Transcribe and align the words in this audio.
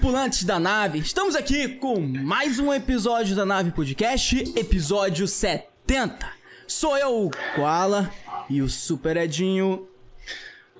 tripulantes 0.00 0.44
da 0.44 0.58
nave, 0.58 0.98
estamos 0.98 1.36
aqui 1.36 1.68
com 1.68 2.00
mais 2.00 2.58
um 2.58 2.72
episódio 2.72 3.36
da 3.36 3.44
Nave 3.44 3.70
Podcast, 3.70 4.34
episódio 4.56 5.28
70. 5.28 6.26
Sou 6.66 6.96
eu, 6.96 7.26
o 7.26 7.30
Koala, 7.54 8.10
e 8.48 8.62
o 8.62 8.68
Super 8.68 9.18
Edinho. 9.18 9.86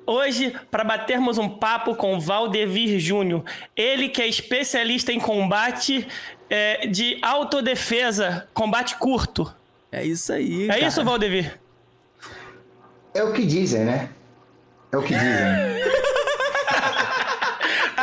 Hoje, 0.06 0.56
para 0.70 0.82
batermos 0.82 1.36
um 1.36 1.50
papo 1.50 1.94
com 1.94 2.18
Valdevir 2.18 2.98
Júnior, 2.98 3.44
ele 3.76 4.08
que 4.08 4.22
é 4.22 4.26
especialista 4.26 5.12
em 5.12 5.20
combate 5.20 6.08
é, 6.48 6.86
de 6.86 7.18
autodefesa, 7.20 8.48
combate 8.54 8.96
curto. 8.96 9.54
É 9.92 10.02
isso 10.02 10.32
aí. 10.32 10.64
É 10.64 10.68
cara. 10.68 10.80
isso, 10.86 11.04
Valdevir? 11.04 11.60
É 13.12 13.22
o 13.22 13.34
que 13.34 13.44
dizem, 13.44 13.84
né? 13.84 14.08
É 14.90 14.96
o 14.96 15.02
que 15.02 15.12
dizem. 15.12 16.10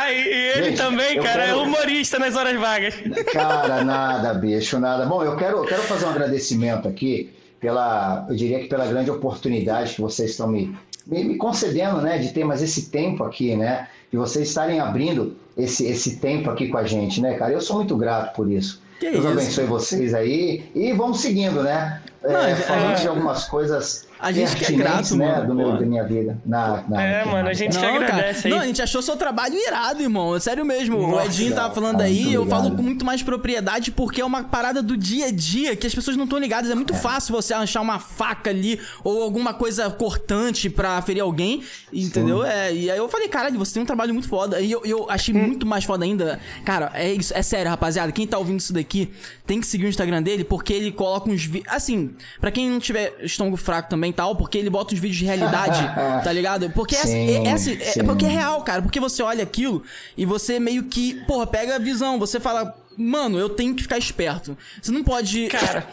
Aí, 0.08 0.24
e 0.24 0.48
ele 0.58 0.64
Gente, 0.70 0.76
também, 0.78 1.20
cara, 1.20 1.44
quero- 1.46 1.58
é 1.58 1.62
humorista 1.62 2.18
nas 2.18 2.34
horas 2.36 2.58
vagas. 2.58 2.94
Cara, 3.32 3.84
nada, 3.84 4.34
bicho, 4.34 4.78
nada. 4.78 5.04
Bom, 5.06 5.22
eu 5.22 5.36
quero, 5.36 5.58
eu 5.58 5.64
quero 5.64 5.82
fazer 5.82 6.06
um 6.06 6.10
agradecimento 6.10 6.88
aqui 6.88 7.30
pela, 7.60 8.26
eu 8.28 8.34
diria 8.36 8.60
que 8.60 8.66
pela 8.68 8.86
grande 8.86 9.10
oportunidade 9.10 9.94
que 9.94 10.00
vocês 10.00 10.30
estão 10.30 10.48
me, 10.48 10.74
me, 11.06 11.24
me 11.24 11.36
concedendo, 11.36 12.00
né, 12.00 12.18
de 12.18 12.32
ter 12.32 12.44
mais 12.44 12.62
esse 12.62 12.90
tempo 12.90 13.22
aqui, 13.24 13.54
né, 13.56 13.88
de 14.10 14.16
vocês 14.16 14.48
estarem 14.48 14.80
abrindo 14.80 15.36
esse, 15.56 15.84
esse 15.86 16.16
tempo 16.16 16.50
aqui 16.50 16.68
com 16.68 16.78
a 16.78 16.84
gente, 16.84 17.20
né, 17.20 17.34
cara. 17.34 17.52
Eu 17.52 17.60
sou 17.60 17.76
muito 17.76 17.96
grato 17.96 18.34
por 18.34 18.50
isso. 18.50 18.82
Que 18.98 19.10
Deus 19.10 19.24
isso? 19.24 19.28
abençoe 19.32 19.64
vocês 19.66 20.14
aí 20.14 20.64
e 20.74 20.92
vamos 20.92 21.20
seguindo, 21.20 21.62
né? 21.62 22.00
É, 22.24 22.32
Não, 22.32 22.40
a- 22.40 22.56
falando 22.56 22.90
a- 22.92 22.94
de 22.94 23.06
algumas 23.08 23.44
coisas 23.44 24.07
a 24.20 24.32
gente 24.32 24.56
que 24.56 24.64
é 24.64 24.72
grato, 24.72 25.16
né, 25.16 25.26
mano, 25.32 25.46
do 25.48 25.54
meu, 25.54 25.72
da 25.78 25.86
minha 25.86 26.04
vida. 26.04 26.38
Na, 26.44 26.82
na, 26.88 27.02
É, 27.02 27.24
na- 27.24 27.32
mano, 27.32 27.48
a 27.48 27.52
gente- 27.54 27.76
que 27.78 27.82
Não, 27.84 27.92
cara. 27.92 28.04
agradece 28.04 28.46
aí. 28.48 28.52
Não, 28.54 28.60
a 28.60 28.66
gente 28.66 28.82
achou 28.82 29.00
seu 29.02 29.16
trabalho 29.16 29.54
irado, 29.54 30.02
irmão. 30.02 30.38
Sério 30.40 30.64
mesmo. 30.64 30.98
o 30.98 31.06
Nossa, 31.12 31.26
Edinho 31.26 31.54
tava 31.54 31.74
falando 31.74 31.96
cara, 31.98 32.04
aí, 32.08 32.32
eu 32.32 32.46
falo 32.46 32.70
com 32.74 32.82
muito 32.82 33.04
mais 33.04 33.22
propriedade 33.22 33.90
porque 33.92 34.20
é 34.20 34.24
uma 34.24 34.44
parada 34.44 34.82
do 34.82 34.96
dia 34.96 35.26
a 35.26 35.30
dia 35.30 35.76
que 35.76 35.86
as 35.86 35.94
pessoas 35.94 36.16
não 36.16 36.24
estão 36.24 36.38
ligadas. 36.38 36.70
É 36.70 36.74
muito 36.74 36.94
fácil 36.94 37.34
você 37.34 37.54
achar 37.54 37.80
uma 37.80 37.98
faca 37.98 38.50
ali 38.50 38.80
ou 39.04 39.22
alguma 39.22 39.54
coisa 39.54 39.88
cortante 39.90 40.68
pra 40.70 41.00
ferir 41.02 41.20
alguém, 41.22 41.62
entendeu? 41.92 42.44
É, 42.44 42.72
e 42.74 42.90
aí 42.90 42.98
eu 42.98 43.08
falei, 43.08 43.28
caralho, 43.28 43.58
você 43.58 43.74
tem 43.74 43.82
um 43.82 43.86
trabalho 43.86 44.12
muito 44.12 44.28
foda. 44.28 44.60
E 44.60 44.70
eu, 44.70 44.82
eu 44.84 45.06
achei 45.10 45.34
Hum. 45.34 45.46
muito 45.46 45.66
mais 45.66 45.84
foda 45.84 46.04
ainda. 46.04 46.40
Cara, 46.64 46.90
é 46.94 47.12
isso, 47.12 47.32
é 47.36 47.42
sério, 47.42 47.70
rapaziada. 47.70 48.10
Quem 48.12 48.26
tá 48.26 48.38
ouvindo 48.38 48.58
isso 48.60 48.72
daqui 48.72 49.10
tem 49.46 49.60
que 49.60 49.66
seguir 49.66 49.86
o 49.86 49.88
Instagram 49.88 50.22
dele 50.22 50.44
porque 50.44 50.72
ele 50.72 50.90
coloca 50.92 51.30
uns 51.30 51.44
vídeos. 51.44 51.72
Assim, 51.72 52.14
pra 52.40 52.50
quem 52.50 52.68
não 52.70 52.78
tiver 52.78 53.14
estômago 53.22 53.56
fraco 53.56 53.88
também 53.90 54.07
e 54.08 54.12
tal, 54.12 54.34
porque 54.34 54.58
ele 54.58 54.70
bota 54.70 54.94
uns 54.94 55.00
vídeos 55.00 55.18
de 55.18 55.24
realidade, 55.24 55.80
tá 56.24 56.32
ligado? 56.32 56.70
Porque 56.70 56.96
é, 56.96 57.06
Sim, 57.06 57.46
é, 57.46 57.48
é 57.48 57.52
assim, 57.52 57.74
é 57.80 57.92
sim. 57.92 58.04
porque 58.04 58.24
é 58.24 58.28
real, 58.28 58.62
cara. 58.62 58.82
Porque 58.82 59.00
você 59.00 59.22
olha 59.22 59.42
aquilo 59.42 59.82
e 60.16 60.24
você 60.24 60.58
meio 60.58 60.84
que, 60.84 61.14
porra, 61.26 61.46
pega 61.46 61.76
a 61.76 61.78
visão. 61.78 62.18
Você 62.18 62.40
fala, 62.40 62.74
mano, 62.98 63.38
eu 63.38 63.48
tenho 63.48 63.74
que 63.74 63.82
ficar 63.82 63.96
esperto. 63.98 64.56
Você 64.82 64.90
não 64.90 65.02
pode. 65.04 65.46
Cara, 65.48 65.86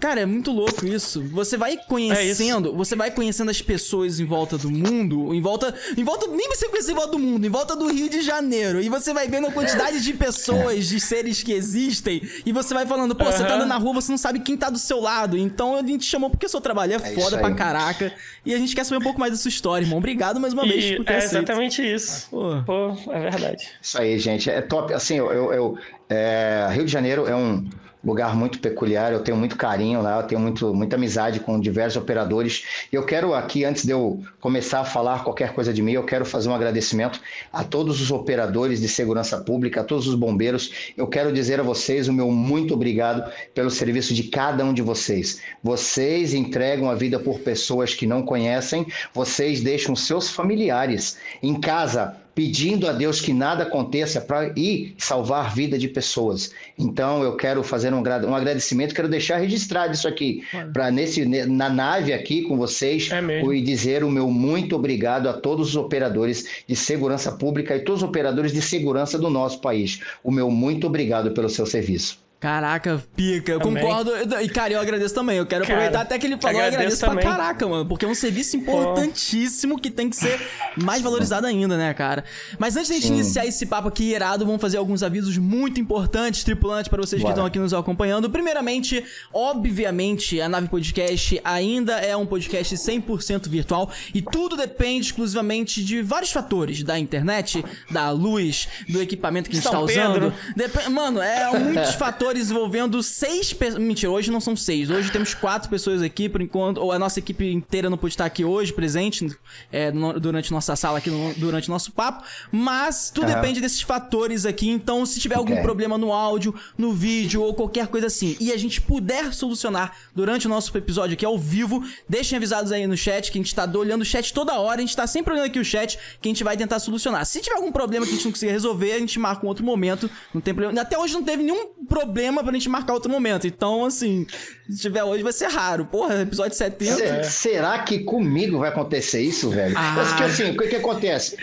Cara, 0.00 0.20
é 0.20 0.26
muito 0.26 0.50
louco 0.52 0.86
isso. 0.86 1.22
Você 1.28 1.56
vai 1.56 1.76
conhecendo, 1.76 2.74
você 2.74 2.94
vai 2.94 3.10
conhecendo 3.10 3.50
as 3.50 3.60
pessoas 3.62 4.20
em 4.20 4.24
volta 4.24 4.56
do 4.58 4.70
mundo, 4.70 5.34
em 5.34 5.40
volta, 5.40 5.74
em 5.96 6.04
volta, 6.04 6.26
nem 6.28 6.48
você 6.48 6.68
conhecer 6.68 6.92
em 6.92 6.94
volta 6.94 7.12
do 7.12 7.18
mundo, 7.18 7.46
em 7.46 7.50
volta 7.50 7.74
do 7.76 7.86
Rio 7.88 8.08
de 8.08 8.20
Janeiro, 8.22 8.80
e 8.80 8.88
você 8.88 9.12
vai 9.14 9.28
vendo 9.28 9.46
a 9.46 9.52
quantidade 9.52 10.00
de 10.02 10.12
pessoas, 10.12 10.86
de 10.86 11.00
seres 11.00 11.42
que 11.42 11.52
existem, 11.52 12.20
e 12.44 12.52
você 12.52 12.74
vai 12.74 12.86
falando, 12.86 13.14
pô, 13.14 13.24
você 13.24 13.44
tá 13.44 13.54
andando 13.54 13.68
na 13.68 13.76
rua, 13.76 13.94
você 13.94 14.10
não 14.10 14.18
sabe 14.18 14.40
quem 14.40 14.56
tá 14.56 14.68
do 14.70 14.78
seu 14.78 15.00
lado. 15.00 15.36
Então 15.38 15.76
a 15.76 15.82
gente 15.82 16.04
chamou 16.04 16.28
porque 16.30 16.46
o 16.46 16.48
seu 16.48 16.60
trabalho 16.60 16.92
é, 16.92 16.96
É 16.96 17.14
foda 17.14 17.38
pra 17.38 17.54
caraca, 17.54 18.12
e 18.44 18.54
a 18.54 18.58
gente 18.58 18.74
quer 18.74 18.84
saber 18.84 18.98
um 18.98 19.04
pouco 19.04 19.18
mais 19.20 19.32
da 19.32 19.38
sua 19.38 19.48
história, 19.48 19.84
irmão. 19.84 19.98
Obrigado 19.98 20.38
mais 20.40 20.52
uma 20.52 20.66
vez 20.66 20.84
e 20.84 20.96
por 20.96 21.04
ter 21.04 21.12
é 21.12 21.16
aceito. 21.18 21.36
exatamente 21.36 21.82
isso. 21.82 22.28
Pô. 22.30 22.62
Pô, 22.66 23.12
é 23.12 23.20
verdade. 23.30 23.68
Isso 23.80 24.00
aí, 24.00 24.18
gente. 24.18 24.50
É 24.50 24.60
top. 24.60 24.92
Assim, 24.92 25.16
eu, 25.16 25.30
eu, 25.32 25.52
eu- 25.52 25.78
é, 26.08 26.68
Rio 26.72 26.84
de 26.84 26.92
Janeiro 26.92 27.26
é 27.26 27.34
um 27.34 27.68
lugar 28.04 28.34
muito 28.34 28.58
peculiar. 28.60 29.12
Eu 29.12 29.20
tenho 29.20 29.36
muito 29.36 29.56
carinho 29.56 30.00
lá, 30.00 30.20
eu 30.20 30.22
tenho 30.22 30.40
muito, 30.40 30.74
muita 30.74 30.96
amizade 30.96 31.40
com 31.40 31.58
diversos 31.60 32.00
operadores. 32.00 32.64
Eu 32.92 33.04
quero 33.04 33.34
aqui, 33.34 33.64
antes 33.64 33.84
de 33.84 33.92
eu 33.92 34.22
começar 34.40 34.80
a 34.80 34.84
falar 34.84 35.24
qualquer 35.24 35.52
coisa 35.52 35.72
de 35.72 35.82
mim, 35.82 35.92
eu 35.92 36.04
quero 36.04 36.24
fazer 36.24 36.48
um 36.48 36.54
agradecimento 36.54 37.20
a 37.52 37.64
todos 37.64 38.00
os 38.00 38.10
operadores 38.10 38.80
de 38.80 38.88
segurança 38.88 39.38
pública, 39.38 39.80
a 39.80 39.84
todos 39.84 40.06
os 40.06 40.14
bombeiros. 40.14 40.92
Eu 40.96 41.06
quero 41.06 41.32
dizer 41.32 41.60
a 41.60 41.62
vocês 41.62 42.08
o 42.08 42.12
meu 42.12 42.30
muito 42.30 42.74
obrigado 42.74 43.30
pelo 43.54 43.70
serviço 43.70 44.14
de 44.14 44.24
cada 44.24 44.64
um 44.64 44.72
de 44.72 44.82
vocês. 44.82 45.40
Vocês 45.62 46.34
entregam 46.34 46.90
a 46.90 46.94
vida 46.94 47.18
por 47.18 47.40
pessoas 47.40 47.94
que 47.94 48.06
não 48.06 48.22
conhecem, 48.22 48.86
vocês 49.12 49.60
deixam 49.60 49.94
seus 49.94 50.30
familiares 50.30 51.18
em 51.42 51.58
casa 51.60 52.16
pedindo 52.38 52.86
a 52.88 52.92
Deus 52.92 53.20
que 53.20 53.32
nada 53.32 53.64
aconteça 53.64 54.20
para 54.20 54.52
ir 54.56 54.94
salvar 54.96 55.46
a 55.46 55.48
vida 55.48 55.76
de 55.76 55.88
pessoas. 55.88 56.52
Então 56.78 57.20
eu 57.24 57.34
quero 57.34 57.64
fazer 57.64 57.92
um, 57.92 57.96
um 57.98 58.34
agradecimento, 58.34 58.94
quero 58.94 59.08
deixar 59.08 59.38
registrado 59.38 59.92
isso 59.92 60.06
aqui 60.06 60.44
para 60.72 60.88
nesse 60.88 61.26
ne- 61.26 61.46
na 61.46 61.68
nave 61.68 62.12
aqui 62.12 62.42
com 62.42 62.56
vocês 62.56 63.10
É 63.10 63.20
e 63.52 63.60
dizer 63.60 64.04
o 64.04 64.10
meu 64.10 64.30
muito 64.30 64.76
obrigado 64.76 65.28
a 65.28 65.32
todos 65.32 65.70
os 65.70 65.76
operadores 65.76 66.62
de 66.64 66.76
segurança 66.76 67.32
pública 67.32 67.74
e 67.74 67.80
todos 67.80 68.04
os 68.04 68.08
operadores 68.08 68.52
de 68.52 68.62
segurança 68.62 69.18
do 69.18 69.28
nosso 69.28 69.60
país. 69.60 70.00
O 70.22 70.30
meu 70.30 70.48
muito 70.48 70.86
obrigado 70.86 71.32
pelo 71.32 71.48
seu 71.48 71.66
serviço. 71.66 72.27
Caraca, 72.40 73.02
pica. 73.16 73.50
Eu 73.50 73.58
Também. 73.58 73.82
concordo. 73.82 74.12
E, 74.40 74.48
cara, 74.48 74.72
eu 74.74 74.80
agradeço 74.80 75.12
também. 75.12 75.38
Eu 75.38 75.46
quero 75.46 75.64
Cara, 75.64 75.74
aproveitar 75.74 76.02
até 76.02 76.18
que 76.20 76.26
ele 76.26 76.36
falou, 76.40 76.60
eu 76.60 76.66
agradeço 76.68 77.04
agradeço 77.04 77.28
pra 77.28 77.36
caraca, 77.36 77.66
mano. 77.66 77.84
Porque 77.86 78.04
é 78.04 78.08
um 78.08 78.14
serviço 78.14 78.56
importantíssimo 78.56 79.76
que 79.76 79.90
tem 79.90 80.08
que 80.08 80.14
ser 80.14 80.40
mais 80.76 81.02
valorizado 81.02 81.46
ainda, 81.48 81.76
né, 81.76 81.92
cara? 81.94 82.22
Mas 82.56 82.76
antes 82.76 82.90
da 82.90 82.94
gente 82.94 83.08
Sim. 83.08 83.14
iniciar 83.14 83.44
esse 83.44 83.66
papo 83.66 83.88
aqui 83.88 84.12
irado, 84.12 84.46
vamos 84.46 84.60
fazer 84.60 84.76
alguns 84.76 85.02
avisos 85.02 85.36
muito 85.36 85.80
importantes, 85.80 86.44
tripulantes, 86.44 86.88
para 86.88 87.00
vocês 87.02 87.18
que 87.20 87.24
Bora. 87.24 87.32
estão 87.34 87.44
aqui 87.46 87.58
nos 87.58 87.74
acompanhando. 87.74 88.30
Primeiramente, 88.30 89.04
obviamente, 89.32 90.40
a 90.40 90.48
Nave 90.48 90.68
Podcast 90.68 91.40
ainda 91.44 91.94
é 91.98 92.16
um 92.16 92.24
podcast 92.26 92.74
100% 92.76 93.48
virtual 93.48 93.90
e 94.14 94.22
tudo 94.22 94.56
depende 94.56 95.06
exclusivamente 95.06 95.82
de 95.82 96.02
vários 96.02 96.30
fatores: 96.30 96.82
da 96.84 96.96
internet, 96.98 97.64
da 97.90 98.10
luz, 98.10 98.68
do 98.88 99.02
equipamento 99.02 99.50
que 99.50 99.56
a 99.56 99.60
gente 99.60 99.68
São 99.68 99.72
tá 99.72 99.80
usando. 99.80 100.32
Dep- 100.54 100.88
Mano, 100.88 101.20
é 101.20 101.50
muitos 101.58 101.94
fatores 101.94 102.27
envolvendo 102.36 103.02
seis 103.02 103.52
pessoas. 103.52 103.82
Mentira, 103.82 104.10
hoje 104.12 104.30
não 104.30 104.40
são 104.40 104.54
seis. 104.56 104.90
Hoje 104.90 105.10
temos 105.10 105.34
quatro 105.34 105.68
pessoas 105.70 106.02
aqui, 106.02 106.28
por 106.28 106.40
enquanto. 106.42 106.78
Ou 106.78 106.92
a 106.92 106.98
nossa 106.98 107.18
equipe 107.18 107.50
inteira 107.50 107.88
não 107.88 107.96
pôde 107.96 108.14
estar 108.14 108.24
aqui 108.24 108.44
hoje, 108.44 108.72
presente, 108.72 109.28
é, 109.72 109.90
no- 109.92 110.18
durante 110.20 110.50
nossa 110.50 110.74
sala 110.76 110.98
aqui, 110.98 111.10
no- 111.10 111.34
durante 111.34 111.68
nosso 111.68 111.92
papo. 111.92 112.24
Mas 112.52 113.10
tudo 113.14 113.30
Aham. 113.30 113.40
depende 113.40 113.60
desses 113.60 113.80
fatores 113.82 114.44
aqui. 114.44 114.68
Então, 114.68 115.06
se 115.06 115.18
tiver 115.20 115.36
algum 115.36 115.52
Ok. 115.52 115.62
problema 115.62 115.96
no 115.96 116.12
áudio, 116.12 116.54
no 116.76 116.92
vídeo 116.92 117.42
ou 117.42 117.54
qualquer 117.54 117.86
coisa 117.86 118.08
assim, 118.08 118.36
e 118.40 118.52
a 118.52 118.56
gente 118.56 118.80
puder 118.80 119.32
solucionar 119.32 119.96
durante 120.14 120.46
o 120.46 120.50
nosso 120.50 120.76
episódio 120.76 121.14
aqui 121.14 121.24
ao 121.24 121.38
vivo, 121.38 121.82
deixem 122.08 122.36
avisados 122.36 122.72
aí 122.72 122.86
no 122.86 122.96
chat, 122.96 123.30
que 123.32 123.38
a 123.38 123.42
gente 123.42 123.54
tá 123.54 123.70
olhando 123.74 124.02
o 124.02 124.04
chat 124.04 124.32
toda 124.32 124.58
hora. 124.58 124.78
A 124.78 124.80
gente 124.80 124.96
tá 124.96 125.06
sempre 125.06 125.32
olhando 125.32 125.46
aqui 125.46 125.58
o 125.58 125.64
chat, 125.64 125.98
que 126.20 126.28
a 126.28 126.30
gente 126.30 126.44
vai 126.44 126.56
tentar 126.56 126.78
solucionar. 126.80 127.24
Se 127.24 127.40
tiver 127.40 127.56
algum 127.56 127.70
problema 127.72 128.04
que 128.04 128.12
a 128.12 128.14
gente 128.14 128.24
não 128.24 128.32
conseguir 128.32 128.52
resolver, 128.52 128.92
a 128.92 128.98
gente 128.98 129.18
marca 129.18 129.44
um 129.46 129.48
outro 129.48 129.64
momento. 129.64 130.10
Não 130.34 130.40
tem 130.40 130.52
problema. 130.54 130.80
Até 130.80 130.98
hoje 130.98 131.14
não 131.14 131.22
teve 131.22 131.42
nenhum 131.42 131.66
problema 131.88 132.17
pra 132.42 132.52
gente 132.52 132.68
marcar 132.68 132.94
outro 132.94 133.10
momento. 133.10 133.46
Então, 133.46 133.84
assim, 133.84 134.26
se 134.68 134.80
tiver 134.82 135.02
hoje 135.04 135.22
vai 135.22 135.32
ser 135.32 135.48
raro. 135.48 135.86
Porra, 135.86 136.22
episódio 136.22 136.56
70. 136.56 137.24
Se- 137.24 137.30
Será 137.30 137.78
que 137.80 138.00
comigo 138.00 138.58
vai 138.58 138.68
acontecer 138.70 139.20
isso, 139.22 139.50
velho? 139.50 139.74
Ah. 139.76 139.94
Mas 139.96 140.12
que 140.12 140.22
assim, 140.24 140.50
o 140.50 140.56
que, 140.56 140.68
que 140.68 140.76
acontece? 140.76 141.36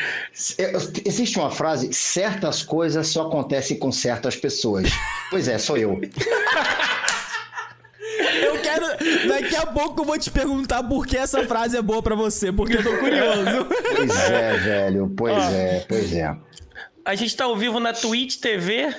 É, 0.58 0.74
Existe 1.06 1.40
uma 1.40 1.50
frase: 1.52 1.92
certas 1.94 2.62
coisas 2.64 3.08
só 3.08 3.24
acontecem 3.28 3.78
com 3.78 3.92
certas 3.92 4.36
pessoas. 4.36 4.90
Pois 5.30 5.48
é, 5.48 5.58
sou 5.58 5.78
eu. 5.78 6.00
Eu 8.42 8.60
quero. 8.62 8.86
Daqui 9.28 9.56
a 9.56 9.66
pouco 9.66 10.02
eu 10.02 10.06
vou 10.06 10.18
te 10.18 10.30
perguntar 10.32 10.84
por 10.84 11.06
que 11.06 11.18
essa 11.18 11.46
frase 11.46 11.78
é 11.78 11.82
boa 11.82 12.02
pra 12.02 12.16
você, 12.16 12.52
porque 12.52 12.78
eu 12.78 12.84
tô 12.84 12.98
curioso. 12.98 13.66
Pois 13.96 14.16
é, 14.30 14.54
velho. 14.58 15.14
Pois 15.16 15.36
Ó. 15.36 15.50
é, 15.52 15.86
pois 15.88 16.14
é. 16.14 16.36
A 17.04 17.16
gente 17.16 17.36
tá 17.36 17.46
ao 17.46 17.56
vivo 17.58 17.80
na 17.80 17.94
Twitch 17.94 18.38
TV 18.38 18.94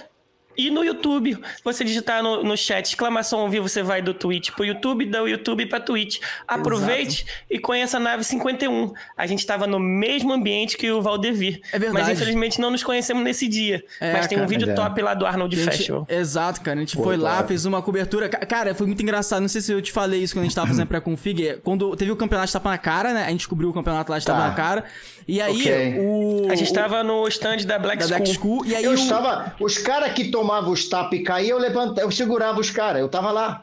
e 0.57 0.71
no 0.71 0.85
YouTube. 0.85 1.39
Você 1.65 1.85
digitar 1.85 2.23
no, 2.23 2.43
no 2.43 2.57
chat, 2.57 2.87
exclamação 2.87 3.41
ao 3.41 3.49
vivo, 3.51 3.69
você 3.69 3.83
vai 3.83 4.01
do 4.03 4.15
Twitch 4.15 4.51
pro 4.53 4.65
YouTube, 4.65 5.05
do 5.07 5.27
YouTube 5.29 5.67
pra 5.67 5.81
Twitch. 5.81 6.19
Aproveite 6.47 7.27
e 7.51 7.59
conheça 7.59 7.97
a 7.99 8.01
nave 8.01 8.25
51. 8.25 8.93
A 9.17 9.27
gente 9.27 9.45
tava 9.47 9.67
no 9.67 9.79
mesmo 9.79 10.33
ambiente 10.33 10.77
que 10.77 10.91
o 10.91 11.03
Valdevir. 11.03 11.61
É 11.73 11.79
verdade. 11.79 12.07
Mas 12.07 12.09
infelizmente 12.17 12.61
não 12.61 12.71
nos 12.71 12.83
conhecemos 12.83 13.23
nesse 13.23 13.47
dia. 13.49 13.85
É, 14.01 14.13
mas 14.13 14.27
tem 14.27 14.39
um 14.39 14.43
cara. 14.43 14.49
vídeo 14.49 14.67
Mas 14.69 14.79
é. 14.79 14.83
top 14.83 15.03
lá 15.03 15.15
do 15.15 15.27
Arnold 15.27 15.55
gente- 15.57 15.67
Festival. 15.71 16.07
Exato, 16.09 16.61
cara. 16.61 16.77
A 16.79 16.81
gente 16.81 16.97
Pô, 16.97 17.05
foi 17.05 17.17
lá, 17.17 17.31
claro. 17.33 17.49
fez 17.49 17.65
uma 17.67 17.83
cobertura. 17.83 18.29
Ca- 18.29 18.47
Cara, 18.47 18.75
foi 18.75 18.87
muito 18.87 19.03
engraçado. 19.03 19.41
Não 19.41 19.49
sei 19.49 19.61
se 19.61 19.73
eu 19.73 19.83
te 19.83 19.93
falei 19.93 20.23
isso 20.23 20.35
quando 20.35 20.43
a 20.43 20.45
gente 20.47 20.55
tava 20.55 20.67
fazendo 20.69 20.87
pré-config. 20.89 21.49
É, 21.49 21.55
Quando 21.63 21.95
teve 21.97 22.11
o 22.11 22.17
campeonato 22.17 22.47
de 22.47 22.53
tapa 22.53 22.71
na 22.71 22.79
cara, 22.79 23.13
né? 23.13 23.25
A 23.27 23.31
gente 23.31 23.47
cobriu 23.49 23.69
o 23.69 23.73
campeonato 23.73 24.11
lá 24.11 24.19
de 24.19 24.25
tapa 24.25 24.41
Tá. 24.41 24.49
na 24.49 24.55
cara. 24.55 24.85
E 25.29 25.41
aí, 25.41 25.61
Ok. 25.61 25.99
o. 26.01 26.47
A 26.51 26.55
gente 26.55 26.71
o- 26.71 26.75
tava 26.75 27.03
no 27.03 27.27
stand 27.29 27.59
da 27.67 27.79
Black 27.79 27.99
da 27.99 28.07
School. 28.07 28.19
Black 28.19 28.35
School. 28.35 28.67
E 28.67 28.75
aí, 28.77 28.85
Eu 28.85 28.93
o... 28.93 28.95
estava. 28.95 29.55
Os 29.61 29.77
caras 29.79 30.13
que 30.13 30.25
tomavam 30.47 30.71
os 30.73 30.89
tapas 30.89 31.19
e 31.19 31.23
caíam, 31.23 31.59
eu 31.59 31.63
levantava, 31.63 32.01
eu 32.03 32.11
segurava 32.11 32.61
os 32.61 32.71
caras. 32.71 33.01
Eu 33.01 33.09
tava 33.09 33.33
lá. 33.33 33.63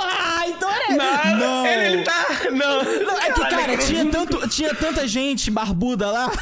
Ah, 0.00 0.44
então 0.48 0.68
era. 0.70 1.36
Não, 1.36 1.66
Ele, 1.66 1.94
ele 1.94 2.02
tá. 2.04 2.26
Não. 2.50 2.82
Não, 2.84 3.18
é 3.20 3.32
que, 3.32 3.40
cara, 3.40 3.76
tinha, 3.78 4.06
tanto, 4.10 4.48
tinha 4.48 4.74
tanta 4.74 5.06
gente 5.06 5.50
barbuda 5.50 6.10
lá. 6.10 6.30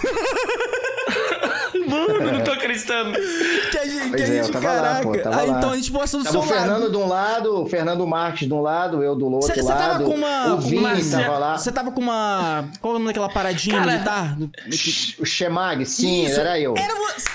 Mano, 1.89 2.33
não 2.33 2.43
tô 2.45 2.53
acreditando. 2.53 3.13
Que 3.71 3.79
a 3.79 3.85
gente, 3.87 4.09
Pois 4.11 4.15
que 4.17 4.23
a 4.23 4.35
é, 4.35 4.43
gente 4.43 4.55
lá, 4.55 4.61
caraca. 4.61 5.03
pô, 5.03 5.19
tava 5.19 5.41
Aí, 5.41 5.51
lá. 5.51 5.59
então 5.59 5.71
a 5.71 5.77
gente 5.77 5.93
postou 5.93 6.21
do 6.21 6.25
Tava 6.25 6.39
seu 6.39 6.41
o 6.41 6.53
Fernando 6.53 6.81
lado. 6.83 6.91
de 6.91 6.97
um 6.97 7.09
lado, 7.09 7.63
o 7.63 7.67
Fernando 7.67 8.07
Marques 8.07 8.49
de 8.49 8.55
um 8.55 8.61
lado, 8.63 9.03
eu 9.03 9.15
do 9.15 9.27
outro 9.27 9.43
Você 9.49 9.55
você 9.55 9.69
lado. 9.69 9.79
tava 9.79 10.05
com 10.05 10.15
uma. 10.15 10.55
o 10.55 10.59
Vini 10.61 10.79
uma- 10.79 11.11
tava 11.23 11.39
lá. 11.39 11.59
Você 11.59 11.73
tava 11.73 11.91
com 11.93 12.01
uma. 12.01 12.65
Qual 12.81 12.93
é 12.93 12.97
o 12.97 12.99
nome 12.99 13.07
daquela 13.11 13.29
paradinha 13.29 13.79
Cara, 13.79 13.93
militar? 13.93 14.37
O 15.21 15.25
Chemag, 15.27 15.85
sim, 15.87 16.25
Isso, 16.25 16.41
era 16.41 16.59
eu. 16.59 16.75
Era 16.77 16.95
você. 16.95 17.29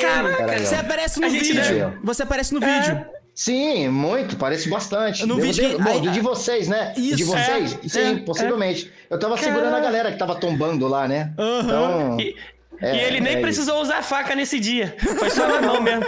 Caraca, 0.00 0.42
Era 0.42 0.58
eu. 0.58 0.66
Você 0.66 0.74
aparece 0.74 1.20
no 1.20 1.30
vídeo. 1.30 1.62
deu. 1.62 1.92
Você 2.02 2.22
aparece 2.22 2.54
no 2.54 2.64
É. 2.64 2.80
vídeo. 2.80 3.06
Sim, 3.34 3.88
muito, 3.90 4.36
parece 4.36 4.68
bastante. 4.70 5.26
No 5.26 5.36
vídeo 5.36 5.76
que- 5.76 5.82
Bom, 5.82 5.90
aí- 5.90 6.08
de 6.08 6.20
vocês, 6.20 6.68
né? 6.68 6.94
Isso. 6.96 7.16
De 7.16 7.24
vocês? 7.24 7.78
É, 7.84 7.88
Sim, 7.88 8.16
é, 8.16 8.18
possivelmente. 8.20 8.90
Eu 9.10 9.18
tava 9.18 9.36
segurando 9.36 9.76
a 9.76 9.80
galera 9.80 10.10
que 10.10 10.18
tava 10.18 10.34
tombando 10.36 10.88
lá, 10.88 11.06
né? 11.06 11.32
Aham. 11.38 11.62
Então, 11.62 12.16
E, 12.20 12.34
É, 12.80 12.94
e 12.96 13.00
ele 13.00 13.20
nem 13.20 13.34
é 13.36 13.40
precisou 13.40 13.80
usar 13.80 13.98
a 13.98 14.02
faca 14.02 14.34
nesse 14.34 14.58
dia. 14.60 14.94
Foi 15.18 15.30
só 15.30 15.46
na 15.46 15.60
mão 15.60 15.80
mesmo. 15.80 16.04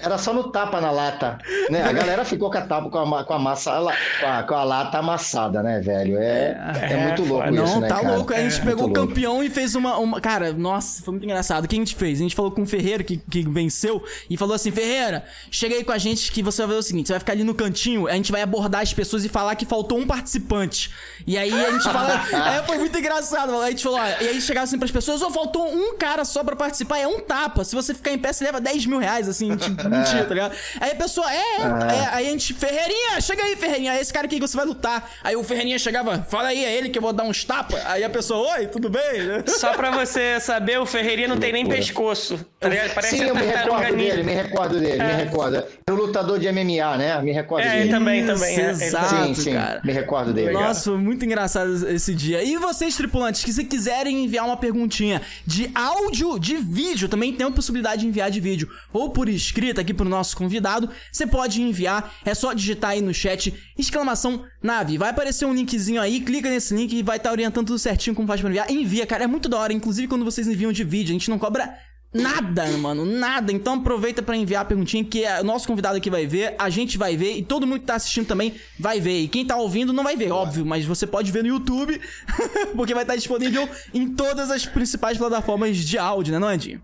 era 0.00 0.16
só 0.18 0.32
no 0.32 0.50
tapa 0.50 0.80
na 0.80 0.90
lata, 0.90 1.38
né? 1.70 1.82
A 1.82 1.92
galera 1.92 2.24
ficou 2.24 2.50
com 2.50 2.58
a 2.58 2.62
tapa, 2.62 2.88
com 2.88 3.14
a, 3.14 3.24
com 3.24 3.32
a 3.34 3.38
massa, 3.38 3.72
com 4.20 4.26
a, 4.26 4.42
com 4.42 4.54
a 4.54 4.64
lata 4.64 4.98
amassada, 4.98 5.62
né, 5.62 5.80
velho? 5.80 6.16
É, 6.18 6.56
é, 6.80 6.92
É, 6.92 6.96
muito 7.08 7.24
louco 7.24 7.44
foda. 7.46 7.62
isso, 7.62 7.74
Não, 7.74 7.80
né, 7.80 7.88
tá 7.88 7.96
cara? 7.96 8.14
louco. 8.16 8.32
Aí 8.32 8.40
a 8.40 8.48
gente 8.48 8.60
É, 8.60 8.64
pegou 8.64 8.84
o 8.84 8.86
louco. 8.88 8.94
campeão 9.08 9.42
e 9.42 9.50
fez 9.50 9.74
uma, 9.74 9.96
uma. 9.98 10.20
Cara, 10.20 10.52
nossa, 10.52 11.02
foi 11.02 11.12
muito 11.12 11.24
engraçado. 11.24 11.64
O 11.64 11.68
que 11.68 11.76
a 11.76 11.78
gente 11.78 11.94
fez? 11.94 12.18
A 12.18 12.22
gente 12.22 12.34
falou 12.34 12.50
com 12.50 12.62
o 12.62 12.66
Ferreira, 12.66 13.02
que, 13.04 13.16
que 13.18 13.42
venceu, 13.48 14.02
e 14.30 14.36
falou 14.36 14.54
assim: 14.54 14.70
Ferreira, 14.70 15.24
chega 15.50 15.74
aí 15.74 15.84
com 15.84 15.92
a 15.92 15.98
gente 15.98 16.32
que 16.32 16.42
você 16.42 16.62
vai 16.62 16.74
ver 16.74 16.80
o 16.80 16.82
seguinte: 16.82 17.08
você 17.08 17.12
vai 17.12 17.20
ficar 17.20 17.32
ali 17.32 17.44
no 17.44 17.54
cantinho, 17.54 18.06
a 18.08 18.12
gente 18.14 18.32
vai 18.32 18.42
abordar 18.42 18.80
as 18.82 18.94
pessoas 18.94 19.24
e 19.24 19.28
falar 19.28 19.54
que 19.56 19.66
faltou 19.66 19.98
um 19.98 20.06
participante. 20.06 20.90
E 21.26 21.36
aí 21.36 21.52
a 21.52 21.70
gente 21.72 21.84
fala. 21.84 22.22
aí 22.32 22.62
foi 22.64 22.78
muito 22.78 22.98
engraçado. 22.98 23.52
Aí 23.54 23.68
a 23.68 23.70
gente 23.70 23.82
falou: 23.82 23.98
ó, 23.98 24.06
e 24.22 24.28
aí 24.28 24.40
chegava 24.40 24.64
assim 24.64 24.78
pras 24.78 24.90
pessoas: 24.90 25.20
ó, 25.22 25.30
faltou 25.30 25.66
um 25.68 25.96
cara 25.96 26.05
só 26.24 26.42
pra 26.44 26.56
participar, 26.56 26.98
é 26.98 27.06
um 27.06 27.20
tapa. 27.20 27.64
Se 27.64 27.74
você 27.74 27.94
ficar 27.94 28.10
em 28.12 28.18
pé, 28.18 28.32
você 28.32 28.44
leva 28.44 28.60
10 28.60 28.86
mil 28.86 28.98
reais, 28.98 29.28
assim, 29.28 29.54
tipo, 29.56 29.76
mentira, 29.88 30.24
tá 30.24 30.34
ligado? 30.34 30.54
Aí 30.80 30.90
a 30.92 30.94
pessoa, 30.96 31.30
é, 31.32 31.36
é, 31.36 31.96
é, 31.96 32.08
aí 32.12 32.28
a 32.28 32.30
gente, 32.30 32.54
Ferreirinha, 32.54 33.20
chega 33.20 33.42
aí, 33.42 33.56
Ferreirinha, 33.56 33.94
é 33.94 34.00
esse 34.00 34.12
cara 34.12 34.26
aqui 34.26 34.36
que 34.36 34.46
você 34.46 34.56
vai 34.56 34.66
lutar. 34.66 35.10
Aí 35.22 35.36
o 35.36 35.42
Ferreirinha 35.44 35.78
chegava, 35.78 36.24
fala 36.28 36.48
aí, 36.48 36.64
é 36.64 36.76
ele 36.76 36.88
que 36.88 36.98
eu 36.98 37.02
vou 37.02 37.12
dar 37.12 37.24
uns 37.24 37.44
tapas. 37.44 37.84
Aí 37.86 38.02
a 38.04 38.10
pessoa, 38.10 38.56
oi, 38.56 38.66
tudo 38.66 38.88
bem? 38.90 39.02
Só 39.46 39.72
pra 39.74 39.90
você 39.90 40.38
saber, 40.40 40.78
o 40.78 40.86
Ferreirinha 40.86 41.28
não 41.28 41.38
tem 41.38 41.52
nem 41.52 41.66
pescoço. 41.66 42.38
Tá 42.58 42.68
ligado? 42.68 42.94
Parece 42.94 43.16
Sim, 43.18 43.24
eu 43.24 43.34
me 43.34 43.42
recordo 43.42 43.96
dele, 43.96 44.22
me 44.22 44.32
recordo 44.34 44.80
dele, 44.80 45.02
me 45.02 45.12
recordo. 45.12 45.56
Era 45.56 45.72
o 45.90 45.94
lutador 45.94 46.38
de 46.38 46.50
MMA, 46.50 46.96
né? 46.96 47.22
Me 47.22 47.32
recordo 47.32 47.64
É, 47.64 47.70
dele. 47.70 47.82
ele 47.82 47.90
também, 47.90 48.20
Isso, 48.24 48.32
também. 48.34 48.56
é, 48.56 48.60
ele 48.60 48.84
exato. 48.84 49.08
também. 49.14 49.34
Sim, 49.34 49.42
sim, 49.42 49.52
cara. 49.54 49.80
me 49.84 49.92
recordo 49.92 50.32
dele. 50.32 50.52
Nossa, 50.52 50.90
foi 50.90 50.98
muito 50.98 51.24
engraçado 51.24 51.88
esse 51.90 52.14
dia. 52.14 52.42
E 52.42 52.56
vocês, 52.56 52.96
tripulantes, 52.96 53.44
que 53.44 53.52
se 53.52 53.64
quiserem 53.64 54.24
enviar 54.24 54.44
uma 54.46 54.56
perguntinha 54.56 55.22
de 55.46 55.70
áudio, 55.74 55.95
de 56.38 56.56
vídeo, 56.56 57.08
também 57.08 57.32
tem 57.32 57.46
a 57.46 57.50
possibilidade 57.50 58.02
de 58.02 58.08
enviar 58.08 58.30
de 58.30 58.40
vídeo, 58.40 58.68
ou 58.92 59.10
por 59.10 59.28
escrita 59.28 59.80
aqui 59.80 59.92
pro 59.92 60.08
nosso 60.08 60.36
convidado, 60.36 60.88
você 61.10 61.26
pode 61.26 61.60
enviar, 61.60 62.14
é 62.24 62.34
só 62.34 62.52
digitar 62.52 62.90
aí 62.90 63.00
no 63.00 63.12
chat, 63.12 63.52
exclamação 63.78 64.44
nave. 64.62 64.98
Vai 64.98 65.10
aparecer 65.10 65.44
um 65.44 65.54
linkzinho 65.54 66.00
aí, 66.00 66.20
clica 66.20 66.48
nesse 66.48 66.74
link 66.74 66.92
e 66.92 67.02
vai 67.02 67.16
estar 67.16 67.30
orientando 67.30 67.66
tudo 67.66 67.78
certinho 67.78 68.14
como 68.14 68.28
faz 68.28 68.40
pra 68.40 68.50
enviar. 68.50 68.70
Envia, 68.70 69.06
cara, 69.06 69.24
é 69.24 69.26
muito 69.26 69.48
da 69.48 69.58
hora. 69.58 69.72
Inclusive, 69.72 70.08
quando 70.08 70.24
vocês 70.24 70.46
enviam 70.46 70.72
de 70.72 70.84
vídeo, 70.84 71.10
a 71.10 71.12
gente 71.12 71.30
não 71.30 71.38
cobra 71.38 71.74
Nada, 72.12 72.66
mano, 72.78 73.04
nada. 73.04 73.52
Então 73.52 73.74
aproveita 73.74 74.22
pra 74.22 74.36
enviar 74.36 74.62
a 74.62 74.64
perguntinha 74.64 75.04
que 75.04 75.24
o 75.40 75.44
nosso 75.44 75.66
convidado 75.66 75.96
aqui 75.96 76.08
vai 76.08 76.26
ver, 76.26 76.54
a 76.58 76.70
gente 76.70 76.96
vai 76.96 77.16
ver 77.16 77.36
e 77.36 77.42
todo 77.42 77.66
mundo 77.66 77.80
que 77.80 77.86
tá 77.86 77.94
assistindo 77.94 78.26
também 78.26 78.54
vai 78.78 79.00
ver. 79.00 79.20
E 79.20 79.28
quem 79.28 79.44
tá 79.44 79.56
ouvindo 79.56 79.92
não 79.92 80.02
vai 80.02 80.16
ver, 80.16 80.32
óbvio, 80.32 80.64
mas 80.64 80.84
você 80.84 81.06
pode 81.06 81.30
ver 81.30 81.42
no 81.42 81.48
YouTube, 81.48 82.00
porque 82.74 82.94
vai 82.94 83.04
estar 83.04 83.16
disponível 83.16 83.68
em 83.92 84.14
todas 84.14 84.50
as 84.50 84.64
principais 84.64 85.18
plataformas 85.18 85.76
de 85.76 85.98
áudio, 85.98 86.32
né, 86.32 86.38
não, 86.38 86.48
Andinho? 86.48 86.80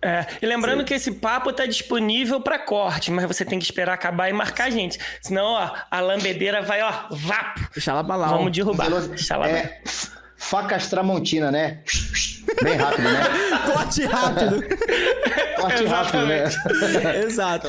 É, 0.00 0.26
e 0.42 0.46
lembrando 0.46 0.84
que 0.84 0.92
esse 0.92 1.12
papo 1.12 1.52
tá 1.52 1.64
disponível 1.66 2.40
pra 2.40 2.58
corte, 2.58 3.10
mas 3.10 3.24
você 3.24 3.44
tem 3.44 3.58
que 3.58 3.64
esperar 3.64 3.94
acabar 3.94 4.28
e 4.28 4.32
marcar 4.32 4.64
a 4.66 4.70
gente. 4.70 4.98
Senão, 5.20 5.46
ó, 5.46 5.74
a 5.90 6.00
lambedeira 6.00 6.60
vai, 6.62 6.82
ó, 6.82 6.92
vapo. 7.10 7.68
Deixa 7.72 7.90
ela 7.90 8.04
pra 8.04 8.14
lá. 8.14 8.28
Vamos 8.28 8.48
ó. 8.48 8.50
derrubar. 8.50 8.90
Deixa 9.08 9.36
lá. 9.36 9.48
É, 9.48 9.80
facas 10.44 10.88
Tramontina, 10.88 11.50
né? 11.50 11.78
Bem 12.62 12.76
rápido, 12.76 13.02
né? 13.04 13.20
Corte 13.72 14.04
rápido. 14.04 14.62
Corte 15.56 15.84
rápido, 15.86 16.26
né? 16.26 16.44
Exato. 17.24 17.68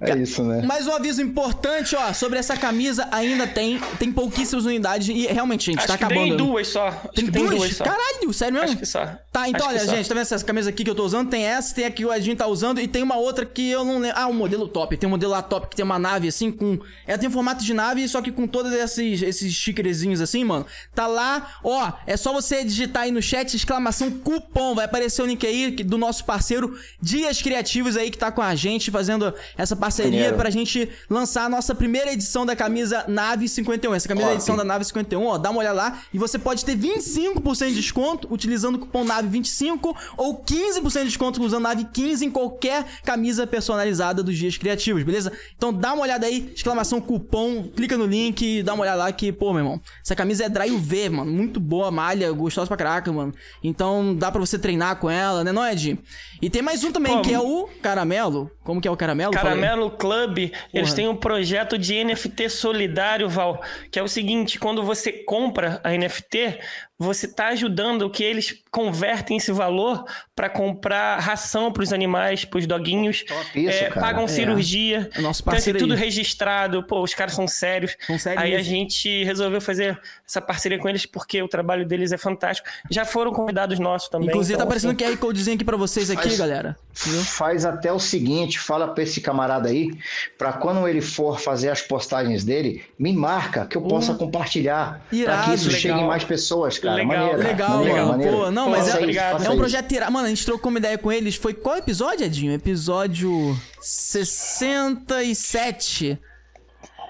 É 0.00 0.16
isso, 0.16 0.42
né? 0.42 0.62
Mais 0.62 0.86
um 0.86 0.92
aviso 0.92 1.20
importante, 1.20 1.94
ó, 1.94 2.12
sobre 2.12 2.38
essa 2.38 2.56
camisa 2.56 3.06
ainda 3.12 3.46
tem 3.46 3.78
tem 3.98 4.10
pouquíssimas 4.10 4.64
unidades 4.64 5.08
e 5.08 5.26
realmente, 5.26 5.66
gente, 5.66 5.78
Acho 5.78 5.88
tá 5.88 5.98
que 5.98 6.04
acabando. 6.04 6.28
tem 6.28 6.36
duas 6.36 6.68
só. 6.68 6.88
Acho 6.88 7.08
Tem 7.14 7.26
que 7.26 7.32
tem 7.32 7.44
duas? 7.44 7.58
duas 7.58 7.76
só. 7.76 7.84
Caralho, 7.84 8.32
sério 8.32 8.54
mesmo? 8.54 8.68
Acho 8.68 8.76
que 8.78 8.86
só. 8.86 9.04
Tá, 9.30 9.48
então 9.48 9.66
Acho 9.66 9.76
olha, 9.76 9.86
gente, 9.86 10.08
tá 10.08 10.14
vendo 10.14 10.22
essa 10.22 10.44
camisa 10.44 10.70
aqui 10.70 10.84
que 10.84 10.90
eu 10.90 10.94
tô 10.94 11.04
usando? 11.04 11.28
Tem 11.28 11.44
essa, 11.44 11.74
tem 11.74 11.84
a 11.84 11.90
que 11.90 12.04
o 12.04 12.12
Edinho 12.12 12.36
tá 12.36 12.46
usando 12.46 12.80
e 12.80 12.88
tem 12.88 13.02
uma 13.02 13.16
outra 13.16 13.44
que 13.44 13.70
eu 13.70 13.84
não 13.84 13.98
lembro. 13.98 14.16
Ah, 14.18 14.26
um 14.26 14.32
modelo 14.32 14.66
top. 14.66 14.96
Tem 14.96 15.06
um 15.06 15.10
modelo 15.10 15.32
lá 15.32 15.42
top 15.42 15.68
que 15.68 15.76
tem 15.76 15.84
uma 15.84 15.98
nave 15.98 16.28
assim 16.28 16.50
com. 16.50 16.78
Ela 17.06 17.18
tem 17.18 17.28
formato 17.28 17.62
de 17.62 17.74
nave, 17.74 18.08
só 18.08 18.22
que 18.22 18.32
com 18.32 18.46
todos 18.46 18.72
esses, 18.72 19.22
esses 19.22 19.52
stickerzinhos 19.54 20.20
assim, 20.20 20.44
mano. 20.44 20.66
Tá 20.94 21.06
lá, 21.06 21.58
ó. 21.62 21.92
É 22.06 22.13
só 22.16 22.32
você 22.32 22.64
digitar 22.64 23.04
aí 23.04 23.10
no 23.10 23.22
chat, 23.22 23.54
exclamação 23.54 24.10
cupom. 24.10 24.74
Vai 24.74 24.84
aparecer 24.84 25.22
o 25.22 25.26
link 25.26 25.46
aí 25.46 25.70
do 25.70 25.98
nosso 25.98 26.24
parceiro 26.24 26.78
Dias 27.00 27.40
Criativos 27.40 27.96
aí 27.96 28.10
que 28.10 28.18
tá 28.18 28.30
com 28.30 28.42
a 28.42 28.54
gente 28.54 28.90
fazendo 28.90 29.32
essa 29.56 29.74
parceria 29.74 30.12
Maneiro. 30.12 30.36
pra 30.36 30.50
gente 30.50 30.88
lançar 31.08 31.44
a 31.44 31.48
nossa 31.48 31.74
primeira 31.74 32.12
edição 32.12 32.44
da 32.44 32.54
camisa 32.54 33.04
Nave 33.08 33.48
51. 33.48 33.94
Essa 33.94 34.08
camisa 34.08 34.26
é 34.26 34.28
a 34.28 34.32
Top. 34.32 34.38
edição 34.38 34.56
da 34.56 34.64
Nave 34.64 34.84
51, 34.84 35.24
ó, 35.24 35.38
dá 35.38 35.50
uma 35.50 35.60
olhada 35.60 35.74
lá 35.76 36.02
e 36.12 36.18
você 36.18 36.38
pode 36.38 36.64
ter 36.64 36.76
25% 36.76 37.68
de 37.68 37.74
desconto 37.74 38.32
utilizando 38.32 38.76
o 38.76 38.78
cupom 38.78 39.04
Nave25 39.04 39.96
ou 40.16 40.42
15% 40.42 40.98
de 41.00 41.04
desconto 41.06 41.42
usando 41.42 41.64
Nave15 41.64 42.22
em 42.22 42.30
qualquer 42.30 42.84
camisa 43.04 43.46
personalizada 43.46 44.22
dos 44.22 44.36
dias 44.36 44.56
criativos, 44.56 45.02
beleza? 45.02 45.32
Então 45.56 45.72
dá 45.72 45.92
uma 45.92 46.02
olhada 46.02 46.26
aí, 46.26 46.52
exclamação 46.54 47.00
cupom, 47.00 47.64
clica 47.74 47.96
no 47.96 48.06
link 48.06 48.42
e 48.42 48.62
dá 48.62 48.74
uma 48.74 48.82
olhada 48.82 48.98
lá 48.98 49.12
que, 49.12 49.32
pô, 49.32 49.52
meu 49.52 49.60
irmão, 49.62 49.80
essa 50.04 50.14
camisa 50.14 50.44
é 50.44 50.48
dry 50.48 50.70
UV, 50.70 51.08
mano, 51.10 51.32
muito 51.32 51.60
boa, 51.60 51.90
malha, 52.04 52.30
gostosa 52.32 52.68
pra 52.68 52.76
caraca, 52.76 53.10
mano. 53.10 53.32
Então 53.62 54.14
dá 54.14 54.30
pra 54.30 54.40
você 54.40 54.58
treinar 54.58 54.96
com 54.96 55.10
ela, 55.10 55.42
né, 55.42 55.52
não, 55.52 55.66
Ed? 55.66 55.98
E 56.42 56.50
tem 56.50 56.60
mais 56.60 56.84
um 56.84 56.92
também, 56.92 57.22
que 57.22 57.32
é 57.32 57.40
o 57.40 57.68
Caramelo. 57.82 58.50
Como 58.62 58.80
que 58.80 58.86
é 58.86 58.90
o 58.90 58.96
Caramelo? 58.96 59.32
Caramelo 59.32 59.90
Club, 59.90 60.38
eles 60.38 60.90
Porra. 60.90 60.94
têm 60.96 61.08
um 61.08 61.16
projeto 61.16 61.78
de 61.78 62.04
NFT 62.04 62.50
solidário, 62.50 63.28
Val, 63.28 63.62
que 63.90 63.98
é 63.98 64.02
o 64.02 64.08
seguinte, 64.08 64.58
quando 64.58 64.82
você 64.82 65.12
compra 65.12 65.80
a 65.82 65.90
NFT, 65.96 66.58
você 67.04 67.28
tá 67.28 67.48
ajudando 67.48 68.08
que 68.10 68.22
eles 68.24 68.62
convertem 68.70 69.36
esse 69.36 69.52
valor 69.52 70.04
para 70.34 70.48
comprar 70.48 71.18
ração 71.20 71.70
para 71.72 71.82
os 71.82 71.92
animais, 71.92 72.44
para 72.44 72.58
os 72.58 72.66
doguinhos, 72.66 73.24
isso, 73.54 73.70
é, 73.84 73.88
cara. 73.88 74.00
pagam 74.00 74.24
É. 74.24 74.28
cirurgia, 74.28 75.10
É 75.14 75.20
nosso 75.20 75.20
então 75.20 75.28
assim, 75.28 75.42
parceiro 75.44 75.78
tudo 75.78 75.94
registrado, 75.94 76.82
pô, 76.82 77.02
os 77.02 77.14
caras 77.14 77.34
são 77.34 77.46
sérios. 77.46 77.96
São 78.06 78.18
sérios 78.18 78.42
Aí 78.42 78.54
a 78.56 78.62
gente 78.62 79.22
resolveu 79.24 79.60
fazer 79.60 79.98
essa 80.28 80.40
parceria 80.40 80.78
com 80.78 80.88
eles 80.88 81.06
porque 81.06 81.40
o 81.42 81.48
trabalho 81.48 81.86
deles 81.86 82.10
é 82.12 82.16
fantástico. 82.18 82.68
Já 82.90 83.04
foram 83.04 83.32
convidados 83.32 83.78
nossos 83.78 84.08
também. 84.08 84.28
Inclusive 84.28 84.54
tá 84.56 84.64
então, 84.64 84.66
aparecendo 84.66 84.90
assim, 84.96 85.04
o 85.04 85.14
QR 85.14 85.16
Codezinho 85.18 85.54
aqui 85.56 85.64
pra 85.64 85.76
vocês 85.76 86.10
aqui, 86.10 86.26
Mas- 86.28 86.38
galera. 86.38 86.76
Faz 86.94 87.64
até 87.64 87.92
o 87.92 87.98
seguinte, 87.98 88.58
fala 88.58 88.88
pra 88.88 89.02
esse 89.02 89.20
camarada 89.20 89.68
aí, 89.68 89.90
pra 90.38 90.52
quando 90.52 90.86
ele 90.88 91.00
for 91.00 91.38
fazer 91.40 91.68
as 91.68 91.82
postagens 91.82 92.44
dele, 92.44 92.84
me 92.98 93.12
marca 93.12 93.66
que 93.66 93.76
eu 93.76 93.82
possa 93.82 94.14
compartilhar, 94.14 95.00
pra 95.08 95.18
Irado, 95.18 95.44
que 95.44 95.54
isso 95.54 95.66
legal. 95.66 95.80
chegue 95.80 95.98
em 96.00 96.06
mais 96.06 96.24
pessoas, 96.24 96.78
cara. 96.78 96.93
Legal. 96.94 97.26
Maneiro, 97.26 97.42
Legal, 97.48 97.70
maneiro, 97.70 97.96
mano. 97.98 98.08
maneiro. 98.12 98.36
Pô, 98.36 98.50
não, 98.50 98.64
Pô, 98.64 98.70
mas 98.70 98.88
é, 98.88 98.96
obrigado. 98.98 99.44
é 99.44 99.50
um 99.50 99.56
projeto 99.56 99.86
tirado. 99.88 100.12
Mano, 100.12 100.26
a 100.26 100.30
gente 100.30 100.44
trocou 100.44 100.70
uma 100.70 100.78
ideia 100.78 100.98
com 100.98 101.12
eles. 101.12 101.36
Foi 101.36 101.54
qual 101.54 101.76
episódio, 101.76 102.24
Edinho? 102.24 102.52
Episódio 102.52 103.56
67. 103.80 106.18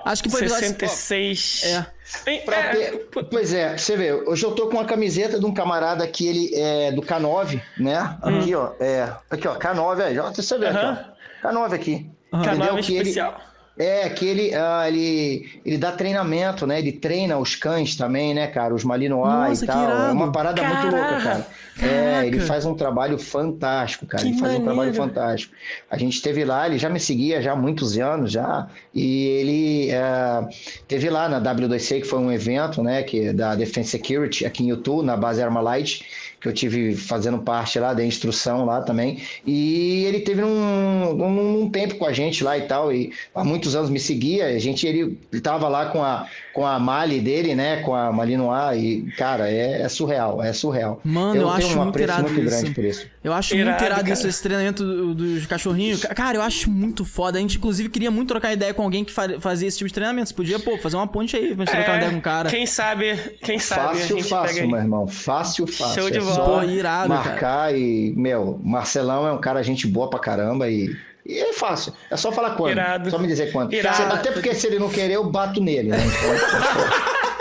Acho 0.04 0.22
que 0.22 0.28
foi 0.28 0.42
o 0.42 0.44
episódio. 0.44 0.66
66. 0.68 1.62
É. 1.64 1.86
Bem, 2.24 2.44
Pra 2.44 2.56
é, 2.56 2.74
ter- 2.74 3.08
Pois 3.30 3.52
é, 3.54 3.76
você 3.76 3.96
vê, 3.96 4.12
hoje 4.12 4.44
eu 4.44 4.52
tô 4.52 4.66
com 4.68 4.76
uma 4.76 4.84
camiseta 4.84 5.40
de 5.40 5.46
um 5.46 5.52
camarada 5.54 6.06
que 6.06 6.26
ele 6.28 6.54
é 6.54 6.92
do 6.92 7.00
K9, 7.02 7.60
né? 7.78 8.16
Aqui, 8.22 8.54
ó, 8.54 8.72
é, 8.78 9.10
aqui, 9.30 9.48
ó, 9.48 9.56
K9 9.56 10.00
aí, 10.02 10.18
ó, 10.18 10.30
você 10.30 10.58
vê 10.58 10.66
aqui, 10.66 10.76
Aham. 10.76 11.04
ó, 11.42 11.48
K9 11.48 11.72
aqui. 11.74 12.10
Canal 12.30 12.54
Entendeu? 12.54 12.76
Que 12.82 12.92
ele, 12.96 13.08
especial. 13.10 13.40
É, 13.76 14.08
que 14.08 14.24
ele, 14.24 14.54
ah, 14.54 14.84
ele, 14.86 15.60
ele 15.64 15.76
dá 15.76 15.90
treinamento, 15.90 16.64
né? 16.64 16.78
Ele 16.78 16.92
treina 16.92 17.36
os 17.36 17.56
cães 17.56 17.96
também, 17.96 18.32
né, 18.32 18.46
cara? 18.46 18.72
Os 18.72 18.84
Malinois 18.84 19.60
Nossa, 19.60 19.64
e 19.64 19.66
tal. 19.66 19.90
É 19.90 20.12
uma 20.12 20.30
parada 20.30 20.62
muito 20.62 20.82
louca, 20.84 20.98
Caraca. 20.98 21.22
cara. 21.22 21.46
Caraca. 21.76 21.94
É, 21.96 22.26
ele 22.26 22.38
faz 22.38 22.64
um 22.64 22.74
trabalho 22.74 23.18
fantástico, 23.18 24.06
cara. 24.06 24.22
Que 24.22 24.30
ele 24.30 24.38
faz 24.38 24.52
um 24.52 24.62
trabalho 24.62 24.76
maneiro. 24.76 24.96
fantástico. 24.96 25.52
A 25.90 25.98
gente 25.98 26.22
teve 26.22 26.44
lá, 26.44 26.66
ele 26.66 26.78
já 26.78 26.88
me 26.88 27.00
seguia 27.00 27.42
já 27.42 27.52
há 27.52 27.56
muitos 27.56 27.98
anos 27.98 28.30
já, 28.30 28.68
e 28.94 29.26
ele 29.26 29.90
é, 29.90 30.48
teve 30.86 31.10
lá 31.10 31.28
na 31.28 31.40
W2C, 31.40 32.02
que 32.02 32.06
foi 32.06 32.20
um 32.20 32.30
evento, 32.30 32.80
né, 32.80 33.02
que 33.02 33.32
da 33.32 33.56
Defense 33.56 33.90
Security 33.90 34.46
aqui 34.46 34.62
em 34.62 34.68
YouTube, 34.68 35.04
na 35.04 35.16
base 35.16 35.42
Armalite, 35.42 36.04
que 36.44 36.48
eu 36.48 36.52
tive 36.52 36.94
fazendo 36.94 37.38
parte 37.38 37.78
lá 37.78 37.94
da 37.94 38.04
instrução 38.04 38.66
lá 38.66 38.82
também. 38.82 39.22
E 39.46 40.04
ele 40.04 40.20
teve 40.20 40.44
um, 40.44 41.10
um, 41.10 41.62
um 41.62 41.70
tempo 41.70 41.94
com 41.94 42.04
a 42.04 42.12
gente 42.12 42.44
lá 42.44 42.58
e 42.58 42.66
tal, 42.68 42.92
e 42.92 43.10
há 43.34 43.42
muitos 43.42 43.74
anos 43.74 43.88
me 43.88 43.98
seguia. 43.98 44.48
A 44.48 44.58
gente 44.58 44.86
ele 44.86 45.18
estava 45.32 45.68
lá 45.68 45.86
com 45.86 46.02
a 46.02 46.28
com 46.54 46.64
a 46.64 46.78
Mali 46.78 47.20
dele, 47.20 47.54
né? 47.54 47.82
Com 47.82 47.94
a 47.94 48.12
Malinois. 48.12 48.80
E, 48.80 49.12
cara, 49.18 49.50
é, 49.50 49.82
é, 49.82 49.88
surreal, 49.88 50.40
é 50.40 50.52
surreal. 50.52 51.00
Mano, 51.02 51.34
eu, 51.34 51.42
eu 51.42 51.50
acho 51.50 51.76
muito 51.76 51.98
irado 51.98 52.22
muito 52.22 52.40
isso. 52.40 52.48
grande 52.48 52.70
por 52.70 52.84
isso. 52.84 53.06
Eu 53.24 53.32
acho 53.32 53.54
irado, 53.56 53.70
muito 53.70 53.84
irado 53.84 54.12
isso, 54.12 54.28
esse 54.28 54.42
treinamento 54.42 55.14
dos 55.14 55.44
cachorrinhos. 55.46 56.02
Cara, 56.04 56.38
eu 56.38 56.42
acho 56.42 56.70
muito 56.70 57.04
foda. 57.04 57.38
A 57.38 57.40
gente, 57.40 57.58
inclusive, 57.58 57.88
queria 57.88 58.10
muito 58.10 58.28
trocar 58.28 58.52
ideia 58.52 58.72
com 58.72 58.82
alguém 58.82 59.04
que 59.04 59.12
fazia 59.12 59.66
esse 59.66 59.78
tipo 59.78 59.88
de 59.88 59.94
treinamento. 59.94 60.28
Você 60.28 60.34
podia, 60.34 60.60
pô, 60.60 60.78
fazer 60.78 60.96
uma 60.96 61.08
ponte 61.08 61.36
aí 61.36 61.56
pra 61.56 61.64
gente 61.64 61.74
é, 61.74 61.82
trocar 61.82 61.96
ideia 61.96 62.12
com 62.12 62.18
o 62.18 62.22
cara. 62.22 62.48
Quem 62.48 62.66
sabe, 62.66 63.16
quem 63.42 63.58
sabe. 63.58 63.98
Fácil, 63.98 64.22
fácil, 64.22 64.68
meu 64.68 64.78
irmão. 64.78 65.08
Fácil, 65.08 65.66
fácil. 65.66 66.02
Show 66.02 66.10
de 66.10 66.18
é 66.18 66.20
bola. 66.20 66.60
Pô, 66.60 66.70
irado, 66.70 67.08
marcar 67.08 67.40
cara. 67.40 67.76
e, 67.76 68.14
meu, 68.16 68.60
Marcelão 68.62 69.26
é 69.26 69.32
um 69.32 69.40
cara 69.40 69.60
gente 69.64 69.88
boa 69.88 70.08
pra 70.08 70.20
caramba 70.20 70.70
e 70.70 70.94
e 71.24 71.38
é 71.38 71.52
fácil. 71.52 71.92
É 72.10 72.16
só 72.16 72.30
falar 72.30 72.50
quando. 72.56 72.72
Irado. 72.72 73.10
Só 73.10 73.18
me 73.18 73.26
dizer 73.26 73.50
quando. 73.52 73.72
Irado. 73.72 74.14
Até 74.14 74.30
porque 74.30 74.54
se 74.54 74.66
ele 74.66 74.78
não 74.78 74.88
querer, 74.88 75.14
eu 75.14 75.24
bato 75.24 75.60
nele, 75.60 75.88
né? 75.88 75.98
Então, 75.98 77.24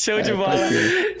Show 0.00 0.18
é, 0.18 0.22
de 0.22 0.32
bola. 0.32 0.56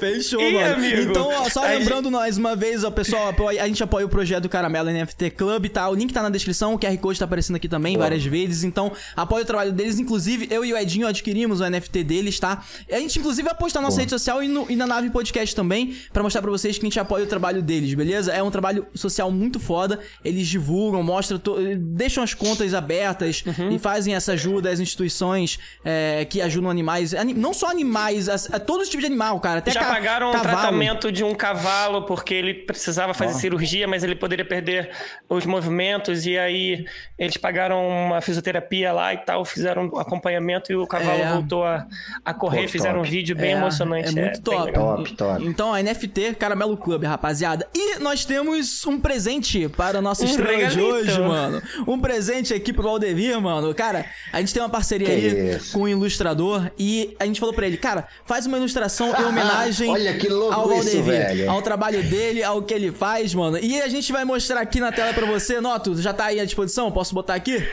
Fechou, 0.00 0.40
e, 0.40 0.54
mano. 0.54 0.74
Amigo, 0.76 1.02
então, 1.02 1.28
ó, 1.28 1.50
só 1.50 1.60
lembrando 1.64 2.04
gente... 2.04 2.14
mais 2.14 2.38
uma 2.38 2.56
vez, 2.56 2.82
ó, 2.82 2.90
pessoal, 2.90 3.34
a 3.60 3.68
gente 3.68 3.82
apoia 3.82 4.06
o 4.06 4.08
projeto 4.08 4.44
do 4.44 4.48
Caramelo 4.48 4.90
NFT 4.90 5.32
Club, 5.32 5.66
tá? 5.66 5.86
O 5.90 5.94
link 5.94 6.14
tá 6.14 6.22
na 6.22 6.30
descrição, 6.30 6.72
o 6.72 6.78
QR 6.78 6.96
Code 6.96 7.18
tá 7.18 7.26
aparecendo 7.26 7.56
aqui 7.56 7.68
também 7.68 7.92
Boa. 7.92 8.06
várias 8.06 8.24
vezes. 8.24 8.64
Então, 8.64 8.90
apoia 9.14 9.42
o 9.42 9.46
trabalho 9.46 9.70
deles. 9.70 9.98
Inclusive, 9.98 10.48
eu 10.50 10.64
e 10.64 10.72
o 10.72 10.78
Edinho 10.78 11.06
adquirimos 11.06 11.60
o 11.60 11.68
NFT 11.68 12.04
deles, 12.04 12.40
tá? 12.40 12.64
A 12.90 12.98
gente, 12.98 13.18
inclusive, 13.18 13.46
vai 13.46 13.54
postar 13.54 13.80
na 13.80 13.88
nossa 13.88 13.96
Boa. 13.96 14.00
rede 14.00 14.10
social 14.12 14.42
e, 14.42 14.48
no, 14.48 14.64
e, 14.70 14.74
na 14.74 14.86
nave 14.86 15.10
podcast 15.10 15.54
também, 15.54 15.94
pra 16.10 16.22
mostrar 16.22 16.40
pra 16.40 16.50
vocês 16.50 16.78
que 16.78 16.86
a 16.86 16.88
gente 16.88 16.98
apoia 16.98 17.24
o 17.24 17.26
trabalho 17.26 17.60
deles, 17.60 17.92
beleza? 17.92 18.32
É 18.32 18.42
um 18.42 18.50
trabalho 18.50 18.86
social 18.94 19.30
muito 19.30 19.60
foda. 19.60 20.00
Eles 20.24 20.48
divulgam, 20.48 21.02
mostram, 21.02 21.38
to... 21.38 21.58
deixam 21.76 22.24
as 22.24 22.32
contas 22.32 22.72
abertas 22.72 23.44
uhum. 23.46 23.72
e 23.72 23.78
fazem 23.78 24.14
essa 24.14 24.32
ajuda 24.32 24.70
às 24.70 24.80
instituições 24.80 25.58
é, 25.84 26.24
que 26.24 26.40
ajudam 26.40 26.70
animais. 26.70 27.12
Não 27.36 27.52
só 27.52 27.68
animais, 27.68 28.26
as, 28.26 28.48
todos 28.70 28.84
os 28.84 28.88
tipos 28.88 29.00
de 29.02 29.06
animal, 29.08 29.40
cara. 29.40 29.58
Até 29.58 29.72
Já 29.72 29.84
pagaram 29.84 30.30
o 30.30 30.40
tratamento 30.40 31.10
de 31.10 31.24
um 31.24 31.34
cavalo 31.34 32.02
porque 32.02 32.32
ele 32.32 32.54
precisava 32.54 33.12
fazer 33.12 33.34
oh. 33.34 33.38
cirurgia, 33.38 33.88
mas 33.88 34.04
ele 34.04 34.14
poderia 34.14 34.44
perder 34.44 34.90
os 35.28 35.44
movimentos. 35.44 36.24
E 36.24 36.38
aí 36.38 36.84
eles 37.18 37.36
pagaram 37.36 37.84
uma 37.88 38.20
fisioterapia 38.20 38.92
lá 38.92 39.12
e 39.12 39.18
tal, 39.18 39.44
fizeram 39.44 39.90
um 39.92 39.98
acompanhamento 39.98 40.70
e 40.70 40.76
o 40.76 40.86
cavalo 40.86 41.20
é. 41.20 41.32
voltou 41.32 41.64
a, 41.64 41.84
a 42.24 42.32
correr, 42.32 42.62
Pô, 42.62 42.68
fizeram 42.68 43.00
um 43.00 43.02
vídeo 43.02 43.34
bem 43.34 43.54
é, 43.54 43.56
emocionante. 43.56 44.16
É 44.16 44.22
muito 44.22 44.38
é, 44.38 44.56
top. 44.56 44.72
top, 44.72 45.12
top. 45.14 45.44
Então, 45.44 45.74
a 45.74 45.82
NFT 45.82 46.36
Caramelo 46.38 46.76
Club, 46.76 47.02
rapaziada. 47.02 47.66
E 47.74 47.98
nós 47.98 48.24
temos 48.24 48.86
um 48.86 49.00
presente 49.00 49.68
para 49.68 49.98
a 49.98 50.02
nossa 50.02 50.22
um 50.22 50.26
estrela 50.26 50.68
de 50.68 50.80
hoje, 50.80 51.18
mano. 51.18 51.60
Um 51.88 51.98
presente 51.98 52.54
aqui 52.54 52.72
pro 52.72 52.84
Valdemir, 52.84 53.40
mano. 53.40 53.74
Cara, 53.74 54.06
a 54.32 54.38
gente 54.38 54.54
tem 54.54 54.62
uma 54.62 54.68
parceria 54.68 55.08
que 55.08 55.12
aí 55.12 55.58
com 55.72 55.80
o 55.80 55.82
um 55.82 55.88
ilustrador 55.88 56.70
e 56.78 57.16
a 57.18 57.26
gente 57.26 57.40
falou 57.40 57.52
pra 57.52 57.66
ele, 57.66 57.76
cara, 57.76 58.06
faz 58.24 58.46
uma 58.46 58.59
ilustração 58.60 59.08
em 59.08 59.24
homenagem 59.24 59.90
Olha 59.90 60.16
que 60.16 60.28
louco 60.28 60.54
ao 60.54 60.68
Valdemir, 60.68 61.48
ao 61.48 61.62
trabalho 61.62 62.02
dele, 62.02 62.42
ao 62.42 62.62
que 62.62 62.74
ele 62.74 62.92
faz, 62.92 63.34
mano. 63.34 63.58
E 63.58 63.80
a 63.80 63.88
gente 63.88 64.12
vai 64.12 64.24
mostrar 64.24 64.60
aqui 64.60 64.80
na 64.80 64.92
tela 64.92 65.12
pra 65.12 65.26
você. 65.26 65.60
Noto, 65.60 66.00
já 66.00 66.12
tá 66.12 66.26
aí 66.26 66.40
à 66.40 66.44
disposição? 66.44 66.90
Posso 66.92 67.14
botar 67.14 67.34
aqui? 67.34 67.66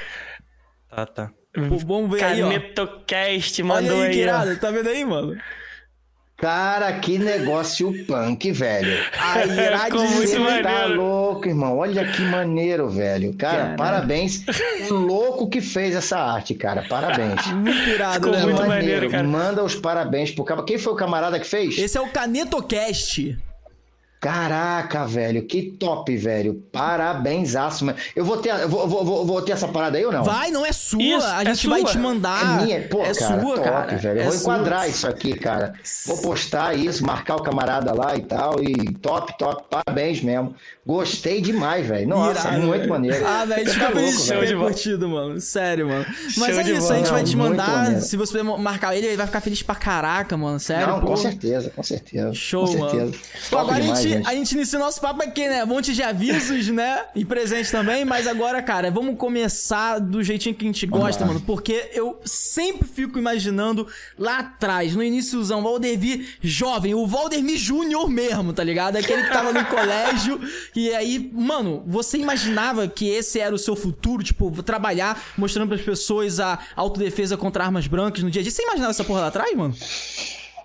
Tá, 0.90 1.06
tá. 1.06 1.32
vamos 1.56 2.12
ver 2.12 2.24
aí, 2.24 2.42
ó. 2.42 2.48
Canetocast 2.48 3.64
mandou 3.64 3.98
Olha 3.98 4.10
aí, 4.10 4.30
aí 4.30 4.56
Tá 4.58 4.72
vendo 4.72 4.90
aí, 4.90 5.06
mano? 5.06 5.38
Cara, 6.38 6.94
que 7.00 7.18
negócio 7.18 7.92
punk, 8.06 8.52
velho. 8.52 8.96
Aí, 9.20 9.50
Ficou 9.86 10.08
muito 10.08 10.40
maneiro. 10.40 10.64
tá 10.64 10.86
louco, 10.86 11.48
irmão. 11.48 11.78
Olha 11.78 12.06
que 12.12 12.22
maneiro, 12.22 12.88
velho. 12.90 13.34
Cara, 13.34 13.58
Caramba. 13.58 13.76
parabéns. 13.78 14.44
O 14.92 14.94
louco 14.94 15.50
que 15.50 15.60
fez 15.60 15.96
essa 15.96 16.20
arte, 16.20 16.54
cara. 16.54 16.84
Parabéns. 16.88 17.44
Muito 17.52 17.90
irado, 17.90 18.30
né, 18.30 18.44
muito 18.44 18.58
maneiro, 18.58 18.68
maneiro, 18.68 19.10
cara. 19.10 19.24
Manda 19.24 19.64
os 19.64 19.74
parabéns 19.74 20.30
pro 20.30 20.44
cara. 20.44 20.62
Quem 20.64 20.78
foi 20.78 20.94
o 20.94 20.96
camarada 20.96 21.40
que 21.40 21.48
fez? 21.48 21.76
Esse 21.78 21.98
é 21.98 22.02
o 22.02 22.08
Canetocast. 22.08 23.36
Caraca, 24.20 25.06
velho, 25.06 25.44
que 25.44 25.62
top, 25.62 26.18
velho. 26.18 26.56
Parabéns, 26.72 27.54
mano. 27.82 27.96
Eu 28.16 28.26
vou 28.26 28.38
ter, 28.38 28.50
eu 28.50 28.68
vou, 28.68 28.88
vou, 28.88 29.26
vou, 29.26 29.42
ter 29.44 29.52
essa 29.52 29.68
parada 29.68 29.98
aí 29.98 30.06
ou 30.06 30.12
não? 30.12 30.24
Vai, 30.24 30.50
não 30.50 30.66
é 30.66 30.72
sua. 30.72 31.02
Isso, 31.02 31.28
a 31.28 31.44
é 31.44 31.46
gente 31.46 31.68
é 31.68 31.70
vai 31.70 31.84
te 31.84 31.98
mandar. 32.00 32.62
É 32.62 32.66
minha, 32.66 32.82
pô, 32.88 33.02
é 33.02 33.14
cara, 33.14 33.42
sua, 33.42 33.56
top, 33.56 33.64
cara. 33.64 33.98
velho. 33.98 34.20
Eu 34.20 34.24
é 34.24 34.26
vou 34.26 34.36
enquadrar 34.36 34.80
sua. 34.80 34.88
isso 34.88 35.08
aqui, 35.08 35.34
cara. 35.38 35.74
Vou 36.08 36.18
postar 36.18 36.74
isso, 36.74 37.06
marcar 37.06 37.36
o 37.36 37.44
camarada 37.44 37.94
lá 37.94 38.16
e 38.16 38.22
tal. 38.22 38.56
E 38.64 38.92
top, 38.94 39.38
top. 39.38 39.64
Parabéns 39.70 40.22
mesmo. 40.22 40.56
Gostei 40.88 41.42
demais, 41.42 41.86
velho. 41.86 42.08
Nossa, 42.08 42.48
Irado, 42.48 42.66
muito 42.66 42.88
maneiro. 42.88 43.24
Ah, 43.28 43.46
velho, 43.46 43.62
a 43.62 43.66
gente 43.66 43.74
fica 43.74 43.92
feliz 43.92 44.26
de 44.48 44.56
curtido, 44.56 45.10
mano. 45.10 45.40
Sério, 45.42 45.90
mano. 45.90 46.06
Mas 46.38 46.56
show 46.56 46.60
é 46.60 46.72
isso, 46.72 46.94
a 46.94 46.96
gente 46.96 47.12
vai 47.12 47.24
te 47.24 47.36
mandar. 47.36 48.02
Se 48.02 48.16
você 48.16 48.42
marcar 48.42 48.96
ele, 48.96 49.08
ele 49.08 49.18
vai 49.18 49.28
ficar 49.28 49.42
feliz 49.42 49.62
pra 49.62 49.76
caraca, 49.76 50.36
mano. 50.38 50.60
Sério. 50.60 50.88
Não, 50.88 51.02
pô. 51.02 51.08
com 51.08 51.18
certeza, 51.18 51.70
com 51.76 51.84
certeza. 51.84 52.34
Show, 52.34 52.66
com 52.66 52.78
mano. 52.78 52.90
Certeza. 52.90 53.24
Pô, 53.50 53.58
agora 53.58 53.82
demais, 53.82 54.00
a, 54.00 54.02
gente, 54.02 54.17
a 54.26 54.34
gente 54.34 54.52
inicia 54.54 54.80
nosso 54.80 55.00
papo 55.02 55.22
aqui, 55.24 55.48
né? 55.48 55.64
Um 55.64 55.68
monte 55.68 55.94
de 55.94 56.02
avisos, 56.04 56.68
né? 56.70 57.06
E 57.16 57.26
presente 57.26 57.72
também. 57.72 58.06
Mas 58.06 58.28
agora, 58.28 58.62
cara, 58.62 58.90
vamos 58.92 59.18
começar 59.18 60.00
do 60.00 60.24
jeitinho 60.24 60.56
que 60.56 60.66
a 60.66 60.68
gente 60.68 60.86
gosta, 60.86 61.26
mano. 61.26 61.42
Porque 61.42 61.90
eu 61.94 62.20
sempre 62.26 62.88
fico 62.88 63.18
imaginando 63.18 63.88
lá 64.18 64.40
atrás, 64.40 64.96
no 64.96 65.04
iníciozão, 65.04 65.62
Valdemir 65.62 66.38
jovem, 66.42 66.94
o 66.94 67.06
Valdemir 67.06 67.58
Júnior 67.58 68.10
mesmo, 68.10 68.54
tá 68.54 68.64
ligado? 68.64 68.96
Aquele 68.96 69.24
que 69.24 69.32
tava 69.32 69.52
no 69.54 69.66
colégio 69.68 70.40
e 70.76 70.94
aí, 70.94 71.32
mano, 71.34 71.84
você 71.86 72.18
imaginava 72.18 72.88
que 72.88 73.08
esse 73.10 73.40
era 73.40 73.54
o 73.54 73.58
seu 73.58 73.76
futuro? 73.76 74.24
Tipo, 74.24 74.52
trabalhar 74.64 75.22
mostrando 75.38 75.70
para 75.70 75.78
as 75.78 75.84
pessoas 75.84 76.40
a 76.40 76.60
autodefesa 76.76 77.38
contra 77.38 77.64
armas 77.64 77.88
brancas 77.88 78.24
no 78.24 78.32
dia 78.32 78.42
a 78.42 78.44
dia. 78.44 78.52
Você 78.52 78.64
imaginava 78.64 78.92
essa 78.92 79.04
porra 79.04 79.22
lá 79.22 79.28
atrás, 79.28 79.56
mano? 79.56 79.76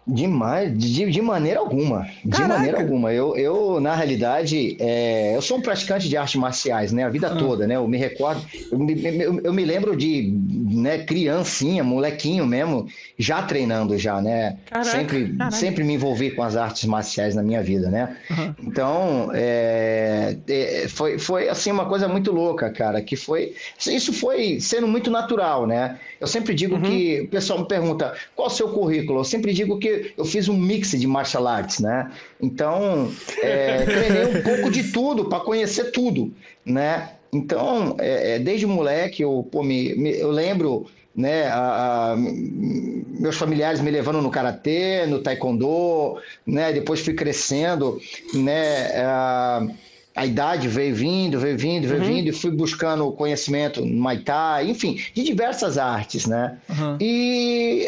Demais, 0.04 0.76
de, 0.76 1.08
de 1.10 1.22
maneira 1.22 1.60
alguma. 1.60 2.08
De 2.24 2.30
Caraca. 2.30 2.54
maneira 2.54 2.80
alguma. 2.80 3.12
Eu, 3.12 3.36
eu 3.36 3.80
na 3.80 3.94
realidade, 3.94 4.76
é, 4.80 5.36
eu 5.36 5.40
sou 5.40 5.58
um 5.58 5.60
praticante 5.60 6.08
de 6.08 6.16
artes 6.16 6.34
marciais, 6.34 6.90
né? 6.90 7.04
A 7.04 7.08
vida 7.08 7.28
ah. 7.28 7.36
toda, 7.36 7.68
né? 7.68 7.76
Eu 7.76 7.86
me 7.86 7.96
recordo, 7.96 8.44
eu 8.70 8.78
me, 8.78 9.00
eu, 9.04 9.40
eu 9.44 9.52
me 9.52 9.64
lembro 9.64 9.96
de 9.96 10.28
né, 10.72 10.98
criancinha, 10.98 11.84
molequinho 11.84 12.44
mesmo, 12.44 12.86
já 13.22 13.40
treinando 13.42 13.96
já, 13.96 14.20
né? 14.20 14.58
Caraca, 14.66 14.90
sempre, 14.90 15.36
sempre 15.52 15.84
me 15.84 15.94
envolvi 15.94 16.32
com 16.32 16.42
as 16.42 16.56
artes 16.56 16.84
marciais 16.84 17.34
na 17.34 17.42
minha 17.42 17.62
vida, 17.62 17.88
né? 17.88 18.16
Uhum. 18.30 18.54
Então, 18.64 19.30
é, 19.32 20.36
é, 20.48 20.88
foi, 20.88 21.18
foi 21.18 21.48
assim 21.48 21.70
uma 21.70 21.86
coisa 21.86 22.08
muito 22.08 22.32
louca, 22.32 22.68
cara, 22.70 23.00
que 23.00 23.14
foi... 23.14 23.54
Isso 23.86 24.12
foi 24.12 24.58
sendo 24.60 24.88
muito 24.88 25.10
natural, 25.10 25.66
né? 25.66 25.98
Eu 26.20 26.26
sempre 26.26 26.52
digo 26.52 26.74
uhum. 26.74 26.82
que 26.82 27.20
o 27.20 27.28
pessoal 27.28 27.60
me 27.60 27.68
pergunta 27.68 28.12
qual 28.34 28.48
o 28.48 28.50
seu 28.50 28.68
currículo. 28.68 29.20
Eu 29.20 29.24
sempre 29.24 29.52
digo 29.52 29.78
que 29.78 30.12
eu 30.18 30.24
fiz 30.24 30.48
um 30.48 30.56
mix 30.56 30.90
de 30.90 31.06
martial 31.06 31.46
arts, 31.46 31.78
né? 31.78 32.10
Então, 32.40 33.10
é, 33.40 33.84
treinei 33.86 34.38
um 34.38 34.42
pouco 34.42 34.70
de 34.70 34.90
tudo 34.90 35.26
para 35.26 35.40
conhecer 35.40 35.92
tudo, 35.92 36.32
né? 36.66 37.10
Então, 37.32 37.96
é, 37.98 38.34
é, 38.34 38.38
desde 38.38 38.66
moleque, 38.66 39.22
eu, 39.22 39.48
pô, 39.50 39.62
me, 39.62 39.94
me, 39.94 40.10
eu 40.18 40.30
lembro 40.30 40.86
né, 41.14 41.46
a, 41.46 42.12
a, 42.12 42.16
meus 42.16 43.36
familiares 43.36 43.80
me 43.80 43.90
levando 43.90 44.22
no 44.22 44.30
karatê, 44.30 45.06
no 45.06 45.18
taekwondo, 45.20 46.18
né, 46.46 46.72
depois 46.72 47.00
fui 47.00 47.14
crescendo, 47.14 48.00
né, 48.34 48.92
a, 48.96 49.66
a 50.14 50.26
idade 50.26 50.68
veio 50.68 50.94
vindo, 50.94 51.38
veio 51.38 51.56
vindo, 51.56 51.86
veio 51.86 52.00
uhum. 52.00 52.08
vindo, 52.08 52.28
e 52.28 52.32
fui 52.32 52.50
buscando 52.50 53.10
conhecimento 53.12 53.84
no 53.84 54.20
Thai, 54.20 54.70
enfim, 54.70 55.00
de 55.14 55.22
diversas 55.22 55.78
artes, 55.78 56.26
né? 56.26 56.58
Uhum. 56.68 56.96
E 57.00 57.86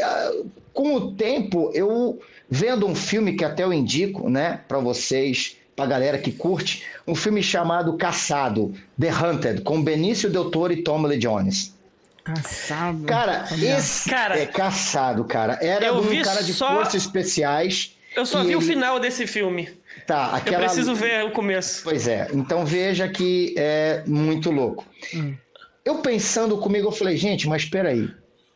com 0.72 0.94
o 0.94 1.12
tempo, 1.12 1.70
eu 1.74 2.18
vendo 2.48 2.86
um 2.86 2.94
filme 2.94 3.34
que 3.34 3.44
até 3.44 3.64
eu 3.64 3.72
indico, 3.72 4.28
né, 4.28 4.60
para 4.68 4.78
vocês, 4.78 5.56
pra 5.76 5.86
galera 5.86 6.18
que 6.18 6.32
curte, 6.32 6.84
um 7.06 7.14
filme 7.14 7.42
chamado 7.42 7.96
Caçado, 7.96 8.72
The 8.98 9.10
Hunted, 9.12 9.62
com 9.62 9.82
Benício 9.82 10.30
Del 10.30 10.50
Toro 10.50 10.72
e 10.72 10.82
Tom 10.82 11.02
Lee 11.02 11.18
Jones. 11.18 11.73
Caçado. 12.24 13.04
Cara, 13.04 13.44
esse 13.52 14.08
cara, 14.08 14.38
é 14.38 14.46
caçado, 14.46 15.24
cara. 15.24 15.58
Era 15.60 15.92
um 15.92 16.22
cara 16.22 16.42
de 16.42 16.54
só... 16.54 16.74
forças 16.74 16.94
especiais. 16.94 17.96
Eu 18.16 18.24
só 18.24 18.40
vi 18.42 18.48
ele... 18.48 18.56
o 18.56 18.60
final 18.62 18.98
desse 18.98 19.26
filme. 19.26 19.68
Tá, 20.06 20.34
aquela... 20.34 20.62
Eu 20.62 20.66
preciso 20.66 20.94
ver 20.94 21.24
o 21.24 21.32
começo. 21.32 21.82
Pois 21.84 22.08
é, 22.08 22.28
então 22.32 22.64
veja 22.64 23.08
que 23.08 23.54
é 23.58 24.02
muito 24.06 24.50
louco. 24.50 24.86
Hum. 25.14 25.34
Eu 25.84 25.96
pensando 25.96 26.56
comigo, 26.56 26.88
eu 26.88 26.92
falei, 26.92 27.16
gente, 27.16 27.46
mas 27.46 27.62
espera 27.62 27.90
aí. 27.90 28.08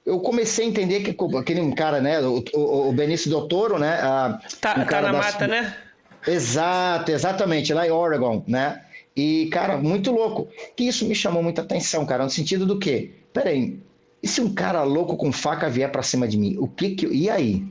Eu 0.06 0.18
comecei 0.20 0.64
a 0.64 0.68
entender 0.68 1.00
que 1.00 1.14
aquele 1.36 1.74
cara, 1.74 2.00
né, 2.00 2.20
o, 2.20 2.42
o, 2.54 2.88
o 2.88 2.92
Benício 2.92 3.28
Del 3.28 3.46
Toro, 3.46 3.78
né? 3.78 3.98
A, 4.00 4.40
tá, 4.60 4.76
um 4.78 4.86
tá 4.86 5.02
na 5.02 5.12
das... 5.12 5.26
mata, 5.26 5.46
né? 5.46 5.76
Exato, 6.26 7.10
exatamente, 7.10 7.74
lá 7.74 7.86
em 7.86 7.90
Oregon, 7.90 8.42
né? 8.48 8.82
E, 9.14 9.48
cara, 9.52 9.76
muito 9.76 10.10
louco. 10.10 10.48
Que 10.74 10.84
isso 10.84 11.04
me 11.04 11.14
chamou 11.14 11.42
muita 11.42 11.60
atenção, 11.60 12.06
cara, 12.06 12.24
no 12.24 12.30
sentido 12.30 12.64
do 12.64 12.78
quê? 12.78 13.12
Peraí, 13.32 13.80
e 14.22 14.26
se 14.28 14.40
um 14.40 14.52
cara 14.52 14.82
louco 14.82 15.16
com 15.16 15.30
faca 15.30 15.68
vier 15.68 15.90
para 15.90 16.02
cima 16.02 16.26
de 16.26 16.36
mim? 16.36 16.56
O 16.58 16.66
que 16.66 16.90
que. 16.90 17.06
E 17.06 17.30
aí? 17.30 17.64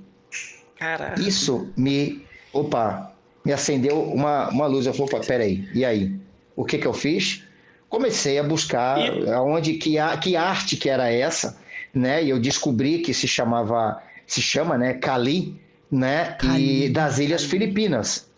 Caraca. 0.77 1.21
Isso 1.21 1.71
me. 1.75 2.25
Opa, 2.53 3.13
me 3.43 3.51
acendeu 3.51 4.01
uma, 4.01 4.49
uma 4.49 4.65
luz. 4.67 4.85
Eu 4.85 4.93
falei, 4.93 5.13
opa, 5.13 5.25
peraí, 5.25 5.67
e 5.73 5.83
aí? 5.83 6.15
O 6.55 6.63
que 6.63 6.77
que 6.77 6.87
eu 6.87 6.93
fiz? 6.93 7.43
Comecei 7.89 8.39
a 8.39 8.43
buscar 8.43 8.99
e... 8.99 9.29
aonde 9.29 9.73
que, 9.75 9.97
a, 9.97 10.17
que 10.17 10.35
arte 10.35 10.75
que 10.75 10.89
era 10.89 11.09
essa, 11.09 11.57
né? 11.93 12.23
E 12.23 12.29
eu 12.29 12.39
descobri 12.39 12.99
que 12.99 13.13
se 13.13 13.27
chamava, 13.27 14.01
se 14.25 14.41
chama, 14.41 14.77
né, 14.77 14.93
Cali, 14.95 15.59
né? 15.91 16.35
Cali. 16.39 16.85
E 16.85 16.89
das 16.89 17.19
Ilhas 17.19 17.43
Filipinas. 17.43 18.29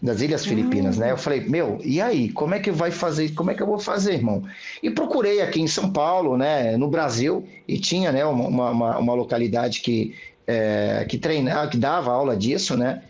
Das 0.00 0.20
Ilhas 0.20 0.46
Filipinas, 0.46 0.96
né? 0.96 1.10
Eu 1.10 1.18
falei, 1.18 1.40
meu, 1.40 1.80
e 1.82 2.00
aí? 2.00 2.30
Como 2.30 2.54
é 2.54 2.60
que 2.60 2.70
vai 2.70 2.92
fazer? 2.92 3.30
Como 3.34 3.50
é 3.50 3.54
que 3.54 3.62
eu 3.62 3.66
vou 3.66 3.80
fazer, 3.80 4.14
irmão? 4.14 4.44
E 4.80 4.90
procurei 4.90 5.40
aqui 5.40 5.60
em 5.60 5.66
São 5.66 5.90
Paulo, 5.90 6.36
né? 6.36 6.76
No 6.76 6.88
Brasil, 6.88 7.44
e 7.66 7.78
tinha, 7.78 8.12
né? 8.12 8.24
Uma, 8.24 8.70
uma, 8.70 8.98
uma 8.98 9.14
localidade 9.14 9.80
que, 9.80 10.14
é, 10.46 11.04
que 11.08 11.18
treinava, 11.18 11.68
que 11.68 11.76
dava 11.76 12.12
aula 12.12 12.36
disso, 12.36 12.76
né? 12.76 13.02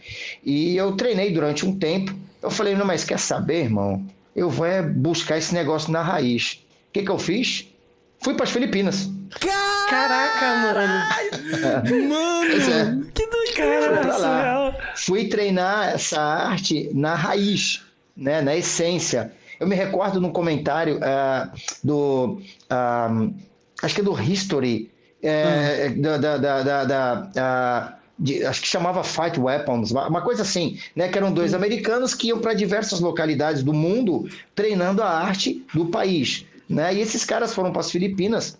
E 0.42 0.76
eu 0.76 0.92
treinei 0.92 1.30
durante 1.30 1.66
um 1.66 1.78
tempo. 1.78 2.14
Eu 2.42 2.50
falei, 2.50 2.74
não, 2.74 2.86
mas 2.86 3.04
quer 3.04 3.18
saber, 3.18 3.64
irmão? 3.64 4.06
Eu 4.34 4.48
vou 4.48 4.64
é 4.64 4.80
buscar 4.80 5.36
esse 5.36 5.52
negócio 5.52 5.92
na 5.92 6.00
raiz. 6.00 6.64
O 6.88 6.92
que, 6.92 7.02
que 7.02 7.10
eu 7.10 7.18
fiz? 7.18 7.66
Fui 8.20 8.34
para 8.34 8.44
as 8.44 8.50
Filipinas. 8.50 9.10
Caraca, 9.88 10.56
mano. 10.56 12.08
Mano, 12.08 12.52
é. 13.08 13.12
que 13.12 13.26
doideira. 13.26 13.96
Cara, 13.96 14.12
surreal. 14.14 14.67
Fui 14.98 15.28
treinar 15.28 15.90
essa 15.94 16.20
arte 16.20 16.90
na 16.92 17.14
raiz, 17.14 17.82
né, 18.16 18.40
na 18.42 18.56
essência. 18.56 19.32
Eu 19.60 19.66
me 19.66 19.74
recordo 19.74 20.20
num 20.20 20.30
comentário 20.32 20.98
ah, 21.02 21.50
do. 21.82 22.40
ah, 22.70 23.28
acho 23.82 23.94
que 23.94 24.00
é 24.00 24.04
do 24.04 24.20
History. 24.20 24.90
é, 25.22 25.88
da, 25.90 26.16
da, 26.16 26.36
da, 26.36 26.62
da- 26.62 26.84
da, 26.84 27.30
ah, 27.36 27.94
de- 28.18 28.44
acho 28.44 28.60
que 28.60 28.68
chamava 28.68 29.02
Fight 29.04 29.38
Weapons, 29.38 29.90
uma 29.92 30.06
uma 30.08 30.20
coisa 30.22 30.42
assim, 30.42 30.78
né? 30.94 31.08
Que 31.08 31.18
eram 31.18 31.32
dois 31.32 31.54
americanos 31.54 32.14
que 32.14 32.28
iam 32.28 32.38
para 32.40 32.54
diversas 32.54 33.00
localidades 33.00 33.62
do 33.62 33.72
mundo 33.72 34.28
treinando 34.54 35.02
a 35.02 35.08
arte 35.10 35.64
do 35.74 35.86
país. 35.86 36.44
Né? 36.68 36.94
E 36.96 37.00
esses 37.00 37.24
caras 37.24 37.54
foram 37.54 37.72
para 37.72 37.80
as 37.80 37.90
Filipinas 37.90 38.58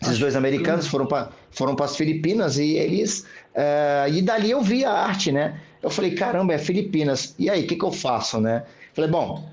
esses 0.00 0.18
dois 0.18 0.34
americanos 0.36 0.86
foram 0.86 1.06
para 1.06 1.30
foram 1.50 1.76
as 1.80 1.96
Filipinas 1.96 2.58
e 2.58 2.76
eles. 2.76 3.26
eh, 3.54 4.06
e 4.10 4.22
dali 4.22 4.50
eu 4.50 4.62
vi 4.62 4.84
a 4.84 4.92
arte, 4.92 5.30
né? 5.30 5.60
Eu 5.82 5.90
falei, 5.90 6.12
caramba, 6.14 6.54
é 6.54 6.58
Filipinas. 6.58 7.34
E 7.38 7.50
aí, 7.50 7.64
o 7.64 7.66
que, 7.66 7.76
que 7.76 7.84
eu 7.84 7.92
faço, 7.92 8.40
né? 8.40 8.62
Falei, 8.94 9.10
bom, 9.10 9.48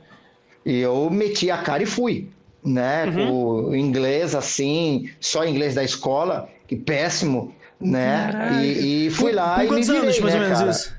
eu 0.66 1.10
meti 1.10 1.50
a 1.52 1.58
cara 1.58 1.84
e 1.84 1.86
fui, 1.86 2.30
né? 2.64 3.06
Uhum. 3.06 3.70
O 3.70 3.76
inglês, 3.76 4.36
assim, 4.36 5.10
só 5.20 5.46
inglês 5.46 5.76
da 5.76 5.84
escola, 5.84 6.48
que 6.68 6.76
péssimo, 6.76 7.54
né? 7.80 8.62
E, 8.64 9.08
e 9.08 9.10
fui 9.10 9.32
lá 9.32 9.56
Com 9.56 9.62
e 9.62 9.64
me 9.64 9.70
quantos 9.70 9.88
virei, 9.88 10.02
anos, 10.04 10.20
mais 10.20 10.34
né, 10.34 10.40
ou 10.40 10.46
menos, 10.46 10.60
cara? 10.60 10.72
isso? 10.72 10.94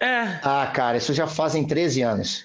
É. 0.00 0.38
Ah, 0.42 0.70
cara, 0.72 0.96
isso 0.96 1.12
já 1.12 1.26
fazem 1.26 1.64
13 1.64 2.02
anos. 2.02 2.44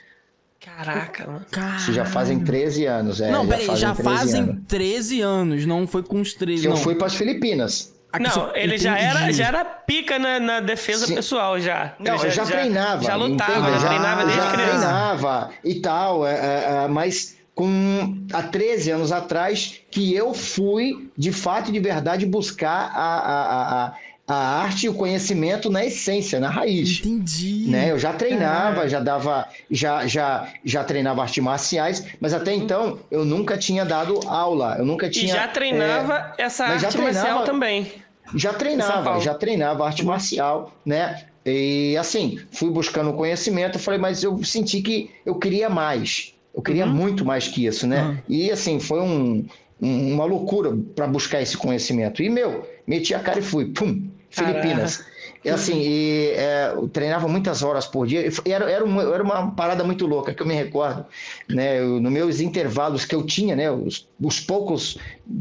Caraca, 0.63 1.27
mano. 1.27 1.45
Isso 1.77 1.91
já 1.91 2.05
fazem 2.05 2.39
13 2.39 2.85
anos, 2.85 3.19
é. 3.21 3.29
não, 3.29 3.45
peraí, 3.47 3.65
já 3.75 3.93
13 3.93 4.03
fazem 4.03 4.41
anos. 4.43 4.57
13 4.67 5.21
anos, 5.21 5.65
não 5.65 5.85
foi 5.85 6.03
com 6.03 6.21
os 6.21 6.33
13, 6.33 6.61
Que 6.61 6.67
eu 6.67 6.71
não. 6.71 6.77
fui 6.77 6.95
para 6.95 7.07
as 7.07 7.15
Filipinas. 7.15 7.93
Aqui 8.11 8.23
Não, 8.23 8.55
ele 8.55 8.77
já 8.77 8.95
era, 8.97 9.31
já 9.33 9.47
era 9.47 9.65
pica 9.65 10.19
na, 10.19 10.39
na 10.39 10.59
defesa 10.59 11.07
Sim. 11.07 11.15
pessoal, 11.15 11.59
já. 11.59 11.95
Não, 11.99 12.13
Ele 12.15 12.27
eu 12.27 12.29
já, 12.31 12.45
treinava. 12.45 13.03
Já 13.03 13.15
lutava, 13.15 13.71
já 13.71 13.79
já, 13.79 13.87
treinava 13.87 14.25
desde 14.25 14.41
já 14.43 14.51
criança. 14.51 14.71
treinava 14.77 15.49
e 15.63 15.75
tal, 15.81 16.27
é, 16.27 16.33
é, 16.33 16.83
é, 16.83 16.87
mas 16.87 17.35
com 17.55 18.15
há 18.31 18.43
13 18.43 18.91
anos 18.91 19.11
atrás 19.11 19.79
que 19.89 20.13
eu 20.15 20.31
fui, 20.33 21.09
de 21.17 21.31
fato 21.31 21.69
e 21.69 21.71
de 21.73 21.79
verdade, 21.79 22.25
buscar 22.27 22.91
a, 22.93 23.17
a, 23.17 23.41
a, 23.41 23.85
a 23.87 23.93
arte 24.27 24.85
e 24.85 24.89
o 24.89 24.93
conhecimento 24.93 25.69
na 25.69 25.85
essência, 25.85 26.39
na 26.39 26.49
raiz. 26.49 26.99
Entendi. 26.99 27.65
Né? 27.67 27.91
Eu 27.91 27.99
já 27.99 28.13
treinava, 28.13 28.87
já 28.87 28.99
dava, 28.99 29.47
já, 29.69 30.07
já, 30.07 30.47
já 30.63 30.83
treinava 30.83 31.21
artes 31.21 31.43
marciais, 31.43 32.05
mas 32.21 32.33
até 32.33 32.53
então 32.53 32.99
eu 33.11 33.25
nunca 33.25 33.57
tinha 33.57 33.83
dado 33.83 34.19
aula, 34.27 34.75
eu 34.79 34.85
nunca 34.85 35.07
E 35.07 35.09
tinha. 35.09 35.33
já 35.33 35.47
treinava 35.47 36.33
essa 36.37 36.67
mas 36.67 36.81
já 36.81 36.87
arte 36.87 36.97
marcial 36.99 37.23
treinava- 37.23 37.45
também. 37.45 37.91
já 38.35 38.53
treinava, 38.53 39.19
já 39.19 39.33
treinava 39.33 39.85
arte 39.85 40.05
marcial, 40.05 40.73
né? 40.85 41.23
E 41.45 41.97
assim, 41.97 42.39
fui 42.51 42.69
buscando 42.69 43.11
conhecimento, 43.13 43.77
falei, 43.77 43.99
mas 43.99 44.23
eu 44.23 44.41
senti 44.45 44.81
que 44.81 45.11
eu 45.25 45.35
queria 45.35 45.69
mais. 45.69 46.33
Eu 46.55 46.61
queria 46.61 46.85
muito 46.85 47.25
mais 47.25 47.47
que 47.49 47.65
isso, 47.65 47.85
né? 47.85 48.19
E 48.29 48.49
assim, 48.49 48.79
foi 48.79 49.01
um- 49.01 49.45
um- 49.81 50.13
uma 50.13 50.23
loucura 50.23 50.71
para 50.95 51.05
buscar 51.07 51.41
esse 51.41 51.57
conhecimento. 51.57 52.23
E, 52.23 52.29
meu, 52.29 52.65
meti 52.87 53.13
a 53.13 53.19
cara 53.19 53.39
e 53.39 53.43
fui, 53.43 53.65
pum, 53.65 54.09
Filipinas. 54.29 55.05
E 55.45 55.49
assim, 55.49 55.79
e, 55.81 56.31
é, 56.35 56.71
eu 56.73 56.87
treinava 56.87 57.27
muitas 57.27 57.61
horas 57.61 57.85
por 57.85 58.07
dia. 58.07 58.25
E 58.25 58.51
Era, 58.51 58.69
era, 58.71 58.83
uma, 58.83 59.03
era 59.03 59.21
uma 59.21 59.51
parada 59.51 59.83
muito 59.83 60.07
louca 60.07 60.33
que 60.33 60.41
eu 60.41 60.47
me 60.47 60.53
recordo. 60.53 61.05
Né? 61.49 61.79
Eu, 61.81 61.99
nos 61.99 62.11
meus 62.11 62.39
intervalos 62.39 63.03
que 63.03 63.13
eu 63.13 63.23
tinha, 63.25 63.55
né? 63.55 63.69
Os, 63.69 64.07
os 64.21 64.39
poucos 64.39 64.97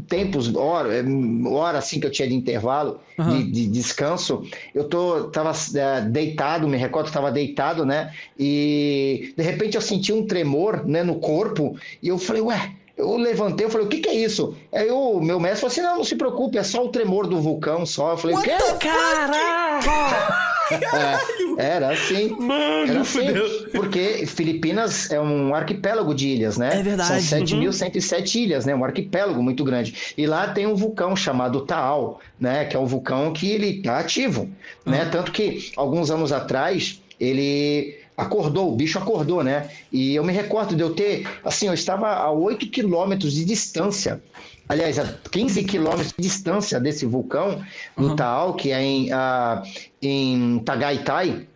tempos, 0.07 0.53
hora, 0.53 0.93
eh, 0.93 1.03
hora 1.47 1.77
assim 1.77 1.99
que 1.99 2.05
eu 2.05 2.11
tinha 2.11 2.27
de 2.27 2.33
intervalo, 2.33 2.99
Aham. 3.17 3.31
de, 3.31 3.51
de 3.51 3.67
descanso, 3.67 4.45
eu 4.75 4.83
tô, 4.83 5.25
tava 5.29 5.53
é, 5.75 6.01
deitado, 6.01 6.67
me 6.67 6.77
recordo 6.77 7.05
que 7.05 7.11
estava 7.11 7.31
deitado, 7.31 7.85
né? 7.85 8.13
E 8.37 9.33
de 9.37 9.43
repente 9.43 9.75
eu 9.75 9.81
senti 9.81 10.11
um 10.11 10.27
tremor 10.27 10.85
né, 10.85 11.01
no 11.01 11.15
corpo 11.15 11.77
e 12.01 12.09
eu 12.09 12.17
falei, 12.17 12.41
ué. 12.41 12.73
Eu 12.95 13.17
levantei, 13.17 13.65
eu 13.65 13.71
falei, 13.71 13.87
o 13.87 13.89
que, 13.89 13.99
que 13.99 14.09
é 14.09 14.13
isso? 14.13 14.55
Aí 14.71 14.89
o 14.91 15.19
meu 15.19 15.39
mestre 15.39 15.61
falou 15.61 15.71
assim: 15.71 15.81
não, 15.81 15.97
não 15.97 16.03
se 16.03 16.15
preocupe, 16.15 16.57
é 16.57 16.63
só 16.63 16.85
o 16.85 16.89
tremor 16.89 17.25
do 17.27 17.41
vulcão 17.41 17.85
só. 17.85 18.11
Eu 18.11 18.17
falei, 18.17 18.35
o 18.37 18.41
quê? 18.41 18.51
Caraca! 18.79 20.53
É, 20.71 21.75
era 21.75 21.91
assim. 21.91 22.29
Mano, 22.39 22.89
Era 22.91 23.01
assim, 23.01 23.27
fudeu. 23.27 23.69
porque 23.73 24.25
Filipinas 24.25 25.11
é 25.11 25.19
um 25.19 25.53
arquipélogo 25.53 26.13
de 26.15 26.29
ilhas, 26.29 26.57
né? 26.57 26.79
É 26.79 26.83
verdade. 26.83 27.21
São 27.21 27.39
7.107 27.39 28.35
ilhas, 28.35 28.65
né? 28.65 28.73
Um 28.73 28.83
arquipélago 28.83 29.41
muito 29.43 29.63
grande. 29.63 30.13
E 30.17 30.25
lá 30.25 30.47
tem 30.47 30.65
um 30.65 30.75
vulcão 30.75 31.15
chamado 31.15 31.61
Taal, 31.61 32.21
né? 32.39 32.65
Que 32.65 32.75
é 32.75 32.79
um 32.79 32.85
vulcão 32.85 33.33
que 33.33 33.51
ele 33.51 33.81
tá 33.81 33.99
ativo, 33.99 34.49
né? 34.85 35.05
Tanto 35.11 35.31
que 35.31 35.71
alguns 35.75 36.09
anos 36.09 36.31
atrás 36.31 37.01
ele 37.19 37.97
acordou, 38.17 38.71
o 38.71 38.75
bicho 38.75 38.99
acordou, 38.99 39.43
né? 39.43 39.69
E 39.91 40.15
eu 40.15 40.23
me 40.23 40.33
recordo 40.33 40.75
de 40.75 40.81
eu 40.81 40.93
ter, 40.93 41.27
assim, 41.43 41.67
eu 41.67 41.73
estava 41.73 42.07
a 42.07 42.31
8 42.31 42.67
quilômetros 42.69 43.33
de 43.33 43.45
distância 43.45 44.21
aliás, 44.67 44.97
a 44.97 45.05
15 45.31 45.63
quilômetros 45.63 46.13
de 46.17 46.23
distância 46.23 46.79
desse 46.79 47.05
vulcão, 47.05 47.61
no 47.97 48.15
Taal, 48.15 48.53
que 48.53 48.71
é 48.71 48.81
em, 48.81 49.11
ah, 49.11 49.61
em 50.01 50.59
Tagaitai, 50.59 51.47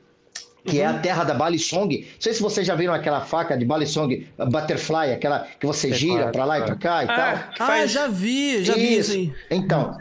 que 0.66 0.82
é 0.82 0.86
a 0.86 0.94
terra 1.00 1.24
da 1.24 1.34
Balisong. 1.34 2.02
Não 2.02 2.06
sei 2.20 2.34
se 2.34 2.42
vocês 2.42 2.68
já 2.68 2.76
viram 2.76 2.94
aquela 2.94 3.22
faca 3.22 3.58
de 3.58 3.66
Balisong 3.66 4.28
a 4.38 4.46
Butterfly, 4.46 5.14
aquela 5.14 5.48
que 5.60 5.66
você 5.66 5.94
gira 5.94 6.18
claro, 6.18 6.32
para 6.32 6.46
lá 6.46 6.60
e 6.60 6.64
para 6.64 6.76
cá 6.76 7.04
e 7.04 7.08
Ah, 7.10 7.16
tal. 7.16 7.66
Ah, 7.66 7.68
faz... 7.68 7.92
já 7.92 8.08
vi, 8.08 8.64
já 8.64 8.74
vi 8.74 8.98
isso 8.98 9.14
aí. 9.14 9.34
Então, 9.50 9.98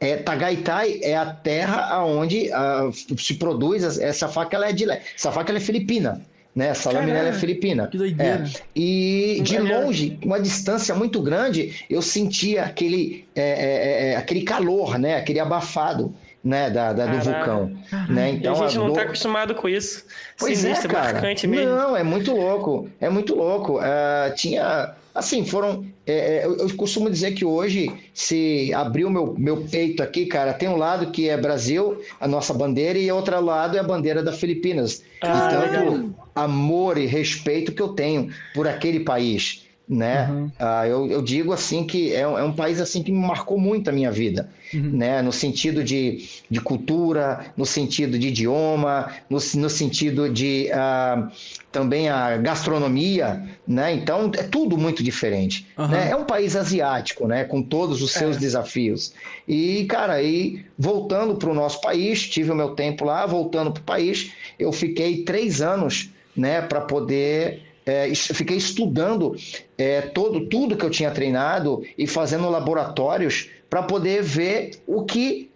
é, 0.00 0.16
Tagaitai 0.16 1.00
é 1.02 1.16
a 1.16 1.26
terra 1.26 2.04
onde 2.04 2.52
ah, 2.52 2.88
se 3.16 3.34
produz 3.34 3.98
essa 3.98 4.28
faca. 4.28 4.56
Ela 4.56 4.68
é 4.68 4.72
de 4.72 4.88
essa 4.90 5.32
faca 5.32 5.50
ela 5.50 5.58
é 5.58 5.60
filipina, 5.60 6.20
né? 6.54 6.68
Essa 6.68 6.90
lâmina 6.90 7.18
ela 7.18 7.28
é 7.30 7.32
filipina. 7.32 7.86
que 7.88 7.98
doideira. 7.98 8.44
É. 8.44 8.60
E 8.76 9.40
de 9.42 9.58
longe, 9.58 10.18
uma 10.24 10.40
distância 10.40 10.94
muito 10.94 11.20
grande, 11.22 11.84
eu 11.90 12.00
sentia 12.00 12.64
aquele 12.64 13.26
é, 13.34 13.42
é, 13.42 14.10
é, 14.12 14.16
aquele 14.16 14.42
calor, 14.42 14.98
né? 14.98 15.16
Aquele 15.16 15.40
abafado, 15.40 16.14
né? 16.44 16.70
Da, 16.70 16.92
da- 16.92 17.06
do 17.06 17.18
vulcão, 17.20 17.76
né? 18.08 18.30
E 18.32 18.36
Então 18.36 18.54
a 18.54 18.66
gente 18.68 18.78
não 18.78 18.86
dor- 18.86 18.96
tá 18.96 19.02
acostumado 19.02 19.54
com 19.54 19.68
isso. 19.68 20.04
Pois 20.38 20.58
Sinistro, 20.58 20.90
é, 20.90 20.94
cara. 20.94 21.20
mesmo. 21.48 21.74
Não, 21.74 21.96
é 21.96 22.02
muito 22.04 22.32
louco. 22.34 22.88
É 23.00 23.08
muito 23.10 23.34
louco. 23.34 23.78
Ah, 23.80 24.32
tinha. 24.36 24.94
Assim, 25.18 25.44
foram. 25.44 25.84
é, 26.06 26.12
é, 26.12 26.46
eu, 26.46 26.56
eu 26.58 26.76
costumo 26.76 27.10
dizer 27.10 27.32
que 27.32 27.44
hoje, 27.44 27.92
se 28.14 28.72
abrir 28.72 29.04
o 29.04 29.10
meu, 29.10 29.34
meu 29.36 29.64
peito 29.64 30.00
aqui, 30.00 30.26
cara, 30.26 30.52
tem 30.52 30.68
um 30.68 30.76
lado 30.76 31.10
que 31.10 31.28
é 31.28 31.36
Brasil, 31.36 32.00
a 32.20 32.28
nossa 32.28 32.54
bandeira, 32.54 32.96
e 32.96 33.10
outro 33.10 33.40
lado 33.44 33.76
é 33.76 33.80
a 33.80 33.82
bandeira 33.82 34.22
da 34.22 34.32
Filipinas. 34.32 35.02
Ah, 35.20 35.48
e 35.48 35.50
tanto 35.50 35.72
legal. 35.72 36.10
amor 36.36 36.98
e 36.98 37.06
respeito 37.06 37.72
que 37.72 37.82
eu 37.82 37.88
tenho 37.88 38.30
por 38.54 38.68
aquele 38.68 39.00
país. 39.00 39.67
Né? 39.88 40.28
Uhum. 40.30 40.50
Ah, 40.58 40.86
eu, 40.86 41.06
eu 41.10 41.22
digo 41.22 41.50
assim 41.50 41.82
que 41.82 42.12
é, 42.14 42.28
um- 42.28 42.36
é 42.38 42.42
um 42.44 42.52
país 42.52 42.78
assim 42.78 43.02
que 43.02 43.10
me 43.10 43.18
marcou 43.26 43.58
muito 43.58 43.88
a 43.88 43.92
minha 43.92 44.10
vida, 44.12 44.50
né? 44.74 45.22
No 45.22 45.32
sentido 45.32 45.82
de, 45.82 46.28
de 46.50 46.60
cultura, 46.60 47.46
no 47.56 47.64
sentido 47.64 48.18
de 48.18 48.28
idioma, 48.28 49.10
no, 49.30 49.38
no 49.54 49.70
sentido 49.70 50.28
de 50.28 50.70
ah, 50.74 51.30
também 51.72 52.10
a 52.10 52.36
gastronomia, 52.36 53.48
né? 53.66 53.94
Então 53.94 54.30
é 54.36 54.42
tudo 54.42 54.76
muito 54.76 55.02
diferente. 55.02 55.66
Aham. 55.78 55.88
né? 55.96 56.10
É 56.10 56.16
um 56.16 56.24
país 56.24 56.54
asiático, 56.54 57.26
né? 57.26 57.44
Com 57.44 57.62
todos 57.62 58.02
os 58.02 58.12
seus 58.12 58.36
É. 58.36 58.38
desafios. 58.38 59.14
E 59.48 59.86
cara, 59.86 60.12
aí 60.14 60.66
voltando 60.78 61.36
para 61.36 61.48
o 61.48 61.54
nosso 61.54 61.80
país, 61.80 62.28
tive 62.28 62.50
o 62.50 62.54
meu 62.54 62.74
tempo 62.74 63.06
lá, 63.06 63.24
voltando 63.24 63.72
para 63.72 63.80
o 63.80 63.84
país, 63.84 64.32
eu 64.58 64.70
fiquei 64.70 65.24
três 65.24 65.62
anos, 65.62 66.10
né? 66.36 66.60
Para 66.60 66.82
poder 66.82 67.62
é, 67.88 68.14
fiquei 68.14 68.56
estudando 68.56 69.34
é, 69.76 70.00
todo, 70.02 70.46
tudo 70.46 70.76
que 70.76 70.84
eu 70.84 70.90
tinha 70.90 71.10
treinado 71.10 71.82
e 71.96 72.06
fazendo 72.06 72.48
laboratórios 72.50 73.48
para 73.70 73.82
poder 73.82 74.22
ver 74.22 74.70
o 74.86 75.04
que 75.04 75.50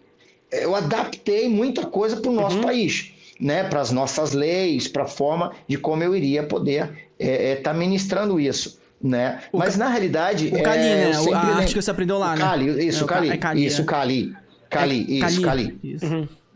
eu 0.51 0.75
adaptei 0.75 1.47
muita 1.49 1.85
coisa 1.85 2.17
para 2.17 2.29
o 2.29 2.33
nosso 2.33 2.59
país, 2.61 3.11
né? 3.39 3.63
Para 3.63 3.81
as 3.81 3.91
nossas 3.91 4.31
leis, 4.33 4.87
para 4.87 5.03
a 5.03 5.07
forma 5.07 5.51
de 5.67 5.77
como 5.77 6.03
eu 6.03 6.15
iria 6.15 6.43
poder 6.43 6.91
estar 7.19 7.73
ministrando 7.73 8.39
isso. 8.39 8.79
né? 9.01 9.41
O 9.51 9.57
Mas 9.57 9.75
na 9.75 9.89
realidade. 9.89 10.47
O 10.47 10.61
Kali, 10.63 10.79
é, 10.87 10.95
né? 10.95 11.09
eu 11.09 11.13
sempre 11.15 11.33
A 11.33 11.55
arte 11.57 11.73
que 11.73 11.81
você 11.81 11.91
aprendeu 11.91 12.17
lá, 12.19 12.33
o 12.33 12.35
né? 12.35 12.41
Kali, 12.41 12.87
isso, 12.87 13.01
É, 13.01 13.03
o 13.03 13.07
Ka- 13.07 13.15
Kali. 13.15 13.29
é 13.29 13.37
Kali, 13.37 13.65
isso, 13.65 13.81
é. 13.81 13.85
Kali. 13.85 14.33
Kali, 14.69 15.21
É, 15.21 15.27
isso, 15.27 15.41
Kali. 15.41 15.79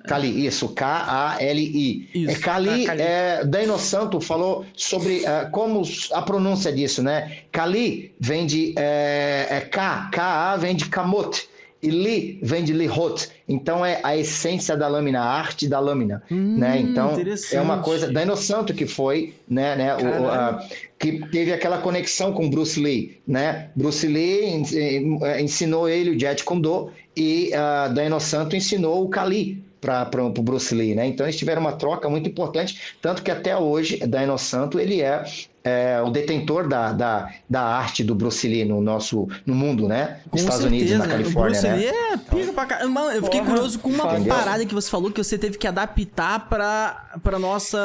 Kali, 0.07 0.45
isso, 0.47 0.69
K-A-L-I. 0.69 2.09
É 2.29 2.35
Kali, 2.35 2.83
Ah, 2.83 2.87
Kali. 2.87 3.01
é, 3.01 3.45
Daino 3.45 3.77
Santo 3.77 4.19
falou 4.21 4.65
sobre 4.75 5.23
é, 5.25 5.45
como 5.51 5.81
a 6.13 6.21
pronúncia 6.21 6.71
disso, 6.71 7.01
né? 7.03 7.39
Kali 7.51 8.11
vem 8.19 8.45
de 8.45 8.73
é, 8.77 9.47
é 9.49 9.59
K, 9.61 10.09
K-A 10.11 10.55
vem 10.57 10.75
de 10.75 10.85
Kamot, 10.85 11.47
e 11.81 11.89
Li 11.91 12.39
vem 12.41 12.63
de 12.63 12.73
Lihot. 12.73 13.29
Então 13.47 13.85
é 13.85 13.99
a 14.03 14.17
essência 14.17 14.75
da 14.75 14.87
lâmina, 14.87 15.21
a 15.21 15.25
arte 15.31 15.67
da 15.67 15.79
lâmina, 15.79 16.23
né? 16.31 16.79
Então 16.79 17.11
é 17.53 17.61
uma 17.61 17.79
coisa, 17.79 18.11
Daino 18.11 18.35
Santo 18.35 18.73
que 18.73 18.87
foi, 18.87 19.35
né, 19.47 19.75
né, 19.75 19.95
o- 19.95 20.27
a- 20.27 20.65
que 20.97 21.19
teve 21.29 21.53
aquela 21.53 21.77
conexão 21.77 22.33
com 22.33 22.49
Bruce 22.49 22.79
Lee, 22.79 23.19
né? 23.27 23.69
Bruce 23.75 24.07
Lee 24.07 24.45
en- 24.45 25.19
ensinou 25.43 25.87
ele 25.87 26.09
o 26.15 26.19
Jet 26.19 26.43
Kundo 26.43 26.89
e 27.15 27.51
uh, 27.53 27.93
Daino 27.93 28.19
Santo 28.19 28.55
ensinou 28.55 29.03
o 29.03 29.09
Kali 29.09 29.63
para 29.79 30.23
o 30.23 30.29
Bruce 30.29 30.73
Lee, 30.73 30.95
né? 30.95 31.07
Então 31.07 31.25
eles 31.25 31.37
tiveram 31.37 31.61
uma 31.61 31.73
troca 31.73 32.09
muito 32.09 32.27
importante, 32.29 32.95
tanto 33.01 33.21
que 33.21 33.31
até 33.31 33.55
hoje 33.55 33.97
Daino 34.05 34.37
Santo 34.37 34.79
ele 34.79 35.01
é, 35.01 35.23
é, 35.63 36.01
o 36.01 36.09
detentor 36.09 36.67
da, 36.67 36.91
da, 36.93 37.33
da 37.49 37.61
arte 37.61 38.03
do 38.03 38.15
Bruce 38.15 38.47
Lee 38.47 38.65
no 38.65 38.81
nosso 38.81 39.27
no 39.45 39.53
mundo, 39.53 39.87
né? 39.87 40.19
Com 40.29 40.37
Estados 40.37 40.61
certeza. 40.61 40.85
Unidos, 40.85 40.97
na 40.99 41.05
O 41.05 41.09
Califórnia, 41.09 41.61
Bruce 41.61 41.67
né? 41.67 41.75
Lee 41.75 41.87
é 41.87 42.17
pica 42.17 42.53
pra 42.53 42.65
caramba. 42.65 42.89
Mano, 42.89 43.11
eu 43.11 43.23
fiquei 43.23 43.39
Porra, 43.39 43.51
curioso 43.51 43.79
com 43.79 43.89
uma 43.89 44.13
entendeu? 44.13 44.33
parada 44.33 44.65
que 44.65 44.73
você 44.73 44.89
falou 44.89 45.11
que 45.11 45.23
você 45.23 45.37
teve 45.37 45.57
que 45.57 45.67
adaptar 45.67 46.47
pra, 46.47 47.19
pra 47.23 47.37
nossa... 47.37 47.77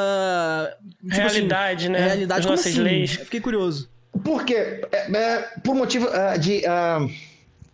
tipo 1.00 1.14
Realidade, 1.14 1.88
né? 1.88 1.98
Realidade, 1.98 2.40
As 2.40 2.46
como 2.46 2.56
nossas 2.56 2.72
assim? 2.72 2.82
leis. 2.82 3.18
Eu 3.18 3.24
Fiquei 3.24 3.40
curioso. 3.40 3.90
Porque, 4.24 4.54
é, 4.54 5.16
é, 5.16 5.48
por 5.64 5.74
motivo 5.74 6.08
ah, 6.12 6.36
de. 6.36 6.64
ah, 6.66 7.06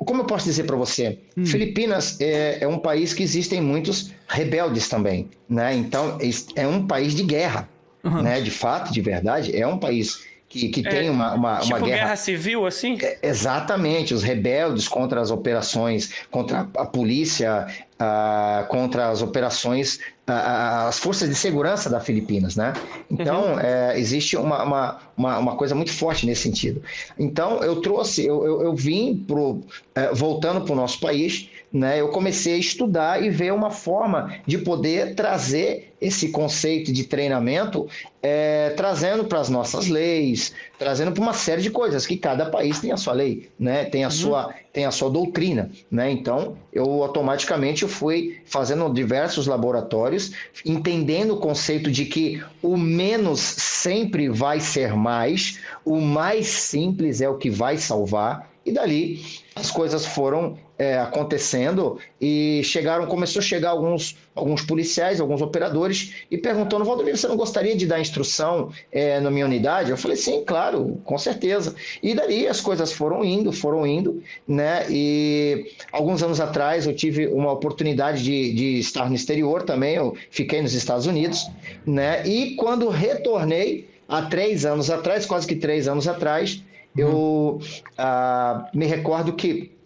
como 0.05 0.23
eu 0.23 0.25
posso 0.27 0.45
dizer 0.45 0.65
para 0.65 0.77
você? 0.77 1.19
Filipinas 1.45 2.21
é, 2.21 2.59
é 2.63 2.69
um 2.69 2.79
país 2.79 3.13
que 3.13 3.23
existem 3.23 3.61
muitos 3.61 4.13
rebeldes 4.29 4.89
também, 4.89 5.29
né? 5.49 5.75
Então, 5.75 6.19
é 6.55 6.67
um 6.67 6.87
país 6.87 7.15
de 7.15 7.23
guerra, 7.25 7.69
Uhum. 8.05 8.23
né? 8.23 8.41
De 8.41 8.51
fato, 8.51 8.93
de 8.93 9.01
verdade, 9.01 9.55
é 9.57 9.67
um 9.67 9.77
país 9.79 10.25
que, 10.49 10.69
que 10.69 10.83
tem 10.83 11.11
uma, 11.11 11.35
uma, 11.35 11.57
Tipo 11.59 11.77
uma 11.77 11.87
guerra... 11.87 11.99
guerra 11.99 12.17
civil, 12.17 12.65
assim? 12.65 12.97
É, 13.03 13.19
Exatamente, 13.23 14.15
os 14.15 14.23
rebeldes 14.23 14.89
contra 14.89 15.21
as 15.21 15.31
operações, 15.31 16.11
contra 16.31 16.61
a 16.77 16.87
polícia, 16.87 17.67
ah, 17.99 18.67
contra 18.71 19.09
as 19.09 19.21
operações, 19.21 19.99
as 20.29 20.99
forças 20.99 21.29
de 21.29 21.35
segurança 21.35 21.89
da 21.89 22.01
Filipinas, 22.01 22.55
né? 22.55 22.73
Então, 23.11 23.59
é, 23.59 23.99
existe 23.99 24.37
uma, 24.37 24.63
uma, 24.63 24.99
uma, 25.17 25.39
uma 25.39 25.57
coisa 25.57 25.75
muito 25.75 25.93
forte 25.93 26.27
nesse 26.27 26.43
sentido. 26.43 26.83
Então, 27.19 27.63
eu 27.63 27.81
trouxe, 27.81 28.27
eu, 28.27 28.45
eu, 28.45 28.63
eu 28.63 28.75
vim, 28.75 29.25
pro, 29.27 29.61
eh, 29.95 30.11
voltando 30.13 30.61
para 30.61 30.73
o 30.73 30.77
nosso 30.77 31.01
país, 31.01 31.49
né? 31.73 32.01
Eu 32.01 32.09
comecei 32.09 32.55
a 32.55 32.59
estudar 32.59 33.23
e 33.23 33.31
ver 33.31 33.53
uma 33.53 33.71
forma 33.71 34.35
de 34.47 34.59
poder 34.59 35.15
trazer 35.15 35.95
esse 36.01 36.29
conceito 36.29 36.93
de 36.93 37.05
treinamento, 37.05 37.89
eh, 38.23 38.73
trazendo 38.77 39.25
para 39.25 39.41
as 39.41 39.49
nossas 39.49 39.89
leis, 39.89 40.55
trazendo 40.79 41.11
para 41.13 41.23
uma 41.23 41.33
série 41.33 41.61
de 41.61 41.71
coisas 41.71 42.07
que 42.07 42.17
cada 42.17 42.47
país 42.47 42.79
tem 42.79 42.93
a 42.93 42.97
sua 42.97 43.13
lei, 43.13 43.51
né? 43.59 43.85
Tem 43.85 44.05
a 44.05 44.11
sua 44.11 44.55
tem 44.73 44.85
a 44.87 44.93
sua 44.93 45.11
doutrina, 45.11 45.71
né? 45.91 46.11
Então 46.11 46.57
eu 46.73 46.85
automaticamente 47.03 47.87
fui 47.87 48.41
fazendo 48.45 48.89
diversos 48.93 49.47
laboratórios, 49.47 50.33
entendendo 50.65 51.35
o 51.35 51.41
conceito 51.41 51.91
de 51.91 52.05
que 52.05 52.43
o 52.63 52.77
menos 52.77 53.41
sempre 53.41 54.29
vai 54.29 54.61
ser 54.61 54.95
mais, 54.95 55.59
o 55.85 56.01
mais 56.01 56.47
simples 56.47 57.21
é 57.21 57.29
o 57.29 57.39
que 57.39 57.51
vai 57.51 57.77
salvar 57.77 58.49
e 58.65 58.71
dali 58.71 59.21
as 59.57 59.71
coisas 59.71 60.07
foram 60.07 60.57
é, 60.79 60.99
acontecendo 60.99 61.99
e 62.21 62.63
chegaram, 62.65 63.07
começou 63.07 63.41
a 63.41 63.43
chegar 63.43 63.71
alguns, 63.71 64.17
alguns 64.35 64.63
policiais, 64.63 65.21
alguns 65.21 65.43
operadores 65.43 66.15
e 66.31 66.39
perguntando, 66.39 66.85
Valdomiro, 66.85 67.17
você 67.17 67.27
não 67.27 67.37
gostaria 67.37 67.77
de 67.77 67.85
dar 67.85 68.01
instrução 68.01 68.71
é, 68.93 69.19
na 69.19 69.31
minha 69.31 69.45
unidade? 69.45 69.91
Eu 69.91 69.97
falei, 69.97 70.17
sim, 70.17 70.45
claro, 70.45 71.01
com 71.05 71.19
certeza. 71.19 71.75
E 72.03 72.15
dali 72.15 72.47
as 72.47 72.61
coisas 72.61 72.93
foram 72.93 73.25
indo, 73.25 73.53
foram 73.53 73.85
indo, 73.85 74.23
né? 74.47 74.87
E 74.89 75.73
alguns 75.91 76.23
anos 76.23 76.41
atrás 76.41 76.87
eu 76.87 76.95
tive 76.95 77.27
uma 77.27 77.53
oportunidade 77.53 78.23
de, 78.23 78.55
de 78.55 78.79
estar 78.79 79.09
no 79.09 79.17
exterior 79.17 79.65
também, 79.65 79.97
eu 79.97 80.17
fiquei 80.31 80.63
nos 80.63 80.75
Estados 80.75 81.07
Unidos, 81.07 81.51
né? 81.85 82.25
E 82.25 82.55
quando 82.55 82.89
retornei, 82.89 83.89
há 84.09 84.23
três 84.23 84.65
anos 84.65 84.91
atrás, 84.91 85.27
quase 85.27 85.47
que 85.47 85.57
três 85.57 85.89
anos 85.89 86.07
atrás, 86.07 86.63
eu 86.97 87.61
ah, 87.97 88.69
me 88.73 88.87
recordo 88.87 89.33
que 89.33 89.78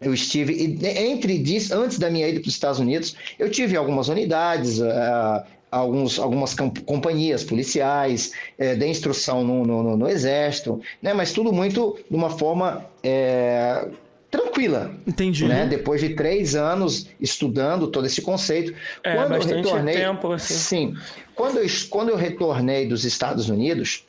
eu 0.00 0.12
estive 0.12 0.52
e 0.54 0.86
entre 0.86 1.38
disso, 1.38 1.74
antes 1.74 1.98
da 1.98 2.10
minha 2.10 2.28
ida 2.28 2.40
para 2.40 2.48
os 2.48 2.54
Estados 2.54 2.78
Unidos, 2.80 3.14
eu 3.38 3.50
tive 3.50 3.76
algumas 3.76 4.08
unidades, 4.08 4.80
ah, 4.82 5.44
alguns, 5.70 6.18
algumas 6.18 6.54
companhias 6.84 7.42
policiais, 7.44 8.32
dei 8.58 8.88
instrução 8.90 9.42
no, 9.42 9.64
no, 9.64 9.96
no- 9.96 10.08
exército, 10.08 10.80
né? 11.00 11.14
Mas 11.14 11.32
tudo 11.32 11.52
muito 11.52 11.98
de 12.10 12.14
uma 12.16 12.28
forma 12.30 12.84
eh, 13.02 13.88
tranquila, 14.30 14.94
Entendi. 15.06 15.46
né? 15.46 15.66
Depois 15.66 16.00
de 16.00 16.10
três 16.14 16.54
anos 16.54 17.06
estudando 17.20 17.86
todo 17.88 18.06
esse 18.06 18.20
conceito, 18.20 18.74
É, 19.02 19.14
quando 19.14 19.32
eu 19.32 19.38
bastante 19.38 19.56
retornei, 19.56 19.94
tempo, 19.94 20.32
assim. 20.32 20.54
sim, 20.54 20.94
quando 21.34 21.58
eu, 21.58 21.66
quando 21.88 22.08
eu 22.10 22.16
retornei 22.16 22.86
dos 22.86 23.04
Estados 23.04 23.48
Unidos, 23.48 24.04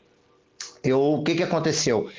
eu, 0.84 1.00
o 1.02 1.24
que 1.24 1.36
que 1.36 1.44
aconteceu? 1.44 2.10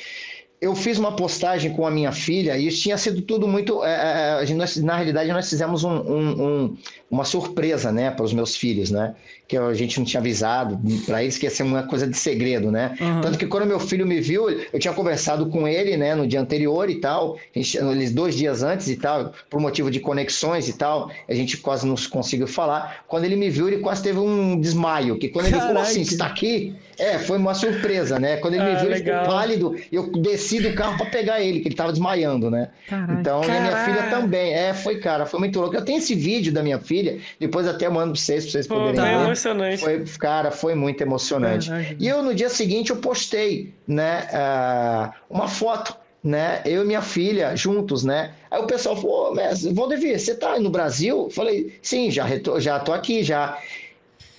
Eu 0.61 0.75
fiz 0.75 0.99
uma 0.99 1.13
postagem 1.13 1.73
com 1.75 1.87
a 1.87 1.91
minha 1.91 2.11
filha 2.11 2.57
e 2.57 2.69
isso 2.69 2.81
tinha 2.83 2.97
sido 2.97 3.21
tudo 3.21 3.47
muito. 3.47 3.85
é, 3.85 3.89
é, 3.91 4.31
a 4.41 4.45
gente- 4.47 4.57
nós- 4.57 4.77
na 4.77 4.95
realidade, 4.97 5.31
nós 5.31 5.49
fizemos 5.51 5.85
um- 5.85 5.91
um- 5.91 6.43
um- 6.65 6.77
uma 7.11 7.25
surpresa, 7.25 7.93
né, 7.93 8.11
para 8.11 8.25
os 8.25 8.33
meus 8.33 8.57
filhos, 8.57 8.91
né? 8.91 9.15
Que 9.47 9.59
a 9.59 9.75
gente 9.75 9.99
não 9.99 10.07
tinha 10.07 10.21
avisado 10.21 10.81
para 11.05 11.23
eles 11.23 11.37
que 11.37 11.45
ia 11.45 11.51
ser 11.51 11.65
uma 11.65 11.83
coisa 11.83 12.07
de 12.07 12.17
segredo, 12.17 12.71
né? 12.71 12.97
Uhum. 12.99 13.21
Tanto 13.21 13.37
que 13.39 13.47
quando 13.47 13.67
meu 13.67 13.79
filho 13.79 14.07
me 14.07 14.21
viu, 14.21 14.49
eu 14.49 14.81
tinha 14.81 14.95
conversado 14.95 15.47
com 15.47 15.69
ele, 15.69 15.99
né, 15.99 16.15
no 16.15 16.27
dia 16.27 16.41
anterior 16.41 16.89
e 16.89 16.95
tal, 16.99 17.39
gente- 17.55 17.77
eles 17.77 18.11
dois 18.13 18.35
dias 18.35 18.63
antes 18.63 18.89
e 18.89 18.97
tal, 18.97 19.35
por 19.51 19.61
motivo 19.61 19.91
de 19.91 20.01
conexões 20.01 20.67
e 20.69 20.73
tal, 20.73 21.11
a 21.29 21.35
gente 21.35 21.59
quase 21.59 21.87
não 21.87 21.95
conseguiu 22.11 22.47
falar. 22.47 23.05
Quando 23.07 23.25
ele 23.27 23.37
me 23.37 23.51
viu, 23.51 23.69
ele 23.69 23.79
quase 23.79 24.03
teve 24.03 24.19
um 24.19 24.59
desmaio, 24.59 25.19
que 25.19 25.29
quando 25.29 25.47
ele 25.47 25.57
falou 25.57 25.75
Caraca. 25.75 25.91
assim, 25.91 26.05
você 26.05 26.13
está 26.15 26.27
aqui? 26.27 26.75
É, 26.99 27.19
foi 27.19 27.37
uma 27.39 27.55
surpresa, 27.55 28.19
né? 28.19 28.37
Quando 28.37 28.55
ele 28.55 28.65
me 28.65 28.71
Ah, 28.73 28.77
viu, 28.77 28.91
ele 28.91 28.97
ficou 28.99 29.15
pálido 29.25 29.75
e 29.91 29.95
eu 29.97 30.11
desci 30.13 30.61
do 30.61 30.73
carro 30.75 30.97
para 30.97 31.07
pegar 31.07 31.41
ele, 31.41 31.61
que 31.61 31.69
ele 31.69 31.75
tava 31.75 31.91
desmaiando, 31.93 32.51
né? 32.51 32.71
Caraca. 32.89 33.13
Então, 33.13 33.49
e 33.49 33.57
a 33.57 33.61
minha 33.61 33.77
filha 33.77 34.05
também. 34.05 34.53
É, 34.55 34.73
foi, 34.75 34.99
cara, 34.99 35.27
foi 35.27 35.41
muito 35.41 35.59
louco. 35.61 35.75
Eu 35.75 35.85
tenho 35.85 35.99
esse 35.99 36.15
vídeo 36.15 36.53
da 36.53 36.63
minha 36.63 36.79
filha, 36.79 37.19
depois 37.41 37.67
até 37.67 37.89
mando 37.89 38.13
pra 38.13 38.21
vocês, 38.21 38.45
pra 38.45 38.53
vocês 38.53 38.67
Pô, 38.67 38.75
poderem 38.75 39.01
foi 39.01 39.09
ver. 39.11 39.25
emocionante. 39.25 39.79
Foi, 39.81 40.05
cara, 40.19 40.51
foi 40.51 40.75
muito 40.75 41.01
emocionante. 41.03 41.69
Caraca. 41.69 41.97
E 41.99 42.07
eu, 42.07 42.23
no 42.23 42.35
dia 42.35 42.49
seguinte, 42.49 42.91
eu 42.91 42.97
postei, 42.97 43.75
né, 43.87 44.29
ah, 44.33 45.13
uma 45.29 45.49
foto, 45.49 45.97
né, 46.23 46.63
eu 46.65 46.83
e 46.83 46.87
minha 46.87 47.03
filha 47.03 47.55
juntos, 47.57 48.05
né. 48.05 48.33
Aí 48.51 48.61
o 48.61 48.67
pessoal 48.67 48.97
falou, 48.97 49.33
ô, 49.33 49.35
mestre, 49.35 49.73
Valdevir, 49.73 50.19
você 50.19 50.35
tá 50.35 50.59
no 50.61 50.71
Brasil? 50.71 51.25
Eu 51.25 51.31
falei, 51.31 51.79
sim, 51.83 52.11
já, 52.11 52.25
reto- 52.25 52.61
já 52.61 52.79
tô 52.79 52.93
aqui, 52.93 53.23
já. 53.25 53.59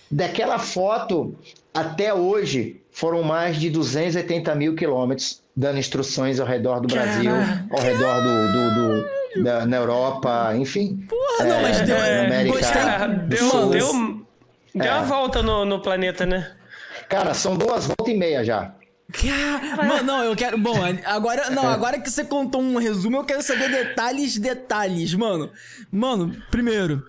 Daquela 0.09 0.59
foto 0.59 1.35
até 1.75 2.13
hoje 2.13 2.81
foram 2.91 3.21
mais 3.21 3.57
de 3.57 3.69
280 3.69 4.55
mil 4.55 4.73
quilômetros 4.75 5.41
dando 5.55 5.77
instruções 5.77 6.39
ao 6.39 6.47
redor 6.47 6.79
do 6.79 6.87
Brasil, 6.87 7.31
Caraca. 7.31 7.65
ao 7.71 7.79
redor 7.81 8.21
do, 8.21 8.51
do- 8.51 8.75
do- 9.35 9.43
da, 9.43 9.65
na 9.65 9.77
Europa, 9.77 10.53
enfim. 10.55 11.05
Porra, 11.09 11.49
não, 11.49 11.61
mas 11.61 11.81
É, 11.81 11.83
deu. 11.83 11.95
é, 11.97 12.25
América- 12.25 12.57
gostei. 12.57 12.81
Deu, 13.27 13.69
deu, 13.69 13.69
deu 14.73 14.91
uma 14.91 15.01
volta 15.03 15.43
no, 15.43 15.65
no 15.65 15.81
planeta, 15.81 16.25
né? 16.25 16.51
Cara, 17.09 17.33
são 17.33 17.57
duas 17.57 17.85
voltas 17.85 18.07
e 18.07 18.17
meia 18.17 18.43
já. 18.45 18.73
Mano, 19.77 20.03
não, 20.03 20.23
eu 20.23 20.35
quero. 20.35 20.57
Bom, 20.57 20.75
agora. 21.05 21.49
Não, 21.49 21.67
agora 21.67 21.99
que 21.99 22.09
você 22.09 22.23
contou 22.25 22.61
um 22.61 22.77
resumo, 22.77 23.17
eu 23.17 23.23
quero 23.23 23.41
saber 23.41 23.69
detalhes, 23.69 24.37
detalhes, 24.37 25.13
mano. 25.13 25.51
Mano, 25.91 26.35
primeiro, 26.49 27.03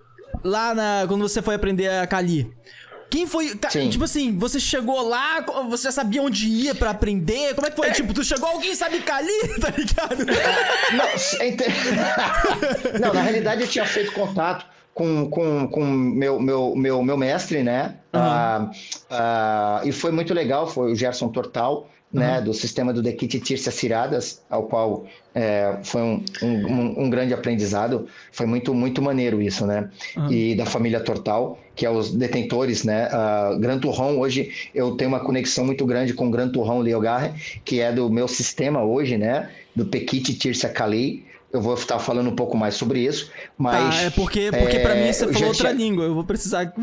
lá 0.45 0.75
na. 0.75 1.05
Quando 1.09 1.23
você 1.29 1.41
foi 1.41 1.55
aprender 1.55 1.89
a 1.89 2.07
Kali. 2.07 2.53
Quem 3.11 3.27
foi. 3.27 3.59
Sim. 3.71 3.89
Tipo 3.89 4.05
assim, 4.05 4.37
você 4.37 4.59
chegou 4.59 5.09
lá, 5.09 5.41
você 5.69 5.85
já 5.85 5.93
sabia 5.93 6.23
onde 6.23 6.49
ia 6.49 6.75
pra 6.75 6.91
aprender? 6.91 7.55
Como 7.55 7.67
é 7.67 7.71
que 7.71 7.77
foi? 7.77 7.91
Tipo, 7.93 8.13
tu 8.13 8.25
chegou, 8.25 8.49
alguém 8.49 8.75
sabe 8.75 9.01
Kali, 9.01 9.31
tá 9.61 9.73
ligado? 9.77 10.25
Não, 10.97 11.05
é 11.05 12.99
Não, 13.01 13.15
na 13.15 13.23
realidade 13.23 13.63
eu 13.63 13.69
tinha 13.69 13.87
feito 13.87 14.13
contato 14.13 14.67
com 14.93 15.29
com, 15.29 15.69
com 15.69 15.85
meu, 15.85 16.41
meu, 16.41 16.75
meu, 16.75 17.03
meu 17.03 17.17
mestre, 17.17 17.63
né? 17.63 17.97
Ah, 18.13 18.71
ah, 19.11 19.81
e 19.85 19.93
foi 19.93 20.11
muito 20.11 20.33
legal, 20.33 20.67
foi 20.67 20.93
o 20.93 20.97
Gerson 20.97 21.29
Tortal, 21.29 21.91
né, 22.19 22.41
do 22.41 22.55
sistema 22.55 22.93
do 22.93 23.03
Dekit 23.03 23.41
Tircia 23.41 23.71
Ciradas, 23.71 24.43
ao 24.49 24.65
qual 24.65 25.07
é, 25.35 25.79
foi 25.83 26.01
um, 26.01 26.25
um, 26.43 27.05
um, 27.05 27.11
grande 27.11 27.35
aprendizado. 27.35 28.09
Foi 28.33 28.47
muito, 28.47 28.73
muito 28.73 29.03
maneiro 29.03 29.43
isso, 29.43 29.67
né? 29.67 29.91
Uhum. 30.17 30.33
E 30.33 30.55
da 30.55 30.65
família 30.65 30.99
Tortal, 30.99 31.59
que 31.75 31.85
é 31.85 31.91
os 31.91 32.11
detentores, 32.11 32.85
né? 32.85 33.09
Uh, 33.09 33.59
Gran 33.59 33.79
Turron, 33.79 34.19
hoje 34.19 34.71
eu 34.75 34.93
tenho 34.97 35.09
uma 35.09 35.21
conexão 35.21 35.65
muito 35.65 35.85
grande 35.85 36.15
com 36.15 36.29
o 36.29 36.31
Gran 36.31 36.49
Turron 36.49 36.81
Leogarre, 36.81 37.33
que 37.65 37.81
é 37.81 37.93
do 37.93 38.09
meu 38.09 38.27
sistema 38.27 38.83
hoje, 38.83 39.19
né? 39.19 39.51
Do 39.75 39.85
Pekit 39.85 40.35
Tircia 40.35 40.71
Kali. 40.71 41.25
Eu 41.53 41.61
vou 41.61 41.75
estar 41.75 41.99
falando 41.99 42.29
um 42.29 42.35
pouco 42.35 42.57
mais 42.57 42.75
sobre 42.75 43.01
isso, 43.01 43.31
mas... 43.57 43.97
Ah, 43.97 44.03
é 44.03 44.11
porque, 44.11 44.51
porque 44.51 44.77
é, 44.77 44.81
para 44.81 44.95
mim 44.95 45.13
você 45.13 45.33
falou 45.33 45.49
outra 45.49 45.71
tinha... 45.71 45.87
língua, 45.87 46.05
eu 46.05 46.15
vou 46.15 46.25
precisar... 46.25 46.73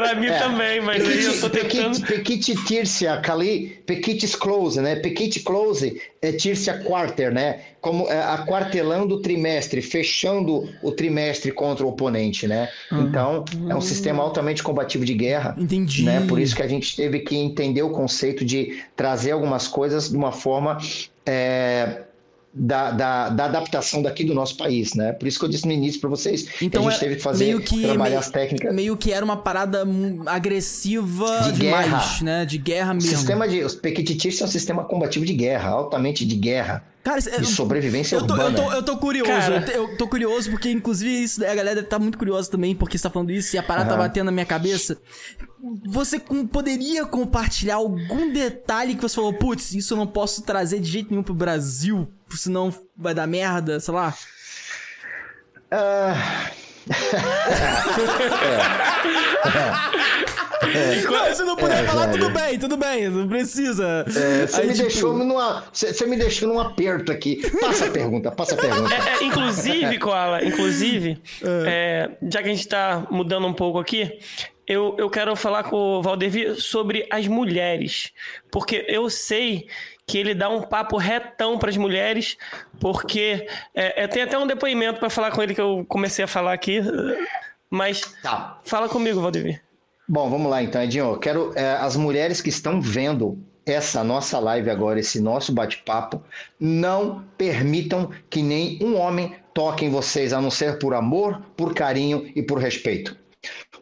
Pra 0.00 0.14
mim 0.14 0.26
é. 0.26 0.38
também, 0.38 0.80
mas 0.80 1.04
aí 1.04 1.24
eu 1.24 1.40
tô 1.40 1.50
tentando... 1.50 2.00
Pequite 2.06 2.54
Tircia 2.64 3.16
Kali, 3.18 3.82
Pequites 3.86 4.34
Close, 4.34 4.80
né? 4.80 4.96
Pequite 4.96 5.40
Close 5.40 6.00
é 6.20 6.32
Tircia 6.32 6.78
Quarter, 6.78 7.32
né? 7.32 7.60
Como 7.80 8.06
é, 8.08 8.22
aquartelando 8.22 9.16
o 9.16 9.22
trimestre, 9.22 9.80
fechando 9.80 10.68
o 10.82 10.92
trimestre 10.92 11.52
contra 11.52 11.84
o 11.84 11.88
oponente, 11.88 12.46
né? 12.46 12.68
Uhum. 12.90 13.02
Então, 13.02 13.44
é 13.68 13.74
um 13.74 13.80
sistema 13.80 14.22
altamente 14.22 14.62
combativo 14.62 15.04
de 15.04 15.14
guerra. 15.14 15.54
Entendi. 15.58 16.04
Né? 16.04 16.24
Por 16.28 16.38
isso 16.38 16.54
que 16.54 16.62
a 16.62 16.68
gente 16.68 16.96
teve 16.96 17.20
que 17.20 17.36
entender 17.36 17.82
o 17.82 17.90
conceito 17.90 18.44
de 18.44 18.82
trazer 18.96 19.32
algumas 19.32 19.68
coisas 19.68 20.10
de 20.10 20.16
uma 20.16 20.32
forma... 20.32 20.78
É, 21.26 22.02
da, 22.52 22.90
da, 22.90 23.28
da, 23.28 23.44
adaptação 23.44 24.02
daqui 24.02 24.24
do 24.24 24.34
nosso 24.34 24.56
país, 24.56 24.94
né? 24.94 25.12
Por 25.12 25.28
isso 25.28 25.38
que 25.38 25.44
eu 25.44 25.48
disse 25.48 25.66
no 25.66 25.72
início 25.72 26.00
para 26.00 26.10
vocês 26.10 26.48
então, 26.60 26.82
que 26.82 26.88
a 26.88 26.90
gente 26.90 26.98
é 26.98 27.00
teve 27.04 27.16
que 27.16 27.22
fazer 27.22 27.44
meio 27.44 27.60
que, 27.60 27.82
trabalhar 27.82 28.04
meio, 28.04 28.18
as 28.18 28.30
técnicas. 28.30 28.74
Meio 28.74 28.96
que 28.96 29.12
era 29.12 29.24
uma 29.24 29.36
parada 29.36 29.86
agressiva 30.26 31.42
de 31.44 31.52
demais, 31.52 31.86
guerra. 31.86 32.18
né? 32.22 32.44
De 32.44 32.58
guerra 32.58 32.94
mesmo. 32.94 33.12
O 33.12 33.16
sistema 33.16 33.48
de 33.48 33.62
os 33.62 33.74
Pequititis 33.74 34.40
é 34.40 34.44
um 34.44 34.48
sistema 34.48 34.84
combativo 34.84 35.24
de 35.24 35.32
guerra, 35.32 35.70
altamente 35.70 36.26
de 36.26 36.34
guerra. 36.34 36.84
Cara, 37.02 37.18
de 37.18 37.46
sobrevivência 37.46 38.16
eu 38.16 38.26
tô, 38.26 38.34
urbana. 38.34 38.58
Eu 38.58 38.64
tô, 38.64 38.72
eu 38.72 38.82
tô 38.82 38.98
curioso, 38.98 39.32
eu, 39.32 39.60
eu, 39.72 39.96
tô 39.96 40.06
curioso 40.06 40.50
porque, 40.50 40.70
inclusive, 40.70 41.22
isso, 41.22 41.42
a 41.42 41.54
galera 41.54 41.76
deve 41.76 41.86
estar 41.86 41.96
tá 41.96 42.02
muito 42.02 42.18
curiosa 42.18 42.50
também, 42.50 42.74
porque 42.74 42.98
você 42.98 43.04
tá 43.04 43.10
falando 43.10 43.30
isso 43.30 43.56
e 43.56 43.58
a 43.58 43.62
parada 43.62 43.90
uhum. 43.90 43.96
tá 43.96 44.02
batendo 44.02 44.26
na 44.26 44.32
minha 44.32 44.44
cabeça. 44.44 44.98
Você 45.86 46.20
poderia 46.52 47.06
compartilhar 47.06 47.76
algum 47.76 48.30
detalhe 48.30 48.94
que 48.94 49.00
você 49.00 49.14
falou, 49.14 49.32
putz, 49.32 49.72
isso 49.72 49.94
eu 49.94 49.98
não 49.98 50.06
posso 50.06 50.42
trazer 50.42 50.78
de 50.78 50.90
jeito 50.90 51.08
nenhum 51.10 51.22
pro 51.22 51.32
Brasil, 51.32 52.06
senão 52.30 52.70
vai 52.96 53.14
dar 53.14 53.26
merda, 53.26 53.80
sei 53.80 53.94
lá? 53.94 54.14
Uh... 55.72 56.50
é. 60.36 60.39
Não, 61.10 61.34
se 61.34 61.42
não 61.44 61.56
puder 61.56 61.84
é, 61.84 61.86
falar, 61.86 62.06
velho. 62.06 62.18
tudo 62.18 62.30
bem, 62.38 62.58
tudo 62.58 62.76
bem, 62.76 63.08
não 63.08 63.28
precisa. 63.28 64.04
É, 64.08 64.46
você, 64.46 64.60
Aí, 64.60 64.66
me 64.66 64.74
tipo... 64.74 64.88
deixou 64.88 65.16
numa, 65.16 65.64
você, 65.72 65.92
você, 65.92 66.06
me 66.06 66.16
deixou 66.16 66.48
num 66.48 66.60
aperto 66.60 67.10
aqui. 67.10 67.40
Passa 67.60 67.86
a 67.86 67.90
pergunta, 67.90 68.30
passa 68.30 68.54
a 68.54 68.58
pergunta. 68.58 68.94
É, 68.94 69.22
é 69.22 69.24
inclusive, 69.24 69.98
Koala, 69.98 70.44
inclusive, 70.44 71.18
é. 71.42 72.10
já 72.22 72.42
que 72.42 72.48
a 72.48 72.54
gente 72.54 72.68
tá 72.68 73.06
mudando 73.10 73.46
um 73.46 73.54
pouco 73.54 73.78
aqui, 73.78 74.18
eu, 74.66 74.94
eu 74.98 75.10
quero 75.10 75.34
falar 75.34 75.64
com 75.64 75.76
o 75.76 76.02
Valdevi 76.02 76.54
sobre 76.60 77.06
as 77.10 77.26
mulheres. 77.26 78.12
Porque 78.52 78.84
eu 78.88 79.10
sei 79.10 79.66
que 80.06 80.18
ele 80.18 80.34
dá 80.34 80.48
um 80.48 80.62
papo 80.62 80.96
retão 80.96 81.58
para 81.58 81.70
as 81.70 81.76
mulheres, 81.76 82.36
porque 82.80 83.46
é, 83.74 84.04
é, 84.04 84.06
tem 84.08 84.22
até 84.22 84.38
um 84.38 84.46
depoimento 84.46 84.98
para 84.98 85.08
falar 85.08 85.30
com 85.30 85.42
ele 85.42 85.54
que 85.54 85.60
eu 85.60 85.84
comecei 85.88 86.24
a 86.24 86.28
falar 86.28 86.52
aqui, 86.52 86.80
mas 87.68 88.00
tá. 88.22 88.60
fala 88.64 88.88
comigo, 88.88 89.20
Valdemir. 89.20 89.62
Bom, 90.12 90.28
vamos 90.28 90.50
lá 90.50 90.60
então, 90.60 90.82
Edinho. 90.82 91.04
Eu 91.04 91.18
quero 91.20 91.52
é, 91.54 91.74
as 91.74 91.94
mulheres 91.94 92.40
que 92.42 92.48
estão 92.48 92.80
vendo 92.80 93.38
essa 93.64 94.02
nossa 94.02 94.40
live 94.40 94.68
agora, 94.68 94.98
esse 94.98 95.20
nosso 95.20 95.52
bate-papo, 95.52 96.20
não 96.58 97.22
permitam 97.38 98.10
que 98.28 98.42
nem 98.42 98.76
um 98.82 98.96
homem 98.96 99.36
toque 99.54 99.84
em 99.84 99.88
vocês, 99.88 100.32
a 100.32 100.40
não 100.40 100.50
ser 100.50 100.80
por 100.80 100.94
amor, 100.94 101.40
por 101.56 101.72
carinho 101.74 102.28
e 102.34 102.42
por 102.42 102.58
respeito. 102.58 103.16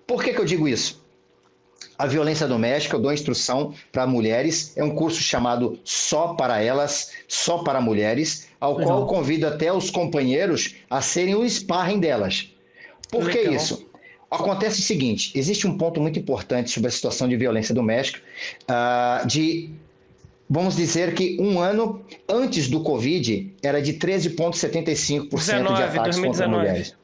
Por 0.06 0.22
que, 0.22 0.34
que 0.34 0.38
eu 0.38 0.44
digo 0.44 0.68
isso? 0.68 1.02
a 1.96 2.06
violência 2.06 2.46
doméstica, 2.46 2.94
eu 2.94 3.00
dou 3.00 3.12
instrução 3.12 3.74
para 3.90 4.06
mulheres, 4.06 4.72
é 4.76 4.84
um 4.84 4.94
curso 4.94 5.20
chamado 5.20 5.80
Só 5.82 6.34
para 6.34 6.62
Elas, 6.62 7.10
Só 7.26 7.58
para 7.64 7.80
Mulheres, 7.80 8.46
ao 8.60 8.76
Legal. 8.76 8.98
qual 8.98 9.06
convido 9.08 9.48
até 9.48 9.72
os 9.72 9.90
companheiros 9.90 10.76
a 10.88 11.00
serem 11.00 11.34
o 11.34 11.44
sparring 11.44 11.98
delas. 11.98 12.54
Por 13.10 13.24
Legal. 13.24 13.42
que 13.42 13.50
isso? 13.50 13.87
Acontece 14.30 14.80
o 14.80 14.82
seguinte: 14.82 15.32
existe 15.34 15.66
um 15.66 15.76
ponto 15.78 16.00
muito 16.00 16.18
importante 16.18 16.70
sobre 16.70 16.88
a 16.88 16.90
situação 16.90 17.28
de 17.28 17.36
violência 17.36 17.74
doméstica, 17.74 18.20
uh, 18.64 19.26
de 19.26 19.70
vamos 20.48 20.76
dizer 20.76 21.14
que 21.14 21.36
um 21.40 21.60
ano 21.60 22.04
antes 22.28 22.68
do 22.68 22.82
Covid 22.82 23.54
era 23.62 23.80
de 23.80 23.94
13,75% 23.94 25.28
de 25.30 25.82
ataques 25.82 26.16
2019. 26.16 26.26
contra 26.26 26.48
mulheres. 26.48 26.96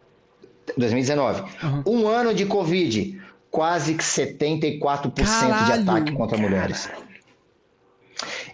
2019. 0.77 1.43
Uhum. 1.63 1.83
Um 1.87 2.09
ano 2.09 2.35
de 2.35 2.47
Covid, 2.47 3.21
quase 3.51 3.95
que 3.95 4.03
74% 4.03 4.81
Caralho, 4.81 5.65
de 5.65 5.73
ataque 5.73 6.13
contra 6.13 6.37
cara. 6.37 6.49
mulheres. 6.49 6.89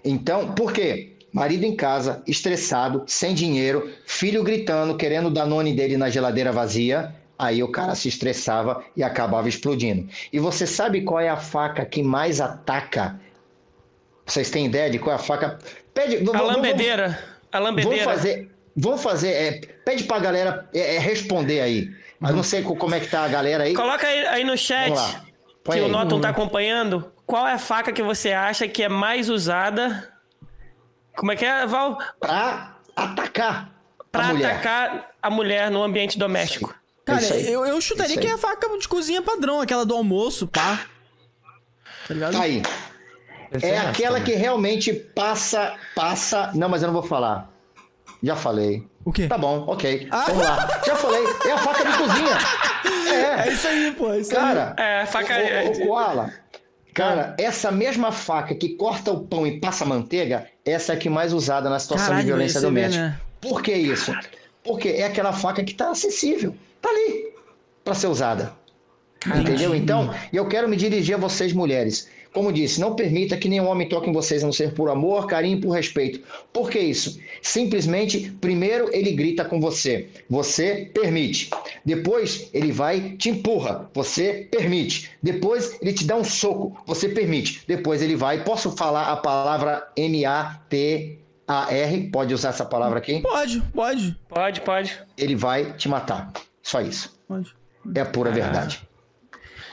Então, 0.04 0.52
por 0.52 0.72
quê? 0.72 1.16
Marido 1.33 1.64
em 1.64 1.76
casa, 1.76 2.22
estressado, 2.26 3.04
sem 3.06 3.35
dinheiro, 3.35 3.88
filho 4.04 4.42
gritando, 4.42 4.96
querendo 4.96 5.26
o 5.26 5.30
Danone 5.30 5.72
dele 5.72 5.96
na 5.96 6.11
geladeira 6.11 6.50
vazia. 6.50 7.14
Aí 7.40 7.62
o 7.62 7.68
cara 7.68 7.94
se 7.94 8.07
estressava 8.07 8.85
e 8.94 9.03
acabava 9.03 9.48
explodindo. 9.48 10.07
E 10.31 10.38
você 10.38 10.66
sabe 10.66 11.00
qual 11.00 11.18
é 11.20 11.31
a 11.31 11.38
faca 11.38 11.87
que 11.87 12.03
mais 12.03 12.38
ataca? 12.38 13.18
Vocês 14.26 14.50
têm 14.50 14.66
ideia 14.66 14.90
de 14.90 14.98
qual 14.98 15.12
é 15.12 15.14
a 15.14 15.22
faca? 15.22 15.59
Pede, 15.94 16.16
a 16.16 16.24
vamos, 16.24 16.55
lambedeira. 16.55 17.09
Vamos, 17.09 17.24
a 17.50 17.59
lambedeira. 17.59 18.05
Vamos 18.05 18.14
fazer. 18.18 18.50
Vamos 18.76 19.03
fazer. 19.03 19.31
É, 19.31 19.61
pede 19.87 20.05
pra 20.05 20.18
galera 20.18 20.68
é, 20.74 20.96
é, 20.96 20.98
responder 20.98 21.62
aí. 21.62 21.88
Mas 22.18 22.35
não 22.35 22.42
sei 22.42 22.62
como 22.62 22.94
é 22.94 23.00
que 23.00 23.09
tá 23.09 23.24
a 23.24 23.29
galera 23.29 23.64
aí. 23.64 23.72
Coloca 23.72 24.07
aí, 24.07 24.26
aí 24.26 24.44
no 24.44 24.59
chat 24.59 24.92
que 25.64 25.72
aí. 25.72 25.81
o 25.81 25.88
Norton 25.88 26.20
tá 26.20 26.29
acompanhando. 26.29 27.11
Qual 27.24 27.48
é 27.48 27.55
a 27.55 27.59
faca 27.59 27.90
que 27.90 28.03
você 28.03 28.33
acha 28.33 28.68
que 28.68 28.83
é 28.83 28.88
mais 28.90 29.31
usada? 29.31 30.12
Como 31.16 31.33
é 31.33 31.37
que 31.37 31.46
é, 31.46 31.66
Val? 31.66 31.96
Pra 32.20 32.76
atacar. 32.94 33.72
Pra 34.12 34.24
a 34.24 34.31
atacar 34.33 35.11
a 35.22 35.31
mulher 35.31 35.70
no 35.70 35.83
ambiente 35.83 36.18
doméstico. 36.18 36.79
Cara, 37.05 37.23
eu, 37.41 37.65
eu 37.67 37.81
chutaria 37.81 38.17
que 38.17 38.27
é 38.27 38.33
a 38.33 38.39
faca 38.39 38.69
de 38.79 38.89
cozinha 38.89 39.23
padrão, 39.23 39.61
aquela 39.61 39.85
do 39.85 39.95
almoço, 39.95 40.47
pá. 40.47 40.87
Tá 42.07 42.15
ligado? 42.15 42.33
Tá 42.33 42.43
aí. 42.43 42.63
É 43.63 43.79
aquela 43.79 44.21
que 44.21 44.33
realmente 44.33 44.93
passa, 44.93 45.77
passa. 45.95 46.51
Não, 46.55 46.69
mas 46.69 46.83
eu 46.83 46.87
não 46.87 46.95
vou 46.95 47.03
falar. 47.03 47.51
Já 48.23 48.37
falei. 48.37 48.87
O 49.05 49.13
quê? 49.13 49.27
Tá 49.27 49.39
bom, 49.39 49.65
ok. 49.67 50.09
Ah. 50.11 50.25
Vamos 50.29 50.45
lá. 50.45 50.83
Já 50.87 50.95
falei, 50.95 51.25
é 51.47 51.53
a 51.53 51.59
faca 51.59 51.85
de 51.85 51.99
cozinha. 51.99 52.39
É, 53.11 53.49
é 53.49 53.53
isso 53.53 53.67
aí, 53.67 53.93
pô. 53.93 54.13
É 54.13 54.21
isso 54.21 54.31
cara, 54.31 54.75
aí. 54.79 55.03
é, 55.03 55.07
faca. 55.07 55.35
O, 55.35 55.69
o, 55.69 55.71
o 55.71 55.87
Koala, 55.89 56.33
cara, 56.95 57.35
essa 57.39 57.71
mesma 57.71 58.13
faca 58.13 58.55
que 58.55 58.71
corta 58.71 59.11
o 59.11 59.27
pão 59.27 59.47
e 59.47 59.61
passa 59.61 59.85
manteiga, 59.85 60.47
essa 60.65 60.93
é 60.93 60.97
a 60.97 60.99
que 60.99 61.11
mais 61.11 61.33
usada 61.33 61.69
na 61.69 61.79
situação 61.79 62.07
Caralho, 62.07 62.23
de 62.23 62.29
violência 62.29 62.61
doméstica. 62.61 63.03
Né? 63.03 63.21
Por 63.41 63.63
que 63.63 63.73
isso? 63.73 64.15
Porque 64.63 64.89
é 64.89 65.05
aquela 65.05 65.33
faca 65.33 65.63
que 65.65 65.75
tá 65.75 65.91
acessível. 65.91 66.55
Tá 66.81 66.88
ali 66.88 67.33
para 67.85 67.95
ser 67.95 68.07
usada. 68.07 68.53
Entendeu? 69.27 69.75
Então, 69.75 70.14
eu 70.33 70.47
quero 70.49 70.69
me 70.69 70.77
dirigir 70.77 71.14
a 71.14 71.19
vocês, 71.19 71.53
mulheres. 71.53 72.09
Como 72.33 72.53
disse, 72.53 72.81
não 72.81 72.95
permita 72.95 73.37
que 73.37 73.49
nenhum 73.49 73.66
homem 73.66 73.88
toque 73.88 74.09
em 74.09 74.12
vocês 74.12 74.43
a 74.43 74.47
não 74.47 74.53
ser 74.53 74.73
por 74.73 74.88
amor, 74.88 75.27
carinho 75.27 75.59
e 75.59 75.61
por 75.61 75.71
respeito. 75.71 76.21
Por 76.53 76.71
que 76.71 76.79
isso? 76.79 77.19
Simplesmente, 77.43 78.31
primeiro 78.40 78.88
ele 78.95 79.12
grita 79.12 79.45
com 79.45 79.61
você, 79.61 80.09
você 80.29 80.88
permite. 80.95 81.51
Depois 81.85 82.49
ele 82.55 82.71
vai 82.71 83.16
te 83.16 83.31
empurra, 83.31 83.90
você 83.93 84.49
permite. 84.51 85.11
Depois 85.21 85.77
ele 85.83 85.93
te 85.93 86.05
dá 86.05 86.14
um 86.14 86.25
soco, 86.25 86.77
você 86.87 87.09
permite. 87.09 87.64
Depois 87.66 88.01
ele 88.01 88.14
vai, 88.14 88.45
posso 88.45 88.71
falar 88.77 89.11
a 89.11 89.16
palavra 89.16 89.88
M-A-T 89.97 91.19
a-R, 91.49 92.11
pode 92.12 92.33
usar 92.33 92.51
essa 92.51 92.64
palavra 92.64 93.01
aqui? 93.01 93.21
Pode, 93.23 93.61
pode. 93.75 94.16
Pode, 94.29 94.61
pode. 94.61 94.97
Ele 95.19 95.35
vai 95.35 95.73
te 95.73 95.88
matar. 95.88 96.33
Só 96.62 96.81
isso. 96.81 97.18
Pode. 97.27 97.55
É 97.94 98.01
a 98.01 98.07
pura 98.07 98.31
ah. 98.31 98.35
verdade. 98.35 98.88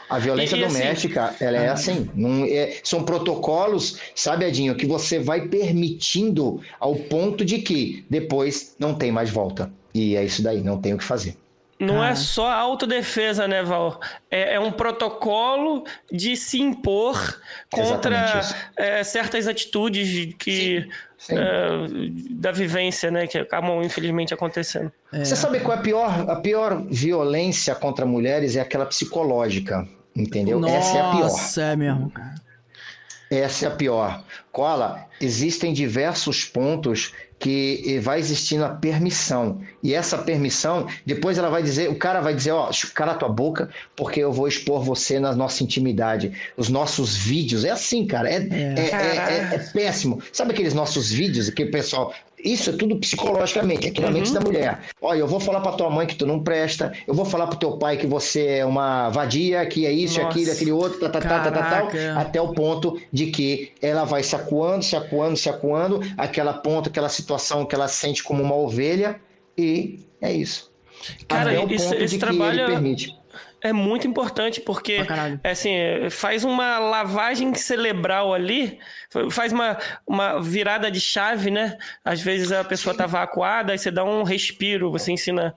A 0.09 0.19
violência 0.19 0.55
e, 0.55 0.59
e 0.59 0.63
assim, 0.63 0.73
doméstica, 0.73 1.25
assim, 1.25 1.43
ela 1.43 1.57
é 1.57 1.67
assim, 1.67 2.09
não 2.15 2.45
é, 2.45 2.79
são 2.81 3.03
protocolos, 3.03 3.99
sabe, 4.15 4.45
Adinho, 4.45 4.73
que 4.75 4.85
você 4.85 5.19
vai 5.19 5.49
permitindo 5.49 6.61
ao 6.79 6.95
ponto 6.95 7.43
de 7.43 7.59
que 7.59 8.05
depois 8.09 8.73
não 8.79 8.95
tem 8.95 9.11
mais 9.11 9.29
volta. 9.29 9.69
E 9.93 10.15
é 10.15 10.23
isso 10.23 10.41
daí, 10.41 10.61
não 10.61 10.79
tem 10.79 10.93
o 10.93 10.97
que 10.97 11.03
fazer. 11.03 11.35
Não 11.79 12.03
é 12.03 12.09
ah. 12.09 12.11
é 12.11 12.15
só 12.15 12.49
autodefesa, 12.49 13.47
né, 13.47 13.61
Val? 13.61 13.99
É, 14.31 14.55
é, 14.55 14.59
um 14.59 14.71
protocolo 14.71 15.83
de 16.11 16.35
se 16.35 16.59
impor 16.59 17.39
contra 17.71 18.41
é, 18.75 19.03
certas 19.03 19.47
atitudes 19.47 20.33
que 20.39 20.81
Sim. 20.81 20.89
Sim. 21.17 21.35
É, 21.37 21.69
da 22.31 22.51
vivência, 22.51 23.09
né, 23.09 23.27
que 23.27 23.37
acabam 23.37 23.83
infelizmente 23.83 24.33
acontecendo. 24.33 24.91
É. 25.11 25.25
Você 25.25 25.35
sabe 25.35 25.59
qual 25.59 25.75
é 25.75 25.79
a 25.79 25.83
pior, 25.83 26.29
a 26.29 26.35
pior 26.35 26.83
violência 26.89 27.73
contra 27.75 28.05
mulheres? 28.05 28.55
É 28.55 28.61
aquela 28.61 28.85
psicológica. 28.85 29.87
Entendeu? 30.15 30.59
Nossa, 30.59 30.75
Essa 30.75 30.97
é 30.97 31.01
a 31.01 31.11
pior. 31.11 31.21
Nossa, 31.21 31.61
é 31.61 31.75
mesmo, 31.75 32.09
cara. 32.09 32.46
Essa 33.29 33.65
é 33.65 33.67
a 33.67 33.71
pior. 33.71 34.23
Cola, 34.51 35.05
existem 35.19 35.73
diversos 35.73 36.45
pontos 36.45 37.13
que 37.39 37.99
vai 38.01 38.19
existindo 38.19 38.65
a 38.65 38.69
permissão. 38.69 39.61
E 39.83 39.93
essa 39.93 40.17
permissão, 40.17 40.87
depois 41.05 41.37
ela 41.37 41.49
vai 41.49 41.61
dizer, 41.61 41.89
o 41.89 41.95
cara 41.95 42.19
vai 42.19 42.33
dizer, 42.33 42.51
ó, 42.51 42.71
cala 42.95 43.13
tua 43.13 43.29
boca, 43.29 43.69
porque 43.95 44.19
eu 44.19 44.31
vou 44.31 44.47
expor 44.47 44.81
você 44.81 45.19
na 45.19 45.35
nossa 45.35 45.63
intimidade. 45.63 46.31
Os 46.55 46.69
nossos 46.69 47.15
vídeos, 47.15 47.63
é 47.63 47.69
assim, 47.69 48.07
cara, 48.07 48.29
é, 48.29 48.37
é. 48.37 48.75
é, 48.79 49.51
é, 49.51 49.55
é 49.55 49.59
péssimo. 49.71 50.21
Sabe 50.31 50.53
aqueles 50.53 50.73
nossos 50.73 51.11
vídeos 51.11 51.49
que 51.49 51.63
o 51.63 51.71
pessoal, 51.71 52.13
isso 52.43 52.69
é 52.69 52.73
tudo 52.73 52.95
psicologicamente, 52.97 53.87
aqui 53.87 53.99
na 53.99 54.07
uhum. 54.07 54.13
mente 54.13 54.31
da 54.31 54.39
mulher. 54.39 54.79
Olha, 55.01 55.19
eu 55.19 55.27
vou 55.27 55.39
falar 55.39 55.59
para 55.61 55.71
tua 55.71 55.89
mãe 55.89 56.05
que 56.05 56.15
tu 56.15 56.25
não 56.25 56.39
presta, 56.43 56.93
eu 57.07 57.13
vou 57.13 57.25
falar 57.25 57.47
pro 57.47 57.57
teu 57.57 57.77
pai 57.77 57.97
que 57.97 58.05
você 58.05 58.59
é 58.59 58.65
uma 58.65 59.09
vadia, 59.09 59.65
que 59.65 59.85
é 59.85 59.91
isso, 59.91 60.21
Nossa. 60.21 60.29
aquilo, 60.29 60.51
aquele 60.51 60.71
outro, 60.71 60.99
tá, 60.99 61.09
tá, 61.09 61.19
tá, 61.19 61.39
tá, 61.39 61.51
tá, 61.51 61.69
tal, 61.69 61.89
até 62.17 62.39
o 62.39 62.53
ponto 62.53 62.99
de 63.11 63.27
que 63.27 63.71
ela 63.81 64.03
vai 64.03 64.21
se 64.21 64.35
acuando, 64.35 64.83
se 64.83 64.95
acuando, 64.95 65.35
se 65.35 65.49
acuando, 65.49 65.99
aquela 66.17 66.53
ponto, 66.53 66.89
aquela 66.89 67.09
situação 67.09 67.65
que 67.65 67.73
ela 67.73 67.87
sente 67.87 68.23
como 68.23 68.43
uma 68.43 68.55
ovelha, 68.55 69.19
e 69.57 69.99
é 70.21 70.31
isso. 70.31 70.71
Cara, 71.27 71.51
até 71.51 71.59
o 71.59 71.71
esse, 71.71 71.85
ponto 71.85 72.03
esse 72.03 72.15
de 72.15 72.19
trabalho... 72.19 72.55
que 72.55 72.61
ele 72.61 72.71
permite. 72.71 73.16
É 73.61 73.73
muito 73.73 74.07
importante 74.07 74.61
porque 74.61 74.99
é 75.43 75.49
assim, 75.49 75.71
faz 76.11 76.43
uma 76.43 76.77
lavagem 76.77 77.53
cerebral 77.55 78.31
ali, 78.31 78.77
faz 79.31 79.51
uma, 79.51 79.77
uma 80.05 80.39
virada 80.39 80.91
de 80.91 81.01
chave, 81.01 81.49
né? 81.49 81.75
Às 82.05 82.21
vezes 82.21 82.51
a 82.51 82.63
pessoa 82.63 82.91
está 82.91 83.07
vacuada, 83.07 83.71
aí 83.71 83.79
você 83.79 83.89
dá 83.89 84.03
um 84.03 84.21
respiro, 84.21 84.91
você 84.91 85.11
ensina 85.11 85.55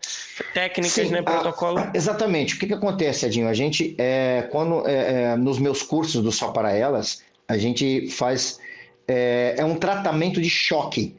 técnicas, 0.54 1.08
Sim, 1.08 1.12
né? 1.12 1.20
Protocolo. 1.20 1.78
A, 1.78 1.92
exatamente. 1.94 2.54
O 2.54 2.58
que, 2.58 2.66
que 2.66 2.74
acontece, 2.74 3.26
Edinho? 3.26 3.48
A 3.48 3.54
gente, 3.54 3.94
é, 3.98 4.48
quando 4.50 4.86
é, 4.88 5.32
é, 5.32 5.36
nos 5.36 5.58
meus 5.58 5.82
cursos 5.82 6.22
do 6.22 6.32
Só 6.32 6.52
para 6.52 6.72
Elas, 6.72 7.22
a 7.46 7.58
gente 7.58 8.08
faz. 8.08 8.58
É, 9.06 9.56
é 9.58 9.64
um 9.64 9.74
tratamento 9.74 10.40
de 10.40 10.48
choque. 10.48 11.16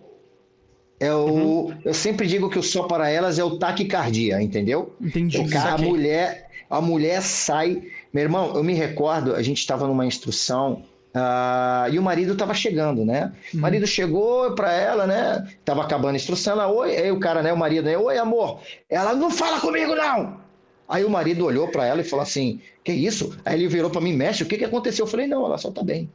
É 1.01 1.11
o, 1.11 1.25
uhum. 1.25 1.77
Eu 1.83 1.95
sempre 1.95 2.27
digo 2.27 2.47
que 2.47 2.59
o 2.59 2.63
só 2.63 2.83
para 2.83 3.09
elas 3.09 3.39
é 3.39 3.43
o 3.43 3.57
taquicardia, 3.57 4.39
entendeu? 4.39 4.95
Entendi. 5.01 5.39
O 5.39 5.49
cara, 5.49 5.73
a 5.73 5.77
mulher, 5.79 6.50
a 6.71 6.81
mulher 6.81 7.21
sai. 7.21 7.83
Meu 8.13 8.23
irmão, 8.23 8.55
eu 8.55 8.63
me 8.63 8.73
recordo, 8.73 9.35
a 9.35 9.41
gente 9.41 9.59
estava 9.59 9.85
numa 9.85 10.05
instrução 10.05 10.83
uh, 11.13 11.91
e 11.91 11.99
o 11.99 12.01
marido 12.01 12.33
estava 12.33 12.53
chegando, 12.53 13.05
né? 13.05 13.33
O 13.53 13.57
uhum. 13.57 13.61
marido 13.61 13.85
chegou 13.85 14.53
para 14.55 14.71
ela, 14.71 15.05
né? 15.05 15.47
Tava 15.65 15.83
acabando 15.83 16.13
a 16.13 16.15
instrução, 16.15 16.53
ela, 16.53 16.67
oi, 16.67 16.95
aí 16.95 17.11
o 17.11 17.19
cara, 17.19 17.43
né? 17.43 17.51
O 17.51 17.57
marido, 17.57 17.85
né? 17.85 17.97
Oi, 17.97 18.17
amor. 18.17 18.61
Ela, 18.89 19.13
não 19.13 19.29
fala 19.29 19.59
comigo, 19.59 19.93
não! 19.93 20.39
Aí 20.87 21.05
o 21.05 21.09
marido 21.09 21.45
olhou 21.45 21.67
para 21.69 21.85
ela 21.85 22.01
e 22.01 22.05
falou 22.05 22.23
assim: 22.23 22.59
Que 22.83 22.91
isso? 22.91 23.37
Aí 23.45 23.57
ele 23.57 23.67
virou 23.67 23.89
para 23.89 24.01
mim, 24.01 24.13
mexe, 24.13 24.43
o 24.43 24.45
que, 24.45 24.57
que 24.57 24.65
aconteceu? 24.65 25.05
Eu 25.05 25.09
falei: 25.09 25.27
Não, 25.27 25.45
ela 25.45 25.57
só 25.57 25.71
tá 25.71 25.83
bem. 25.83 26.09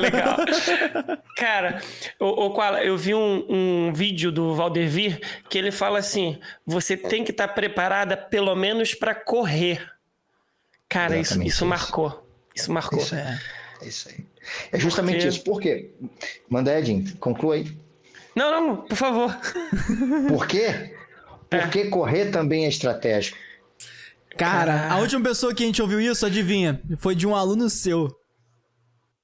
Legal. 0.00 0.36
Cara, 1.36 1.82
o, 2.18 2.48
o 2.48 2.62
eu 2.78 2.96
vi 2.96 3.14
um, 3.14 3.46
um, 3.48 3.92
vídeo 3.92 4.32
do 4.32 4.54
Valdevir 4.54 5.20
que 5.48 5.58
ele 5.58 5.70
fala 5.70 5.98
assim: 5.98 6.38
você 6.66 6.96
tem 6.96 7.24
que 7.24 7.30
estar 7.30 7.48
tá 7.48 7.54
preparada 7.54 8.16
pelo 8.16 8.54
menos 8.54 8.94
para 8.94 9.14
correr. 9.14 9.90
Cara, 10.88 11.18
isso, 11.18 11.42
isso, 11.42 11.66
marcou. 11.66 12.26
Isso 12.54 12.72
marcou. 12.72 12.98
Isso 12.98 13.14
é, 13.14 13.40
é 13.82 13.86
isso 13.86 14.08
aí. 14.08 14.24
É 14.72 14.78
justamente 14.78 15.16
Porque... 15.16 15.28
isso. 15.28 15.44
Por 15.44 15.60
quê? 15.60 15.90
Manda 16.48 16.78
Edinho, 16.78 17.16
conclua 17.18 17.56
aí. 17.56 17.76
Não, 18.34 18.50
não, 18.50 18.76
por 18.76 18.96
favor. 18.96 19.36
Por 20.28 20.46
quê? 20.46 20.94
Porque 21.48 21.80
é. 21.80 21.88
correr 21.88 22.26
também 22.26 22.64
é 22.64 22.68
estratégico. 22.68 23.38
Cara, 24.36 24.92
a 24.92 24.98
última 24.98 25.22
pessoa 25.22 25.54
que 25.54 25.62
a 25.62 25.66
gente 25.66 25.80
ouviu 25.80 26.00
isso, 26.00 26.26
adivinha? 26.26 26.80
Foi 26.98 27.14
de 27.14 27.26
um 27.26 27.34
aluno 27.34 27.70
seu. 27.70 28.14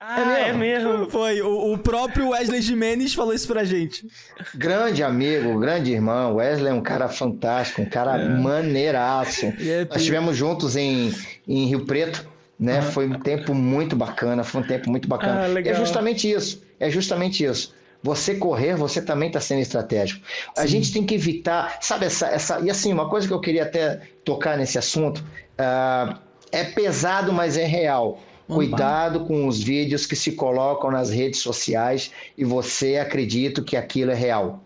Ah, 0.04 0.20
é 0.20 0.24
mesmo? 0.24 0.48
É 0.48 0.52
mesmo. 0.52 1.10
Foi, 1.10 1.40
o, 1.42 1.74
o, 1.74 1.78
próprio 1.78 2.30
Wesley 2.30 2.60
Jimenez 2.60 3.14
falou 3.14 3.32
isso 3.32 3.46
pra 3.46 3.62
gente. 3.62 4.04
Grande 4.52 5.00
amigo, 5.00 5.60
grande 5.60 5.92
irmão. 5.92 6.34
Wesley 6.34 6.72
é 6.72 6.74
um 6.74 6.80
cara 6.80 7.08
fantástico, 7.08 7.82
um 7.82 7.88
cara 7.88 8.20
é. 8.20 8.28
maneiraço. 8.28 9.46
É, 9.60 9.86
Nós 9.88 9.98
estivemos 9.98 10.36
juntos 10.36 10.74
em, 10.74 11.14
em 11.46 11.66
Rio 11.66 11.86
Preto, 11.86 12.26
né? 12.58 12.80
Uhum. 12.80 12.82
Foi 12.82 13.06
um 13.08 13.20
tempo 13.20 13.54
muito 13.54 13.94
bacana, 13.94 14.42
foi 14.42 14.62
um 14.62 14.66
tempo 14.66 14.90
muito 14.90 15.06
bacana. 15.06 15.42
Ah, 15.42 15.60
é 15.60 15.74
justamente 15.74 16.28
isso, 16.28 16.60
é 16.80 16.90
justamente 16.90 17.44
isso. 17.44 17.72
Você 18.02 18.34
correr, 18.34 18.74
você 18.74 19.00
também 19.00 19.28
está 19.28 19.38
sendo 19.38 19.60
estratégico. 19.60 20.20
A 20.58 20.66
gente 20.66 20.92
tem 20.92 21.06
que 21.06 21.14
evitar, 21.14 21.78
sabe, 21.80 22.06
essa, 22.06 22.26
essa. 22.26 22.58
E 22.58 22.68
assim, 22.68 22.92
uma 22.92 23.08
coisa 23.08 23.28
que 23.28 23.32
eu 23.32 23.40
queria 23.40 23.62
até 23.62 24.00
tocar 24.24 24.58
nesse 24.58 24.76
assunto, 24.76 25.18
uh, 25.20 26.18
é 26.50 26.64
pesado, 26.64 27.32
mas 27.32 27.56
é 27.56 27.64
real 27.64 28.18
Cuidado 28.46 29.20
com 29.24 29.46
os 29.46 29.62
vídeos 29.62 30.06
que 30.06 30.16
se 30.16 30.32
colocam 30.32 30.90
nas 30.90 31.10
redes 31.10 31.40
sociais 31.40 32.10
e 32.36 32.44
você 32.44 32.96
acredita 32.96 33.62
que 33.62 33.76
aquilo 33.76 34.10
é 34.10 34.14
real. 34.14 34.62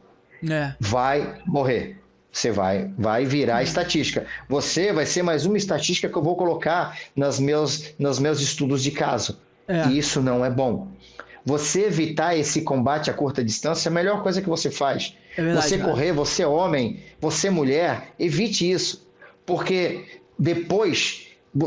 É. 0.48 0.74
Vai 0.80 1.40
morrer. 1.46 1.98
Você 2.32 2.50
vai, 2.50 2.90
vai 2.98 3.24
virar 3.24 3.62
estatística. 3.62 4.26
Você 4.48 4.92
vai 4.92 5.06
ser 5.06 5.22
mais 5.22 5.46
uma 5.46 5.56
estatística 5.56 6.08
que 6.08 6.16
eu 6.16 6.22
vou 6.22 6.36
colocar 6.36 6.98
nas 7.14 7.40
meus, 7.40 7.94
nos 7.98 8.18
meus 8.18 8.40
estudos 8.40 8.82
de 8.82 8.90
caso. 8.90 9.38
É. 9.66 9.86
E 9.86 9.98
isso 9.98 10.20
não 10.20 10.44
é 10.44 10.50
bom. 10.50 10.88
Você 11.46 11.84
evitar 11.84 12.36
esse 12.36 12.60
combate 12.62 13.10
a 13.10 13.14
curta 13.14 13.42
distância 13.42 13.88
é 13.88 13.90
a 13.90 13.94
melhor 13.94 14.22
coisa 14.22 14.42
que 14.42 14.48
você 14.48 14.70
faz. 14.70 15.14
É 15.36 15.42
verdade, 15.42 15.68
você 15.68 15.78
correr, 15.78 16.12
você 16.12 16.44
homem, 16.44 17.00
você 17.20 17.48
mulher, 17.48 18.08
evite 18.18 18.70
isso. 18.70 19.06
Porque 19.46 20.04
depois 20.38 21.25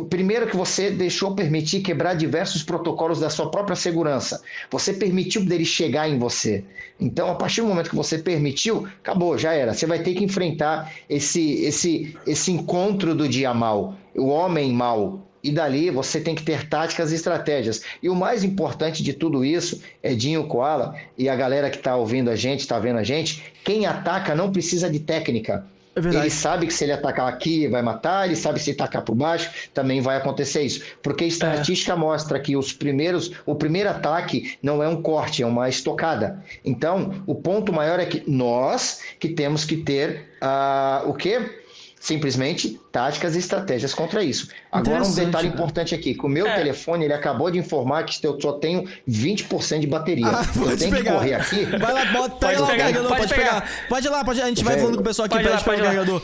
Primeiro 0.10 0.47
que 0.47 0.56
você 0.56 0.91
deixou 0.91 1.34
permitir 1.34 1.82
quebrar 1.82 2.13
diversos 2.13 2.62
protocolos 2.62 3.19
da 3.19 3.30
sua 3.30 3.49
própria 3.49 3.75
segurança. 3.75 4.41
Você 4.69 4.93
permitiu 4.93 5.43
dele 5.45 5.65
chegar 5.65 6.08
em 6.08 6.19
você. 6.19 6.63
Então, 6.99 7.32
a 7.32 7.36
partir 7.36 7.62
do 7.62 7.67
momento 7.67 7.89
que 7.89 7.95
você 7.95 8.17
permitiu, 8.17 8.88
acabou, 8.99 9.38
já 9.38 9.54
era. 9.54 9.73
Você 9.73 9.86
vai 9.86 9.99
ter 9.99 10.13
que 10.13 10.23
enfrentar 10.23 10.91
esse, 11.10 11.63
esse, 11.63 12.15
esse 12.28 12.52
encontro 12.52 13.15
do 13.15 13.28
dia 13.28 13.54
mal, 13.54 13.95
o 14.15 14.28
homem 14.28 14.71
mal. 14.73 15.25
E 15.41 15.52
dali 15.52 15.89
você 15.89 16.19
tem 16.19 16.36
que 16.36 16.43
ter 16.43 16.67
táticas 16.67 17.12
e 17.12 17.15
estratégias. 17.15 17.82
E 18.04 18.10
o 18.10 18.15
mais 18.15 18.43
importante 18.43 19.02
de 19.02 19.13
tudo 19.13 19.45
isso, 19.45 19.82
Edinho 20.04 20.45
Koala 20.47 20.95
e 21.17 21.30
a 21.30 21.36
galera 21.36 21.69
que 21.69 21.78
está 21.78 21.95
ouvindo 21.95 22.30
a 22.30 22.36
gente, 22.36 22.60
está 22.60 22.78
vendo 22.78 22.99
a 22.99 23.04
gente, 23.04 23.54
quem 23.63 23.86
ataca 23.86 24.36
não 24.36 24.52
precisa 24.52 24.89
de 24.89 24.99
técnica. 24.99 25.65
É 25.95 25.99
ele 25.99 26.30
sabe 26.30 26.67
que 26.67 26.73
se 26.73 26.84
ele 26.84 26.93
atacar 26.93 27.28
aqui 27.28 27.67
vai 27.67 27.82
matar, 27.82 28.25
ele 28.25 28.36
sabe 28.36 28.60
se 28.60 28.71
atacar 28.71 29.02
por 29.02 29.15
baixo 29.15 29.49
também 29.73 30.02
vai 30.02 30.17
acontecer 30.17 30.62
isso, 30.62 30.84
porque 31.02 31.23
a 31.23 31.28
estatística 31.28 31.93
é. 31.93 31.95
mostra 31.95 32.39
que 32.39 32.56
os 32.56 32.71
primeiros, 32.71 33.32
o 33.45 33.56
primeiro 33.56 33.89
ataque 33.89 34.58
não 34.62 34.84
é 34.84 34.88
um 34.88 35.02
corte, 35.02 35.43
é 35.43 35.45
uma 35.45 35.67
estocada. 35.67 36.43
Então, 36.63 37.23
o 37.25 37.36
ponto 37.36 37.73
maior 37.73 37.99
é 37.99 38.06
que 38.06 38.23
nós 38.30 39.02
que 39.19 39.30
temos 39.30 39.65
que 39.65 39.78
ter 39.78 40.30
uh, 40.41 41.10
o 41.10 41.13
quê? 41.13 41.59
Simplesmente 42.00 42.80
táticas 42.92 43.36
e 43.36 43.40
estratégias 43.40 43.94
contra 43.94 44.24
isso. 44.24 44.50
Agora 44.72 45.04
um 45.04 45.14
detalhe 45.14 45.50
né? 45.50 45.54
importante 45.54 45.94
aqui, 45.94 46.14
que 46.14 46.26
o 46.26 46.30
meu 46.30 46.48
é. 46.48 46.56
telefone 46.56 47.06
ele 47.06 47.14
acabou 47.14 47.52
de 47.52 47.60
informar 47.60 48.04
que 48.04 48.26
eu 48.26 48.40
só 48.40 48.54
tenho 48.54 48.88
20% 49.08 49.80
de 49.80 49.88
bateria. 49.88 50.28
Ah, 50.28 50.46
eu 50.56 50.78
tenho 50.78 50.92
pegar. 50.92 51.12
que 51.12 51.18
correr 51.18 51.34
aqui. 51.34 51.66
Vai 51.66 51.94
lá, 51.94 52.06
bota 52.06 52.36
pode 52.36 52.60
lá 52.60 52.68
pegar, 52.68 52.74
o 52.76 52.78
carregador, 52.78 53.08
pode, 53.10 53.22
pode 53.22 53.34
pegar. 53.34 53.62
pegar. 53.62 53.88
Pode 53.90 54.08
ir 54.08 54.10
lá, 54.10 54.24
pode, 54.24 54.42
a 54.42 54.48
gente 54.48 54.64
vai 54.64 54.78
falando 54.78 54.96
com 54.96 55.02
o 55.02 55.04
pessoal 55.04 55.26
aqui 55.26 55.40
para 55.40 55.58
pegar 55.58 55.78
o 55.78 55.84
carregador. 55.84 56.22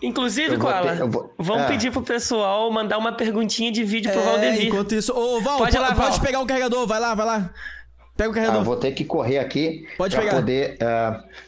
Inclusive, 0.00 0.56
Koala, 0.58 0.94
vou... 1.06 1.34
vamos 1.36 1.64
ah. 1.64 1.66
pedir 1.66 1.90
pro 1.90 2.02
pessoal 2.02 2.70
mandar 2.70 2.98
uma 2.98 3.12
perguntinha 3.12 3.72
de 3.72 3.82
vídeo 3.82 4.12
pro 4.12 4.20
é, 4.20 4.24
Valdemir. 4.24 4.66
Enquanto 4.68 4.94
isso, 4.94 5.12
ô 5.12 5.40
Val, 5.40 5.58
pode, 5.58 5.76
lá, 5.76 5.92
pode 5.92 6.10
Val. 6.10 6.20
pegar 6.20 6.40
o 6.40 6.46
carregador, 6.46 6.86
vai 6.86 7.00
lá, 7.00 7.14
vai 7.16 7.26
lá. 7.26 7.50
Pega 8.16 8.30
o 8.30 8.32
carregador. 8.32 8.60
Ah, 8.60 8.64
vou 8.64 8.76
ter 8.76 8.92
que 8.92 9.04
correr 9.04 9.38
aqui 9.38 9.88
pode 9.96 10.14
pra 10.14 10.24
pegar. 10.24 10.36
poder... 10.36 10.78
Uh... 10.80 11.47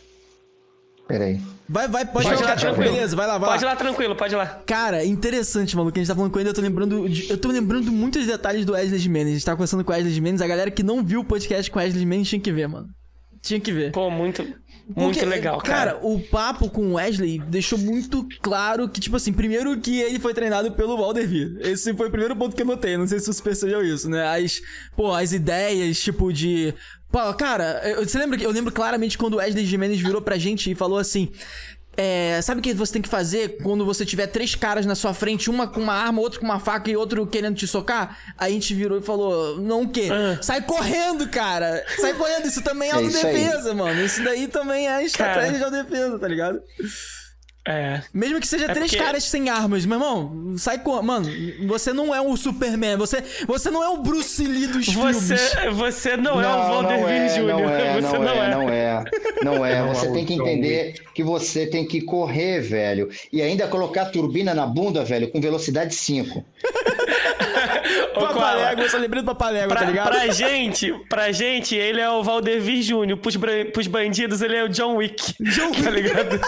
Peraí. 1.10 1.40
Vai, 1.68 1.86
vai, 1.86 2.04
pode, 2.04 2.28
pode 2.28 2.42
ir 2.42 2.46
lá 2.46 2.56
tranquilo. 2.56 2.92
Beleza, 2.92 3.14
vai 3.14 3.26
lá, 3.28 3.38
vai 3.38 3.50
Pode 3.50 3.62
ir 3.62 3.66
lá 3.66 3.76
tranquilo, 3.76 4.16
pode 4.16 4.34
ir 4.34 4.36
lá. 4.36 4.46
Cara, 4.66 5.04
interessante, 5.04 5.76
maluco. 5.76 5.96
A 5.96 6.00
gente 6.00 6.08
tá 6.08 6.16
falando 6.16 6.32
com 6.32 6.40
ele, 6.40 6.48
eu 6.48 6.54
tô 6.54 6.60
lembrando. 6.60 7.08
De, 7.08 7.30
eu 7.30 7.38
tô 7.38 7.48
lembrando 7.48 7.92
muitos 7.92 8.26
detalhes 8.26 8.64
do 8.64 8.72
Wesley 8.72 8.98
Jimenez. 8.98 9.28
A 9.28 9.32
gente 9.34 9.44
tá 9.44 9.52
conversando 9.52 9.84
com 9.84 9.92
o 9.92 9.94
Wesley 9.94 10.12
Jimenez. 10.12 10.42
A 10.42 10.48
galera 10.48 10.70
que 10.70 10.82
não 10.82 11.04
viu 11.04 11.20
o 11.20 11.24
podcast 11.24 11.70
com 11.70 11.78
o 11.78 11.82
Wesley 11.82 12.00
Jimenez 12.00 12.28
tinha 12.28 12.40
que 12.40 12.50
ver, 12.50 12.66
mano. 12.66 12.88
Tinha 13.40 13.60
que 13.60 13.72
ver. 13.72 13.92
Pô, 13.92 14.10
muito. 14.10 14.42
Muito 14.42 15.18
Porque, 15.18 15.24
legal, 15.24 15.58
cara. 15.58 15.92
Cara, 15.92 16.06
o 16.06 16.18
papo 16.18 16.68
com 16.68 16.88
o 16.88 16.94
Wesley 16.94 17.38
deixou 17.38 17.78
muito 17.78 18.26
claro 18.42 18.88
que, 18.88 19.00
tipo 19.00 19.14
assim, 19.14 19.32
primeiro 19.32 19.78
que 19.78 20.00
ele 20.00 20.18
foi 20.18 20.34
treinado 20.34 20.72
pelo 20.72 20.96
Valdervir. 20.96 21.56
Esse 21.60 21.94
foi 21.94 22.08
o 22.08 22.10
primeiro 22.10 22.34
ponto 22.34 22.56
que 22.56 22.62
eu 22.62 22.66
notei. 22.66 22.96
Não 22.96 23.06
sei 23.06 23.20
se 23.20 23.26
você 23.32 23.40
percebeu 23.40 23.84
isso, 23.84 24.10
né? 24.10 24.26
As, 24.26 24.60
pô, 24.96 25.12
as 25.12 25.32
ideias, 25.32 26.00
tipo, 26.00 26.32
de 26.32 26.74
Pô, 27.10 27.34
cara, 27.34 27.82
você 27.98 28.18
lembra 28.18 28.38
que 28.38 28.46
eu 28.46 28.50
lembro 28.50 28.72
claramente 28.72 29.18
quando 29.18 29.34
o 29.34 29.36
Wesley 29.38 29.66
Jimenez 29.66 30.00
virou 30.00 30.22
pra 30.22 30.38
gente 30.38 30.70
e 30.70 30.74
falou 30.74 30.98
assim: 30.98 31.32
é, 31.96 32.40
sabe 32.40 32.60
o 32.60 32.62
que 32.62 32.72
você 32.72 32.94
tem 32.94 33.02
que 33.02 33.08
fazer 33.08 33.58
quando 33.62 33.84
você 33.84 34.06
tiver 34.06 34.28
três 34.28 34.54
caras 34.54 34.86
na 34.86 34.94
sua 34.94 35.12
frente, 35.12 35.50
uma 35.50 35.66
com 35.66 35.80
uma 35.80 35.92
arma, 35.92 36.20
outro 36.20 36.40
com 36.40 36.46
uma 36.46 36.60
faca 36.60 36.90
e 36.90 36.96
outro 36.96 37.26
querendo 37.26 37.56
te 37.56 37.66
socar? 37.66 38.16
Aí 38.38 38.52
a 38.52 38.54
gente 38.54 38.74
virou 38.74 38.98
e 38.98 39.02
falou: 39.02 39.60
Não 39.60 39.82
o 39.82 39.88
quê? 39.88 40.08
Ah. 40.10 40.38
Sai 40.40 40.62
correndo, 40.62 41.28
cara! 41.28 41.84
Sai 41.98 42.14
correndo, 42.14 42.46
isso 42.46 42.62
também 42.62 42.88
é, 42.88 42.92
é 42.92 42.94
autodefesa, 42.94 43.74
mano. 43.74 44.02
Isso 44.02 44.22
daí 44.22 44.46
também 44.46 44.88
é 44.88 45.04
estratégia 45.04 45.58
cara. 45.58 45.70
de 45.70 45.76
autodefesa, 45.76 46.18
tá 46.18 46.28
ligado? 46.28 46.62
É. 47.70 48.02
Mesmo 48.12 48.40
que 48.40 48.46
seja 48.46 48.64
É 48.66 48.74
três 48.74 48.90
porque- 48.90 49.04
caras 49.04 49.24
sem 49.24 49.48
armas, 49.48 49.84
meu 49.86 49.96
irmão, 49.96 50.54
sai 50.58 50.78
com. 50.78 51.00
Mano, 51.02 51.28
você 51.66 51.92
não 51.92 52.14
é 52.14 52.20
o 52.20 52.36
Superman, 52.36 52.96
você, 52.96 53.22
você 53.46 53.70
não 53.70 53.82
é 53.82 53.88
o 53.88 53.98
Bruce 53.98 54.44
Lee 54.44 54.66
dos 54.66 54.86
Você, 54.86 55.36
filmes. 55.36 55.76
você 55.76 56.16
não, 56.16 56.40
é 56.40 56.48
o 56.48 56.68
Valder 56.68 57.00
não 57.00 57.08
é, 57.08 57.28
Jr. 57.28 57.42
Não 57.46 57.70
é, 57.70 57.94
você 58.00 58.18
não, 58.18 58.24
não 58.24 58.30
é, 58.32 58.46
é. 58.46 58.50
não 58.50 58.62
é, 58.70 59.04
não 59.44 59.66
é. 59.66 59.80
Não 59.82 59.86
é 59.90 59.94
Você 59.94 60.12
tem 60.12 60.24
que 60.26 60.34
John 60.34 60.42
entender 60.48 60.94
que 61.14 61.22
você 61.22 61.66
tem 61.66 61.86
que 61.86 62.00
correr, 62.00 62.60
velho. 62.60 63.08
E 63.32 63.40
ainda 63.42 63.68
colocar 63.68 64.06
turbina 64.06 64.52
na 64.54 64.66
bunda, 64.66 65.04
velho, 65.04 65.28
com 65.30 65.40
velocidade 65.40 65.94
5. 65.94 66.44
Ô, 68.14 68.20
Koala, 68.20 68.34
Papalégua, 68.34 68.84
eu 68.84 68.90
só 68.90 68.98
lembrei 68.98 69.22
do 69.22 69.26
Papalégua, 69.26 69.74
tá 69.76 69.84
ligado? 69.84 70.08
pra 70.08 70.28
gente, 70.28 70.92
pra 71.08 71.32
gente, 71.32 71.74
ele 71.74 72.00
é 72.00 72.10
o 72.10 72.22
Valdevir 72.22 72.82
Júnior. 72.82 73.18
Pros, 73.18 73.36
pros 73.72 73.86
bandidos, 73.86 74.42
ele 74.42 74.56
é 74.56 74.64
o 74.64 74.68
John 74.68 74.96
Wick. 74.96 75.34
John 75.40 75.70
Tá 75.72 75.90
ligado? 75.90 76.40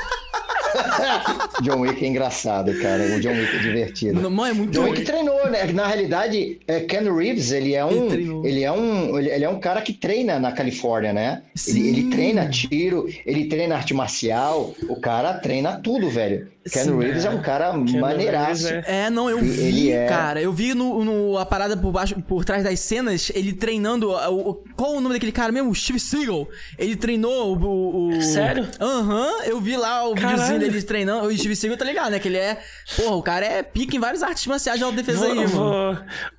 John 1.63 1.81
Wick 1.81 2.05
é 2.05 2.09
engraçado, 2.09 2.73
cara. 2.81 3.03
O 3.17 3.21
John 3.21 3.33
Wick 3.33 3.57
é 3.57 3.59
divertido. 3.59 4.21
Não, 4.21 4.47
é 4.47 4.53
muito 4.53 4.73
John 4.73 4.85
Wick 4.85 5.03
treinou, 5.03 5.51
né? 5.51 5.65
Na 5.73 5.87
realidade, 5.87 6.61
é, 6.67 6.81
Ken 6.81 7.13
Reeves, 7.13 7.53
ele 7.53 7.75
é 7.75 7.85
um, 7.85 8.13
Ele 8.13 8.63
ele 8.63 8.65
é 8.65 8.73
um, 8.73 9.19
ele, 9.19 9.45
é 9.45 9.49
um 9.49 9.59
cara 9.59 9.83
que 9.83 9.93
treina 9.93 10.39
na 10.39 10.53
Califórnia, 10.53 11.13
né? 11.13 11.43
Ele, 11.67 11.89
ele 11.89 12.11
treina 12.11 12.49
tiro, 12.49 13.09
ele 13.27 13.47
treina 13.47 13.77
arte 13.77 13.93
marcial, 13.93 14.75
o 14.89 14.97
cara 14.97 15.35
treina 15.35 15.81
tudo, 15.81 16.09
velho. 16.09 16.49
Ken 16.71 16.85
Sim, 16.85 16.99
Reeves 16.99 17.25
é 17.25 17.31
um 17.31 17.43
cara 17.43 17.73
Reeves 17.73 17.95
maneiraço. 17.95 18.69
é- 18.69 18.85
É, 18.87 19.11
não, 19.11 19.29
eu 19.29 19.39
Ele 19.39 19.49
vi, 19.51 19.91
é- 19.93 20.07
cara. 20.07 20.41
Eu 20.41 20.53
vi 20.53 20.75
no, 20.75 21.05
no- 21.05 21.37
a 21.39 21.45
parada 21.45 21.77
por 21.77 21.91
baixo, 21.91 22.15
por 22.23 22.45
trás 22.45 22.63
das 22.63 22.79
cenas, 22.81 23.31
ele 23.35 23.53
treinando. 23.53 24.11
o- 24.11 24.51
o- 24.51 24.65
qual 24.77 24.93
o 24.93 25.01
nome 25.01 25.15
daquele 25.15 25.33
cara 25.33 25.51
mesmo? 25.51 25.71
O 25.71 25.75
Steve 25.75 25.99
Seagal. 25.99 26.47
Ele 26.79 26.95
treinou 26.95 27.57
o. 27.59 28.09
o- 28.17 28.23
Sério? 28.23 28.69
Aham, 28.81 29.43
eu 29.45 29.61
vi 29.61 29.77
lá 29.77 30.07
o 30.09 30.15
Caralho. 30.15 30.31
videozinho 30.37 30.59
dele 30.61 30.83
treinando. 30.83 31.27
O 31.27 31.37
Steve 31.37 31.57
Seagal 31.57 31.77
tá 31.79 31.85
ligado, 31.85 32.11
né? 32.13 32.19
Que 32.19 32.29
ele 32.29 32.39
é. 32.39 32.59
Porra, 32.97 33.17
o 33.17 33.23
cara 33.23 33.45
é 33.45 33.63
pica 33.63 33.97
em 33.97 34.01
várias 34.01 34.23
artes 34.23 34.47
marciais 34.47 34.79
de 34.79 34.85
autodefesa 34.85 35.27
aí, 35.27 35.45
Vo- 35.47 35.59
mano. 35.61 35.95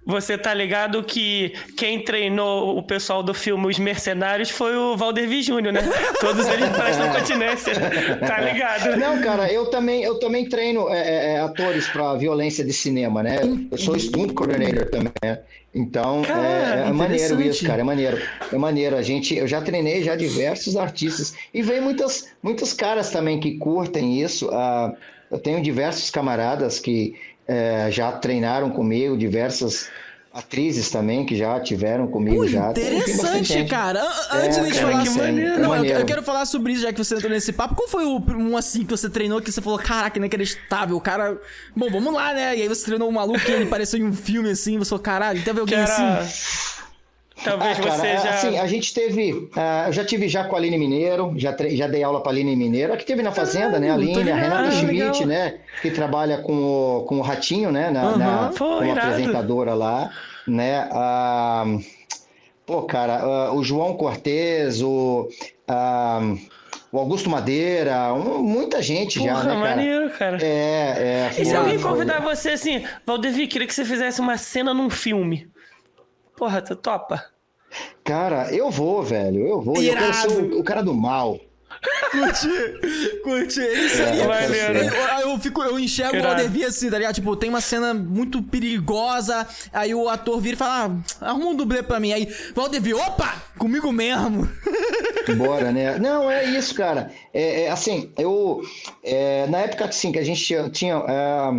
vo- 0.05 0.13
você 0.13 0.37
tá 0.37 0.53
ligado 0.53 1.03
que 1.03 1.53
quem 1.77 2.03
treinou 2.03 2.77
o 2.77 2.83
pessoal 2.83 3.21
do 3.23 3.33
filme 3.33 3.67
Os 3.67 3.77
Mercenários 3.79 4.49
foi 4.49 4.75
o 4.75 4.95
Valdevir 4.95 5.43
Júnior, 5.43 5.73
né? 5.73 5.81
Todos 6.19 6.47
eles 6.47 6.69
prestam 6.69 7.09
continência. 7.13 7.73
Tá 8.25 8.39
ligado? 8.39 8.97
Não, 8.97 9.21
cara, 9.21 9.51
eu 9.51 9.65
também, 9.69 10.03
eu 10.03 10.12
também 10.19 10.47
treino 10.47 10.89
é, 10.89 10.99
é, 10.99 11.33
é, 11.33 11.39
atores 11.39 11.87
para 11.87 12.15
violência 12.15 12.63
de 12.63 12.73
cinema, 12.73 13.23
né? 13.23 13.41
Eu 13.71 13.77
sou 13.77 13.97
stunt 13.97 14.33
coordinator 14.33 14.89
também, 14.89 15.13
né? 15.23 15.39
Então, 15.73 16.21
é- 16.21 16.27
Cara, 16.27 16.41
é, 16.41 16.93
maneiro 16.93 17.25
interessante. 17.33 17.49
isso, 17.49 17.65
cara, 17.65 17.81
é 17.81 17.83
maneiro. 17.83 18.21
É 18.51 18.57
maneiro. 18.57 18.95
A 18.95 19.01
gente, 19.01 19.35
eu 19.35 19.47
já 19.47 19.61
treinei 19.61 20.03
já 20.03 20.15
diversos 20.15 20.77
artistas 20.77 21.33
e 21.53 21.61
vem 21.61 21.81
muitas, 21.81 22.27
muitos 22.41 22.73
caras 22.73 23.09
também 23.09 23.39
que 23.39 23.57
curtem 23.57 24.21
isso. 24.21 24.49
Ah, 24.51 24.93
eu 25.31 25.39
tenho 25.39 25.61
diversos 25.61 26.11
camaradas 26.11 26.79
que 26.79 27.15
é, 27.47 27.87
já 27.91 28.11
treinaram 28.11 28.69
comigo, 28.69 29.17
diversas 29.17 29.89
atrizes 30.33 30.89
também 30.89 31.25
que 31.25 31.35
já 31.35 31.59
tiveram 31.59 32.07
comigo 32.07 32.37
Pô, 32.37 32.47
já. 32.47 32.73
Tem- 32.73 32.85
tem 33.03 33.15
bastante 33.17 33.53
interessante, 33.53 33.69
cara. 33.69 33.99
É, 34.31 34.37
Antes 34.37 34.57
da 34.57 34.63
gente 34.63 34.73
cara, 34.79 34.91
falar 34.91 35.03
que 35.03 35.09
sobre. 35.09 35.21
maneiro, 35.27 35.49
Não, 35.51 35.55
é 35.55 35.59
eu- 35.59 35.63
eu, 35.63 35.69
maneiro. 35.69 36.05
quero 36.05 36.23
falar 36.23 36.45
sobre 36.45 36.73
isso, 36.73 36.81
já 36.81 36.91
que 36.91 36.97
você 36.97 37.15
entrou 37.15 37.29
nesse 37.31 37.53
papo. 37.53 37.75
Qual 37.75 37.87
foi 37.87 38.03
o 38.05 38.17
um 38.31 38.57
assim 38.57 38.83
que 38.83 38.89
você 38.89 39.09
treinou 39.09 39.39
que 39.41 39.51
você 39.51 39.61
falou, 39.61 39.77
caraca, 39.77 40.17
inacreditável, 40.17 40.97
o 40.97 41.01
cara. 41.01 41.39
Bom, 41.75 41.89
vamos 41.91 42.13
lá, 42.13 42.33
né? 42.33 42.57
E 42.57 42.63
aí 42.63 42.67
você 42.67 42.83
treinou 42.85 43.07
um 43.07 43.11
maluco 43.11 43.39
que 43.39 43.51
ele 43.51 43.65
pareceu 43.69 43.99
em 43.99 44.05
um 44.05 44.13
filme 44.13 44.49
assim, 44.49 44.77
você 44.79 44.89
falou, 44.89 45.03
caralho, 45.03 45.39
teve 45.43 45.53
Que 45.53 45.59
alguém 45.75 45.79
era... 45.79 46.17
assim. 46.19 46.82
Talvez 47.43 47.77
Ah, 47.79 47.81
cara, 47.83 47.95
você 47.95 48.17
já... 48.17 48.29
assim, 48.29 48.57
a 48.57 48.65
gente 48.67 48.93
teve, 48.93 49.49
ah, 49.55 49.85
eu 49.87 49.93
já 49.93 50.05
tive 50.05 50.27
já 50.27 50.43
com 50.45 50.55
a 50.55 50.59
Aline 50.59 50.77
Mineiro, 50.77 51.33
já, 51.35 51.55
já 51.71 51.87
dei 51.87 52.03
aula 52.03 52.21
para 52.21 52.31
a 52.31 52.33
Aline 52.33 52.55
Mineiro, 52.55 52.93
a 52.93 52.97
que 52.97 53.05
teve 53.05 53.21
na 53.21 53.31
Fazenda, 53.31 53.79
né, 53.79 53.89
a 53.91 53.93
Aline, 53.95 54.31
a 54.31 54.35
Renata 54.35 54.71
Schmidt, 54.71 55.25
legal. 55.25 55.25
né, 55.27 55.59
que 55.81 55.91
trabalha 55.91 56.37
com 56.39 56.53
o, 56.53 57.03
com 57.03 57.17
o 57.19 57.21
Ratinho, 57.21 57.71
né, 57.71 57.89
na, 57.89 58.01
Aham. 58.03 58.17
na- 58.17 58.51
como 58.57 58.91
apresentadora 58.91 59.73
lá, 59.73 60.09
né, 60.47 60.87
ah, 60.91 61.65
pô, 62.65 62.83
cara, 62.83 63.19
ah, 63.21 63.53
o 63.53 63.63
João 63.63 63.95
Cortez, 63.95 64.81
o, 64.81 65.27
ah, 65.67 66.21
o 66.91 66.97
Augusto 66.99 67.29
Madeira, 67.29 68.13
um- 68.13 68.41
muita 68.43 68.81
gente 68.81 69.21
já, 69.23 69.33
Porra, 69.33 69.43
né, 69.43 69.49
cara? 69.49 69.75
maneiro, 69.75 70.09
cara. 70.11 70.37
É, 70.41 70.45
é. 70.45 71.29
E 71.31 71.43
se 71.43 71.51
foi- 71.51 71.55
alguém 71.55 71.77
foi- 71.79 71.91
convidar 71.91 72.19
você 72.21 72.51
assim, 72.51 72.85
Valdevir, 73.05 73.47
queria 73.49 73.67
que 73.67 73.73
você 73.73 73.83
fizesse 73.83 74.21
uma 74.21 74.37
cena 74.37 74.73
num 74.73 74.89
filme. 74.89 75.47
Porra, 76.37 76.61
tu 76.61 76.75
topa? 76.75 77.25
Cara, 78.03 78.53
eu 78.53 78.69
vou, 78.69 79.01
velho, 79.03 79.47
eu 79.47 79.61
vou. 79.61 79.77
E 79.81 79.87
Eu 79.87 79.93
quero 79.95 80.13
ser 80.13 80.31
Irado. 80.31 80.55
o, 80.55 80.59
o 80.59 80.63
cara 80.63 80.81
do 80.81 80.93
mal. 80.93 81.39
Curti, 82.11 83.19
curti. 83.23 83.59
Ele 83.59 83.85
É, 83.85 83.89
seria. 83.89 85.21
eu 85.21 85.29
eu, 85.31 85.39
fico, 85.39 85.61
eu 85.63 85.77
enxergo 85.79 86.15
o 86.15 86.19
Irado. 86.19 86.35
Aldevi 86.41 86.63
assim, 86.63 86.89
tá 86.89 86.97
ligado? 86.97 87.15
Tipo, 87.15 87.35
tem 87.35 87.49
uma 87.49 87.59
cena 87.59 87.93
muito 87.93 88.41
perigosa, 88.41 89.47
aí 89.73 89.93
o 89.93 90.07
ator 90.07 90.39
vira 90.39 90.55
e 90.55 90.57
fala, 90.57 90.95
ah, 91.19 91.29
arruma 91.29 91.47
um 91.47 91.55
dublê 91.55 91.81
pra 91.83 91.99
mim. 91.99 92.13
Aí, 92.13 92.27
Valdevi, 92.55 92.93
opa, 92.93 93.41
comigo 93.57 93.91
mesmo. 93.91 94.47
Bora, 95.37 95.71
né? 95.71 95.97
Não, 95.97 96.29
é 96.29 96.45
isso, 96.45 96.75
cara. 96.75 97.11
É, 97.33 97.63
é, 97.63 97.71
assim, 97.71 98.11
eu. 98.17 98.61
é, 99.03 99.47
na 99.47 99.59
época 99.59 99.85
assim, 99.85 100.11
que 100.11 100.19
a 100.19 100.23
gente 100.23 100.43
tinha, 100.43 100.69
tinha, 100.69 100.97
ah, 100.97 101.51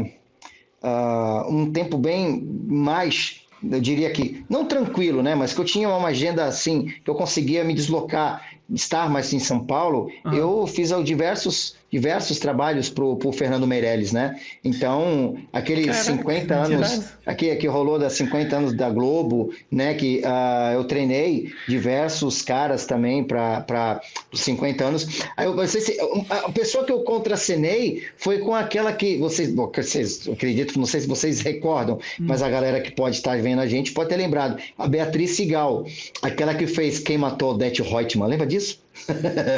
ah, 0.83 1.47
um 1.49 1.71
tempo 1.73 1.99
bem 1.99 2.41
mais, 2.67 3.41
eu 3.71 3.81
diria 3.81 4.11
que, 4.11 4.45
não 4.49 4.65
tranquilo, 4.65 5.23
né? 5.23 5.35
Mas 5.35 5.53
que 5.53 5.61
eu 5.61 5.65
tinha 5.65 5.89
uma 5.89 6.09
agenda 6.09 6.45
assim, 6.45 6.93
que 7.05 7.11
eu 7.11 7.15
conseguia 7.15 7.65
me 7.65 7.75
deslocar, 7.75 8.43
estar 8.71 9.11
mais 9.11 9.33
em 9.33 9.39
São 9.39 9.65
Paulo, 9.65 10.11
eu 10.33 10.67
fiz 10.67 10.91
diversos. 11.03 11.77
Diversos 11.95 12.41
trabalhos 12.41 12.91
pro, 12.91 13.17
pro 13.17 13.31
Fernando 13.31 13.69
Meirelles, 13.69 14.11
né? 14.11 14.37
Então, 14.65 15.37
aqueles 15.53 15.87
Caraca, 15.87 16.03
50 16.03 16.47
que 16.47 16.75
anos, 16.75 17.05
aqui 17.25 17.55
que 17.55 17.69
rolou 17.69 18.01
das 18.01 18.15
50 18.15 18.57
anos 18.57 18.73
da 18.73 18.91
Globo, 18.91 19.55
né? 19.71 19.95
Que 19.95 20.21
ah, 20.25 20.73
eu 20.75 20.83
treinei 20.83 21.53
diversos 21.69 22.43
caras 22.43 22.85
também 22.85 23.23
para 23.23 24.01
os 24.33 24.41
50 24.41 24.85
anos. 24.85 25.23
Aí 25.37 25.47
eu, 25.47 25.55
vocês, 25.55 25.97
a 26.29 26.51
pessoa 26.51 26.85
que 26.85 26.91
eu 26.91 27.05
contracenei 27.05 28.03
foi 28.17 28.41
com 28.41 28.57
aquela 28.57 28.93
que 28.93 29.17
vocês, 29.19 29.55
bom, 29.55 29.71
vocês 29.73 30.29
acredito, 30.29 30.77
não 30.77 30.87
sei 30.87 31.03
se 31.03 31.07
vocês 31.07 31.43
recordam, 31.43 32.01
mas 32.19 32.43
a 32.43 32.51
galera 32.51 32.81
que 32.81 32.91
pode 32.91 33.15
estar 33.15 33.41
vendo 33.41 33.61
a 33.61 33.69
gente 33.69 33.93
pode 33.93 34.09
ter 34.09 34.17
lembrado. 34.17 34.61
A 34.77 34.89
Beatriz 34.89 35.37
Sigal, 35.37 35.87
aquela 36.23 36.57
que 36.57 36.67
fez 36.67 36.99
Quem 36.99 37.19
Matou 37.19 37.53
Odete 37.53 37.83
Reutemann, 37.83 38.29
lembra 38.29 38.49
disso? 38.49 38.84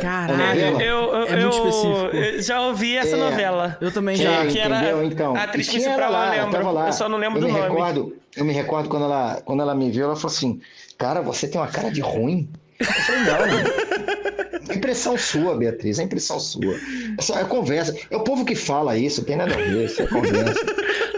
Caralho. 0.00 0.36
novela? 0.38 0.82
Eu, 0.82 0.96
eu, 1.14 1.26
É 1.26 1.36
muito 1.42 1.56
específico. 1.56 2.16
eu 2.16 2.42
já 2.42 2.60
ouvi 2.62 2.96
essa 2.96 3.16
É. 3.16 3.18
novela. 3.18 3.76
Eu 3.80 3.92
também 3.92 4.16
Que- 4.16 4.22
já. 4.22 4.46
que 4.46 4.58
era 4.58 4.76
entendeu? 4.76 5.02
Então, 5.04 5.36
a 5.36 5.42
atriz 5.42 5.68
principal, 5.68 6.10
lá, 6.10 6.36
eu 6.36 6.44
lembro. 6.48 6.72
lá. 6.72 6.86
Eu 6.88 6.92
só 6.92 7.08
não 7.08 7.18
lembro 7.18 7.38
eu 7.38 7.42
do 7.42 7.46
me 7.48 7.52
nome. 7.52 7.68
Recordo, 7.68 8.16
eu 8.36 8.44
me 8.44 8.52
recordo 8.52 8.88
quando 8.88 9.04
ela, 9.04 9.40
quando 9.44 9.62
ela 9.62 9.74
me 9.74 9.90
viu, 9.90 10.04
ela 10.04 10.16
falou 10.16 10.34
assim: 10.34 10.60
Cara, 10.98 11.20
você 11.20 11.46
tem 11.46 11.60
uma 11.60 11.68
cara 11.68 11.90
de 11.90 12.00
ruim. 12.00 12.48
Eu 12.78 12.86
falei, 12.86 13.20
não. 13.22 14.06
É 14.68 14.74
impressão 14.74 15.16
sua, 15.16 15.56
Beatriz, 15.56 15.98
é 15.98 16.02
impressão 16.02 16.38
sua. 16.40 16.74
É, 17.18 17.22
só, 17.22 17.38
é 17.38 17.44
conversa. 17.44 17.94
É 18.10 18.16
o 18.16 18.20
povo 18.20 18.44
que 18.44 18.54
fala 18.54 18.96
isso, 18.98 19.24
tem 19.24 19.36
nada 19.36 19.54
a 19.54 19.56
ver, 19.56 19.84
isso 19.84 20.02
é 20.02 20.06
conversa. 20.06 20.60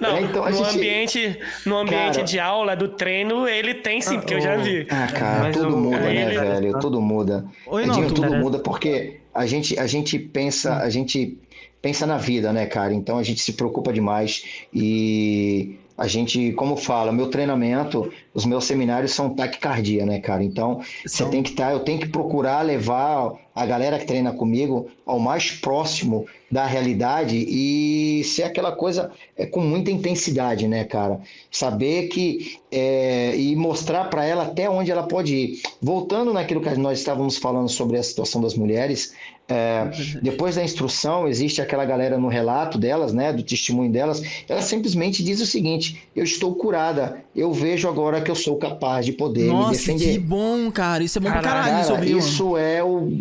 Não, 0.01 0.16
É, 0.16 0.20
então 0.22 0.44
a 0.44 0.51
no, 0.51 0.57
gente- 0.57 0.76
ambiente, 0.76 1.38
no 1.66 1.76
ambiente 1.78 2.14
Cara- 2.16 2.22
de 2.24 2.38
aula, 2.38 2.76
do 2.76 2.88
treino, 2.88 3.49
ele 3.49 3.74
tem 3.74 4.01
sim, 4.01 4.16
porque 4.18 4.34
eu 4.34 4.40
já 4.40 4.57
vi. 4.57 4.86
Ah, 4.90 5.07
cara, 5.12 5.40
Mas 5.44 5.57
tudo 5.57 5.74
o- 5.74 5.78
muda, 5.80 5.99
né, 6.01 6.22
ele- 6.26 6.38
velho? 6.38 6.78
Tudo 6.78 7.01
muda. 7.01 7.44
Oi, 7.66 7.82
Edinho, 7.84 8.07
não, 8.09 8.14
tudo 8.14 8.34
muda 8.36 8.59
porque 8.59 9.20
a 9.34 9.46
gente, 9.46 9.78
a 9.78 9.86
gente 9.86 10.18
pensa, 10.18 10.76
a 10.76 10.88
gente 10.90 11.36
pensa 11.82 12.07
na 12.07 12.16
vida, 12.16 12.53
né, 12.53 12.66
cara? 12.66 12.92
Então 12.92 13.18
a 13.18 13.22
gente 13.22 13.40
se 13.40 13.53
preocupa 13.53 13.92
demais 13.92 14.44
e 14.72 15.78
a 15.99 16.07
gente, 16.07 16.53
como 16.53 16.76
fala, 16.76 17.11
meu 17.11 17.28
treinamento, 17.28 18.09
os 18.32 18.46
meus 18.46 18.64
seminários 18.64 19.11
são 19.11 19.34
taquicardia, 19.34 20.07
né, 20.07 20.20
cara? 20.20 20.44
Então 20.44 20.80
você 21.05 21.24
São. 21.24 21.30
tem 21.30 21.42
que 21.42 21.51
estar, 21.51 21.72
eu 21.72 21.80
tenho 21.80 21.99
que 21.99 22.09
procurar 22.09 22.62
levar 22.62 23.32
a 23.53 23.66
galera 23.66 23.99
que 23.99 24.07
treina 24.07 24.32
comigo 24.32 24.86
ao 25.05 25.18
mais 25.18 25.51
próximo 25.51 26.24
da 26.49 26.64
realidade 26.64 27.36
e 27.36 28.22
ser 28.22 28.44
aquela 28.44 28.70
coisa 28.70 29.11
é, 29.36 29.44
com 29.44 29.61
muita 29.61 29.90
intensidade, 29.90 30.68
né, 30.68 30.84
cara? 30.84 31.20
Saber 31.51 32.07
que 32.07 32.61
é, 32.70 33.36
e 33.36 33.57
mostrar 33.57 34.05
para 34.05 34.24
ela 34.24 34.44
até 34.44 34.70
onde 34.70 34.92
ela 34.92 35.03
pode 35.03 35.34
ir. 35.34 35.62
Voltando 35.82 36.32
naquilo 36.32 36.61
que 36.61 36.72
nós 36.76 37.01
estávamos 37.01 37.36
falando 37.36 37.68
sobre 37.68 37.99
a 37.99 38.03
situação 38.05 38.40
das 38.40 38.55
mulheres, 38.55 39.14
é, 39.49 39.90
depois 40.20 40.57
da 40.57 40.62
instrução, 40.62 41.26
existe 41.26 41.62
aquela 41.62 41.86
galera 41.86 42.18
no 42.18 42.28
relato 42.28 42.76
delas, 42.76 43.14
né, 43.14 43.32
do 43.32 43.42
testemunho 43.42 43.90
delas, 43.90 44.22
ela 44.46 44.61
simplesmente 44.61 45.24
diz 45.24 45.40
o 45.40 45.46
seguinte: 45.46 46.03
eu 46.14 46.22
estou 46.22 46.55
curada, 46.55 47.24
eu 47.34 47.51
vejo 47.53 47.88
agora 47.88 48.20
que 48.20 48.30
eu 48.30 48.34
sou 48.34 48.57
capaz 48.57 49.07
de 49.07 49.12
poder 49.12 49.44
me 49.44 49.49
Nossa, 49.49 49.72
defender. 49.72 50.12
que 50.12 50.18
bom, 50.18 50.70
cara. 50.70 51.03
Isso 51.03 51.18
é 51.18 51.20
bom 51.22 51.30
pra 51.30 51.40
Caralho, 51.40 51.64
caralho, 51.64 51.80
isso, 51.80 51.92
Cara, 51.92 52.05
mano. 52.05 52.18
isso 52.18 52.57
é 52.57 52.84
o. 52.84 53.12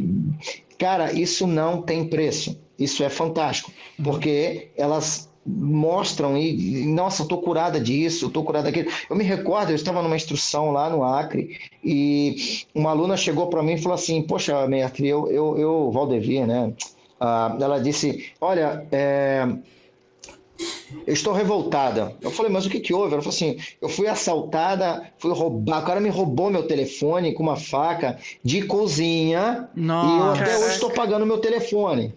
Cara, 0.77 1.13
isso 1.13 1.47
não 1.47 1.81
tem 1.81 2.05
preço. 2.05 2.59
Isso 2.77 3.03
é 3.03 3.09
fantástico. 3.09 3.71
Porque 4.03 4.69
elas 4.77 5.27
mostram 5.47 6.37
e, 6.37 6.85
nossa, 6.85 7.23
eu 7.23 7.27
tô 7.27 7.37
curada 7.37 7.79
disso, 7.79 8.25
eu 8.25 8.29
tô 8.29 8.43
curada 8.43 8.65
daquilo. 8.65 8.91
Eu 9.09 9.15
me 9.15 9.23
recordo, 9.23 9.71
eu 9.71 9.75
estava 9.75 10.01
numa 10.01 10.15
instrução 10.15 10.71
lá 10.71 10.89
no 10.89 11.03
Acre 11.03 11.57
e 11.83 12.65
uma 12.75 12.89
aluna 12.89 13.15
chegou 13.15 13.47
para 13.47 13.63
mim 13.63 13.73
e 13.73 13.81
falou 13.81 13.95
assim: 13.95 14.21
Poxa, 14.21 14.67
mestre, 14.67 15.07
eu, 15.07 15.31
eu, 15.31 15.57
eu 15.57 15.91
Valdevir, 15.91 16.45
né? 16.45 16.73
Ah, 17.19 17.55
ela 17.59 17.79
disse: 17.79 18.31
Olha, 18.41 18.85
é, 18.91 19.47
eu 21.05 21.13
estou 21.13 21.33
revoltada. 21.33 22.15
Eu 22.21 22.31
falei, 22.31 22.51
mas 22.51 22.65
o 22.65 22.69
que, 22.69 22.79
que 22.79 22.93
houve? 22.93 23.13
Ela 23.13 23.21
falou 23.21 23.35
assim: 23.35 23.57
eu 23.81 23.89
fui 23.89 24.07
assaltada, 24.07 25.09
fui 25.17 25.31
roubar. 25.31 25.83
O 25.83 25.85
cara 25.85 25.99
me 25.99 26.09
roubou 26.09 26.49
meu 26.49 26.67
telefone 26.67 27.33
com 27.33 27.43
uma 27.43 27.55
faca 27.55 28.17
de 28.43 28.63
cozinha. 28.63 29.69
Nossa. 29.75 30.09
E 30.09 30.17
eu 30.17 30.31
até 30.31 30.57
hoje 30.57 30.73
estou 30.75 30.91
pagando 30.91 31.25
meu 31.25 31.37
telefone. 31.37 32.13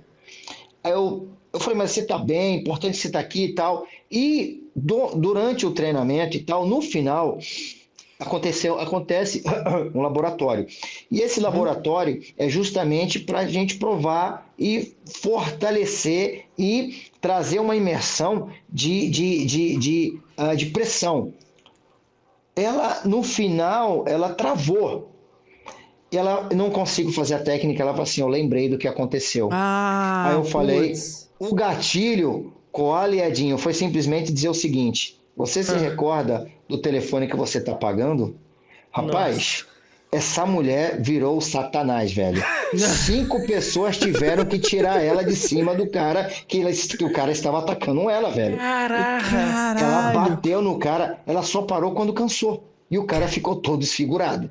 Aí 0.83 0.93
eu, 0.93 1.28
eu 1.53 1.61
falei, 1.61 1.76
mas 1.76 1.90
você 1.90 2.01
está 2.01 2.18
bem, 2.18 2.61
importante 2.61 2.96
você 2.96 3.09
estar 3.09 3.18
tá 3.18 3.24
aqui 3.24 3.46
e 3.46 3.55
tal. 3.55 3.86
E 4.11 4.70
do, 4.74 5.14
durante 5.16 5.66
o 5.66 5.72
treinamento 5.72 6.36
e 6.36 6.40
tal, 6.40 6.66
no 6.66 6.80
final, 6.80 7.38
aconteceu, 8.20 8.78
acontece 8.78 9.42
um 9.94 10.01
laboratório. 10.01 10.66
E 11.11 11.20
esse 11.20 11.40
laboratório 11.40 12.22
é 12.36 12.48
justamente 12.48 13.18
para 13.18 13.40
a 13.40 13.46
gente 13.46 13.76
provar 13.76 14.53
e 14.59 14.94
fortalecer 15.07 16.44
e 16.59 17.07
trazer 17.20 17.59
uma 17.59 17.74
imersão 17.74 18.48
de, 18.68 19.09
de, 19.09 19.44
de, 19.44 19.76
de, 19.76 20.20
uh, 20.38 20.55
de 20.55 20.66
pressão. 20.66 21.32
Ela, 22.55 23.01
no 23.05 23.22
final, 23.22 24.05
ela 24.07 24.34
travou. 24.34 25.11
Ela 26.12 26.48
não 26.53 26.70
consigo 26.70 27.12
fazer 27.12 27.34
a 27.34 27.38
técnica, 27.38 27.82
ela 27.82 27.92
falou 27.92 28.03
assim: 28.03 28.20
eu 28.20 28.28
lembrei 28.28 28.68
do 28.68 28.76
que 28.76 28.88
aconteceu. 28.88 29.48
Ah, 29.53 30.26
Aí 30.28 30.34
eu 30.34 30.44
falei: 30.44 30.88
putz. 30.88 31.30
O 31.41 31.55
gatilho, 31.55 32.53
Koala 32.70 33.16
e 33.16 33.20
Edinho, 33.20 33.57
foi 33.57 33.72
simplesmente 33.72 34.30
dizer 34.30 34.51
o 34.51 34.55
seguinte: 34.55 35.18
você 35.34 35.62
se 35.62 35.74
recorda 35.74 36.47
do 36.68 36.78
telefone 36.78 37.26
que 37.26 37.34
você 37.34 37.61
tá 37.61 37.74
pagando? 37.74 38.36
Rapaz, 38.93 39.64
essa 40.12 40.45
mulher 40.45 41.01
virou 41.01 41.38
o 41.38 41.41
satanás, 41.41 42.12
velho. 42.12 42.43
Cinco 42.76 43.47
pessoas 43.47 43.97
tiveram 43.97 44.45
que 44.45 44.59
tirar 44.59 45.03
ela 45.03 45.24
de 45.24 45.34
cima 45.34 45.74
do 45.74 45.88
cara 45.91 46.24
que, 46.47 46.61
ela, 46.61 46.70
que 46.70 47.05
o 47.05 47.12
cara 47.12 47.32
estava 47.32 47.61
atacando 47.61 48.11
ela, 48.11 48.30
velho. 48.30 48.59
Caraca. 48.59 49.80
Ela 49.80 50.12
bateu 50.12 50.61
no 50.61 50.78
cara, 50.78 51.20
ela 51.26 51.43
só 51.43 51.62
parou 51.62 51.93
quando 51.93 52.12
cansou. 52.12 52.64
E 52.91 52.99
o 52.99 53.05
cara 53.05 53.28
ficou 53.28 53.57
todo 53.57 53.78
desfigurado. 53.78 54.51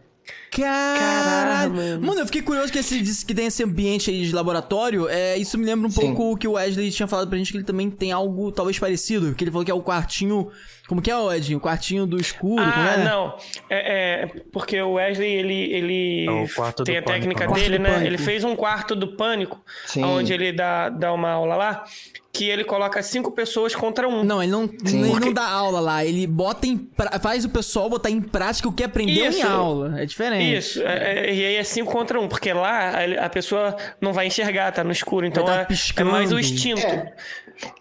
Caralho. 0.52 1.74
Mano. 1.74 2.08
Mano, 2.08 2.20
eu 2.22 2.26
fiquei 2.26 2.42
curioso 2.42 2.72
que 2.72 2.80
esse 2.80 3.00
disse 3.02 3.26
que 3.26 3.34
tem 3.34 3.46
esse 3.46 3.64
ambiente 3.64 4.10
aí 4.10 4.26
de 4.26 4.34
laboratório. 4.34 5.08
É, 5.08 5.38
isso 5.38 5.58
me 5.58 5.66
lembra 5.66 5.88
um 5.88 5.92
Sim. 5.92 6.02
pouco 6.02 6.32
o 6.34 6.38
que 6.38 6.48
o 6.48 6.54
Wesley 6.54 6.92
tinha 6.92 7.08
falado 7.08 7.28
pra 7.30 7.38
gente 7.38 7.52
que 7.52 7.58
ele 7.58 7.64
também 7.64 7.90
tem 7.90 8.12
algo 8.12 8.52
talvez 8.52 8.78
parecido. 8.80 9.34
Que 9.36 9.44
ele 9.44 9.52
falou 9.52 9.64
que 9.66 9.72
é 9.72 9.74
o 9.74 9.82
quartinho. 9.82 10.50
Como 10.88 11.02
que 11.02 11.12
é, 11.12 11.36
Edinho? 11.38 11.60
O 11.60 11.62
quartinho 11.62 12.08
do 12.08 12.20
escuro. 12.20 12.64
como 12.64 12.74
Ah, 12.76 12.96
é? 12.98 13.04
não. 13.04 13.38
É, 13.70 14.24
é, 14.24 14.28
porque 14.52 14.82
o 14.82 14.94
Wesley, 14.94 15.32
ele, 15.32 15.72
ele 15.72 16.26
É 16.26 16.32
o 16.32 16.50
quarto 16.50 16.84
tem 16.84 16.96
do 16.96 17.00
a 17.00 17.04
técnica 17.04 17.46
pânico, 17.48 17.60
né? 17.60 17.64
dele, 17.64 17.80
né? 17.80 18.06
Ele 18.08 18.18
fez 18.18 18.44
um 18.44 18.56
quarto 18.56 18.96
do 18.96 19.16
pânico, 19.16 19.64
Sim. 19.86 20.04
onde 20.04 20.34
ele 20.34 20.52
dá, 20.52 20.90
dá 20.90 21.14
uma 21.14 21.30
aula 21.30 21.56
lá, 21.56 21.84
que 22.40 22.50
ele 22.50 22.64
coloca 22.64 23.04
cinco 23.04 23.32
pessoas 23.32 23.76
contra 23.76 24.08
um. 24.08 24.24
Não, 24.24 24.42
ele 24.42 24.52
não, 24.52 24.66
Sim. 24.86 25.02
ele 25.02 25.10
Porque- 25.12 25.26
não 25.26 25.34
dá 25.34 25.46
aula 25.50 25.82
lá. 25.82 26.06
Ele 26.06 26.26
bota 26.26 26.66
em 26.66 26.78
pra- 26.78 27.20
faz 27.20 27.44
o 27.44 27.50
pessoal 27.50 27.90
botar 27.90 28.10
em 28.10 28.22
prática 28.22 28.70
o 28.70 28.72
que 28.72 28.82
aprendeu 28.84 29.26
em 29.26 29.30
Isso. 29.30 29.46
aula. 29.46 30.02
É 30.02 30.06
diferente. 30.06 30.58
Isso, 30.58 30.82
é- 30.82 31.28
é- 31.28 31.34
e 31.36 31.46
aí 31.46 31.56
é 31.56 31.64
cinco 31.66 31.92
contra 31.92 32.18
um, 32.20 32.30
porque 32.30 32.54
lá 32.54 32.92
a, 33.26 33.30
pessoa 33.30 33.76
não 34.00 34.14
vai 34.14 34.28
enxergar, 34.28 34.72
tá 34.72 34.84
no 34.86 34.92
escuro, 34.92 35.26
então 35.26 35.44
tá 35.44 35.68
é, 35.70 36.02
é 36.02 36.04
mais 36.06 36.32
o 36.32 36.40
instinto. 36.40 36.80
É. 36.86 37.14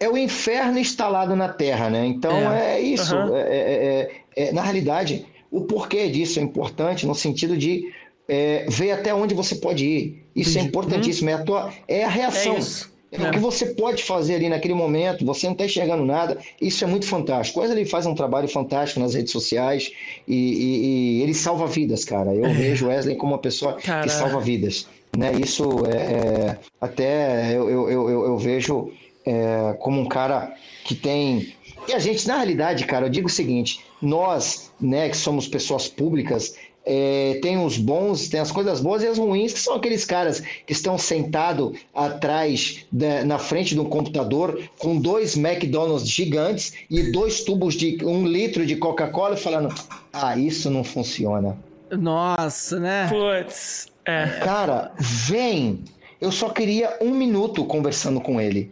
É 0.01 0.09
o 0.09 0.17
inferno 0.17 0.77
instalado 0.77 1.37
na 1.37 1.47
Terra, 1.47 1.89
né? 1.89 2.05
Então 2.05 2.31
É. 2.51 2.75
é, 2.75 2.81
isso. 2.81 3.15
É- 3.15 3.39
é- 3.39 4.11
é- 4.35 4.47
é- 4.49 4.51
na 4.51 4.61
realidade, 4.61 5.25
o 5.49 5.61
porquê 5.61 6.09
disso 6.09 6.37
é 6.37 6.43
importante 6.43 7.07
no 7.07 7.15
sentido 7.15 7.55
de 7.57 7.83
é, 8.31 8.65
ver 8.69 8.91
até 8.91 9.11
onde 9.11 9.33
você 9.33 9.55
pode 9.55 9.83
ir. 9.83 10.23
Isso 10.35 10.59
é 10.59 10.61
importantíssimo. 10.61 11.31
É 11.31 11.33
a, 11.33 11.43
tua, 11.43 11.73
é 11.87 12.03
a 12.05 12.07
reação. 12.09 12.55
É 12.57 12.59
isso. 12.59 12.93
É 13.11 13.21
o 13.27 13.31
que 13.31 13.39
você 13.39 13.67
pode 13.67 14.03
fazer 14.03 14.35
ali 14.35 14.49
naquele 14.49 14.75
momento, 14.75 15.25
você 15.25 15.45
não 15.47 15.53
está 15.53 15.65
enxergando 15.65 16.05
nada, 16.05 16.37
isso 16.61 16.83
é 16.83 16.87
muito 16.87 17.07
fantástico. 17.07 17.59
O 17.59 17.63
Wesley 17.63 17.83
faz 17.85 18.05
um 18.05 18.13
trabalho 18.13 18.47
fantástico 18.47 18.99
nas 18.99 19.15
redes 19.15 19.31
sociais 19.31 19.91
e, 20.27 20.35
e- 20.35 21.17
e 21.19 21.21
ele 21.23 21.33
salva 21.33 21.65
vidas, 21.65 22.05
cara. 22.05 22.33
Eu 22.35 22.53
vejo 22.53 22.85
o 22.85 22.89
Wesley 22.89 23.15
como 23.15 23.33
uma 23.33 23.39
pessoa 23.39 23.73
Cara. 23.73 24.03
que 24.05 24.09
salva 24.13 24.39
vidas. 24.39 24.87
Né? 25.17 25.31
Isso 25.43 25.63
é, 25.87 25.97
é- 25.97 26.57
até 26.79 27.55
eu, 27.57 27.67
eu, 27.69 27.89
eu, 27.89 28.09
eu- 28.09 28.25
eu 28.25 28.37
vejo 28.37 28.91
é, 29.25 29.75
como 29.79 29.99
um 29.99 30.05
cara 30.07 30.53
que 30.85 30.93
tem. 30.95 31.53
E 31.87 31.93
a 31.93 31.99
gente, 31.99 32.27
na 32.27 32.35
realidade, 32.37 32.85
cara, 32.85 33.07
eu 33.07 33.09
digo 33.09 33.27
o 33.27 33.31
seguinte: 33.31 33.79
nós, 34.01 34.71
né, 34.79 35.09
que 35.09 35.17
somos 35.17 35.47
pessoas 35.47 35.87
públicas, 35.87 36.55
é, 36.91 37.37
tem 37.41 37.63
os 37.63 37.77
bons, 37.77 38.27
tem 38.29 38.39
as 38.39 38.51
coisas 38.51 38.81
boas 38.81 39.03
e 39.03 39.07
as 39.07 39.19
ruins, 39.19 39.53
que 39.53 39.59
são 39.59 39.75
aqueles 39.75 40.03
caras 40.05 40.39
que 40.65 40.73
estão 40.73 40.97
sentados 40.97 41.77
atrás, 41.93 42.83
da- 42.91 43.23
na 43.23 43.37
frente 43.37 43.75
de 43.75 43.79
um 43.79 43.85
computador, 43.85 44.59
com 44.79 44.99
dois 44.99 45.37
McDonald's 45.37 46.09
gigantes 46.09 46.73
e 46.89 47.11
dois 47.11 47.43
tubos 47.43 47.75
de 47.75 48.03
um 48.03 48.25
litro 48.25 48.65
de 48.65 48.75
Coca-Cola, 48.75 49.37
falando: 49.37 49.73
ah, 50.11 50.35
isso 50.35 50.69
não 50.71 50.83
funciona. 50.83 51.55
Nossa, 51.91 52.79
né? 52.79 53.07
Putz, 53.09 53.87
é. 54.05 54.25
Cara, 54.43 54.91
vem! 54.99 55.83
Eu 56.19 56.31
só 56.31 56.49
queria 56.49 56.97
um 57.01 57.11
minuto 57.11 57.63
conversando 57.65 58.19
com 58.19 58.41
ele. 58.41 58.71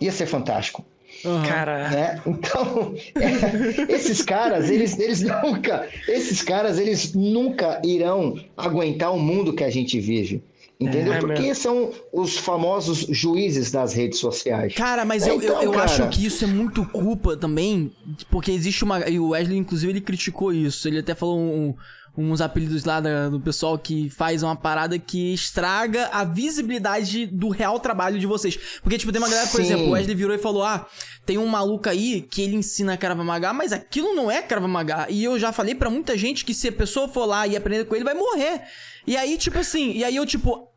Ia 0.00 0.10
ser 0.10 0.26
fantástico. 0.26 0.84
Aham. 1.24 1.42
Cara, 1.46 1.88
né? 1.90 2.20
Então, 2.26 2.94
é, 3.16 3.92
esses 3.92 4.22
caras, 4.22 4.68
eles, 4.70 4.98
eles 4.98 5.20
nunca, 5.22 5.88
esses 6.08 6.42
caras, 6.42 6.78
eles 6.78 7.14
nunca 7.14 7.80
irão 7.84 8.38
aguentar 8.56 9.12
o 9.14 9.18
mundo 9.18 9.52
que 9.54 9.64
a 9.64 9.70
gente 9.70 9.98
vive. 10.00 10.42
Entendeu? 10.80 11.12
É 11.14 11.20
Porque 11.20 11.40
mesmo. 11.40 11.54
são 11.54 11.90
os 12.12 12.36
famosos 12.36 13.06
juízes 13.08 13.70
das 13.70 13.92
redes 13.94 14.18
sociais. 14.18 14.74
Cara, 14.74 15.04
mas 15.04 15.24
É, 15.24 15.30
eu, 15.30 15.34
eu, 15.34 15.42
então, 15.42 15.62
eu 15.62 15.70
cara. 15.72 15.84
acho 15.84 16.08
que 16.08 16.26
isso 16.26 16.44
é 16.44 16.48
muito 16.48 16.84
culpa 16.86 17.36
também, 17.36 17.92
porque 18.28 18.50
existe 18.50 18.82
uma. 18.82 19.08
E 19.08 19.18
o 19.18 19.28
Wesley, 19.28 19.56
inclusive, 19.56 19.92
ele 19.92 20.00
criticou 20.00 20.52
isso. 20.52 20.88
Ele 20.88 20.98
até 20.98 21.14
falou 21.14 21.38
um- 21.38 21.74
uns 22.16 22.40
apelidos 22.40 22.84
lá 22.84 23.00
do 23.00 23.40
pessoal 23.40 23.76
que 23.76 24.08
faz 24.08 24.42
uma 24.42 24.54
parada 24.54 24.98
que 24.98 25.34
estraga 25.34 26.08
a 26.12 26.24
visibilidade 26.24 27.26
do 27.26 27.48
real 27.48 27.80
trabalho 27.80 28.18
de 28.18 28.26
vocês. 28.26 28.58
Porque, 28.82 28.96
tipo, 28.98 29.10
tem 29.12 29.20
uma 29.20 29.28
galera, 29.28 29.48
por 29.48 29.56
Sim. 29.56 29.62
exemplo, 29.62 29.86
o 29.88 29.90
Wesley 29.90 30.14
virou 30.14 30.34
e 30.34 30.38
falou: 30.38 30.62
Ah, 30.62 30.86
tem 31.26 31.38
um 31.38 31.46
maluco 31.46 31.88
aí 31.88 32.22
que 32.22 32.42
ele 32.42 32.54
ensina 32.56 32.96
Krav 32.96 33.18
Maga, 33.20 33.52
mas 33.52 33.72
aquilo 33.72 34.14
não 34.14 34.30
é 34.30 34.42
Krav 34.42 34.66
Maga. 34.66 35.06
E 35.08 35.24
eu 35.24 35.38
já 35.38 35.52
falei 35.52 35.74
pra 35.74 35.90
muita 35.90 36.16
gente 36.16 36.44
que 36.44 36.54
se 36.54 36.68
a 36.68 36.72
pessoa 36.72 37.08
for 37.08 37.24
lá 37.24 37.46
e 37.46 37.56
aprender 37.56 37.84
com 37.84 37.96
ele, 37.96 38.04
vai 38.04 38.14
morrer. 38.14 38.62
E 39.06 39.16
aí, 39.16 39.36
tipo 39.36 39.58
assim, 39.58 39.92
e 39.92 40.04
aí 40.04 40.16
eu, 40.16 40.24
tipo, 40.24 40.68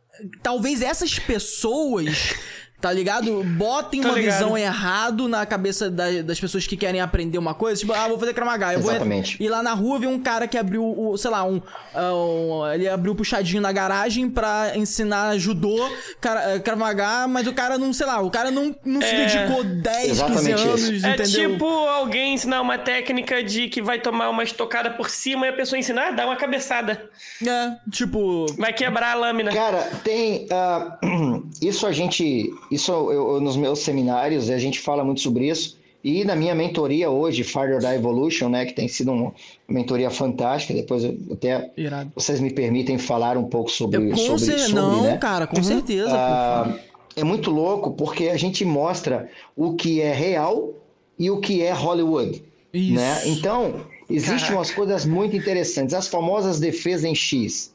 talvez 0.41 0.81
essas 0.81 1.19
pessoas. 1.19 2.33
Tá 2.79 2.93
ligado? 2.93 3.43
Botem 3.43 4.01
Tô 4.01 4.09
uma 4.09 4.17
ligado. 4.19 4.33
visão 4.35 4.55
errado 4.55 5.27
na 5.27 5.43
cabeça 5.47 5.89
da- 5.89 6.21
das 6.21 6.39
pessoas 6.39 6.67
que 6.67 6.77
querem 6.77 7.01
aprender 7.01 7.39
uma 7.39 7.55
coisa. 7.55 7.79
Tipo, 7.81 7.91
ah, 7.93 8.07
vou 8.07 8.19
fazer 8.19 8.35
Kramaga. 8.35 8.71
Eu 8.73 8.79
Exatamente. 8.79 9.35
vou 9.39 9.47
ir 9.47 9.49
lá 9.49 9.63
na 9.63 9.73
rua 9.73 9.97
ver 9.97 10.05
um 10.05 10.19
cara 10.19 10.47
que 10.47 10.55
abriu, 10.55 10.83
o, 10.85 11.17
sei 11.17 11.31
lá, 11.31 11.43
um, 11.43 11.59
ah, 11.95 12.13
um- 12.13 12.71
Ele 12.71 12.87
abriu 12.87 13.15
puxadinho 13.15 13.61
na 13.63 13.71
garagem 13.71 14.29
pra 14.29 14.73
ensinar 14.77 15.35
judô, 15.39 15.75
eh, 15.87 16.59
Krav 16.59 16.77
Maga, 16.79 17.27
mas 17.27 17.47
o 17.47 17.53
cara 17.53 17.79
não, 17.79 17.91
sei 17.91 18.05
lá, 18.05 18.21
o 18.21 18.29
cara 18.29 18.51
não, 18.51 18.75
não 18.85 19.01
se 19.01 19.07
É. 19.07 19.25
dedicou 19.25 19.63
10, 19.63 19.97
15 19.97 20.11
Exatamente 20.11 20.61
anos, 20.67 20.81
isso. 20.83 21.05
é 21.07 21.09
entendeu? 21.15 21.49
tipo 21.51 21.65
alguém 21.65 22.35
ensinar 22.35 22.61
uma 22.61 22.77
técnica 22.77 23.43
de 23.43 23.69
que 23.69 23.81
vai 23.81 23.99
tomar 23.99 24.29
uma 24.29 24.43
estocada 24.43 24.91
por 24.91 25.09
cima 25.09 25.47
e 25.47 25.49
a 25.49 25.53
pessoa 25.53 25.79
ensinar, 25.79 26.11
dá 26.11 26.27
uma 26.27 26.35
cabeçada. 26.35 27.09
É, 27.43 27.71
tipo. 27.91 28.45
Vai 28.55 28.71
quebrar 28.71 29.13
a 29.13 29.15
lâmina. 29.15 29.51
Cara, 29.51 29.89
tem. 30.03 30.45
ah, 30.51 30.99
isso 31.59 31.87
a 31.87 31.91
gente. 31.91 32.53
Isso 32.71 32.91
eu, 32.91 33.11
eu- 33.11 33.41
nos 33.41 33.55
meus 33.55 33.79
seminários 33.79 34.49
a 34.49 34.57
gente 34.57 34.79
fala 34.79 35.03
muito 35.03 35.21
sobre 35.21 35.47
isso. 35.49 35.77
E 36.03 36.23
na 36.23 36.35
minha 36.35 36.53
mentoria 36.55 37.09
hoje, 37.09 37.43
Farther 37.43 37.81
da 37.81 37.93
Evolution, 37.93 38.47
né, 38.49 38.65
que 38.65 38.73
tem 38.73 38.87
sido 38.87 39.11
uma 39.11 39.33
mentoria 39.67 40.09
fantástica. 40.09 40.73
Depois 40.73 41.03
eu 41.03 41.17
até 41.31 41.71
Irado. 41.75 42.11
vocês 42.15 42.39
me 42.39 42.51
permitem 42.51 42.97
falar 42.97 43.35
um 43.37 43.45
pouco 43.45 43.69
sobre 43.69 43.97
Eu, 43.97 44.09
com 44.11 44.15
sobre, 44.17 44.39
cer- 44.45 44.59
sobre, 44.59 44.73
Não, 44.75 45.03
né? 45.03 45.17
cara, 45.17 45.47
com 45.47 45.61
certeza. 45.61 46.11
Ah, 46.13 46.77
é 47.15 47.23
muito 47.23 47.49
louco 47.51 47.91
porque 47.91 48.29
a 48.29 48.37
gente 48.37 48.63
mostra 48.63 49.29
o 49.55 49.73
que 49.73 49.99
é 49.99 50.13
real 50.13 50.71
e 51.19 51.29
o 51.31 51.39
que 51.41 51.61
é 51.63 51.73
Hollywood. 51.73 52.43
Isso. 52.73 52.93
Né? 52.93 53.21
Então, 53.25 53.81
existem 54.09 54.37
Caraca. 54.37 54.53
umas 54.55 54.71
coisas 54.71 55.05
muito 55.05 55.35
interessantes. 55.35 55.93
As 55.95 56.07
famosas 56.07 56.59
defesas 56.59 57.03
em 57.05 57.15
X. 57.15 57.73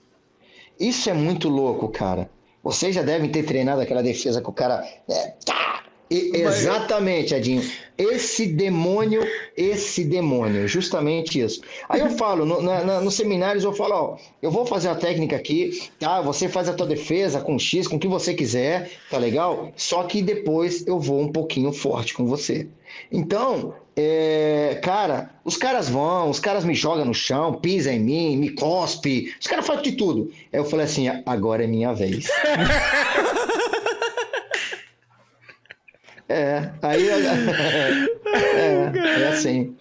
Isso 0.78 1.10
é 1.10 1.12
muito 1.12 1.48
louco, 1.48 1.88
cara. 1.88 2.30
Vocês 2.62 2.94
já 2.94 3.02
devem 3.02 3.30
ter 3.30 3.42
treinado 3.44 3.80
aquela 3.80 4.02
defesa 4.02 4.40
que 4.40 4.48
o 4.48 4.52
cara. 4.52 4.84
é, 5.08 5.32
tá! 5.44 5.82
E- 6.10 6.30
exatamente, 6.36 7.34
Edinho. 7.34 7.62
Esse 7.96 8.46
demônio, 8.46 9.26
esse 9.56 10.04
demônio, 10.04 10.68
justamente 10.68 11.40
isso. 11.40 11.62
Aí 11.88 12.00
eu 12.00 12.10
falo, 12.10 12.44
no, 12.44 12.60
na- 12.60 13.00
nos 13.00 13.14
seminários 13.14 13.64
eu 13.64 13.72
falo, 13.72 13.94
ó, 13.94 14.16
eu 14.42 14.50
vou 14.50 14.66
fazer 14.66 14.88
a 14.88 14.94
técnica 14.94 15.36
aqui, 15.36 15.80
tá? 15.98 16.20
Você 16.20 16.48
faz 16.50 16.68
a 16.68 16.74
tua 16.74 16.86
defesa 16.86 17.40
com 17.40 17.58
X, 17.58 17.88
com 17.88 17.96
o 17.96 17.98
que 17.98 18.08
você 18.08 18.34
quiser, 18.34 18.90
tá 19.10 19.16
legal? 19.16 19.72
Só 19.74 20.02
que 20.02 20.20
depois 20.20 20.86
eu 20.86 21.00
vou 21.00 21.20
um 21.20 21.32
pouquinho 21.32 21.72
forte 21.72 22.12
com 22.12 22.26
você. 22.26 22.66
Então, 23.10 23.74
é, 23.96 24.80
cara, 24.82 25.30
os 25.44 25.56
caras 25.56 25.88
vão, 25.88 26.30
os 26.30 26.40
caras 26.40 26.64
me 26.64 26.74
jogam 26.74 27.04
no 27.04 27.14
chão, 27.14 27.54
pisa 27.54 27.92
em 27.92 28.00
mim, 28.00 28.36
me 28.36 28.50
cospe, 28.50 29.34
os 29.40 29.46
caras 29.46 29.66
fazem 29.66 29.82
de 29.82 29.92
tudo. 29.92 30.30
Aí 30.52 30.58
eu 30.58 30.64
falei 30.64 30.86
assim, 30.86 31.08
agora 31.26 31.64
é 31.64 31.66
minha 31.66 31.92
vez. 31.92 32.26
É, 36.32 36.70
aí. 36.80 37.08
é, 38.34 39.22
é 39.22 39.28
assim. 39.28 39.76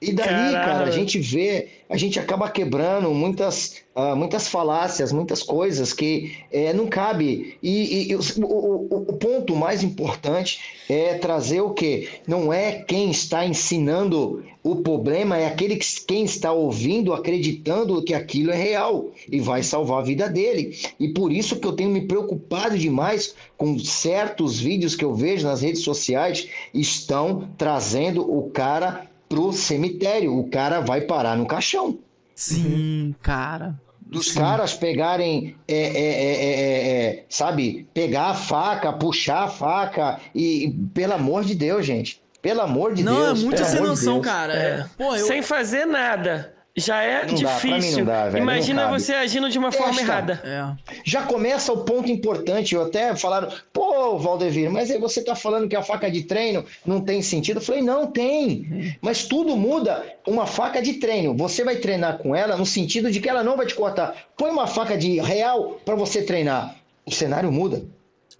E 0.00 0.12
daí, 0.12 0.26
Caralho. 0.26 0.52
cara, 0.52 0.84
a 0.86 0.90
gente 0.90 1.20
vê, 1.20 1.68
a 1.88 1.96
gente 1.96 2.18
acaba 2.18 2.50
quebrando 2.50 3.08
muitas, 3.10 3.82
ah, 3.94 4.16
muitas 4.16 4.48
falácias, 4.48 5.12
muitas 5.12 5.44
coisas 5.44 5.92
que 5.92 6.36
é, 6.50 6.72
não 6.72 6.88
cabe. 6.88 7.56
E, 7.62 8.10
e 8.10 8.16
o, 8.16 8.20
o, 8.42 9.04
o 9.10 9.12
ponto 9.12 9.54
mais 9.54 9.84
importante 9.84 10.58
é 10.90 11.14
trazer 11.14 11.60
o 11.60 11.70
quê? 11.70 12.08
Não 12.26 12.52
é 12.52 12.82
quem 12.82 13.10
está 13.12 13.46
ensinando 13.46 14.44
o 14.62 14.76
problema, 14.76 15.36
é 15.36 15.46
aquele 15.46 15.74
que, 15.74 15.86
quem 16.06 16.24
está 16.24 16.52
ouvindo, 16.52 17.12
acreditando 17.12 18.02
que 18.02 18.14
aquilo 18.14 18.52
é 18.52 18.56
real 18.56 19.10
e 19.30 19.40
vai 19.40 19.62
salvar 19.62 19.98
a 19.98 20.04
vida 20.04 20.28
dele. 20.28 20.76
E 21.00 21.08
por 21.08 21.32
isso 21.32 21.58
que 21.58 21.66
eu 21.66 21.72
tenho 21.72 21.90
me 21.90 22.02
preocupado 22.02 22.78
demais 22.78 23.34
com 23.56 23.76
certos 23.78 24.60
vídeos 24.60 24.94
que 24.94 25.04
eu 25.04 25.14
vejo 25.14 25.46
nas 25.46 25.62
redes 25.62 25.82
sociais, 25.82 26.48
estão 26.72 27.48
trazendo 27.58 28.22
o 28.22 28.50
cara 28.50 29.08
pro 29.28 29.52
cemitério. 29.52 30.38
O 30.38 30.48
cara 30.48 30.80
vai 30.80 31.00
parar 31.00 31.36
no 31.36 31.46
caixão. 31.46 31.98
Sim, 32.34 33.14
cara. 33.20 33.80
Dos 34.00 34.32
Sim. 34.32 34.40
caras 34.40 34.74
pegarem, 34.74 35.56
é, 35.66 35.74
é, 35.74 35.84
é, 35.84 36.44
é, 36.44 37.06
é, 37.06 37.24
sabe, 37.28 37.88
pegar 37.94 38.26
a 38.26 38.34
faca, 38.34 38.92
puxar 38.92 39.44
a 39.44 39.48
faca 39.48 40.20
e, 40.34 40.66
e, 40.66 40.70
pelo 40.70 41.14
amor 41.14 41.44
de 41.44 41.54
Deus, 41.54 41.84
gente. 41.84 42.21
Pelo 42.42 42.60
amor 42.60 42.92
de 42.92 43.04
não, 43.04 43.14
Deus. 43.26 43.40
é 43.40 43.44
muita 43.44 43.64
sem 43.64 43.80
noção, 43.80 44.14
Deus. 44.14 44.26
cara. 44.26 44.52
É. 44.54 44.84
Pô, 44.98 45.14
eu... 45.14 45.26
Sem 45.26 45.40
fazer 45.40 45.86
nada. 45.86 46.52
Já 46.74 47.02
é 47.02 47.26
Não 47.26 47.34
dá, 47.34 47.52
difícil. 47.54 47.98
não 47.98 48.04
dá, 48.06 48.28
velho, 48.30 48.42
Imagina 48.42 48.84
não 48.84 48.98
você 48.98 49.12
agindo 49.12 49.50
de 49.50 49.58
uma 49.58 49.70
forma 49.70 50.00
errada. 50.00 50.40
É. 50.42 50.94
Já 51.04 51.22
começa 51.22 51.70
o 51.70 51.84
ponto 51.84 52.10
importante. 52.10 52.74
Eu 52.74 52.84
até 52.84 53.14
falaram, 53.14 53.50
pô, 53.74 54.16
Valdevir, 54.16 54.70
mas 54.70 54.90
aí 54.90 54.98
você 54.98 55.22
tá 55.22 55.34
falando 55.36 55.68
que 55.68 55.76
a 55.76 55.82
faca 55.82 56.10
de 56.10 56.22
treino 56.22 56.64
não 56.86 57.02
tem 57.02 57.20
sentido? 57.20 57.58
Eu 57.58 57.62
falei, 57.62 57.82
não, 57.82 58.06
tem. 58.06 58.96
Mas 59.02 59.24
tudo 59.26 59.54
muda. 59.54 60.02
Uma 60.26 60.46
faca 60.46 60.80
de 60.80 60.94
treino, 60.94 61.36
você 61.36 61.62
vai 61.62 61.76
treinar 61.76 62.16
com 62.16 62.34
ela 62.34 62.56
no 62.56 62.64
sentido 62.64 63.10
de 63.10 63.20
que 63.20 63.28
ela 63.28 63.44
não 63.44 63.54
vai 63.54 63.66
te 63.66 63.74
cortar. 63.74 64.14
Põe 64.34 64.50
uma 64.50 64.66
faca 64.66 64.96
de 64.96 65.20
real 65.20 65.78
para 65.84 65.94
você 65.94 66.22
treinar. 66.22 66.74
O 67.04 67.10
cenário 67.12 67.52
muda. 67.52 67.82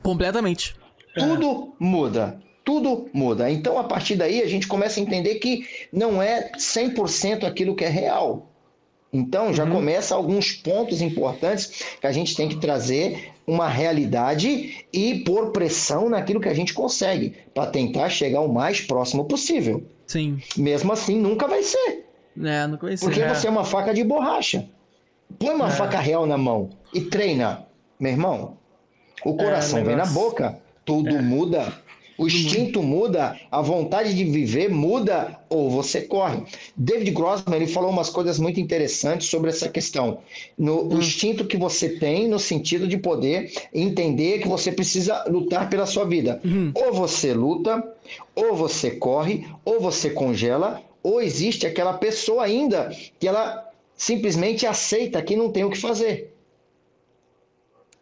Completamente. 0.02 0.74
Tudo 1.14 1.74
muda. 1.78 2.40
Tudo 2.64 3.08
muda. 3.12 3.50
Então, 3.50 3.78
a 3.78 3.84
partir 3.84 4.14
daí, 4.16 4.40
a 4.42 4.46
gente 4.46 4.66
começa 4.68 5.00
a 5.00 5.02
entender 5.02 5.36
que 5.36 5.66
não 5.92 6.22
é 6.22 6.52
100% 6.56 7.44
aquilo 7.44 7.74
que 7.74 7.84
é 7.84 7.88
real. 7.88 8.48
Então, 9.12 9.52
já 9.52 9.66
começa 9.66 10.14
alguns 10.14 10.52
pontos 10.52 11.02
importantes 11.02 11.96
que 12.00 12.06
a 12.06 12.12
gente 12.12 12.34
tem 12.34 12.48
que 12.48 12.56
trazer 12.56 13.30
uma 13.46 13.68
realidade 13.68 14.86
e 14.92 15.16
pôr 15.20 15.50
pressão 15.50 16.08
naquilo 16.08 16.40
que 16.40 16.48
a 16.48 16.54
gente 16.54 16.72
consegue, 16.72 17.34
para 17.52 17.66
tentar 17.66 18.08
chegar 18.08 18.40
o 18.40 18.50
mais 18.52 18.80
próximo 18.80 19.24
possível. 19.26 19.84
Sim. 20.06 20.38
Mesmo 20.56 20.92
assim, 20.92 21.18
nunca 21.18 21.46
vai 21.46 21.62
ser, 21.62 22.06
É, 22.42 22.66
não 22.66 22.78
conhecia. 22.78 23.06
porque 23.06 23.20
É. 23.20 23.34
você 23.34 23.46
é 23.48 23.50
uma 23.50 23.64
faca 23.64 23.92
de 23.92 24.02
borracha. 24.02 24.66
Põe 25.38 25.54
uma 25.54 25.68
É. 25.68 25.70
faca 25.72 25.98
real 25.98 26.24
na 26.26 26.38
mão 26.38 26.70
e 26.94 27.00
treina, 27.02 27.66
meu 28.00 28.12
irmão. 28.12 28.56
O 29.24 29.34
coração 29.36 29.84
vem 29.84 29.96
na 29.96 30.06
boca, 30.06 30.58
tudo 30.86 31.22
muda. 31.22 31.72
O 32.18 32.26
instinto 32.26 32.82
muda, 32.82 33.38
a 33.50 33.62
vontade 33.62 34.14
de 34.14 34.24
viver 34.24 34.68
muda 34.70 35.38
ou 35.48 35.70
você 35.70 36.02
corre. 36.02 36.42
David 36.76 37.10
Grossman 37.10 37.56
ele 37.56 37.66
falou 37.66 37.90
umas 37.90 38.10
coisas 38.10 38.38
muito 38.38 38.60
interessantes 38.60 39.28
sobre 39.28 39.50
essa 39.50 39.68
questão. 39.68 40.18
No 40.56 40.88
o 40.88 40.98
instinto 40.98 41.46
que 41.46 41.56
você 41.56 41.88
tem 41.88 42.28
no 42.28 42.38
sentido 42.38 42.86
de 42.86 42.96
poder 42.98 43.52
entender 43.72 44.40
que 44.40 44.48
você 44.48 44.70
precisa 44.70 45.24
lutar 45.28 45.68
pela 45.70 45.86
sua 45.86 46.04
vida. 46.04 46.40
Ou 46.74 46.92
você 46.92 47.32
luta, 47.32 47.82
ou 48.34 48.54
você 48.54 48.92
corre, 48.92 49.46
ou 49.64 49.80
você 49.80 50.10
congela, 50.10 50.82
ou 51.02 51.20
existe 51.20 51.66
aquela 51.66 51.94
pessoa 51.94 52.44
ainda 52.44 52.94
que 53.18 53.26
ela 53.26 53.68
simplesmente 53.96 54.66
aceita 54.66 55.22
que 55.22 55.36
não 55.36 55.50
tem 55.50 55.64
o 55.64 55.70
que 55.70 55.78
fazer. 55.78 56.31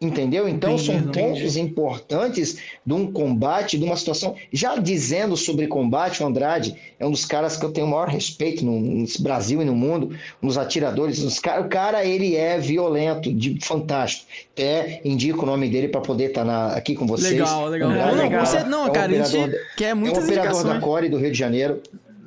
Entendeu? 0.01 0.49
Então 0.49 0.71
Entendi, 0.71 0.85
são 0.87 0.95
entendi. 0.95 1.19
pontos 1.19 1.55
importantes 1.55 2.57
de 2.83 2.91
um 2.93 3.11
combate, 3.11 3.77
de 3.77 3.85
uma 3.85 3.95
situação. 3.95 4.35
Já 4.51 4.75
dizendo 4.77 5.37
sobre 5.37 5.67
combate, 5.67 6.23
o 6.23 6.25
Andrade 6.25 6.75
é 6.99 7.05
um 7.05 7.11
dos 7.11 7.23
caras 7.23 7.55
que 7.55 7.63
eu 7.63 7.71
tenho 7.71 7.85
o 7.85 7.89
maior 7.91 8.07
respeito 8.07 8.65
no, 8.65 8.79
no 8.79 9.05
Brasil 9.19 9.61
e 9.61 9.65
no 9.65 9.75
mundo, 9.75 10.15
nos 10.41 10.57
atiradores. 10.57 11.19
Nos 11.23 11.37
o 11.37 11.69
cara, 11.69 12.03
ele 12.03 12.35
é 12.35 12.57
violento, 12.57 13.31
de, 13.31 13.59
fantástico. 13.63 14.25
Até 14.53 15.01
indico 15.05 15.43
o 15.43 15.45
nome 15.45 15.69
dele 15.69 15.87
para 15.87 16.01
poder 16.01 16.29
estar 16.29 16.71
aqui 16.75 16.95
com 16.95 17.05
vocês. 17.05 17.33
Legal, 17.33 17.67
legal. 17.67 17.91
Andrade 17.91 18.15
não, 18.17 18.39
você, 18.45 18.63
não 18.63 18.85
É 18.87 18.89
um 18.89 18.93
cara, 18.93 19.05
a 19.05 19.09
operador 19.09 19.31
gente 19.31 19.51
da- 19.51 19.57
quer 19.77 19.89
É 19.89 19.93
um 19.93 19.97
muitas 19.97 20.23
operador 20.23 20.51
da 20.51 20.59
indicações. 20.59 20.83
Core 20.83 21.09
do 21.09 21.17
Rio 21.17 21.31
de 21.31 21.37
Janeiro. 21.37 21.79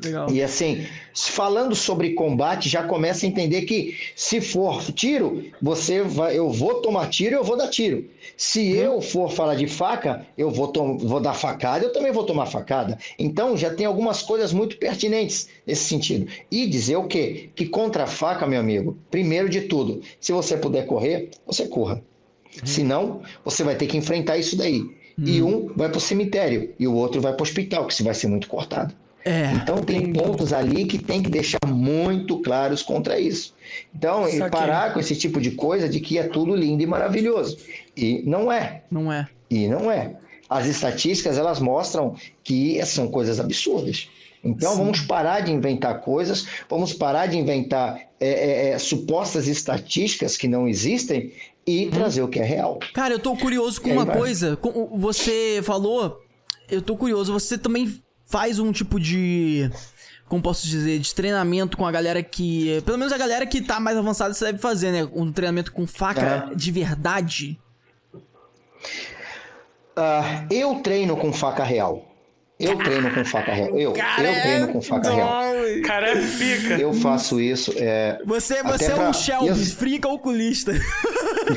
Legal. 0.05 0.31
E 0.31 0.43
assim, 0.43 0.87
falando 1.15 1.75
sobre 1.75 2.15
combate, 2.15 2.69
já 2.69 2.83
começa 2.83 3.25
a 3.25 3.29
entender 3.29 3.63
que 3.63 3.97
se 4.15 4.41
for 4.41 4.83
tiro, 4.93 5.45
você 5.61 6.03
vai, 6.03 6.37
eu 6.39 6.51
vou 6.51 6.83
tomar 6.83 7.09
tiro, 7.09 7.37
eu 7.37 7.45
vou 7.45 7.57
dar 7.57 7.69
tiro. 7.69 8.05
Se 8.37 8.77
eu 8.77 9.01
for 9.01 9.31
falar 9.31 9.55
de 9.55 9.67
faca, 9.67 10.27
eu 10.37 10.51
vou, 10.51 10.73
vou 10.99 11.21
dar 11.21 11.35
facada, 11.35 11.85
eu 11.85 11.93
também 11.93 12.13
vou 12.13 12.25
tomar 12.25 12.47
facada. 12.47 12.99
Então 13.19 13.57
já 13.57 13.75
tem 13.75 13.87
algumas 13.87 14.23
coisas 14.23 14.53
muito 14.53 14.77
pertinentes 14.77 15.49
nesse 15.67 15.85
sentido. 15.85 16.31
E 16.51 16.67
dizer 16.67 16.97
o 16.97 17.07
quê? 17.07 17.51
Que 17.55 17.67
contra 17.67 18.05
a 18.05 18.09
faca, 18.09 18.47
meu 18.47 18.61
amigo, 18.61 18.99
primeiro 19.11 19.49
de 19.49 19.63
tudo, 19.63 20.03
se 20.21 20.33
você 20.33 20.57
puder 20.57 20.87
correr, 20.87 21.31
você 21.47 21.67
corra. 21.67 22.03
Se 22.65 22.83
não, 22.85 23.23
você 23.45 23.65
vai 23.65 23.75
ter 23.75 23.87
que 23.87 23.97
enfrentar 23.97 24.39
isso 24.39 24.57
daí. 24.57 24.83
E 25.19 25.41
um 25.43 25.73
vai 25.75 25.89
para 25.89 25.99
o 25.99 26.01
cemitério 26.01 26.75
e 26.79 26.89
o 26.89 26.95
outro 26.95 27.21
vai 27.21 27.33
para 27.33 27.41
o 27.41 27.45
hospital, 27.45 27.87
que 27.87 27.95
se 27.95 28.03
vai 28.03 28.15
ser 28.15 28.27
muito 28.27 28.49
cortado. 28.49 28.95
É. 29.25 29.53
Então 29.53 29.79
tem 29.79 30.13
pontos 30.13 30.53
ali 30.53 30.85
que 30.85 30.99
tem 30.99 31.23
que 31.23 31.31
deixar 31.31 31.59
muito 31.67 32.41
claros 32.41 32.83
contra 32.83 33.19
isso. 33.19 33.55
Então, 33.95 34.29
e 34.29 34.39
parar 34.51 34.93
com 34.93 35.01
esse 35.01 35.17
tipo 35.17 35.41
de 35.41 35.53
coisa 35.53 35.89
de 35.89 35.99
que 35.99 36.19
é 36.19 36.25
tudo 36.25 36.55
lindo 36.55 36.83
e 36.83 36.87
maravilhoso. 36.87 37.57
E 37.97 38.23
não 38.27 38.53
é. 38.53 38.83
Não 38.91 39.11
é. 39.11 39.27
E 39.51 39.67
não 39.67 39.91
é. 39.91 40.17
As 40.49 40.67
estatísticas 40.67 41.39
elas 41.39 41.59
mostram 41.59 42.15
que 42.43 42.85
são 42.85 43.09
coisas 43.09 43.41
absurdas. 43.41 44.09
Então 44.45 44.73
Sim. 44.73 44.79
vamos 44.79 45.01
parar 45.01 45.41
de 45.41 45.51
inventar 45.51 46.03
coisas, 46.03 46.47
vamos 46.69 46.93
parar 46.93 47.27
de 47.27 47.39
inventar 47.39 47.99
é, 48.21 48.29
é, 48.29 48.69
é, 48.71 48.79
supostas 48.79 49.49
estatísticas 49.49 50.37
que 50.37 50.47
não 50.47 50.69
existem 50.69 51.33
e 51.67 51.87
trazer 51.87 52.23
o 52.23 52.29
que 52.29 52.39
é 52.39 52.45
real. 52.45 52.79
Cara, 52.93 53.15
eu 53.15 53.19
tô 53.19 53.35
curioso 53.35 53.81
com 53.81 53.91
uma 53.91 54.05
vai. 54.05 54.19
coisa. 54.19 54.59
Você 54.97 55.63
falou. 55.63 56.21
Eu 56.71 56.83
tô 56.83 56.95
curioso. 56.95 57.33
Você 57.33 57.57
também 57.57 58.03
faz 58.27 58.59
um 58.59 58.73
tipo 58.73 58.99
de. 59.01 59.71
Como 60.29 60.43
posso 60.43 60.67
dizer? 60.67 60.99
De 60.99 61.15
treinamento 61.15 61.77
com 61.77 61.87
a 61.87 61.93
galera 61.93 62.23
que. 62.23 62.81
Pelo 62.85 62.99
menos 62.99 63.13
a 63.13 63.19
galera 63.19 63.47
que 63.47 63.61
tá 63.61 63.79
mais 63.79 63.97
avançada 63.97 64.33
você 64.35 64.47
deve 64.47 64.59
fazer, 64.59 64.91
né? 64.91 65.09
Um 65.13 65.31
treinamento 65.33 65.73
com 65.73 65.87
faca 65.87 66.49
É. 66.51 66.55
de 66.55 66.71
verdade. 66.73 67.59
Ah, 69.97 70.45
eu 70.51 70.77
treino 70.77 71.17
com 71.17 71.33
faca 71.33 71.63
real. 71.63 72.11
Eu 72.59 72.77
treino 72.79 73.13
com 73.13 73.25
faca 73.25 73.53
real. 73.53 73.69
Eu, 73.79 73.93
eu 73.95 74.43
treino 74.43 74.69
com 74.69 74.81
faca 74.81 75.11
real. 75.11 75.29
Cara, 75.85 76.11
é 76.11 76.21
fica. 76.23 76.75
Eu 76.75 76.93
faço 76.95 77.41
isso. 77.41 77.73
É, 77.77 78.21
Você, 78.25 78.63
você 78.63 78.85
é 78.87 78.95
pra- 78.95 79.09
um 79.09 79.13
Shelby, 79.13 79.47
e 79.47 79.51
as- 79.51 79.73
free 79.73 79.99
calculista. 79.99 80.73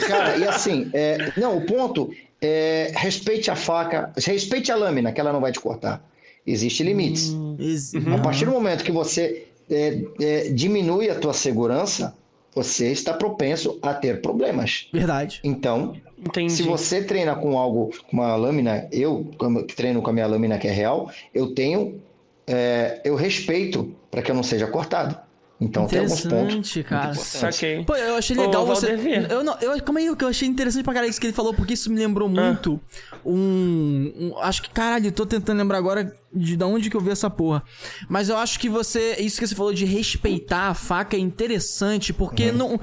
Cara, 0.07 0.37
e 0.37 0.47
assim, 0.47 0.89
é, 0.93 1.31
não, 1.37 1.57
o 1.57 1.65
ponto 1.65 2.11
é 2.41 2.91
respeite 2.95 3.49
a 3.49 3.55
faca, 3.55 4.11
respeite 4.17 4.71
a 4.71 4.75
lâmina, 4.75 5.11
que 5.11 5.19
ela 5.21 5.31
não 5.31 5.39
vai 5.39 5.51
te 5.51 5.59
cortar. 5.59 6.01
Existem 6.47 6.85
limites. 6.87 7.35
Ex- 7.59 7.93
A 7.95 8.17
partir 8.19 8.45
do 8.45 8.51
momento 8.51 8.83
que 8.83 8.91
você 8.91 9.45
é, 9.69 10.01
é, 10.21 10.49
diminui 10.49 11.09
a 11.09 11.15
tua 11.15 11.33
segurança, 11.33 12.15
você 12.55 12.89
está 12.91 13.13
propenso 13.13 13.77
a 13.81 13.93
ter 13.93 14.21
problemas. 14.21 14.87
Verdade. 14.93 15.41
Então, 15.43 15.95
Entendi. 16.17 16.53
se 16.53 16.63
você 16.63 17.03
treina 17.03 17.35
com 17.35 17.57
algo, 17.57 17.91
com 18.09 18.17
uma 18.17 18.35
lâmina, 18.35 18.87
eu 18.91 19.29
como 19.37 19.63
que 19.65 19.75
treino 19.75 20.01
com 20.01 20.09
a 20.09 20.13
minha 20.13 20.25
lâmina 20.25 20.57
que 20.57 20.67
é 20.67 20.71
real, 20.71 21.11
eu 21.33 21.53
tenho, 21.53 22.01
é, 22.47 23.01
eu 23.03 23.15
respeito 23.15 23.93
para 24.09 24.21
que 24.21 24.31
eu 24.31 24.35
não 24.35 24.41
seja 24.43 24.67
cortado. 24.67 25.17
Então 25.59 25.87
tem 25.87 25.99
alguns 25.99 26.21
pontos. 26.21 26.53
Interessante, 26.53 26.83
cara. 26.83 27.13
Saquei. 27.15 27.83
Pô, 27.83 27.95
eu 27.95 28.15
achei 28.15 28.37
Ô, 28.37 28.41
legal 28.41 28.63
você. 28.63 28.87
Valdevir. 28.95 29.25
Eu 29.31 29.43
não, 29.43 29.57
eu, 29.59 29.81
calma 29.81 29.99
aí, 29.99 30.07
o 30.07 30.15
que 30.15 30.23
eu 30.23 30.27
achei 30.27 30.47
interessante 30.47 30.83
pra 30.83 30.93
caralho 30.93 31.09
isso 31.09 31.19
que 31.19 31.25
ele 31.25 31.33
falou, 31.33 31.51
porque 31.51 31.73
isso 31.73 31.89
me 31.91 31.97
lembrou 31.97 32.27
Ah. 32.29 32.31
muito 32.31 32.79
um, 33.25 34.13
um- 34.19 34.37
Acho 34.39 34.61
que, 34.61 34.69
caralho, 34.69 35.07
eu 35.07 35.11
tô 35.11 35.25
tentando 35.25 35.57
lembrar 35.57 35.77
agora 35.79 36.15
de 36.33 36.57
da 36.57 36.67
onde 36.67 36.89
que 36.89 36.95
eu 36.97 37.01
vi 37.01 37.09
essa 37.09 37.29
porra. 37.29 37.63
Mas 38.09 38.29
eu 38.29 38.37
acho 38.37 38.59
que 38.59 38.67
você. 38.69 39.15
Isso 39.19 39.39
que 39.39 39.47
você 39.47 39.55
falou 39.55 39.73
de 39.73 39.85
respeitar 39.85 40.67
a 40.69 40.73
faca 40.73 41.15
é 41.15 41.19
interessante, 41.19 42.11
porque 42.13 42.49
Uhum. 42.51 42.57
não. 42.57 42.79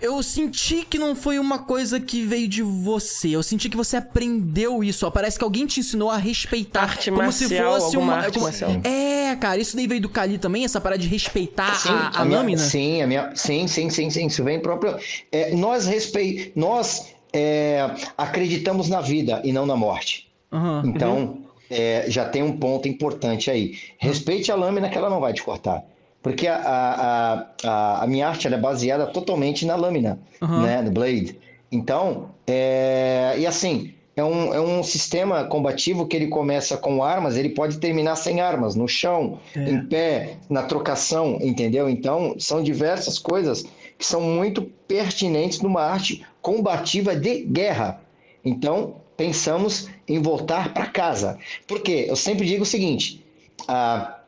Eu 0.00 0.22
senti 0.22 0.84
que 0.88 0.98
não 0.98 1.14
foi 1.16 1.38
uma 1.38 1.58
coisa 1.58 1.98
que 2.00 2.22
veio 2.22 2.48
de 2.48 2.62
você. 2.62 3.30
Eu 3.30 3.42
senti 3.42 3.68
que 3.68 3.76
você 3.76 3.96
aprendeu 3.96 4.82
isso. 4.84 5.06
Ó, 5.06 5.10
parece 5.10 5.36
que 5.38 5.44
alguém 5.44 5.66
te 5.66 5.80
ensinou 5.80 6.10
a 6.10 6.16
respeitar. 6.16 6.82
Arte 6.82 7.10
como 7.10 7.32
se 7.32 7.48
marcial, 7.48 7.72
fosse 7.74 7.96
alguma 7.96 8.12
uma. 8.14 8.22
arte 8.22 8.32
como- 8.34 8.44
marcial. 8.44 8.70
É, 8.84 9.36
cara, 9.36 9.60
isso 9.60 9.74
daí 9.76 9.86
veio 9.86 10.00
do 10.00 10.08
Kali 10.08 10.38
também, 10.38 10.64
essa 10.64 10.80
parada 10.80 11.00
de 11.02 11.08
respeitar 11.08 11.74
Sim, 11.76 11.88
a, 11.90 12.08
a 12.20 12.24
minha- 12.24 12.38
lâmina. 12.38 12.58
Sim, 12.62 13.02
a 13.02 13.06
minha, 13.06 13.32
sim, 13.34 13.66
sim, 13.66 13.90
sim, 13.90 14.08
sim. 14.10 14.26
Isso 14.26 14.42
vem 14.44 14.60
próprio. 14.60 14.96
É, 15.32 15.54
nós 15.54 15.86
respeitamos, 15.86 16.52
nós 16.56 17.06
é, 17.32 17.90
acreditamos 18.16 18.88
na 18.88 19.00
vida 19.00 19.40
e 19.44 19.52
não 19.52 19.66
na 19.66 19.76
morte. 19.76 20.28
Aham. 20.52 20.82
Então, 20.86 21.38
é, 21.70 22.04
já 22.08 22.24
tem 22.24 22.42
um 22.42 22.56
ponto 22.56 22.88
importante 22.88 23.50
aí. 23.50 23.78
Respeite 23.98 24.50
a 24.50 24.54
lâmina 24.54 24.88
que 24.88 24.96
ela 24.96 25.10
não 25.10 25.20
vai 25.20 25.32
te 25.32 25.42
cortar. 25.42 25.84
Porque 26.22 26.48
a, 26.48 26.56
a, 26.56 27.46
a, 27.64 28.02
a 28.02 28.06
minha 28.06 28.28
arte 28.28 28.48
é 28.48 28.58
baseada 28.58 29.06
totalmente 29.06 29.64
na 29.64 29.76
lâmina, 29.76 30.18
uhum. 30.40 30.62
né? 30.62 30.82
No 30.82 30.90
blade. 30.90 31.38
Então, 31.70 32.30
é, 32.46 33.34
e 33.38 33.46
assim, 33.46 33.94
é 34.16 34.24
um, 34.24 34.54
é 34.54 34.60
um 34.60 34.82
sistema 34.82 35.44
combativo 35.44 36.06
que 36.06 36.16
ele 36.16 36.28
começa 36.28 36.76
com 36.76 37.04
armas, 37.04 37.36
ele 37.36 37.50
pode 37.50 37.78
terminar 37.78 38.16
sem 38.16 38.40
armas, 38.40 38.74
no 38.74 38.88
chão, 38.88 39.38
é. 39.54 39.70
em 39.70 39.84
pé, 39.84 40.38
na 40.48 40.62
trocação, 40.62 41.38
entendeu? 41.40 41.88
Então, 41.88 42.34
são 42.38 42.62
diversas 42.62 43.18
coisas 43.18 43.64
que 43.98 44.04
são 44.06 44.20
muito 44.20 44.62
pertinentes 44.88 45.60
numa 45.60 45.82
arte 45.82 46.24
combativa 46.40 47.14
de 47.14 47.44
guerra. 47.44 48.00
Então, 48.42 48.96
pensamos 49.16 49.88
em 50.08 50.20
voltar 50.20 50.72
para 50.72 50.86
casa. 50.86 51.38
Porque 51.66 52.06
eu 52.08 52.16
sempre 52.16 52.46
digo 52.46 52.62
o 52.62 52.66
seguinte: 52.66 53.24
ah, 53.68 54.20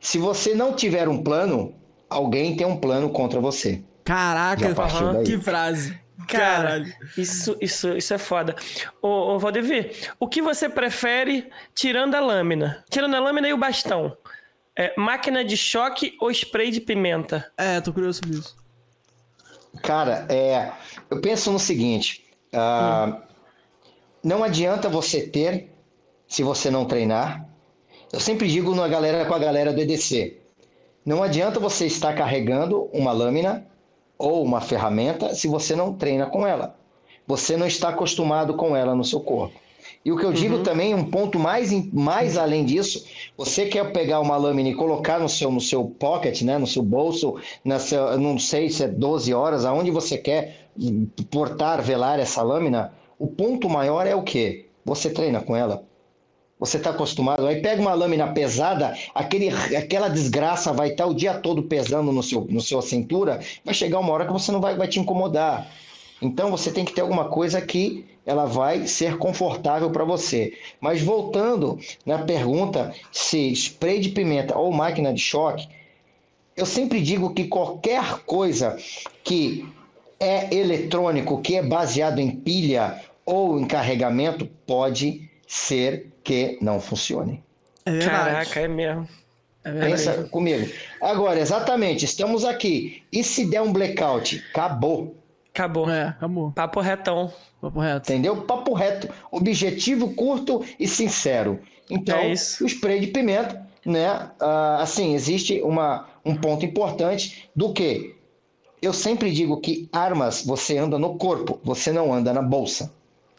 se 0.00 0.18
você 0.18 0.54
não 0.54 0.74
tiver 0.74 1.08
um 1.08 1.22
plano, 1.22 1.74
alguém 2.08 2.56
tem 2.56 2.66
um 2.66 2.76
plano 2.76 3.10
contra 3.10 3.40
você. 3.40 3.82
Caraca, 4.04 4.74
que 5.24 5.38
frase. 5.38 5.98
Cara, 6.28 6.84
isso, 7.16 7.56
isso, 7.60 7.96
isso 7.96 8.14
é 8.14 8.18
foda. 8.18 8.54
Ô, 9.02 9.08
ô 9.08 9.38
Valdevir, 9.38 10.12
o 10.18 10.28
que 10.28 10.40
você 10.40 10.68
prefere 10.68 11.50
tirando 11.74 12.14
a 12.14 12.20
lâmina? 12.20 12.84
Tirando 12.88 13.14
a 13.16 13.20
lâmina 13.20 13.48
e 13.48 13.52
o 13.52 13.58
bastão. 13.58 14.16
É, 14.76 14.94
máquina 14.96 15.44
de 15.44 15.56
choque 15.56 16.16
ou 16.20 16.30
spray 16.30 16.70
de 16.70 16.80
pimenta? 16.80 17.50
É, 17.56 17.80
tô 17.80 17.92
curioso 17.92 18.20
sobre 18.22 18.38
isso. 18.38 18.56
Cara, 19.82 20.26
é, 20.28 20.72
eu 21.10 21.20
penso 21.20 21.50
no 21.52 21.58
seguinte: 21.58 22.24
uh, 22.52 23.10
hum. 23.10 23.22
Não 24.22 24.44
adianta 24.44 24.88
você 24.88 25.22
ter 25.22 25.70
se 26.26 26.42
você 26.42 26.70
não 26.70 26.84
treinar. 26.84 27.48
Eu 28.12 28.20
sempre 28.20 28.48
digo 28.48 28.74
na 28.74 28.88
galera 28.88 29.24
com 29.24 29.34
a 29.34 29.38
galera 29.38 29.72
do 29.72 29.80
EDC: 29.80 30.38
não 31.04 31.22
adianta 31.22 31.58
você 31.58 31.86
estar 31.86 32.14
carregando 32.14 32.88
uma 32.92 33.12
lâmina 33.12 33.66
ou 34.18 34.42
uma 34.42 34.60
ferramenta 34.60 35.34
se 35.34 35.48
você 35.48 35.74
não 35.74 35.94
treina 35.94 36.26
com 36.26 36.46
ela. 36.46 36.76
Você 37.26 37.56
não 37.56 37.66
está 37.66 37.88
acostumado 37.88 38.54
com 38.54 38.76
ela 38.76 38.94
no 38.94 39.04
seu 39.04 39.20
corpo. 39.20 39.58
E 40.04 40.10
o 40.10 40.16
que 40.16 40.24
eu 40.24 40.32
digo 40.32 40.56
uhum. 40.56 40.62
também, 40.62 40.94
um 40.94 41.04
ponto 41.04 41.38
mais, 41.38 41.70
mais 41.92 42.36
além 42.38 42.64
disso, 42.64 43.04
você 43.36 43.66
quer 43.66 43.92
pegar 43.92 44.20
uma 44.20 44.36
lâmina 44.36 44.70
e 44.70 44.74
colocar 44.74 45.18
no 45.18 45.28
seu, 45.28 45.50
no 45.50 45.60
seu 45.60 45.84
pocket, 45.84 46.42
né, 46.42 46.56
no 46.58 46.66
seu 46.66 46.82
bolso, 46.82 47.36
na 47.64 47.78
seu, 47.78 48.18
não 48.18 48.38
sei 48.38 48.70
se 48.70 48.84
é 48.84 48.88
12 48.88 49.32
horas, 49.34 49.64
aonde 49.64 49.90
você 49.90 50.16
quer 50.16 50.70
portar, 51.30 51.82
velar 51.82 52.18
essa 52.18 52.42
lâmina, 52.42 52.92
o 53.20 53.26
ponto 53.26 53.68
maior 53.68 54.06
é 54.06 54.14
o 54.14 54.22
quê? 54.22 54.64
Você 54.82 55.10
treina 55.10 55.42
com 55.42 55.54
ela. 55.54 55.84
Você 56.58 56.78
está 56.78 56.88
acostumado. 56.88 57.46
Aí 57.46 57.60
pega 57.60 57.80
uma 57.80 57.92
lâmina 57.92 58.32
pesada, 58.32 58.96
aquele, 59.14 59.50
aquela 59.76 60.08
desgraça 60.08 60.72
vai 60.72 60.88
estar 60.88 61.04
tá 61.04 61.10
o 61.10 61.14
dia 61.14 61.34
todo 61.34 61.64
pesando 61.64 62.12
no 62.12 62.22
seu, 62.22 62.46
no 62.48 62.62
sua 62.62 62.80
cintura, 62.80 63.40
vai 63.62 63.74
chegar 63.74 63.98
uma 63.98 64.10
hora 64.10 64.24
que 64.24 64.32
você 64.32 64.50
não 64.50 64.60
vai, 64.60 64.74
vai 64.74 64.88
te 64.88 64.98
incomodar. 64.98 65.70
Então 66.22 66.50
você 66.50 66.72
tem 66.72 66.82
que 66.82 66.94
ter 66.94 67.02
alguma 67.02 67.26
coisa 67.26 67.60
que 67.60 68.06
ela 68.24 68.46
vai 68.46 68.86
ser 68.86 69.18
confortável 69.18 69.90
para 69.90 70.04
você. 70.04 70.54
Mas 70.80 71.02
voltando 71.02 71.78
na 72.06 72.20
pergunta 72.20 72.94
se 73.12 73.52
spray 73.52 74.00
de 74.00 74.08
pimenta 74.08 74.56
ou 74.56 74.72
máquina 74.72 75.12
de 75.12 75.20
choque, 75.20 75.68
eu 76.56 76.64
sempre 76.64 77.02
digo 77.02 77.34
que 77.34 77.44
qualquer 77.44 78.20
coisa 78.24 78.78
que 79.22 79.66
é 80.18 80.54
eletrônico, 80.54 81.40
que 81.40 81.56
é 81.56 81.62
baseado 81.62 82.18
em 82.18 82.30
pilha 82.30 83.00
ou 83.24 83.58
em 83.58 83.66
carregamento, 83.66 84.46
pode 84.66 85.30
ser 85.46 86.12
que 86.22 86.58
não 86.60 86.80
funcione. 86.80 87.42
É 87.84 87.98
Caraca, 87.98 88.60
é 88.60 88.68
mesmo. 88.68 89.08
É 89.64 89.72
Pensa 89.72 90.24
comigo. 90.24 90.70
Agora, 91.02 91.38
exatamente, 91.38 92.04
estamos 92.04 92.44
aqui. 92.44 93.02
E 93.12 93.22
se 93.22 93.44
der 93.44 93.60
um 93.60 93.72
blackout? 93.72 94.42
Acabou. 94.50 95.14
Acabou. 95.52 95.90
É, 95.90 96.08
acabou. 96.08 96.52
Papo 96.52 96.80
retão. 96.80 97.32
Papo 97.60 97.80
reto. 97.80 98.10
Entendeu? 98.10 98.42
Papo 98.42 98.72
reto. 98.72 99.08
Objetivo 99.30 100.14
curto 100.14 100.64
e 100.78 100.86
sincero. 100.88 101.60
Então, 101.90 102.18
é 102.18 102.32
o 102.32 102.66
spray 102.66 103.00
de 103.00 103.08
pimenta, 103.08 103.66
né? 103.84 104.30
Uh, 104.40 104.80
assim, 104.80 105.14
existe 105.14 105.60
uma, 105.62 106.08
um 106.24 106.34
ponto 106.36 106.64
importante 106.64 107.50
do 107.54 107.72
que 107.72 108.14
eu 108.80 108.92
sempre 108.92 109.30
digo 109.30 109.60
que 109.60 109.88
armas 109.92 110.42
você 110.44 110.78
anda 110.78 110.98
no 110.98 111.16
corpo, 111.18 111.60
você 111.62 111.92
não 111.92 112.12
anda 112.14 112.32
na 112.32 112.40
bolsa. 112.40 112.90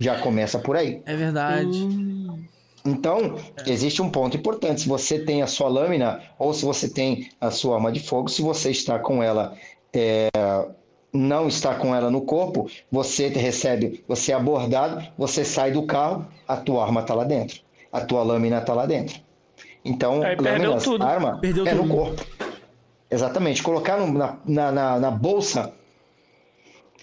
Já 0.01 0.19
começa 0.19 0.57
por 0.57 0.75
aí. 0.75 1.01
É 1.05 1.15
verdade. 1.15 1.77
Hum. 1.77 2.43
Então, 2.83 3.35
existe 3.67 4.01
um 4.01 4.09
ponto 4.09 4.35
importante. 4.35 4.81
Se 4.81 4.89
você 4.89 5.19
tem 5.19 5.43
a 5.43 5.47
sua 5.47 5.69
lâmina 5.69 6.19
ou 6.39 6.53
se 6.53 6.65
você 6.65 6.89
tem 6.89 7.29
a 7.39 7.51
sua 7.51 7.75
arma 7.75 7.91
de 7.91 7.99
fogo, 7.99 8.27
se 8.27 8.41
você 8.41 8.71
está 8.71 8.97
com 8.97 9.21
ela, 9.21 9.55
é, 9.93 10.29
não 11.13 11.47
está 11.47 11.75
com 11.75 11.95
ela 11.95 12.09
no 12.09 12.21
corpo, 12.21 12.67
você 12.91 13.27
recebe, 13.27 14.03
você 14.07 14.31
é 14.31 14.35
abordado, 14.35 15.05
você 15.15 15.45
sai 15.45 15.71
do 15.71 15.83
carro, 15.83 16.25
a 16.47 16.57
tua 16.57 16.83
arma 16.83 17.01
está 17.01 17.13
lá 17.13 17.23
dentro, 17.23 17.61
a 17.91 18.01
tua 18.01 18.23
lâmina 18.23 18.57
está 18.57 18.73
lá 18.73 18.87
dentro. 18.87 19.21
Então, 19.85 20.23
Aí 20.23 20.35
lâminas, 20.35 20.87
arma 20.99 21.37
perdeu 21.39 21.67
é 21.67 21.75
tudo. 21.75 21.83
no 21.83 21.95
corpo. 21.95 22.25
Exatamente. 23.11 23.61
Colocar 23.61 23.97
na, 23.97 24.37
na, 24.45 24.71
na, 24.71 24.99
na 24.99 25.11
bolsa 25.11 25.71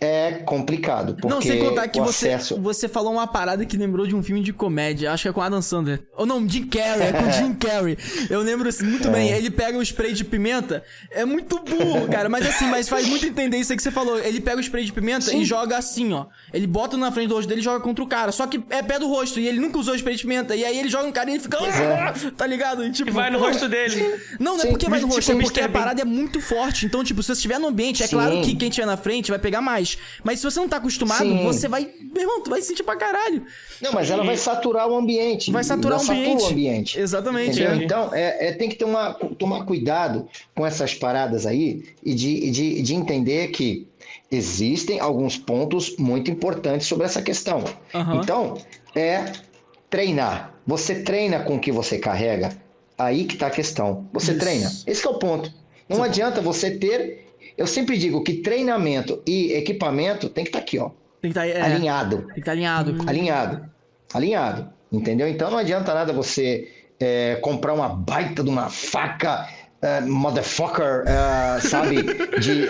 é 0.01 0.33
complicado. 0.45 1.15
Porque 1.15 1.29
não, 1.29 1.43
sem 1.43 1.59
contar 1.59 1.89
que 1.89 2.01
você, 2.01 2.31
acesso... 2.31 2.61
você 2.61 2.89
falou 2.89 3.13
uma 3.13 3.27
parada 3.27 3.65
que 3.67 3.77
lembrou 3.77 4.07
de 4.07 4.15
um 4.15 4.23
filme 4.23 4.43
de 4.43 4.53
comédia. 4.53 5.13
Acho 5.13 5.23
que 5.25 5.29
é 5.29 5.33
com 5.33 5.43
Adam 5.43 5.61
Sandler. 5.61 6.03
Ou 6.17 6.25
não, 6.25 6.49
Jim 6.49 6.67
Carrey. 6.67 7.09
É 7.09 7.13
com 7.13 7.31
Jim 7.33 7.55
Carrey. 7.55 7.99
Eu 8.31 8.41
lembro 8.41 8.69
assim, 8.69 8.85
muito 8.85 9.09
é. 9.09 9.11
bem. 9.11 9.31
Ele 9.31 9.51
pega 9.51 9.77
o 9.77 9.83
spray 9.83 10.13
de 10.13 10.25
pimenta. 10.25 10.85
É 11.11 11.25
muito 11.25 11.59
burro, 11.59 12.09
cara. 12.09 12.29
Mas 12.29 12.47
assim, 12.47 12.67
mas 12.67 12.89
faz 12.89 13.09
muito 13.09 13.27
entender 13.27 13.57
isso 13.57 13.73
aí 13.73 13.77
que 13.77 13.83
você 13.83 13.91
falou. 13.91 14.19
Ele 14.19 14.41
pega 14.41 14.59
o 14.59 14.61
spray 14.61 14.85
de 14.85 14.93
pimenta 14.93 15.27
Sim. 15.27 15.41
e 15.41 15.45
joga 15.45 15.77
assim, 15.77 16.13
ó. 16.13 16.27
Ele 16.53 16.67
bota 16.67 16.97
na 16.97 17.11
frente 17.11 17.29
do 17.29 17.35
rosto 17.35 17.49
dele 17.49 17.61
e 17.61 17.65
joga 17.65 17.81
contra 17.81 18.05
o 18.05 18.07
cara. 18.07 18.31
Só 18.31 18.47
que 18.47 18.63
é 18.71 18.83
pé 18.83 18.99
do 18.99 19.09
rosto. 19.09 19.41
E 19.41 19.49
ele 19.49 19.59
nunca 19.59 19.79
usou 19.79 19.95
spray 19.97 20.15
de 20.15 20.23
pimenta. 20.23 20.55
E 20.55 20.65
aí 20.65 20.79
ele 20.79 20.89
joga 20.89 21.07
no 21.07 21.13
cara 21.13 21.29
e 21.31 21.35
ele 21.35 21.41
fica. 21.41 21.59
É. 21.59 22.31
Tá 22.37 22.47
ligado? 22.47 22.85
E, 22.85 22.93
tipo, 22.93 23.11
e 23.11 23.13
vai 23.13 23.31
no 23.31 23.39
rosto 23.39 23.67
dele. 23.69 24.21
Não, 24.39 24.57
não 24.57 24.65
é 24.65 24.67
porque 24.69 24.89
vai 24.89 25.01
no 25.01 25.09
rosto. 25.09 25.23
Tipo, 25.23 25.41
é 25.41 25.43
porque 25.43 25.61
a 25.61 25.69
parada 25.69 26.01
é 26.01 26.05
muito 26.05 26.41
forte. 26.41 26.87
Então, 26.87 27.03
tipo, 27.03 27.21
se 27.23 27.29
você 27.29 27.33
estiver 27.33 27.59
no 27.59 27.67
ambiente, 27.67 28.03
é 28.03 28.07
Sim. 28.07 28.17
claro 28.17 28.41
que 28.43 28.55
quem 28.55 28.69
estiver 28.69 28.87
na 28.87 28.97
frente 28.97 29.31
vai 29.31 29.39
pegar 29.39 29.61
mais. 29.61 29.88
Mas 30.25 30.41
se 30.41 30.45
você 30.45 30.59
não 30.59 30.69
tá 30.69 30.79
acostumado, 30.79 31.25
Sim. 31.25 31.45
você 31.45 31.69
vai. 31.69 31.89
Meu 32.13 32.23
irmão, 32.23 32.43
tu 32.43 32.51
vai 32.51 32.61
sentir 32.61 32.83
pra 32.83 32.97
caralho. 32.97 33.47
Não, 33.81 33.93
mas 33.93 34.11
ela 34.11 34.25
vai 34.25 34.37
saturar 34.37 34.89
o 34.89 34.97
ambiente. 34.97 35.53
Vai 35.53 35.63
saturar 35.63 35.99
o 35.99 36.03
ambiente. 36.03 36.43
o 36.43 36.47
ambiente. 36.47 36.99
Exatamente. 36.99 37.63
É. 37.63 37.75
Então, 37.77 38.13
é, 38.13 38.49
é, 38.49 38.53
tem 38.53 38.69
que 38.69 38.77
ter 38.77 38.85
uma, 38.85 39.15
tomar 39.15 39.65
cuidado 39.65 40.29
com 40.55 40.67
essas 40.67 40.95
paradas 40.95 41.47
aí 41.47 41.85
e 42.05 42.15
de, 42.15 42.51
de, 42.51 42.83
de 42.83 42.95
entender 42.95 43.49
que 43.49 43.87
existem 44.31 45.01
alguns 45.01 45.39
pontos 45.39 45.97
muito 45.97 46.31
importantes 46.31 46.87
sobre 46.87 47.07
essa 47.07 47.23
questão. 47.23 47.65
Uhum. 47.95 48.21
Então, 48.21 48.59
é 48.95 49.33
treinar. 49.89 50.55
Você 50.67 50.97
treina 51.03 51.41
com 51.41 51.57
o 51.57 51.61
que 51.61 51.73
você 51.73 51.99
carrega. 51.99 52.57
Aí 52.97 53.25
que 53.25 53.37
tá 53.37 53.47
a 53.47 53.51
questão. 53.51 54.09
Você 54.13 54.33
Isso. 54.33 54.41
treina. 54.41 54.73
Esse 54.87 55.07
é 55.07 55.11
o 55.11 55.15
ponto. 55.15 55.53
Não 55.89 55.99
Sim. 55.99 56.03
adianta 56.03 56.41
você 56.41 56.71
ter 56.73 57.28
eu 57.59 57.67
sempre 57.67 57.99
digo 57.99 58.23
que 58.23 58.35
treinamento 58.35 59.21
e 59.27 59.53
equipamento 59.53 60.29
tem 60.29 60.45
que 60.45 60.51
estar 60.51 60.61
tá 60.61 60.65
aqui, 60.65 60.79
ó. 60.79 60.91
Tem 61.21 61.33
que 61.33 61.39
estar 61.39 61.41
tá, 61.41 61.47
é, 61.47 61.61
alinhado. 61.61 62.19
Tem 62.19 62.27
que 62.27 62.41
estar 62.41 62.45
tá 62.45 62.51
alinhado. 62.53 62.97
Alinhado. 63.07 63.71
Alinhado. 64.15 64.69
Entendeu? 64.93 65.29
Então 65.29 65.51
não 65.51 65.59
adianta 65.59 65.93
nada 65.93 66.13
você 66.13 66.73
é, 67.01 67.35
comprar 67.43 67.75
uma 67.75 67.89
baita 67.89 68.45
de 68.45 68.49
uma 68.49 68.71
faca 68.71 69.49
uh, 69.83 70.09
motherfucker, 70.09 71.03
uh, 71.03 71.61
sabe? 71.61 72.03
De, 72.41 72.69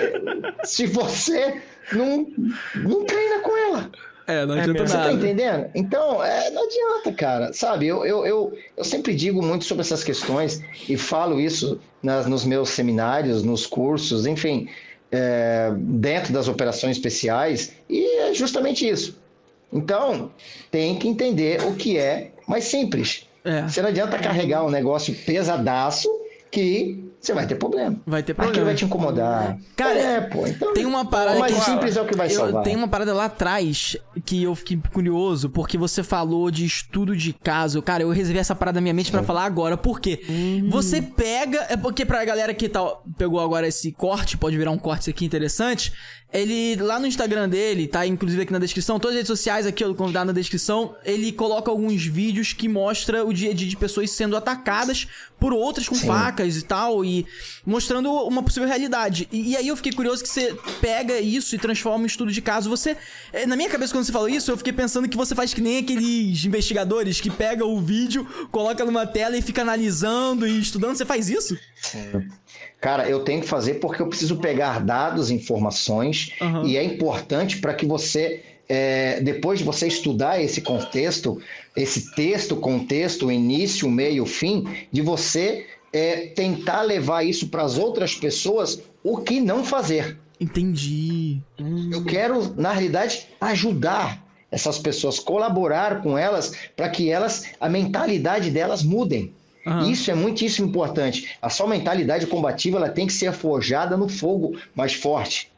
se 0.64 0.86
você 0.86 1.61
não, 1.93 2.26
não 2.74 3.05
treina 3.05 3.41
com 3.41 3.57
ela. 3.57 3.91
É, 4.29 4.45
não 4.45 4.57
é 4.57 4.61
adianta 4.61 4.83
é 4.83 4.87
nada. 4.87 4.89
Você 4.89 5.09
tá 5.09 5.12
entendendo? 5.12 5.70
Então, 5.74 6.22
é, 6.22 6.51
não 6.51 6.66
adianta, 6.66 7.12
cara. 7.12 7.53
Sabe, 7.55 7.87
eu, 7.87 8.05
eu, 8.05 8.26
eu, 8.26 8.59
eu, 8.76 8.85
sempre 8.85 9.14
digo 9.14 9.43
muito 9.43 9.64
sobre 9.64 9.81
essas 9.81 10.05
questões 10.05 10.62
e 10.87 10.99
falo 10.99 11.41
isso 11.41 11.81
nas, 12.03 12.26
nos 12.26 12.45
meus 12.45 12.68
seminários, 12.68 13.43
nos 13.43 13.66
cursos, 13.66 14.26
enfim, 14.26 14.68
é, 15.11 15.72
dentro 15.74 16.31
das 16.31 16.47
operações 16.47 16.99
especiais, 16.99 17.72
e 17.89 18.05
é 18.18 18.35
justamente 18.35 18.87
isso. 18.87 19.18
Então, 19.72 20.31
tem 20.70 20.99
que 20.99 21.09
entender 21.09 21.62
o 21.62 21.74
que 21.74 21.97
é 21.97 22.31
mais 22.47 22.64
simples. 22.64 23.26
É. 23.43 23.62
Você 23.62 23.81
não 23.81 23.89
adianta 23.89 24.18
carregar 24.18 24.62
um 24.62 24.70
negócio 24.70 25.14
pesadaço 25.14 26.09
que 26.51 27.08
você 27.21 27.35
vai 27.35 27.47
ter 27.47 27.57
problema. 27.57 27.97
Vai 28.07 28.23
ter 28.23 28.33
Aquilo 28.33 28.45
problema. 28.47 28.66
vai 28.66 28.75
te 28.75 28.85
incomodar. 28.85 29.59
Cara, 29.77 29.99
é, 29.99 30.21
pô. 30.21 30.47
Então, 30.47 30.73
Tem 30.73 30.85
uma 30.87 31.05
parada 31.05 31.37
o 31.37 31.41
mais 31.41 31.55
que- 31.55 31.61
simples 31.62 31.97
é 31.97 32.03
o 32.03 32.07
que 32.07 32.16
vai 32.16 32.29
eu, 32.29 32.31
salvar. 32.37 32.62
Tem 32.62 32.77
uma 32.77 32.89
parada 32.89 33.12
lá 33.12 33.25
atrás 33.25 33.97
que 34.25 34.43
eu 34.45 34.55
fiquei 34.55 34.81
curioso, 34.93 35.51
porque 35.51 35.77
você 35.77 36.03
falou 36.03 36.51
de 36.51 36.64
estudo 36.64 37.16
de 37.16 37.33
caso. 37.33 37.83
Cara, 37.83 38.03
eu 38.03 38.11
reservei 38.11 38.41
essa 38.41 38.55
parada 38.55 38.77
na 38.77 38.83
minha 38.83 38.95
mente 38.95 39.11
pra 39.11 39.23
falar 39.23 39.45
agora. 39.45 39.77
Por 39.77 40.01
quê? 40.01 40.21
Você 40.71 41.03
pega. 41.03 41.66
É 41.69 41.77
porque 41.77 42.05
pra 42.07 42.25
galera 42.25 42.55
que 42.55 42.69
tá, 42.69 42.85
pegou 43.16 43.41
agora 43.41 43.66
esse 43.66 43.91
corte, 43.93 44.37
pode 44.37 44.57
virar 44.57 44.71
um 44.71 44.79
corte 44.79 45.11
aqui 45.11 45.25
interessante. 45.25 45.93
Ele, 46.31 46.77
lá 46.77 47.01
no 47.01 47.07
Instagram 47.07 47.49
dele, 47.49 47.87
tá 47.87 48.07
inclusive 48.07 48.43
aqui 48.43 48.53
na 48.53 48.59
descrição, 48.59 49.01
todas 49.01 49.14
as 49.14 49.21
redes 49.21 49.29
sociais 49.29 49.66
aqui, 49.66 49.83
eu 49.83 49.95
convidado 49.95 50.27
na 50.27 50.33
descrição, 50.35 50.95
ele 51.03 51.33
coloca 51.33 51.71
alguns 51.71 52.05
vídeos 52.05 52.53
que 52.53 52.69
mostra 52.69 53.25
o 53.25 53.33
dia 53.33 53.51
a 53.51 53.55
dia 53.55 53.66
de 53.66 53.75
pessoas 53.79 54.11
sendo 54.11 54.37
atacadas 54.37 55.09
por 55.41 55.55
outras 55.55 55.89
com 55.89 55.95
Sim. 55.95 56.07
facas 56.07 56.59
e 56.59 56.62
tal, 56.66 57.03
e 57.09 57.27
mostrando 57.65 58.13
uma 58.13 58.43
possível 58.43 58.69
realidade. 58.69 59.29
E, 59.33 59.53
e 59.53 59.57
aí 59.57 59.69
eu 59.69 59.77
fiquei 59.77 59.93
curioso 59.93 60.23
que 60.23 60.29
você 60.29 60.57
pega 60.81 61.19
isso 61.19 61.55
e 61.55 61.59
transforma 61.59 62.05
em 62.05 62.07
estudo 62.07 62.31
de 62.31 62.43
caso. 62.43 62.69
Você, 62.69 62.97
eh, 63.33 63.47
na 63.47 63.57
minha 63.57 63.69
cabeça, 63.69 63.93
quando 63.93 64.05
você 64.05 64.13
falou 64.13 64.29
isso, 64.29 64.51
eu 64.51 64.57
fiquei 64.57 64.73
pensando 64.73 65.09
que 65.09 65.17
você 65.17 65.35
faz 65.35 65.55
que 65.55 65.61
nem 65.61 65.79
aqueles 65.79 66.45
investigadores 66.45 67.21
que 67.21 67.31
pega 67.31 67.65
o 67.65 67.81
vídeo, 67.81 68.27
coloca 68.51 68.85
numa 68.85 69.07
tela 69.07 69.37
e 69.37 69.43
fica 69.43 69.63
analisando 69.63 70.47
e 70.47 70.61
estudando. 70.61 70.97
Você 70.97 71.05
faz 71.05 71.29
isso? 71.29 71.59
Cara, 72.81 73.09
eu 73.09 73.21
tenho 73.21 73.41
que 73.41 73.49
fazer 73.49 73.75
porque 73.75 74.01
eu 74.01 74.07
preciso 74.07 74.37
pegar 74.37 74.81
dados, 74.81 75.31
informações, 75.31 76.33
Aham. 76.41 76.65
e 76.65 76.77
é 76.77 76.83
importante 76.83 77.59
para 77.59 77.75
que 77.75 77.85
você, 77.85 78.43
é, 78.69 79.21
depois 79.21 79.59
de 79.59 79.65
você 79.65 79.89
estudar 79.89 80.41
esse 80.41 80.61
contexto, 80.61 81.41
esse 81.77 82.15
texto, 82.15 82.55
contexto, 82.57 83.33
início, 83.33 83.91
meio, 83.91 84.25
fim, 84.25 84.65
de 84.93 85.03
você 85.03 85.67
é, 85.93 86.28
tentar 86.28 86.82
levar 86.82 87.22
isso 87.24 87.49
para 87.49 87.62
as 87.62 87.78
outras 87.78 88.14
pessoas, 88.14 88.80
o 89.03 89.18
que 89.18 89.41
não 89.41 89.64
fazer. 89.64 90.18
Entendi. 90.41 91.41
Eu 91.91 92.05
quero, 92.05 92.55
na 92.57 92.72
realidade, 92.72 93.26
ajudar 93.41 94.24
essas 94.51 94.78
pessoas, 94.78 95.18
colaborar 95.18 96.03
com 96.03 96.16
elas 96.16 96.55
para 96.76 96.89
que 96.89 97.11
elas, 97.11 97.45
a 97.61 97.68
mentalidade 97.68 98.51
delas 98.51 98.82
mudem. 98.82 99.32
Aham. 99.66 99.91
Isso 99.91 100.11
é 100.11 100.14
muitíssimo 100.14 100.68
importante. 100.68 101.36
A 101.43 101.51
sua 101.51 101.66
mentalidade 101.66 102.26
combativa 102.26 102.78
ela 102.78 102.89
tem 102.89 103.07
que 103.07 103.12
ser 103.12 103.32
forjada 103.32 103.97
no 103.97 104.09
fogo 104.09 104.57
mais 104.74 104.95
forte. 104.95 105.51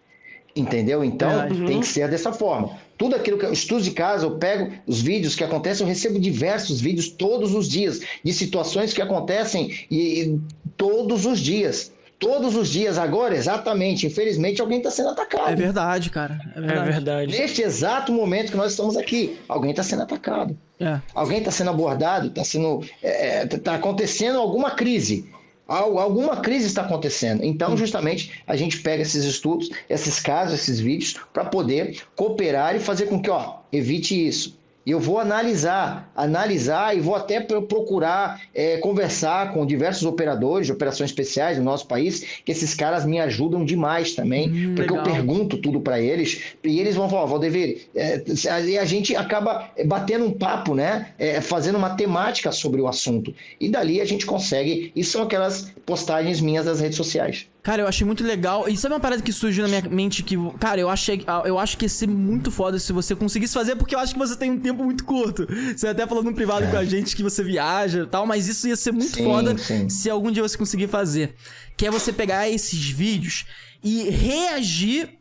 Entendeu? 0.57 1.05
Então, 1.05 1.49
tem 1.67 1.79
que 1.79 1.87
ser 1.87 2.09
dessa 2.09 2.33
forma. 2.33 2.77
Tudo 3.01 3.17
aquilo 3.17 3.39
que 3.39 3.47
eu 3.47 3.53
estudo 3.55 3.83
de 3.83 3.93
casa, 3.93 4.27
eu 4.27 4.33
pego 4.33 4.71
os 4.87 5.01
vídeos 5.01 5.35
que 5.35 5.43
acontecem, 5.43 5.83
eu 5.87 5.89
recebo 5.89 6.19
diversos 6.21 6.83
vídeos 6.83 7.09
todos 7.09 7.55
os 7.55 7.67
dias, 7.67 7.99
de 8.23 8.31
situações 8.31 8.93
que 8.93 9.01
acontecem 9.01 9.71
e, 9.91 10.21
e 10.21 10.41
todos 10.77 11.25
os 11.25 11.41
dias. 11.41 11.91
Todos 12.19 12.55
os 12.55 12.69
dias, 12.69 12.99
agora, 12.99 13.35
exatamente. 13.35 14.07
Infelizmente, 14.07 14.61
alguém 14.61 14.77
está 14.77 14.91
sendo 14.91 15.09
atacado. 15.09 15.49
É 15.51 15.57
verdade, 15.57 16.11
cara. 16.11 16.39
É 16.55 16.59
É 16.59 16.61
verdade. 16.61 16.91
verdade. 16.91 17.39
Neste 17.39 17.63
exato 17.63 18.13
momento 18.13 18.51
que 18.51 18.59
nós 18.59 18.73
estamos 18.73 18.99
aqui, 18.99 19.39
alguém 19.49 19.71
está 19.71 19.83
sendo 19.83 20.03
atacado. 20.03 20.55
É. 20.79 21.01
Alguém 21.15 21.39
está 21.39 21.51
sendo 21.51 21.71
abordado, 21.71 22.27
está 22.27 22.45
sendo, 22.45 22.85
é, 23.03 23.39
é, 23.39 23.47
tá 23.47 23.77
acontecendo 23.77 24.39
alguma 24.39 24.73
crise. 24.73 25.25
Al- 25.71 25.99
Alguma 25.99 26.37
crise 26.39 26.67
está 26.67 26.83
acontecendo. 26.83 27.45
Então, 27.45 27.77
justamente, 27.77 28.43
a 28.47 28.57
gente 28.57 28.81
pega 28.81 29.03
esses 29.03 29.25
estudos, 29.25 29.71
esses 29.89 30.21
casos, 30.21 30.55
esses 30.61 30.81
vídeos, 30.81 31.15
para 31.33 31.45
poder 31.45 32.03
cooperar 32.17 32.77
e 32.77 32.81
fazer 32.81 33.07
com 33.07 33.21
que, 33.23 33.31
ó, 33.31 33.61
evite 33.73 34.27
isso. 34.29 34.60
E 34.91 34.93
eu 34.93 34.99
vou 34.99 35.21
analisar, 35.21 36.11
analisar 36.17 36.97
e 36.97 37.01
vou 37.01 37.15
até 37.15 37.39
pro- 37.39 37.63
procurar 37.63 38.41
é, 38.53 38.79
conversar 38.79 39.53
com 39.55 39.65
diversos 39.65 40.03
operadores 40.05 40.67
de 40.67 40.73
operações 40.73 41.11
especiais 41.11 41.57
do 41.59 41.63
nosso 41.63 41.87
país, 41.87 42.25
que 42.45 42.51
esses 42.51 42.75
caras 42.75 43.05
me 43.07 43.21
ajudam 43.21 43.65
demais 43.65 44.17
também, 44.17 44.51
Hum, 44.51 44.75
porque 44.75 44.91
legal. 44.91 45.07
eu 45.07 45.13
pergunto 45.13 45.59
tudo 45.59 45.81
para 45.81 46.01
eles 46.01 46.43
e 46.65 46.81
eles 46.81 46.97
vão 46.97 47.09
falar, 47.09 47.27
Valdever, 47.27 47.87
é, 47.95 48.21
e 48.67 48.77
a 48.77 48.85
gente 48.85 49.15
acaba 49.15 49.71
batendo 49.87 50.25
um 50.25 50.33
papo, 50.33 50.75
né? 50.75 51.13
É, 51.21 51.41
fazendo 51.41 51.79
uma 51.79 51.91
temática 51.91 52.51
sobre 52.51 52.81
o 52.81 52.89
assunto. 52.89 53.33
E 53.61 53.69
dali 53.69 54.01
a 54.01 54.05
gente 54.05 54.27
consegue. 54.27 54.91
Isso 54.97 55.13
são 55.13 55.23
aquelas 55.23 55.73
postagens 55.87 56.41
minhas 56.41 56.65
das 56.67 56.81
redes 56.81 56.97
sociais. 56.97 57.47
Cara, 57.63 57.83
eu 57.83 57.87
achei 57.87 58.07
muito 58.07 58.25
legal. 58.25 58.69
E 58.69 58.77
sabe 58.77 58.95
uma 58.95 59.01
parada 59.01 59.23
que 59.23 59.33
surgiu 59.33 59.63
na 59.63 59.69
minha 59.69 59.83
mente 59.95 60.23
que, 60.23 60.35
cara, 60.59 60.81
eu 60.81 60.89
achei, 60.89 61.25
eu 61.45 61.59
acho 61.59 61.77
que 61.77 61.85
ia 61.85 61.89
ser 61.89 62.09
muito 62.09 62.51
foda 62.51 62.79
se 62.79 62.93
você 62.93 63.15
conseguisse 63.15 63.53
fazer, 63.53 63.77
porque 63.77 63.95
eu 63.95 63.99
acho 63.99 64.15
que 64.15 64.19
você 64.19 64.35
tem 64.37 64.51
um 64.51 64.59
tempo 64.59 64.83
muito 64.83 65.05
curto. 65.05 65.47
Você 65.77 65.89
até 65.89 66.07
falou 66.07 66.23
no 66.23 66.35
privado 66.35 66.67
com 66.71 66.77
a 66.77 66.85
gente 66.85 67.15
que 67.15 67.23
você 67.23 67.45
viaja 67.45 68.01
e 68.01 68.07
tal, 68.07 68.27
mas 68.27 68.49
isso 68.49 68.67
ia 68.67 68.77
ser 68.77 68.93
muito 68.93 69.17
Sim, 69.17 69.25
foda 69.25 69.59
sim. 69.59 69.89
se 69.89 70.09
algum 70.09 70.31
dia 70.31 70.43
você 70.43 70.57
conseguir 70.57 70.89
fazer. 70.89 71.35
Que 71.77 71.87
é 71.87 71.91
você 71.91 72.13
pegar 72.13 72.49
esses 72.49 72.89
vídeos 72.91 73.45
e 73.85 74.09
reagir. 74.11 75.20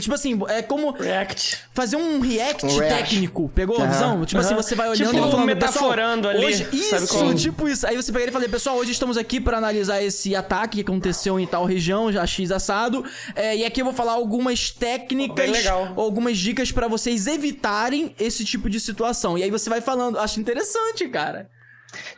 Tipo 0.00 0.14
assim, 0.14 0.36
é 0.48 0.62
como 0.62 0.90
React. 0.90 1.58
fazer 1.72 1.94
um 1.94 2.18
react, 2.18 2.66
Um 2.66 2.76
react. 2.76 3.10
técnico. 3.10 3.48
Pegou 3.54 3.76
a 3.76 3.82
Aham. 3.84 3.88
visão? 3.92 4.24
Tipo 4.24 4.40
assim, 4.40 4.54
Aham. 4.54 4.62
você 4.62 4.74
vai 4.74 4.88
olhando 4.88 5.06
Tipo, 5.06 5.16
e 5.16 5.20
vai 5.20 5.30
falando, 5.30 5.46
metaforando 5.46 6.28
ali, 6.28 6.44
Hoje, 6.44 6.64
sabe 6.64 6.76
isso, 7.04 7.08
como? 7.14 7.34
tipo 7.36 7.68
isso. 7.68 7.86
Aí 7.86 7.94
você 7.94 8.10
pega 8.10 8.24
ele 8.24 8.30
e 8.30 8.32
fala, 8.32 8.48
pessoal, 8.48 8.76
hoje 8.76 8.90
estamos 8.90 9.16
aqui 9.16 9.40
para 9.40 9.58
analisar 9.58 10.02
esse 10.02 10.34
ataque 10.34 10.78
que 10.82 10.90
aconteceu 10.90 11.38
em 11.38 11.46
tal 11.46 11.64
região, 11.64 12.10
já 12.10 12.26
X 12.26 12.50
assado. 12.50 13.04
É, 13.36 13.58
e 13.58 13.64
aqui 13.64 13.80
eu 13.80 13.84
vou 13.84 13.94
falar 13.94 14.12
algumas 14.14 14.70
técnicas, 14.72 15.64
algumas 15.96 16.36
dicas 16.36 16.72
para 16.72 16.88
vocês 16.88 17.28
evitarem 17.28 18.12
esse 18.18 18.44
tipo 18.44 18.68
de 18.68 18.80
situação. 18.80 19.38
E 19.38 19.44
aí 19.44 19.52
você 19.52 19.70
vai 19.70 19.80
falando, 19.80 20.18
acho 20.18 20.40
interessante, 20.40 21.06
cara. 21.08 21.48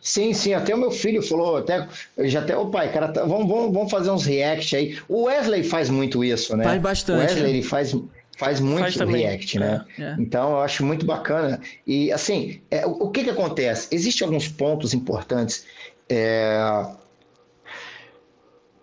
Sim, 0.00 0.32
sim, 0.34 0.52
até 0.52 0.74
o 0.74 0.78
meu 0.78 0.90
filho 0.90 1.22
falou, 1.22 1.56
até, 1.56 1.88
já 2.18 2.40
até, 2.40 2.56
o 2.56 2.66
pai, 2.66 2.92
cara, 2.92 3.08
tá- 3.08 3.24
vamos, 3.24 3.48
vamos, 3.48 3.72
vamos 3.72 3.90
fazer 3.90 4.10
uns 4.10 4.24
react 4.26 4.76
aí. 4.76 4.98
O 5.08 5.24
Wesley 5.24 5.62
faz 5.62 5.88
muito 5.88 6.22
isso, 6.24 6.56
né? 6.56 6.64
Faz 6.64 6.80
bastante, 6.82 7.18
O 7.18 7.20
Wesley, 7.22 7.42
né? 7.44 7.50
ele 7.50 7.62
faz, 7.62 7.94
faz 8.36 8.60
muito 8.60 8.80
Faz 8.80 8.96
react, 8.96 9.58
né? 9.58 9.84
É, 9.98 10.02
é. 10.02 10.16
Então, 10.18 10.50
eu 10.52 10.60
acho 10.60 10.84
muito 10.84 11.06
bacana. 11.06 11.60
E, 11.86 12.12
assim, 12.12 12.60
é, 12.70 12.84
o, 12.86 12.90
o 13.04 13.10
que 13.10 13.24
que 13.24 13.30
acontece? 13.30 13.88
Existem 13.90 14.26
alguns 14.26 14.48
pontos 14.48 14.92
importantes. 14.92 15.64
É, 16.08 16.58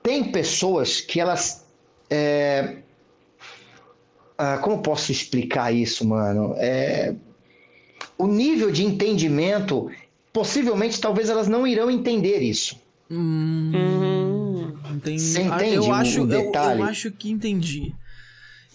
Tem 0.02 0.24
pessoas 0.32 1.02
que 1.02 1.20
elas... 1.20 1.66
é, 2.10 2.78
ah, 4.38 4.58
como 4.60 4.82
posso 4.82 5.12
explicar 5.12 5.74
isso, 5.74 6.08
mano? 6.08 6.56
É, 6.58 7.14
o 8.18 8.26
nível 8.26 8.72
de 8.72 8.86
entendimento, 8.86 9.92
possivelmente, 10.34 11.00
talvez 11.00 11.30
elas 11.30 11.48
não 11.48 11.66
irão 11.68 11.90
entender 11.90 12.40
isso. 12.40 12.80
Hum, 13.12 13.72
Hum. 13.76 14.74
entendi. 14.96 15.20
Você 15.22 15.40
Ah, 15.42 15.56
entende 15.56 15.76
eu 15.76 15.84
o- 15.88 15.94
acho, 15.94 16.20
o 16.22 16.24
eu- 16.24 16.28
detalhe? 16.28 16.82
Eu, 16.82 16.86
acho 16.86 17.12
que 17.12 17.30
entendi. 17.32 17.94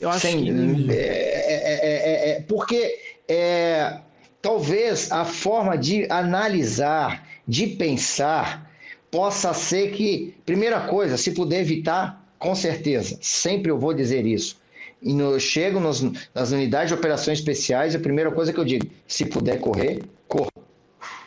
Eu 0.01 0.11
acho 0.11 0.21
Sem- 0.21 0.43
que 0.45 0.51
entendi. 0.51 0.91
é, 0.91 0.95
é, 0.97 1.85
é, 1.85 2.31
é, 2.31 2.41
porque 2.49 2.99
é, 3.29 4.01
talvez 4.43 5.11
a 5.11 5.25
forma 5.25 5.79
de 5.79 6.07
analisar, 6.11 7.27
de 7.47 7.69
pensar, 7.69 8.71
possa 9.11 9.55
ser 9.55 9.93
que, 9.93 10.35
primeira 10.45 10.81
coisa, 10.81 11.17
se 11.17 11.31
puder 11.31 11.61
evitar, 11.61 12.23
com 12.39 12.55
certeza, 12.55 13.17
sempre 13.23 13.71
eu 13.71 13.79
vou 13.79 13.95
dizer 13.95 14.27
isso. 14.27 14.61
E 15.01 15.13
no, 15.15 15.33
eu 15.33 15.41
chego 15.41 15.79
nos- 15.79 16.03
nas 16.35 16.51
unidades 16.51 16.89
de 16.89 16.95
operações 16.95 17.39
especiais, 17.39 17.95
a 17.95 17.99
primeira 17.99 18.31
coisa 18.33 18.53
que 18.53 18.59
eu 18.59 18.65
digo, 18.65 18.87
se 19.07 19.25
puder 19.25 19.59
correr, 19.61 20.03
corra. 20.27 20.49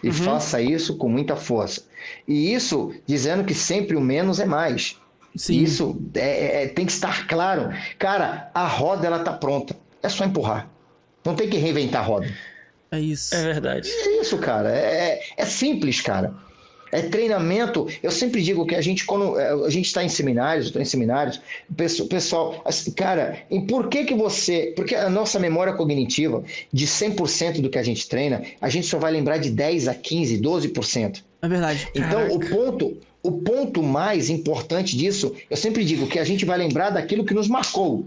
E 0.03 0.11
faça 0.11 0.61
isso 0.61 0.95
com 0.97 1.09
muita 1.09 1.35
força. 1.35 1.83
E 2.27 2.53
isso 2.53 2.93
dizendo 3.05 3.43
que 3.43 3.53
sempre 3.53 3.95
o 3.95 4.01
menos 4.01 4.39
é 4.39 4.45
mais. 4.45 4.95
Sim. 5.35 5.61
Isso 5.61 5.99
é- 6.15 6.63
é- 6.63 6.67
tem 6.67 6.85
que 6.85 6.91
estar 6.91 7.27
claro. 7.27 7.69
Cara, 7.99 8.49
a 8.53 8.65
roda 8.67 9.05
ela 9.07 9.19
tá 9.19 9.33
pronta. 9.33 9.75
É 10.01 10.09
só 10.09 10.23
empurrar. 10.25 10.67
Não 11.25 11.35
tem 11.35 11.49
que 11.49 11.57
reinventar 11.57 12.01
a 12.01 12.05
roda. 12.05 12.31
É 12.91 12.99
isso. 12.99 13.35
É 13.35 13.43
verdade. 13.43 13.89
É 13.89 14.21
isso, 14.21 14.37
cara. 14.37 14.69
É, 14.69 15.19
é 15.35 15.45
simples, 15.45 15.99
cara. 16.01 16.33
É 16.91 17.01
treinamento. 17.01 17.87
Eu 18.01 18.11
sempre 18.11 18.41
digo 18.41 18.65
que 18.65 18.75
a 18.75 18.81
gente, 18.81 19.05
quando 19.05 19.39
é, 19.39 19.51
a 19.51 19.69
gente 19.69 19.85
está 19.85 20.03
em 20.03 20.09
seminários, 20.09 20.67
estou 20.67 20.81
em 20.81 20.85
seminários, 20.85 21.41
pessoal, 22.09 22.61
assim, 22.65 22.91
cara, 22.91 23.39
e 23.49 23.61
por 23.61 23.89
que 23.89 24.05
que 24.05 24.13
você. 24.13 24.73
Porque 24.75 24.95
a 24.95 25.09
nossa 25.09 25.39
memória 25.39 25.73
cognitiva, 25.73 26.43
de 26.71 26.87
100% 26.87 27.61
do 27.61 27.69
que 27.69 27.77
a 27.77 27.83
gente 27.83 28.07
treina, 28.07 28.41
a 28.61 28.69
gente 28.69 28.87
só 28.87 28.97
vai 28.97 29.11
lembrar 29.11 29.37
de 29.37 29.49
10 29.49 29.87
a 29.87 29.93
15, 29.93 30.39
12%. 30.39 31.23
É 31.41 31.47
verdade. 31.47 31.87
Então, 31.93 32.27
o 32.31 32.39
ponto, 32.39 32.97
o 33.21 33.31
ponto 33.31 33.83
mais 33.83 34.29
importante 34.29 34.95
disso, 34.97 35.35
eu 35.49 35.57
sempre 35.57 35.83
digo 35.83 36.07
que 36.07 36.19
a 36.19 36.23
gente 36.23 36.45
vai 36.45 36.57
lembrar 36.57 36.91
daquilo 36.91 37.25
que 37.25 37.33
nos 37.33 37.47
marcou. 37.47 38.05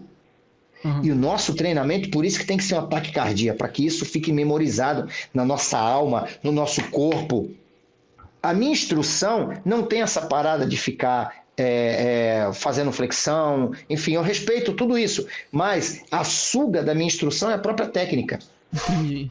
Uhum. 0.84 1.04
E 1.04 1.10
o 1.10 1.14
nosso 1.14 1.54
treinamento, 1.54 2.10
por 2.10 2.24
isso 2.24 2.38
que 2.38 2.46
tem 2.46 2.56
que 2.56 2.64
ser 2.64 2.74
um 2.74 2.78
ataque 2.78 3.12
cardíaco, 3.12 3.58
para 3.58 3.68
que 3.68 3.84
isso 3.84 4.04
fique 4.04 4.32
memorizado 4.32 5.08
na 5.32 5.44
nossa 5.44 5.78
alma, 5.78 6.26
no 6.42 6.50
nosso 6.50 6.82
corpo. 6.90 7.50
A 8.42 8.54
minha 8.54 8.72
instrução 8.72 9.52
não 9.64 9.82
tem 9.82 10.02
essa 10.02 10.22
parada 10.22 10.66
de 10.66 10.76
ficar 10.76 11.40
é, 11.56 12.46
é, 12.48 12.52
fazendo 12.52 12.90
flexão, 12.90 13.72
enfim, 13.88 14.12
eu 14.12 14.22
respeito 14.22 14.72
tudo 14.72 14.96
isso, 14.96 15.26
mas 15.52 16.02
a 16.10 16.24
suga 16.24 16.82
da 16.82 16.94
minha 16.94 17.06
instrução 17.06 17.50
é 17.50 17.54
a 17.54 17.58
própria 17.58 17.86
técnica. 17.86 18.38
Entendi. 18.72 19.30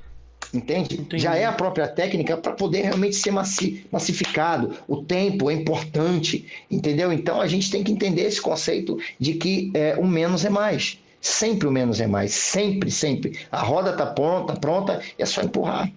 Entende? 0.53 0.95
Entendi. 0.95 1.21
Já 1.21 1.35
é 1.35 1.45
a 1.45 1.51
própria 1.51 1.87
técnica 1.87 2.35
para 2.37 2.53
poder 2.53 2.81
realmente 2.81 3.15
ser 3.15 3.31
massificado. 3.31 4.75
O 4.87 4.97
tempo 5.03 5.49
é 5.49 5.53
importante, 5.53 6.47
entendeu? 6.69 7.11
Então 7.13 7.39
a 7.39 7.47
gente 7.47 7.69
tem 7.69 7.83
que 7.83 7.91
entender 7.91 8.23
esse 8.23 8.41
conceito 8.41 8.97
de 9.19 9.33
que 9.33 9.71
é, 9.73 9.95
o 9.97 10.07
menos 10.07 10.45
é 10.45 10.49
mais. 10.49 10.99
Sempre 11.21 11.67
o 11.67 11.71
menos 11.71 11.99
é 11.99 12.07
mais. 12.07 12.33
Sempre, 12.33 12.89
sempre. 12.89 13.39
A 13.51 13.61
roda 13.61 13.91
está 13.91 14.05
pronta, 14.05 14.53
pronta, 14.53 15.01
é 15.17 15.25
só 15.25 15.41
empurrar. 15.41 15.91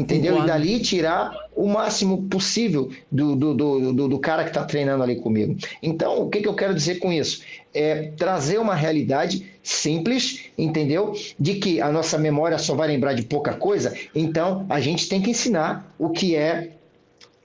Entendeu? 0.00 0.42
E 0.42 0.46
dali 0.46 0.78
tirar 0.80 1.34
o 1.54 1.66
máximo 1.66 2.22
possível 2.24 2.90
do, 3.10 3.34
do, 3.34 3.54
do, 3.54 4.08
do, 4.08 4.18
cara 4.18 4.42
que 4.44 4.50
está 4.50 4.64
treinando 4.64 5.02
ali 5.02 5.16
comigo. 5.16 5.56
Então, 5.82 6.20
o 6.22 6.28
que, 6.28 6.40
que 6.40 6.48
eu 6.48 6.54
quero 6.54 6.74
dizer 6.74 6.96
com 6.96 7.12
isso? 7.12 7.42
É 7.72 8.12
trazer 8.16 8.58
uma 8.58 8.74
realidade 8.74 9.46
simples, 9.62 10.50
entendeu? 10.56 11.14
De 11.38 11.54
que 11.54 11.80
a 11.80 11.90
nossa 11.90 12.18
memória 12.18 12.58
só 12.58 12.74
vai 12.74 12.88
lembrar 12.88 13.14
de 13.14 13.22
pouca 13.22 13.54
coisa, 13.54 13.96
então 14.14 14.66
a 14.68 14.80
gente 14.80 15.08
tem 15.08 15.20
que 15.20 15.30
ensinar 15.30 15.92
o 15.98 16.10
que 16.10 16.36
é 16.36 16.72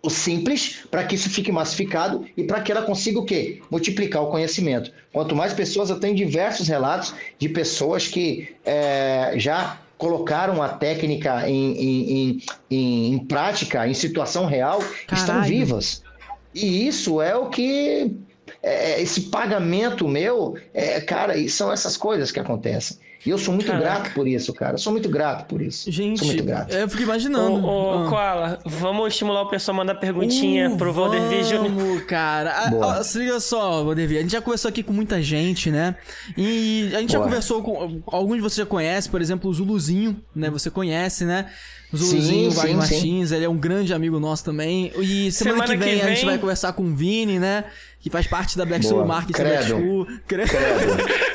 o 0.04 0.10
simples 0.10 0.80
para 0.89 1.04
que 1.04 1.16
isso 1.16 1.30
fique 1.30 1.52
massificado 1.52 2.26
e 2.36 2.43
para 2.43 2.62
que 2.62 2.72
ela 2.72 2.82
consiga 2.82 3.20
o 3.20 3.26
quê? 3.26 3.62
Multiplicar 3.70 4.24
o 4.24 4.32
conhecimento. 4.32 4.91
Quanto 5.14 5.36
mais 5.36 5.54
pessoas, 5.54 5.89
eu 5.89 5.99
tenho 5.99 6.16
diversos 6.16 6.68
relatos 6.68 7.14
de 7.38 7.47
pessoas 7.49 8.08
que 8.08 8.49
é, 8.66 9.34
já 9.36 9.80
colocaram 10.02 10.64
a 10.64 10.70
técnica 10.70 11.47
em, 11.47 11.74
em, 11.78 12.41
em, 12.72 13.14
em 13.14 13.20
prática, 13.20 13.88
em 13.88 13.93
situação 13.93 14.47
real, 14.47 14.80
Caralho. 14.80 15.14
estão 15.14 15.43
vivas. 15.43 16.02
E 16.56 16.88
isso 16.88 17.22
é 17.22 17.36
o 17.36 17.49
que. 17.49 18.12
É, 18.64 18.99
esse 18.99 19.22
pagamento 19.30 20.08
meu, 20.08 20.58
é, 20.74 20.99
cara, 21.02 21.36
são 21.47 21.72
essas 21.72 21.95
coisas 21.95 22.32
que 22.32 22.39
acontecem. 22.39 22.97
E 23.26 23.30
eu 23.30 23.38
sou 23.38 23.54
muito 23.54 23.68
Caraca. 23.68 23.86
grato 23.86 24.14
por 24.14 24.28
isso, 24.28 24.54
cara. 24.54 24.74
Eu 24.74 24.78
sou 24.80 24.92
muito 24.92 25.08
grato 25.08 25.46
por 25.46 25.62
isso. 25.62 25.92
Gente, 25.92 26.20
sou 26.20 26.28
muito 26.28 26.44
grato. 26.44 26.74
eu 26.74 26.90
fico 26.90 27.04
imaginando. 27.04 27.64
Ô, 27.66 28.02
ô 28.02 28.06
ah. 28.06 28.10
Koala, 28.10 28.60
vamos 28.66 29.14
estimular 29.14 29.44
o 29.44 29.50
pessoal 29.50 29.76
a 29.76 29.78
mandar 29.78 29.96
perguntinha 29.96 30.72
uh, 30.72 30.78
pro 30.78 30.92
Valdevi 30.92 31.44
Vamos, 31.44 32.04
cara. 32.06 32.70
Boa. 32.70 33.04
se 33.04 33.20
liga 33.20 33.40
só, 33.40 33.84
Valdevi. 33.84 34.18
A 34.18 34.22
gente 34.22 34.32
já 34.32 34.42
conversou 34.42 34.70
aqui 34.70 34.82
com 34.82 34.92
muita 34.92 35.22
gente, 35.22 35.70
né? 35.70 35.96
E 36.36 36.92
a 36.96 37.00
gente 37.00 37.12
Boa. 37.12 37.24
já 37.24 37.30
conversou 37.30 37.62
com... 37.62 38.02
Alguns 38.08 38.38
de 38.38 38.42
vocês 38.42 38.58
já 38.58 38.66
conhecem, 38.66 39.12
por 39.12 39.22
exemplo, 39.22 39.50
o 39.50 39.54
Zuluzinho, 39.54 40.20
né? 40.36 40.50
Você 40.50 40.72
conhece, 40.72 41.24
né? 41.24 41.52
Zuluzinho, 41.96 42.52
sim, 42.52 42.58
Wagner 42.58 42.78
Martins, 42.78 43.30
sim. 43.30 43.36
ele 43.36 43.46
é 43.46 43.50
um 43.50 43.58
grande 43.58 43.94
amigo 43.94 44.20
nosso 44.20 44.46
também. 44.46 44.92
E 44.98 45.32
semana, 45.32 45.66
semana 45.66 45.66
que, 45.66 45.78
vem, 45.78 45.98
que, 45.98 46.04
vem, 46.04 46.12
a 46.12 46.16
gente 46.16 46.26
vai 46.26 46.38
conversar 46.38 46.74
com 46.74 46.84
o 46.84 46.96
Vini, 46.96 47.38
né? 47.38 47.66
Que 48.00 48.10
faz 48.10 48.28
parte 48.28 48.58
da 48.58 48.66
Black 48.66 48.86
Soul 48.86 49.06
Market 49.06 49.36
Credo. 49.36 50.08
Credo. 50.28 50.50
Credo. 50.50 50.50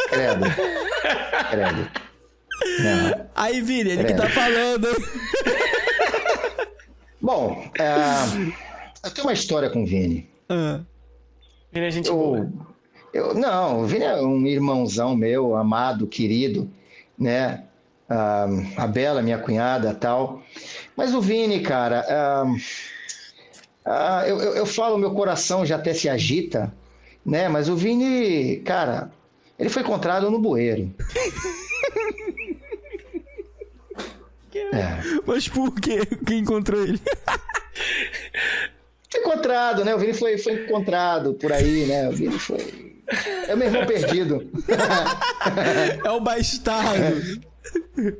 Credo. 0.08 0.44
Credo. 1.50 1.90
Não. 2.82 3.26
Aí, 3.34 3.60
Vini, 3.60 3.90
ele 3.90 4.04
Credo. 4.04 4.06
que 4.06 4.14
tá 4.14 4.28
falando. 4.30 4.88
Bom, 7.20 7.70
é, 7.78 9.04
eu 9.04 9.10
tenho 9.10 9.26
uma 9.26 9.32
história 9.32 9.68
com 9.68 9.82
o 9.82 9.86
Vini. 9.86 10.28
Ah. 10.48 10.80
Vini 11.72 11.86
é 11.86 11.90
gente 11.90 12.08
eu, 12.08 12.14
boa. 12.14 12.48
Eu, 13.12 13.34
não, 13.34 13.82
o 13.82 13.86
Vini 13.86 14.04
é 14.04 14.16
um 14.16 14.46
irmãozão 14.46 15.14
meu, 15.14 15.54
amado, 15.56 16.06
querido, 16.06 16.70
né? 17.18 17.65
Ah, 18.08 18.46
a 18.76 18.86
Bela, 18.86 19.20
minha 19.20 19.38
cunhada 19.38 19.92
tal. 19.94 20.40
Mas 20.96 21.12
o 21.14 21.20
Vini, 21.20 21.60
cara, 21.60 22.06
ah, 22.08 22.44
ah, 23.84 24.24
eu, 24.26 24.40
eu, 24.40 24.54
eu, 24.56 24.66
falo, 24.66 24.98
meu 24.98 25.12
coração 25.12 25.66
já 25.66 25.76
até 25.76 25.94
se 25.94 26.08
agita, 26.08 26.74
né? 27.24 27.48
Mas 27.48 27.68
o 27.68 27.76
Vini, 27.76 28.56
cara, 28.64 29.12
ele 29.58 29.68
foi 29.68 29.82
encontrado 29.82 30.30
no 30.30 30.40
bueiro. 30.40 30.94
é. 34.54 35.20
Mas 35.26 35.48
por 35.48 35.74
quê? 35.80 36.00
Quem 36.26 36.40
encontrou 36.40 36.82
ele? 36.82 37.00
Foi 39.10 39.20
encontrado, 39.20 39.84
né? 39.84 39.94
O 39.94 39.98
Vini 39.98 40.14
foi, 40.14 40.38
foi 40.38 40.64
encontrado 40.64 41.34
por 41.34 41.52
aí, 41.52 41.84
né? 41.86 42.08
O 42.08 42.12
Vini 42.12 42.38
foi. 42.38 42.86
É 43.48 43.54
o 43.54 43.56
meu 43.56 43.68
irmão 43.68 43.86
perdido. 43.86 44.50
é 46.04 46.10
o 46.10 46.20
bastardo. 46.20 47.40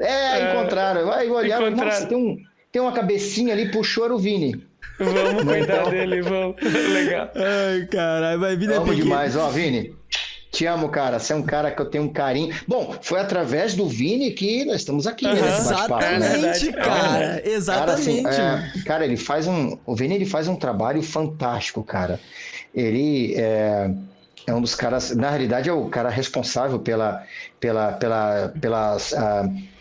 É, 0.01 0.53
encontraram. 0.53 1.07
Vai 1.07 1.29
olhar, 1.29 1.71
nossa, 1.71 2.07
tem, 2.07 2.17
um, 2.17 2.37
tem 2.73 2.81
uma 2.81 2.93
cabecinha 2.93 3.53
ali, 3.53 3.71
puxou 3.71 4.05
era 4.05 4.15
o 4.15 4.19
Vini. 4.19 4.65
Vamos 4.99 5.45
cuidar 5.45 5.81
então... 5.81 5.91
dele, 5.91 6.23
vamos. 6.23 6.57
Legal. 6.63 7.31
Ai, 7.35 7.87
caralho, 7.87 8.41
vai 8.41 8.57
vir 8.57 8.69
Vamos 8.69 8.97
demais, 8.97 9.37
ó, 9.37 9.49
Vini. 9.51 9.95
Te 10.51 10.65
amo, 10.65 10.89
cara. 10.89 11.19
Você 11.19 11.35
é 11.35 11.37
um 11.37 11.43
cara 11.43 11.71
que 11.71 11.83
eu 11.83 11.87
tenho 11.87 12.05
um 12.05 12.09
carinho. 12.09 12.55
Bom, 12.67 12.95
foi 13.03 13.21
através 13.21 13.75
do 13.75 13.87
Vini 13.87 14.31
que 14.31 14.65
nós 14.65 14.77
estamos 14.77 15.07
aqui, 15.07 15.27
uhum. 15.27 15.35
né? 15.35 15.41
Exatamente, 15.49 16.67
né? 16.71 16.73
cara. 16.73 17.43
É, 17.45 17.49
Exatamente. 17.51 18.23
Cara, 18.23 18.55
assim, 18.55 18.79
é, 18.79 18.83
cara, 18.85 19.05
ele 19.05 19.19
faz 19.19 19.47
um. 19.47 19.77
O 19.85 19.95
Vini 19.95 20.15
ele 20.15 20.25
faz 20.25 20.49
um 20.49 20.57
trabalho 20.57 21.03
fantástico, 21.03 21.83
cara. 21.83 22.19
Ele 22.75 23.35
é, 23.37 23.91
é 24.47 24.55
um 24.55 24.61
dos 24.61 24.75
caras. 24.75 25.15
Na 25.15 25.31
realidade, 25.31 25.69
é 25.69 25.73
o 25.73 25.89
cara 25.89 26.09
responsável 26.09 26.79
pela. 26.79 27.25
pela, 27.61 27.93
pela 27.93 28.53
pelas. 28.61 29.13
Uh, 29.13 29.77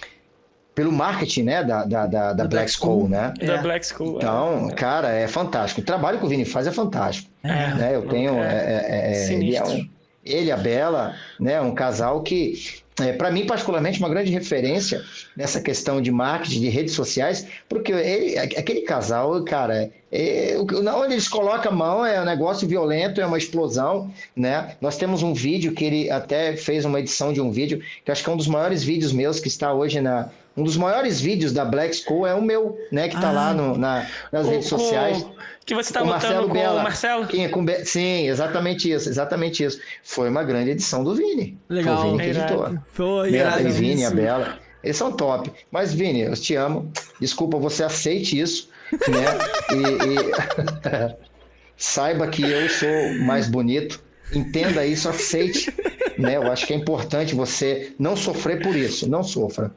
pelo 0.76 0.92
marketing, 0.92 1.44
né, 1.44 1.64
da, 1.64 1.86
da, 1.86 2.06
da, 2.06 2.34
da 2.34 2.48
Black 2.50 2.70
School, 2.70 3.08
né? 3.08 3.34
Da 3.40 3.54
é. 3.54 3.62
Black 3.62 3.88
School. 3.88 4.18
Então, 4.18 4.70
é. 4.70 4.74
cara, 4.74 5.10
é 5.10 5.26
fantástico. 5.26 5.80
O 5.80 5.84
trabalho 5.86 6.20
que 6.20 6.26
o 6.26 6.28
Vini 6.28 6.44
faz 6.44 6.68
é 6.68 6.72
fantástico. 6.72 7.32
É. 7.42 7.74
Né? 7.76 7.96
Eu 7.96 8.06
tenho, 8.10 8.44
é, 8.44 8.84
é, 8.86 9.14
é 9.14 9.34
ele 9.34 9.56
é 9.56 9.64
um, 9.64 9.90
ele 10.26 10.48
e 10.48 10.52
a 10.52 10.58
Bela, 10.58 11.16
né, 11.40 11.62
um 11.62 11.74
casal 11.74 12.22
que 12.24 12.84
é, 13.00 13.12
para 13.12 13.30
mim, 13.30 13.46
particularmente, 13.46 14.00
uma 14.00 14.08
grande 14.08 14.32
referência 14.32 15.04
nessa 15.36 15.60
questão 15.60 16.02
de 16.02 16.12
marketing, 16.12 16.62
de 16.62 16.70
redes 16.70 16.94
sociais, 16.94 17.46
porque 17.68 17.92
ele, 17.92 18.38
aquele 18.38 18.82
casal, 18.82 19.44
cara, 19.44 19.92
é, 20.10 20.56
onde 20.58 21.14
eles 21.14 21.28
colocam 21.28 21.74
a 21.74 21.76
mão 21.76 22.06
é 22.06 22.22
um 22.22 22.26
negócio 22.26 22.66
violento, 22.66 23.20
é 23.20 23.26
uma 23.26 23.38
explosão, 23.38 24.10
né? 24.34 24.78
Nós 24.80 24.96
temos 24.96 25.24
um 25.24 25.34
vídeo 25.34 25.74
que 25.74 25.84
ele 25.84 26.10
até 26.10 26.56
fez 26.56 26.86
uma 26.86 27.00
edição 27.02 27.34
de 27.34 27.42
um 27.42 27.52
vídeo, 27.52 27.82
que 28.06 28.12
acho 28.12 28.24
que 28.24 28.30
é 28.30 28.34
um 28.34 28.38
dos 28.38 28.48
maiores 28.48 28.82
vídeos 28.82 29.12
meus 29.12 29.42
que 29.42 29.50
está 29.50 29.74
hoje 29.74 30.00
na, 30.00 30.30
um 30.58 30.64
dos 30.64 30.78
maiores 30.78 31.20
vídeos 31.20 31.52
da 31.52 31.66
Black 31.66 31.96
School 31.96 32.26
é 32.26 32.34
o 32.34 32.42
meu, 32.42 32.80
né? 32.92 33.10
Que 33.10 33.20
tá 33.20 33.30
ah, 33.30 33.34
lá 33.34 33.54
no, 33.54 33.78
na, 33.78 34.08
nas 34.32 34.48
redes 34.48 34.68
sociais. 34.68 35.26
Que 35.66 35.76
você 35.76 35.92
tá 35.92 36.00
botando 36.00 36.22
Marcelo 36.22 36.48
com 36.48 36.54
Bela. 36.54 36.80
o 36.80 36.84
Marcelo? 36.84 37.28
Sim, 37.30 37.50
com 37.50 37.66
Be... 37.66 37.86
Sim, 37.86 38.28
exatamente 38.28 38.90
isso, 38.90 39.10
exatamente 39.10 39.64
isso. 39.64 39.82
Foi 40.04 40.30
uma 40.30 40.44
grande 40.44 40.72
edição 40.72 41.04
do 41.04 41.14
Vini. 41.14 41.58
Legal. 41.68 41.98
Foi 41.98 42.08
o 42.08 42.12
Vini 42.18 42.24
que 42.24 42.40
editou. 42.40 42.80
Foi, 42.88 43.32
Bela 43.32 43.62
e 43.62 43.70
Vini, 43.70 44.06
a 44.06 44.12
Bela. 44.12 44.60
Eles 44.84 44.96
são 44.96 45.12
top. 45.12 45.52
Mas, 45.72 45.94
Vini, 45.94 46.22
eu 46.22 46.34
te 46.36 46.56
amo. 46.56 46.92
Desculpa, 47.20 47.58
você 47.58 47.84
aceite 47.84 48.40
isso, 48.40 48.70
né? 48.92 49.26
e, 49.74 50.14
e... 50.14 51.16
saiba 51.76 52.28
que 52.28 52.44
eu 52.44 52.70
sou 52.70 53.26
mais 53.26 53.50
bonito. 53.50 54.02
Entenda 54.32 54.86
isso, 54.86 55.10
aceite. 55.10 55.74
Né? 56.18 56.38
Eu 56.38 56.52
acho 56.52 56.66
que 56.66 56.74
é 56.74 56.78
importante 56.78 57.36
você 57.36 57.94
não 58.00 58.16
sofrer 58.16 58.62
por 58.62 58.76
isso. 58.76 59.10
Não 59.10 59.24
sofra. 59.24 59.72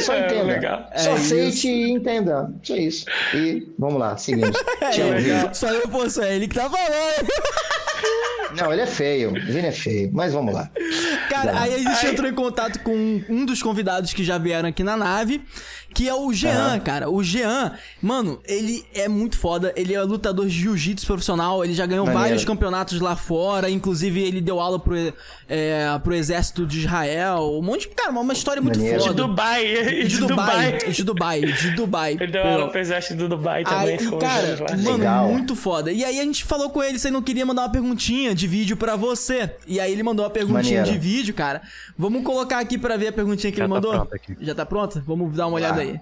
Só 0.00 0.12
é, 0.12 0.26
entenda. 0.26 0.44
Legal. 0.44 0.90
Só 0.96 1.10
é 1.10 1.12
aceite 1.14 1.68
e 1.68 1.90
entenda. 1.90 2.52
Só 2.62 2.76
isso. 2.76 3.06
E 3.34 3.66
vamos 3.78 3.98
lá, 3.98 4.16
seguimos. 4.16 4.56
É, 4.82 5.54
Só 5.54 5.68
eu 5.68 5.88
posso, 5.88 6.20
é 6.22 6.36
ele 6.36 6.48
que 6.48 6.54
tá 6.54 6.68
falando. 6.68 7.28
Não, 8.56 8.72
ele 8.72 8.82
é 8.82 8.86
feio. 8.86 9.30
O 9.30 9.34
Vini 9.34 9.68
é 9.68 9.72
feio. 9.72 10.10
Mas 10.12 10.32
vamos 10.32 10.54
lá. 10.54 10.70
Cara, 11.28 11.60
aí 11.60 11.74
a 11.74 11.78
gente 11.78 12.06
entrou 12.06 12.28
em 12.28 12.34
contato 12.34 12.80
com 12.80 13.22
um 13.28 13.44
dos 13.44 13.62
convidados 13.62 14.12
que 14.12 14.24
já 14.24 14.38
vieram 14.38 14.68
aqui 14.68 14.82
na 14.82 14.96
nave, 14.96 15.42
que 15.94 16.08
é 16.08 16.14
o 16.14 16.32
Jean, 16.32 16.74
uhum. 16.74 16.80
cara. 16.80 17.08
O 17.08 17.22
Jean, 17.22 17.72
mano, 18.02 18.40
ele 18.46 18.84
é 18.94 19.08
muito 19.08 19.38
foda. 19.38 19.72
Ele 19.76 19.94
é 19.94 20.02
lutador 20.02 20.46
de 20.46 20.52
jiu-jitsu 20.52 21.06
profissional. 21.06 21.64
Ele 21.64 21.74
já 21.74 21.86
ganhou 21.86 22.04
Maneiro. 22.04 22.24
vários 22.24 22.44
campeonatos 22.44 23.00
lá 23.00 23.14
fora. 23.14 23.70
Inclusive, 23.70 24.20
ele 24.20 24.40
deu 24.40 24.60
aula 24.60 24.78
pro, 24.78 24.94
é, 25.48 25.98
pro 26.02 26.14
exército 26.14 26.66
de 26.66 26.80
Israel. 26.80 27.58
Um 27.58 27.62
monte 27.62 27.88
de. 27.88 27.94
Cara, 27.94 28.10
uma 28.10 28.32
história 28.32 28.60
muito 28.60 28.78
Maneiro. 28.78 29.00
foda. 29.00 29.14
De 29.14 29.20
Dubai. 29.20 29.64
De, 29.64 30.08
de 30.08 30.18
Dubai. 30.18 30.36
Dubai. 30.36 30.92
De 30.92 31.04
Dubai. 31.04 31.40
De 31.40 31.70
Dubai. 31.70 32.12
Ele 32.20 32.26
deu 32.26 32.42
aula 32.42 32.68
pro 32.68 32.80
exército 32.80 33.14
do 33.16 33.28
Dubai 33.28 33.64
também. 33.64 33.98
Aí, 33.98 34.10
cara, 34.18 34.56
mano, 34.76 34.96
Legal. 34.96 35.28
muito 35.28 35.54
foda. 35.54 35.92
E 35.92 36.04
aí 36.04 36.18
a 36.18 36.24
gente 36.24 36.44
falou 36.44 36.70
com 36.70 36.82
ele 36.82 36.98
se 36.98 37.06
ele 37.06 37.14
não 37.14 37.22
queria 37.22 37.46
mandar 37.46 37.62
uma 37.62 37.70
perguntinha 37.70 38.34
de 38.34 38.43
vídeo 38.46 38.76
pra 38.76 38.96
você. 38.96 39.50
E 39.66 39.80
aí 39.80 39.92
ele 39.92 40.02
mandou 40.02 40.24
uma 40.24 40.30
perguntinha 40.30 40.80
Maneiro. 40.80 40.90
de 40.92 40.98
vídeo, 40.98 41.34
cara. 41.34 41.62
Vamos 41.96 42.24
colocar 42.24 42.58
aqui 42.58 42.78
pra 42.78 42.96
ver 42.96 43.08
a 43.08 43.12
perguntinha 43.12 43.50
que 43.50 43.58
Já 43.58 43.64
ele 43.64 43.72
tá 43.72 43.74
mandou. 43.74 44.08
Já 44.40 44.54
tá 44.54 44.66
pronta? 44.66 45.02
Vamos 45.06 45.34
dar 45.34 45.46
uma 45.46 45.56
olhada 45.56 45.80
aí. 45.80 46.00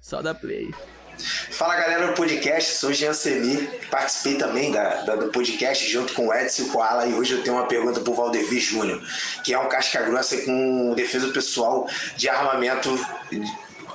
Só 0.00 0.22
da 0.22 0.34
play. 0.34 0.70
Fala 1.18 1.76
galera 1.76 2.08
do 2.08 2.12
podcast, 2.12 2.74
sou 2.74 2.92
Jean 2.92 3.14
Semi, 3.14 3.66
participei 3.90 4.36
também 4.36 4.70
da, 4.70 5.02
da, 5.02 5.16
do 5.16 5.28
podcast 5.28 5.90
junto 5.90 6.12
com 6.12 6.28
o 6.28 6.34
Edson 6.34 6.62
e 6.62 6.66
o 6.66 6.68
Koala 6.68 7.06
e 7.06 7.14
hoje 7.14 7.32
eu 7.32 7.42
tenho 7.42 7.56
uma 7.56 7.66
pergunta 7.66 8.00
pro 8.00 8.12
Valdevi 8.12 8.60
Júnior, 8.60 9.02
que 9.42 9.54
é 9.54 9.58
um 9.58 9.66
casca 9.66 10.02
grossa 10.02 10.36
com 10.42 10.94
defesa 10.94 11.28
pessoal 11.32 11.88
de 12.16 12.28
armamento 12.28 12.90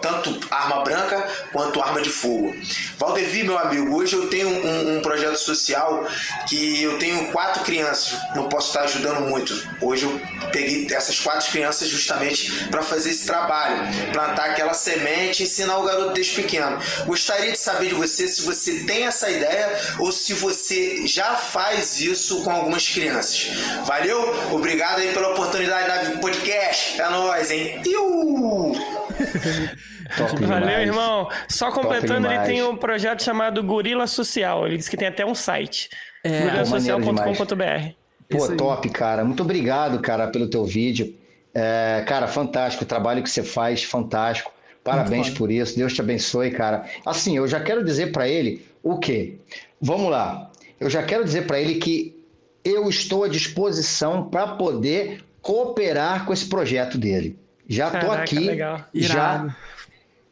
tanto 0.02 0.39
arma 0.49 0.84
branca 0.84 1.28
quanto 1.52 1.82
arma 1.82 2.02
de 2.02 2.10
fogo. 2.10 2.56
Valdevi, 2.97 3.43
meu 3.43 3.58
amigo, 3.58 3.95
hoje 3.95 4.16
eu 4.16 4.28
tenho 4.28 4.49
um, 4.49 4.97
um, 4.97 5.02
projeto 5.02 5.38
social 5.38 6.06
que 6.47 6.82
eu 6.82 6.97
tenho 6.97 7.32
quatro 7.32 7.64
crianças, 7.64 8.18
não 8.36 8.49
posso 8.49 8.68
estar 8.68 8.82
ajudando 8.82 9.22
muito. 9.22 9.54
Hoje 9.80 10.06
eu 10.06 10.22
peguei 10.52 10.88
essas 10.91 11.20
quatro 11.20 11.49
crianças 11.52 11.88
justamente 11.88 12.52
para 12.70 12.82
fazer 12.82 13.12
esse 13.12 13.26
trabalho, 13.26 13.82
plantar 14.12 14.52
aquela 14.52 14.74
semente 14.74 15.41
e 15.41 15.43
ensinar 15.43 15.78
o 15.78 15.84
garoto 15.84 16.14
desde 16.14 16.34
pequeno. 16.34 16.80
Gostaria 17.06 17.52
de 17.52 17.60
saber 17.60 17.89
de 17.89 17.95
você 17.95 18.28
se 18.28 18.41
você 18.41 18.84
tem 18.84 19.06
essa 19.06 19.30
ideia 19.30 19.80
ou 19.99 20.12
se 20.12 20.34
você 20.34 21.08
já 21.08 21.36
faz 21.36 21.99
isso 21.99 22.43
com 22.43 22.52
algumas 22.52 22.88
crianças. 22.88 23.47
Valeu? 23.86 24.52
Obrigado 24.52 24.99
aí 24.99 25.14
pela 25.14 25.30
oportunidade 25.30 25.88
na 25.88 26.18
podcast. 26.20 26.99
É 27.02 27.10
nóis, 27.10 27.52
hein? 27.52 27.82
Iu! 27.86 29.01
Valeu, 30.47 30.80
irmão. 30.80 31.30
Só 31.47 31.72
completando, 31.72 32.28
ele 32.28 32.39
tem 32.39 32.63
um 32.63 32.76
projeto 32.76 33.24
chamado 33.24 33.63
Gorila 33.63 34.07
Social. 34.07 34.67
Ele 34.67 34.78
disse 34.78 34.89
que 34.89 34.97
tem 34.97 35.07
até 35.07 35.26
um 35.26 35.36
site. 35.36 35.89
É, 36.24 36.41
gorilasocial.com.br. 36.41 37.93
Pô, 38.30 38.55
top, 38.55 38.89
cara. 38.89 39.24
Muito 39.24 39.43
obrigado, 39.43 39.99
cara, 39.99 40.28
pelo 40.28 40.47
teu 40.47 40.63
vídeo. 40.65 41.15
É, 41.53 42.03
cara, 42.07 42.28
fantástico 42.28 42.84
o 42.84 42.88
trabalho 42.88 43.22
que 43.22 43.30
você 43.30 43.43
faz, 43.43 43.84
fantástico. 43.84 44.51
Parabéns 44.84 45.30
por 45.30 45.51
isso. 45.51 45.78
Deus 45.78 45.93
te 45.93 46.01
abençoe, 46.01 46.51
cara. 46.51 46.86
Assim, 47.05 47.38
eu 47.38 47.47
já 47.47 47.59
quero 47.59 47.84
dizer 47.84 48.11
para 48.11 48.28
ele 48.28 48.65
o 48.82 48.97
quê? 48.97 49.38
Vamos 49.80 50.09
lá. 50.09 50.49
Eu 50.80 50.89
já 50.89 51.03
quero 51.03 51.24
dizer 51.24 51.45
para 51.45 51.59
ele 51.59 51.76
que 51.76 52.15
eu 52.63 52.89
estou 52.89 53.24
à 53.24 53.28
disposição 53.28 54.30
para 54.30 54.55
poder 54.55 55.24
cooperar 55.41 56.26
com 56.26 56.34
esse 56.34 56.47
projeto 56.47 56.97
dele. 56.97 57.38
Já 57.68 57.88
estou 57.88 58.12
aqui, 58.12 58.39
legal. 58.39 58.84
já 58.93 59.55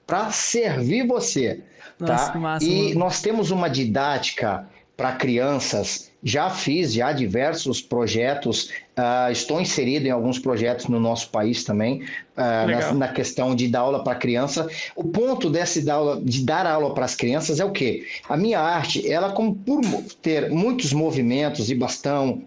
para 0.10 0.32
servir 0.32 1.06
você, 1.06 1.62
Nossa, 2.00 2.26
tá? 2.26 2.32
Que 2.32 2.38
massa, 2.40 2.66
e 2.66 2.88
mano. 2.88 3.00
nós 3.00 3.22
temos 3.22 3.52
uma 3.52 3.70
didática 3.70 4.68
para 4.98 5.14
crianças. 5.14 6.12
Já 6.22 6.50
fiz 6.50 6.92
já 6.92 7.14
diversos 7.14 7.82
projetos, 7.82 8.70
uh, 8.98 9.32
estou 9.32 9.62
inserido 9.62 10.08
em 10.08 10.10
alguns 10.10 10.38
projetos 10.38 10.88
no 10.88 11.00
nosso 11.00 11.30
país 11.30 11.64
também, 11.64 12.02
uh, 12.36 12.68
na, 12.68 12.94
na, 12.94 13.08
questão 13.08 13.56
de 13.56 13.70
dar 13.70 13.80
aula 13.82 14.04
para 14.04 14.16
criança. 14.16 14.68
O 14.98 15.06
ponto 15.06 15.50
desse 15.50 15.86
da 15.86 15.94
aula, 15.94 16.20
de 16.22 16.44
dar 16.44 16.66
aula 16.66 16.94
para 16.94 17.06
as 17.06 17.16
crianças 17.16 17.62
é 17.62 17.64
o 17.64 17.72
quê? 17.72 18.06
A 18.28 18.36
minha 18.36 18.60
arte, 18.60 19.10
ela 19.10 19.32
como 19.32 19.56
por 19.56 19.80
ter 20.22 20.50
muitos 20.50 20.92
movimentos 20.92 21.72
e 21.72 21.76
bastão, 21.76 22.42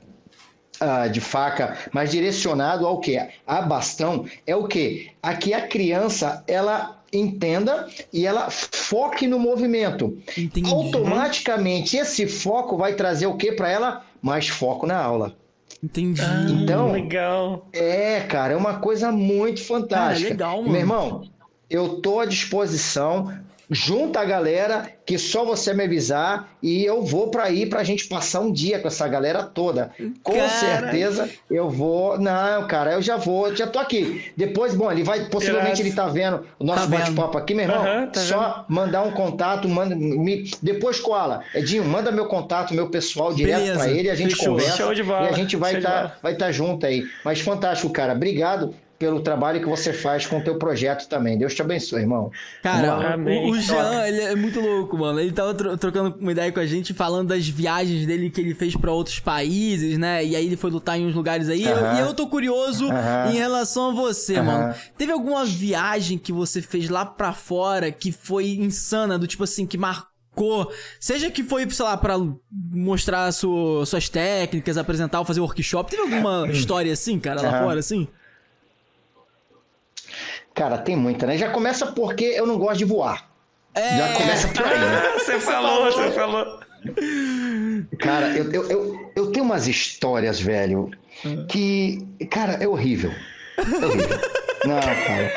uh, 0.83 1.09
de 1.09 1.21
faca, 1.21 1.77
mas 1.93 2.11
direcionado 2.11 2.87
ao 2.87 3.01
que? 3.01 3.17
A 3.47 3.63
bastão 3.63 4.27
é 4.47 4.57
o 4.57 4.67
que? 4.67 5.11
Aqui 5.23 5.55
a 5.55 5.67
criança 5.67 6.43
ela 6.47 6.99
entenda 7.13 7.89
e 8.13 8.27
ela 8.27 8.51
foque 8.51 9.27
no 9.27 9.39
movimento. 9.39 10.19
Entendi. 10.37 10.73
Automaticamente 10.73 11.97
esse 11.97 12.27
foco 12.27 12.77
vai 12.77 12.95
trazer 12.95 13.27
o 13.27 13.37
que 13.37 13.53
para 13.53 13.69
ela? 13.69 14.05
Mais 14.21 14.49
foco 14.49 14.87
na 14.87 14.97
aula. 14.97 15.37
Entendi. 15.83 16.23
Ah, 16.23 16.47
então, 16.49 16.93
legal. 16.93 17.67
É, 17.73 18.21
cara, 18.21 18.53
é 18.53 18.57
uma 18.57 18.79
coisa 18.79 19.11
muito 19.11 19.63
fantástica. 19.65 20.29
Ah, 20.29 20.31
legal, 20.31 20.57
mano. 20.59 20.71
Meu 20.71 20.81
irmão, 20.81 21.29
eu 21.69 22.01
tô 22.01 22.21
à 22.21 22.25
disposição 22.25 23.33
junta 23.71 24.21
a 24.21 24.25
galera 24.25 24.87
que 25.05 25.19
só 25.19 25.45
você 25.45 25.75
me 25.75 25.85
avisar 25.85 26.51
e 26.63 26.85
eu 26.85 27.03
vou 27.03 27.29
para 27.29 27.45
aí 27.45 27.67
para 27.67 27.81
a 27.81 27.85
gente 27.85 28.07
passar 28.07 28.41
um 28.41 28.53
dia 28.53 28.79
com 28.79 28.89
essa 28.89 29.07
galera 29.09 29.43
toda. 29.43 29.91
Com 30.23 30.35
cara... 30.35 30.49
certeza 30.49 31.29
eu 31.51 31.69
vou. 31.69 32.19
Não, 32.19 32.67
cara, 32.67 32.93
eu 32.93 33.03
já 33.03 33.17
vou, 33.17 33.55
já 33.55 33.67
tô 33.67 33.79
aqui. 33.79 34.33
Depois, 34.37 34.75
bom, 34.75 34.91
ele 34.91 35.03
vai, 35.03 35.25
possivelmente 35.27 35.83
ele 35.83 35.93
tá 35.93 36.07
vendo 36.07 36.47
o 36.59 36.65
nosso 36.65 36.89
tá 36.89 36.99
bate-papo 36.99 37.39
aqui, 37.39 37.55
meu 37.55 37.65
irmão. 37.65 37.83
Uhum, 37.85 38.07
tá 38.07 38.21
só 38.21 38.39
vendo? 38.39 38.65
mandar 38.69 39.03
um 39.03 39.11
contato, 39.11 39.69
manda 39.69 39.95
me 39.95 40.51
depois 40.63 41.01
cola. 41.01 41.43
Edinho, 41.55 41.85
manda 41.85 42.13
meu 42.13 42.27
contato, 42.27 42.75
meu 42.75 42.89
pessoal 42.89 43.33
direto 43.33 43.75
para 43.75 43.91
ele, 43.91 44.09
a 44.09 44.15
gente 44.15 44.37
Fechou. 44.37 44.55
conversa 44.55 44.83
e 44.83 45.29
a 45.29 45.33
gente 45.33 45.57
vai 45.57 45.77
estar 45.77 46.09
tá, 46.09 46.17
vai 46.23 46.35
tá 46.35 46.53
junto 46.53 46.87
aí. 46.87 47.05
Mas 47.25 47.41
fantástico, 47.41 47.91
cara. 47.91 48.13
Obrigado 48.13 48.75
pelo 49.03 49.21
trabalho 49.21 49.59
que 49.59 49.67
você 49.67 49.93
faz 49.93 50.27
com 50.27 50.39
o 50.39 50.45
teu 50.45 50.57
projeto 50.57 51.09
também. 51.09 51.37
Deus 51.37 51.57
te 51.57 51.61
abençoe, 51.61 52.03
irmão. 52.03 52.31
Cara, 52.63 53.19
o, 53.19 53.51
o, 53.51 53.61
Jean, 53.61 54.07
ele 54.07 54.21
é 54.21 54.37
muito 54.37 54.61
louco, 54.61 54.97
mano. 54.97 55.19
Ele 55.19 55.33
tava 55.33 55.53
trocando 55.77 56.17
uma 56.21 56.31
ideia 56.31 56.53
com 56.53 56.61
a 56.61 56.67
gente, 56.67 56.95
falando 56.95 57.31
das 57.31 57.49
viagens 57.49 58.07
dele 58.07 58.31
que 58.31 58.41
ele 58.41 58.55
fez 58.55 58.77
para 58.77 58.93
outros 58.93 59.19
países, 59.19 59.99
né? 59.99 60.25
E 60.25 60.37
aí 60.37 60.47
ele 60.47 60.57
foi 60.57 60.71
lutar 60.71 61.01
em 61.01 61.05
uns 61.05 61.17
lugares 61.17 61.49
aí. 61.49 61.65
Uh 61.65 61.67
-huh. 61.67 61.97
E 61.97 61.99
eu, 61.99 62.15
tô 62.15 62.29
curioso 62.29 62.87
uh 62.87 62.93
-huh. 62.93 63.33
em 63.33 63.35
relação 63.35 63.91
a 63.91 63.93
você, 63.93 64.35
uh 64.35 64.39
-huh. 64.39 64.45
mano. 64.45 64.75
Teve 64.97 65.11
alguma 65.11 65.45
viagem 65.45 66.17
que 66.17 66.33
você 66.33 66.63
fez 66.63 66.89
lá 66.89 67.05
pra 67.05 67.33
fora 67.33 67.91
que 67.91 68.13
foi 68.13 68.51
insana, 68.51 69.19
do 69.19 69.27
tipo 69.27 69.43
assim, 69.43 69.67
que 69.67 69.77
marcou 69.77 70.13
Seja 70.99 71.31
que 71.31 71.43
foi, 71.43 71.69
sei 71.69 71.85
lá, 71.85 71.95
pra 71.97 72.15
mostrar 72.51 73.31
sua, 73.33 73.85
suas 73.85 74.09
técnicas, 74.09 74.79
apresentar 74.79 75.19
ou 75.19 75.27
fazer 75.27 75.41
workshop. 75.41 75.91
Teve 75.91 76.03
alguma 76.03 76.49
história 76.55 76.91
assim, 76.93 77.19
cara, 77.19 77.43
lá 77.43 77.63
fora, 77.63 77.81
assim? 77.81 78.09
Cara, 80.55 80.79
tem 80.79 80.97
muita, 80.97 81.27
né? 81.27 81.39
Já 81.39 81.51
começa 81.51 81.87
porque 81.87 82.25
eu 82.25 82.47
não 82.47 82.59
gosto 82.59 82.79
de 82.79 82.85
voar. 82.85 83.29
É. 83.75 83.97
Já 83.97 84.13
começa 84.15 84.49
por 84.49 84.65
aí, 84.65 84.79
né? 84.79 85.03
Você 85.19 85.41
falou, 85.41 85.91
você 85.91 86.11
falou. 86.11 86.61
Cara, 87.99 88.37
eu, 88.37 88.53
eu, 88.53 88.71
eu, 88.71 89.13
eu, 89.15 89.33
tenho 89.33 89.45
umas 89.45 89.69
histórias, 89.69 90.41
velho, 90.41 90.91
que, 91.49 92.05
cara, 92.29 92.55
é 92.55 92.67
horrível. 92.67 93.13
É 93.57 93.87
horrível. 93.87 94.19
Não, 94.67 94.81
cara. 94.81 95.33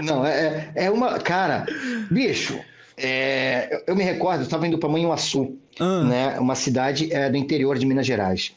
Não, 0.00 0.26
é, 0.26 0.72
é 0.74 0.90
uma. 0.90 1.18
Cara, 1.18 1.66
bicho, 2.10 2.60
é, 2.96 3.68
eu, 3.72 3.82
eu, 3.88 3.96
me 3.96 4.02
recordo, 4.02 4.40
eu 4.40 4.44
estava 4.44 4.66
indo 4.66 4.78
para 4.78 4.88
Manhuaçu, 4.88 5.56
ah. 5.78 6.02
né? 6.04 6.38
Uma 6.38 6.54
cidade 6.54 7.12
é, 7.12 7.30
do 7.30 7.36
interior 7.36 7.78
de 7.78 7.86
Minas 7.86 8.06
Gerais. 8.06 8.52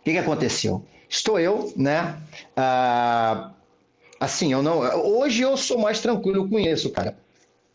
O 0.00 0.04
que, 0.04 0.12
que 0.12 0.18
aconteceu? 0.18 0.84
Estou 1.08 1.40
eu, 1.40 1.72
né? 1.76 2.16
Ah, 2.56 3.50
Assim, 4.24 4.52
eu 4.52 4.62
não. 4.62 4.78
Hoje 5.18 5.42
eu 5.42 5.54
sou 5.54 5.78
mais 5.78 6.00
tranquilo 6.00 6.48
com 6.48 6.58
isso, 6.58 6.88
cara. 6.88 7.14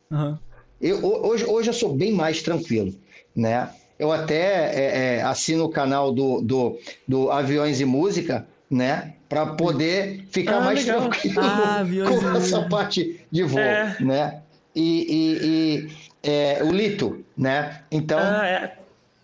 Uhum. 0.09 0.35
Eu, 0.81 1.05
hoje, 1.05 1.45
hoje 1.45 1.69
eu 1.69 1.73
sou 1.73 1.93
bem 1.93 2.11
mais 2.11 2.41
tranquilo, 2.41 2.91
né? 3.35 3.69
Eu 3.99 4.11
até 4.11 4.73
é, 4.73 5.17
é, 5.17 5.21
assino 5.21 5.65
o 5.65 5.69
canal 5.69 6.11
do, 6.11 6.41
do, 6.41 6.79
do 7.07 7.31
Aviões 7.31 7.79
e 7.79 7.85
Música, 7.85 8.47
né? 8.67 9.13
Para 9.27 9.45
poder 9.45 10.25
ficar 10.31 10.57
ah, 10.57 10.61
mais 10.61 10.83
legal. 10.83 11.01
tranquilo 11.01 11.39
ah, 11.39 11.83
com 12.09 12.37
essa 12.37 12.67
parte 12.67 13.23
de 13.29 13.43
voo, 13.43 13.59
é. 13.59 13.95
né? 13.99 14.41
E, 14.73 15.05
e, 15.07 15.47
e 15.47 15.91
é, 16.23 16.63
o 16.63 16.71
Lito, 16.71 17.23
né? 17.37 17.83
Então, 17.91 18.17
ah, 18.19 18.71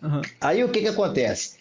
uhum. 0.03 0.21
aí 0.39 0.63
o 0.63 0.69
que 0.69 0.81
que 0.81 0.89
acontece? 0.89 1.57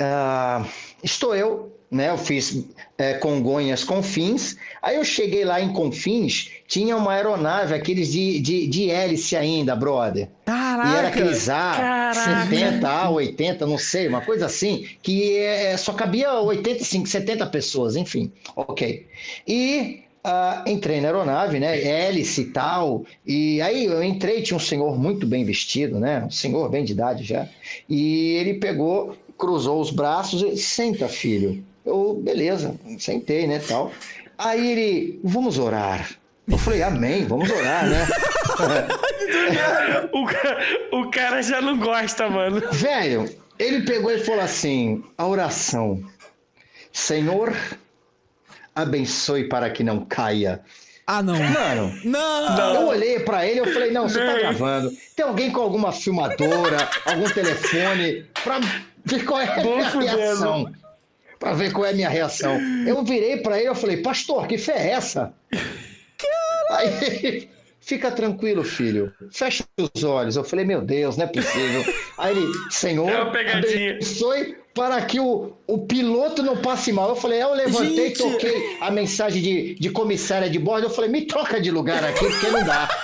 Uh, 0.00 0.66
estou 1.04 1.36
eu 1.36 1.70
né? 1.90 2.10
Eu 2.10 2.18
fiz 2.18 2.64
é, 2.96 3.14
Congonhas 3.14 3.82
Confins. 3.82 4.56
Aí 4.80 4.96
eu 4.96 5.04
cheguei 5.04 5.44
lá 5.44 5.60
em 5.60 5.72
Confins, 5.72 6.50
tinha 6.68 6.96
uma 6.96 7.12
aeronave, 7.12 7.74
aqueles 7.74 8.12
de, 8.12 8.38
de, 8.38 8.66
de 8.68 8.90
hélice 8.90 9.36
ainda, 9.36 9.74
brother. 9.74 10.28
Caraca! 10.44 10.88
E 10.88 10.96
era 10.96 11.08
aqueles 11.08 11.48
A, 11.48 11.72
Caraca. 11.72 12.48
70, 12.48 12.88
A, 12.88 13.10
80, 13.10 13.66
não 13.66 13.78
sei, 13.78 14.06
uma 14.06 14.20
coisa 14.20 14.46
assim, 14.46 14.86
que 15.02 15.36
é, 15.36 15.76
só 15.76 15.92
cabia 15.92 16.32
85, 16.32 17.08
70 17.08 17.46
pessoas, 17.46 17.96
enfim. 17.96 18.32
Ok. 18.54 19.06
E 19.46 20.04
Uh, 20.22 20.68
entrei 20.68 21.00
na 21.00 21.08
aeronave, 21.08 21.58
né? 21.58 21.82
Hélice 21.82 22.42
e 22.42 22.44
tal. 22.46 23.06
E 23.26 23.58
aí 23.62 23.86
eu 23.86 24.02
entrei, 24.02 24.42
tinha 24.42 24.54
um 24.54 24.60
senhor 24.60 24.98
muito 24.98 25.26
bem 25.26 25.46
vestido, 25.46 25.98
né? 25.98 26.22
Um 26.26 26.30
senhor 26.30 26.68
bem 26.68 26.84
de 26.84 26.92
idade 26.92 27.24
já. 27.24 27.48
E 27.88 28.32
ele 28.34 28.54
pegou, 28.54 29.16
cruzou 29.38 29.80
os 29.80 29.90
braços 29.90 30.42
e 30.42 30.58
senta, 30.58 31.08
filho. 31.08 31.64
Eu, 31.84 32.20
beleza, 32.22 32.74
sentei, 32.98 33.46
né, 33.46 33.58
tal. 33.58 33.92
Aí 34.36 34.70
ele, 34.70 35.20
vamos 35.22 35.58
orar. 35.58 36.10
Eu 36.48 36.58
falei, 36.58 36.82
amém, 36.82 37.26
vamos 37.26 37.50
orar, 37.50 37.86
né? 37.86 38.06
o, 40.12 40.26
cara, 40.26 40.58
o 40.92 41.10
cara 41.10 41.42
já 41.42 41.60
não 41.60 41.78
gosta, 41.78 42.28
mano. 42.28 42.60
Velho, 42.72 43.30
ele 43.58 43.82
pegou 43.82 44.10
e 44.10 44.18
falou 44.18 44.40
assim: 44.40 45.04
a 45.16 45.26
oração. 45.26 46.02
Senhor, 46.92 47.56
abençoe 48.74 49.44
para 49.44 49.70
que 49.70 49.84
não 49.84 50.04
caia. 50.04 50.60
Ah, 51.06 51.22
não. 51.22 51.38
Mano, 51.38 51.94
não. 52.04 52.74
Eu 52.74 52.86
olhei 52.88 53.20
para 53.20 53.46
ele 53.46 53.60
e 53.60 53.72
falei: 53.72 53.92
não, 53.92 54.08
você 54.08 54.18
tá 54.18 54.38
gravando. 54.38 54.92
Tem 55.14 55.24
alguém 55.24 55.52
com 55.52 55.60
alguma 55.60 55.92
filmadora, 55.92 56.88
algum 57.04 57.28
telefone, 57.28 58.26
pra 58.42 58.58
ver 59.04 59.24
qual 59.24 59.40
é 59.40 59.46
a 59.46 59.64
minha 59.64 60.16
reação 60.16 60.72
para 61.40 61.54
ver 61.54 61.72
qual 61.72 61.86
é 61.86 61.90
a 61.90 61.94
minha 61.94 62.08
reação. 62.08 62.60
Eu 62.86 63.02
virei 63.02 63.38
para 63.38 63.58
ele 63.58 63.70
e 63.70 63.74
falei, 63.74 63.96
pastor, 63.96 64.46
que 64.46 64.56
fé 64.58 64.74
é 64.74 64.90
essa? 64.90 65.34
Aí, 66.70 67.48
Fica 67.80 68.10
tranquilo, 68.10 68.62
filho. 68.62 69.12
Fecha 69.32 69.64
os 69.78 70.04
olhos. 70.04 70.36
Eu 70.36 70.44
falei, 70.44 70.66
meu 70.66 70.82
Deus, 70.82 71.16
não 71.16 71.24
é 71.24 71.26
possível. 71.26 71.82
Aí 72.18 72.36
ele, 72.36 72.46
Senhor, 72.70 73.08
É 73.08 73.52
abençoe 73.54 74.58
para 74.74 75.00
que 75.02 75.18
o, 75.18 75.54
o 75.66 75.78
piloto 75.86 76.42
não 76.42 76.58
passe 76.58 76.92
mal. 76.92 77.08
Eu 77.08 77.16
falei, 77.16 77.42
eu 77.42 77.54
levantei, 77.54 78.08
Gente. 78.08 78.18
toquei 78.18 78.76
a 78.82 78.90
mensagem 78.90 79.42
de, 79.42 79.74
de 79.76 79.90
comissária 79.90 80.50
de 80.50 80.58
bordo. 80.58 80.86
Eu 80.86 80.90
falei, 80.90 81.10
me 81.10 81.22
troca 81.22 81.58
de 81.58 81.70
lugar 81.70 82.04
aqui, 82.04 82.26
porque 82.26 82.48
não 82.50 82.64
dá. 82.64 82.88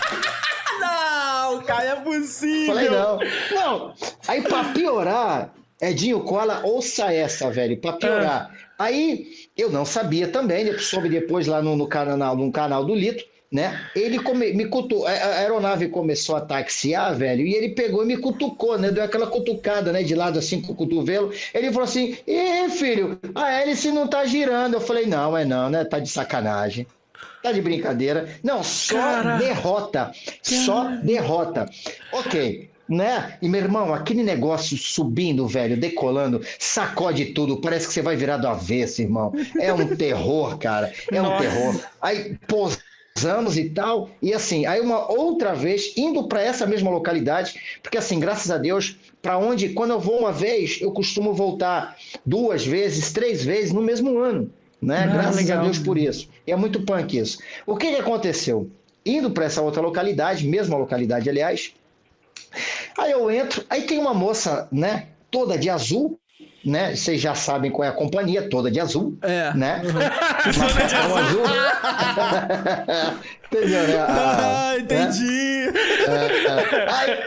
Não, 0.79 1.63
cara, 1.63 1.85
é 1.85 1.97
possível. 1.97 2.67
Falei, 2.67 2.91
não. 2.91 3.19
Não. 3.53 3.95
Aí, 4.27 4.43
pra 4.43 4.65
piorar, 4.65 5.55
Edinho 5.81 6.21
Cola, 6.21 6.63
ouça 6.65 7.13
essa, 7.13 7.51
velho, 7.51 7.77
pra 7.77 7.93
piorar. 7.93 8.55
Aí, 8.79 9.27
eu 9.57 9.71
não 9.71 9.85
sabia 9.85 10.29
também, 10.29 10.67
eu 10.67 10.79
soube 10.79 11.09
depois 11.09 11.47
lá 11.47 11.63
no, 11.63 11.77
no 11.77 11.87
canal, 11.87 12.37
no 12.37 12.51
canal 12.51 12.85
do 12.85 12.95
Lito, 12.95 13.25
né? 13.53 13.89
Ele 13.95 14.19
come, 14.19 14.53
me 14.53 14.67
cutucou, 14.67 15.07
a 15.07 15.11
aeronave 15.11 15.89
começou 15.89 16.37
a 16.37 16.41
taxiar, 16.41 17.15
velho, 17.15 17.47
e 17.47 17.55
ele 17.55 17.71
pegou 17.71 18.03
e 18.03 18.07
me 18.07 18.17
cutucou, 18.17 18.79
né? 18.79 18.91
Deu 18.91 19.05
aquela 19.05 19.27
cutucada, 19.27 19.93
né? 19.93 20.03
De 20.03 20.15
lado 20.15 20.39
assim 20.39 20.61
com 20.61 20.73
o 20.73 20.77
cotovelo. 20.77 21.33
Ele 21.55 21.69
falou 21.69 21.85
assim: 21.85 22.17
Ih, 22.27 22.69
filho, 22.71 23.19
a 23.35 23.51
hélice 23.53 23.91
não 23.91 24.09
tá 24.09 24.25
girando. 24.25 24.75
Eu 24.75 24.81
falei: 24.81 25.07
Não, 25.07 25.37
é 25.37 25.45
não, 25.45 25.71
né? 25.71 25.85
Tá 25.85 25.99
de 25.99 26.09
sacanagem. 26.09 26.87
Tá 27.43 27.53
de 27.53 27.63
brincadeira. 27.63 28.29
Não, 28.43 28.63
só 28.63 28.97
Cara. 28.97 29.37
derrota. 29.37 30.13
Só 30.43 30.91
derrota. 31.03 31.69
Ok. 32.13 32.69
Né? 32.89 33.37
E 33.43 33.49
meu 33.49 33.61
irmão, 33.61 33.93
aquele 33.93 34.23
negócio 34.23 34.77
subindo, 34.77 35.47
velho, 35.47 35.77
decolando, 35.77 36.41
sacode 36.59 37.27
tudo, 37.27 37.61
parece 37.61 37.89
que 37.89 37.93
você 37.93 38.03
vai 38.03 38.17
virar 38.17 38.37
do 38.37 38.47
avesso, 38.47 39.03
irmão. 39.03 39.33
É 39.59 39.73
um 39.73 39.87
terror, 39.97 40.57
cara. 40.59 40.93
É 41.11 41.21
um 41.21 41.25
Nossa. 41.25 41.43
terror. 41.43 41.81
Aí 42.01 42.39
pousamos 42.47 43.59
e 43.59 43.71
tal, 43.71 44.11
e 44.23 44.33
assim, 44.33 44.67
aí 44.67 44.81
uma 44.81 45.11
outra 45.11 45.55
vez, 45.55 45.97
indo 45.97 46.29
para 46.29 46.43
essa 46.43 46.67
mesma 46.67 46.91
localidade, 46.91 47.59
porque 47.83 47.99
assim, 47.99 48.21
graças 48.21 48.51
a 48.51 48.59
Deus, 48.59 48.97
para 49.21 49.37
onde, 49.37 49.71
quando 49.71 49.91
eu 49.91 50.01
vou 50.01 50.21
uma 50.21 50.33
vez, 50.33 50.79
eu 50.81 50.93
costumo 50.93 51.35
voltar 51.35 51.97
duas 52.25 52.65
vezes, 52.65 53.13
três 53.13 53.45
vezes 53.45 53.73
no 53.73 53.83
mesmo 53.83 54.19
ano. 54.19 54.51
Né? 54.81 55.05
Ah, 55.05 55.07
graças 55.07 55.37
legal. 55.37 55.61
a 55.61 55.63
Deus 55.65 55.79
por 55.79 55.99
isso. 55.99 56.29
E 56.47 56.53
é 56.53 56.57
muito 56.57 56.83
punk 56.83 57.19
isso. 57.19 57.39
O 57.67 57.77
que, 57.77 57.91
que 57.91 57.97
aconteceu? 57.97 58.71
Indo 59.05 59.31
para 59.31 59.47
essa 59.47 59.63
outra 59.63 59.81
localidade, 59.81 60.47
mesma 60.47 60.77
localidade, 60.77 61.29
aliás, 61.29 61.73
aí 62.99 63.13
eu 63.13 63.31
entro, 63.31 63.65
aí 63.69 63.83
tem 63.83 63.99
uma 63.99 64.15
moça, 64.15 64.69
né, 64.73 65.09
toda 65.31 65.59
de 65.59 65.69
azul, 65.71 66.19
né? 66.65 66.97
Vocês 66.97 67.21
já 67.21 67.33
sabem 67.33 67.71
qual 67.71 67.87
é 67.87 67.89
a 67.89 67.93
companhia, 67.93 68.49
toda 68.51 68.69
de 68.71 68.81
azul, 68.81 69.17
É. 69.23 69.55
né? 69.55 69.83
Macacão 70.59 71.17
azul. 71.17 71.43
Entendeu, 73.47 73.87
né? 73.87 73.99
Ah, 74.09 74.73
né? 74.75 74.81
entendi. 74.81 75.71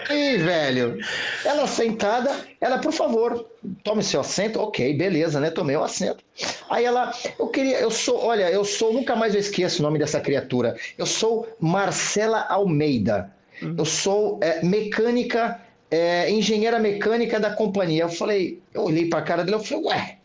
Aí, 0.10 0.38
velho, 0.38 0.98
ela 1.46 1.66
sentada, 1.68 2.36
ela, 2.60 2.80
por 2.80 2.92
favor, 2.92 3.46
tome 3.84 4.04
seu 4.04 4.20
assento. 4.20 4.60
Ok, 4.60 4.94
beleza, 4.96 5.40
né? 5.40 5.50
Tomei 5.50 5.78
o 5.78 5.84
assento. 5.84 6.22
Aí 6.70 6.84
ela, 6.84 7.12
eu 7.40 7.48
queria, 7.48 7.80
eu 7.80 7.90
sou, 7.90 8.22
olha, 8.22 8.52
eu 8.52 8.66
sou, 8.66 8.92
nunca 8.94 9.16
mais 9.16 9.34
eu 9.34 9.40
esqueço 9.40 9.80
o 9.82 9.84
nome 9.84 9.98
dessa 9.98 10.20
criatura. 10.20 10.76
Eu 10.98 11.06
sou 11.06 11.48
Marcela 11.60 12.46
Almeida. 12.50 13.32
Eu 13.62 13.86
sou 13.86 14.40
é, 14.42 14.64
mecânica, 14.64 15.60
é, 15.92 16.30
engenheira 16.30 16.80
mecânica 16.80 17.40
da 17.40 17.52
companhia. 17.52 18.04
Eu 18.04 18.10
falei, 18.10 18.62
eu 18.74 18.84
olhei 18.84 19.10
pra 19.10 19.22
cara 19.22 19.44
dela, 19.44 19.58
eu 19.58 19.64
falei, 19.64 19.84
ué, 19.86 20.18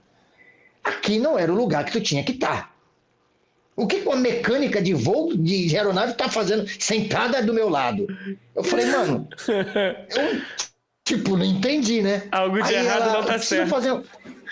aqui 0.83 1.19
não 1.19 1.39
era 1.39 1.53
o 1.53 1.57
lugar 1.57 1.85
que 1.85 1.93
tu 1.93 2.01
tinha 2.01 2.23
que 2.23 2.33
estar. 2.33 2.75
O 3.77 3.87
que 3.89 3.97
uma 3.97 4.17
mecânica 4.17 4.81
de 4.81 4.95
voo 4.95 5.37
de 5.37 5.77
aeronave 5.77 6.15
tá 6.15 6.29
fazendo 6.29 6.65
sentada 6.79 7.43
do 7.43 7.53
meu 7.53 7.69
lado? 7.69 8.07
Eu 8.55 8.63
falei, 8.63 8.87
mano, 8.87 9.29
eu, 9.49 10.41
tipo, 11.05 11.37
não 11.37 11.45
entendi, 11.45 12.01
né? 12.01 12.23
Algo 12.31 12.63
de 12.63 12.75
Aí 12.75 12.85
errado 12.85 13.03
ela, 13.03 13.13
não 13.15 13.25
tá 13.25 13.33
"Eu 13.35 13.39
preciso 13.39 13.49
certo." 13.49 13.71
Fazer. 13.71 13.91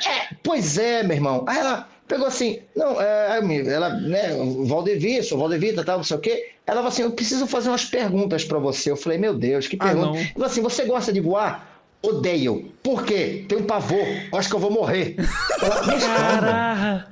É, 0.05 0.35
pois 0.43 0.77
é, 0.77 1.05
meu 1.05 1.17
irmão. 1.17 1.45
Aí 1.47 1.59
ela 1.59 1.89
pegou 2.13 2.27
assim, 2.27 2.59
não, 2.77 3.01
é, 3.01 3.41
ela, 3.67 3.89
né, 3.89 4.37
Valdevir, 4.67 5.25
sou 5.25 5.39
Valdevir, 5.39 5.75
tal, 5.83 5.97
não 5.97 6.05
sei 6.05 6.17
o 6.19 6.21
quê. 6.21 6.51
Ela 6.67 6.77
falou 6.77 6.89
assim, 6.89 7.03
eu 7.03 7.11
preciso 7.13 7.47
fazer 7.47 7.71
umas 7.71 7.87
perguntas 7.87 8.45
pra 8.45 8.59
você. 8.59 8.91
Eu 8.91 8.97
falei, 8.99 9.17
meu 9.17 9.35
Deus, 9.35 9.67
que 9.67 9.77
Ah, 9.81 9.87
pergunta. 9.87 10.19
Ela 10.19 10.29
falou 10.35 10.47
assim, 10.47 10.61
você 10.61 10.85
gosta 10.85 11.11
de 11.11 11.21
voar? 11.21 11.83
Odeio. 12.03 12.71
Por 12.83 13.05
quê? 13.05 13.47
Tenho 13.49 13.65
pavor. 13.65 14.07
Acho 14.35 14.49
que 14.51 14.55
eu 14.55 14.61
vou 14.61 14.71
morrer. 14.71 15.17
Ela. 15.63 17.09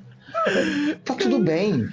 Tá 1.04 1.14
tudo 1.14 1.38
bem. 1.38 1.88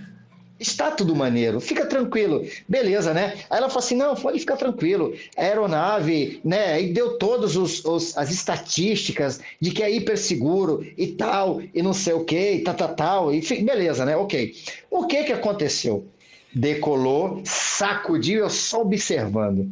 Está 0.59 0.89
tudo 0.89 1.15
maneiro, 1.15 1.59
fica 1.59 1.85
tranquilo. 1.85 2.43
Beleza, 2.67 3.13
né? 3.13 3.33
Aí 3.49 3.57
ela 3.57 3.69
falou 3.69 3.83
assim: 3.83 3.95
não, 3.95 4.15
pode 4.15 4.39
ficar 4.39 4.57
tranquilo. 4.57 5.13
A 5.37 5.41
aeronave, 5.43 6.41
né? 6.43 6.81
E 6.81 6.91
deu 6.91 7.17
todas 7.17 7.55
as 8.17 8.31
estatísticas 8.31 9.39
de 9.61 9.71
que 9.71 9.83
é 9.83 9.91
hiper 9.91 10.17
seguro 10.17 10.85
e 10.97 11.07
tal, 11.07 11.61
e 11.73 11.81
não 11.81 11.93
sei 11.93 12.13
o 12.13 12.25
que, 12.25 12.53
e 12.53 12.63
tal, 12.63 12.73
tal, 12.73 12.95
tal. 12.95 13.33
Enfim, 13.33 13.63
beleza, 13.63 14.03
né? 14.03 14.17
Ok. 14.17 14.55
O 14.89 15.05
que 15.05 15.25
que 15.25 15.33
aconteceu? 15.33 16.07
Decolou, 16.53 17.41
sacudiu, 17.45 18.39
eu 18.39 18.49
só 18.49 18.81
observando. 18.81 19.69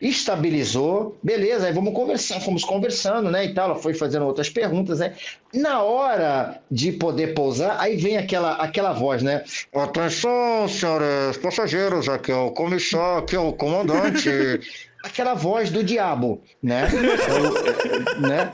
Estabilizou, 0.00 1.18
beleza, 1.22 1.66
aí 1.66 1.72
vamos 1.72 1.92
conversar, 1.92 2.40
fomos 2.40 2.64
conversando, 2.64 3.30
né, 3.30 3.44
e 3.44 3.54
tal, 3.54 3.70
ela 3.70 3.78
foi 3.78 3.92
fazendo 3.92 4.24
outras 4.24 4.48
perguntas, 4.48 4.98
né, 4.98 5.14
na 5.52 5.82
hora 5.82 6.60
de 6.70 6.92
poder 6.92 7.34
pousar, 7.34 7.78
aí 7.78 7.96
vem 7.96 8.16
aquela, 8.16 8.52
aquela 8.54 8.92
voz, 8.92 9.22
né, 9.22 9.44
atenção, 9.74 10.66
senhores 10.68 11.36
passageiros, 11.36 12.08
aqui 12.08 12.32
é 12.32 12.36
o 12.36 12.50
comissário, 12.50 13.18
aqui 13.18 13.36
é 13.36 13.40
o 13.40 13.52
comandante, 13.52 14.30
aquela 15.04 15.34
voz 15.34 15.70
do 15.70 15.84
diabo, 15.84 16.40
né, 16.62 16.88
Eu, 17.28 18.20
né, 18.26 18.50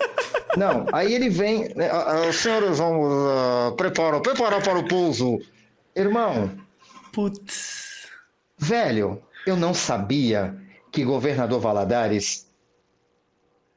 não, 0.56 0.86
aí 0.92 1.14
ele 1.14 1.28
vem, 1.28 1.72
né, 1.76 1.88
"Ah, 1.92 2.24
ah, 2.28 2.32
senhores, 2.32 2.78
vamos, 2.78 3.08
ah, 3.08 3.72
preparar, 3.76 4.20
preparar 4.20 4.62
para 4.62 4.78
o 4.80 4.88
pouso, 4.88 5.38
irmão, 5.94 6.50
Putz. 7.16 8.08
Velho, 8.58 9.22
eu 9.46 9.56
não 9.56 9.72
sabia 9.72 10.54
que 10.96 11.04
governador 11.04 11.60
Valadares 11.60 12.46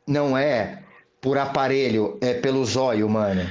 não 0.08 0.38
é 0.38 0.84
por 1.20 1.38
aparelho, 1.38 2.18
é 2.22 2.34
pelo 2.34 2.64
zóio, 2.64 3.10
mano. 3.10 3.42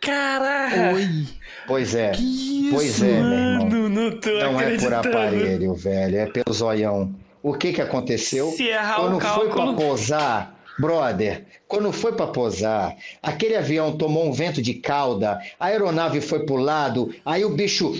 Caraca. 0.00 0.94
Oi. 0.94 1.26
Pois 1.66 1.96
é. 1.96 2.12
Que 2.12 2.70
Pois 2.72 2.90
isso, 2.90 3.04
é, 3.04 3.08
meu 3.08 3.16
irmão. 3.16 3.64
Mano, 3.64 3.88
não 3.88 4.20
tô 4.20 4.30
Não 4.30 4.60
é 4.60 4.78
por 4.78 4.94
aparelho, 4.94 5.74
velho, 5.74 6.18
é 6.18 6.26
pelo 6.26 6.54
zoião. 6.54 7.12
O 7.42 7.52
que 7.54 7.72
que 7.72 7.82
aconteceu? 7.82 8.52
Se 8.52 8.68
errar 8.68 8.94
Quando 8.94 9.16
o 9.16 9.20
foi 9.20 9.46
pra 9.48 9.56
cálculo. 9.56 9.76
posar, 9.76 10.55
brother, 10.78 11.44
quando 11.68 11.90
foi 11.92 12.12
pra 12.12 12.26
posar, 12.28 12.94
aquele 13.22 13.56
avião 13.56 13.96
tomou 13.96 14.26
um 14.26 14.32
vento 14.32 14.62
de 14.62 14.74
cauda, 14.74 15.40
a 15.58 15.66
aeronave 15.66 16.20
foi 16.20 16.40
pro 16.40 16.56
lado, 16.56 17.14
aí 17.24 17.44
o 17.44 17.50
bicho 17.50 17.92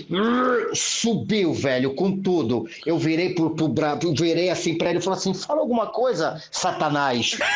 subiu, 0.73 1.53
velho, 1.53 1.93
com 1.95 2.11
tudo. 2.21 2.67
Eu 2.85 2.97
virei 2.97 3.33
pro, 3.33 3.49
pro 3.55 3.67
bra- 3.67 3.97
virei 4.17 4.49
assim 4.49 4.75
pra 4.77 4.89
ele 4.89 4.99
e 4.99 5.01
falei 5.01 5.19
assim: 5.19 5.33
fala 5.33 5.59
alguma 5.61 5.87
coisa, 5.87 6.41
Satanás. 6.51 7.37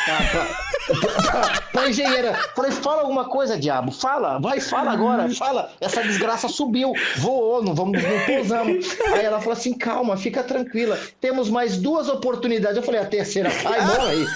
Pra, 0.91 0.97
pra, 0.97 1.21
pra, 1.21 1.61
pra 1.71 1.89
engenheira. 1.89 2.33
Falei, 2.55 2.71
fala 2.71 3.01
alguma 3.03 3.25
coisa, 3.25 3.57
diabo. 3.57 3.91
Fala, 3.91 4.39
vai, 4.39 4.59
fala 4.59 4.91
agora, 4.91 5.29
fala. 5.35 5.71
Essa 5.79 6.01
desgraça 6.01 6.47
subiu, 6.49 6.91
voou, 7.17 7.63
não 7.63 7.75
vamos, 7.75 8.01
não 8.01 8.19
pousamos. 8.25 8.97
Aí 9.13 9.23
ela 9.23 9.39
falou 9.39 9.53
assim: 9.53 9.73
calma, 9.73 10.17
fica 10.17 10.43
tranquila. 10.43 10.99
Temos 11.21 11.49
mais 11.49 11.77
duas 11.77 12.09
oportunidades. 12.09 12.77
Eu 12.77 12.83
falei, 12.83 12.99
a 12.99 13.05
terceira, 13.05 13.49
ai, 13.63 13.85
morre. 13.85 14.25
Caralho! 14.25 14.27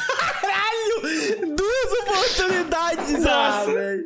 Oportunidades! 2.19 3.25
Ah, 3.25 3.49
Nossa. 3.59 3.73
velho. 3.73 4.03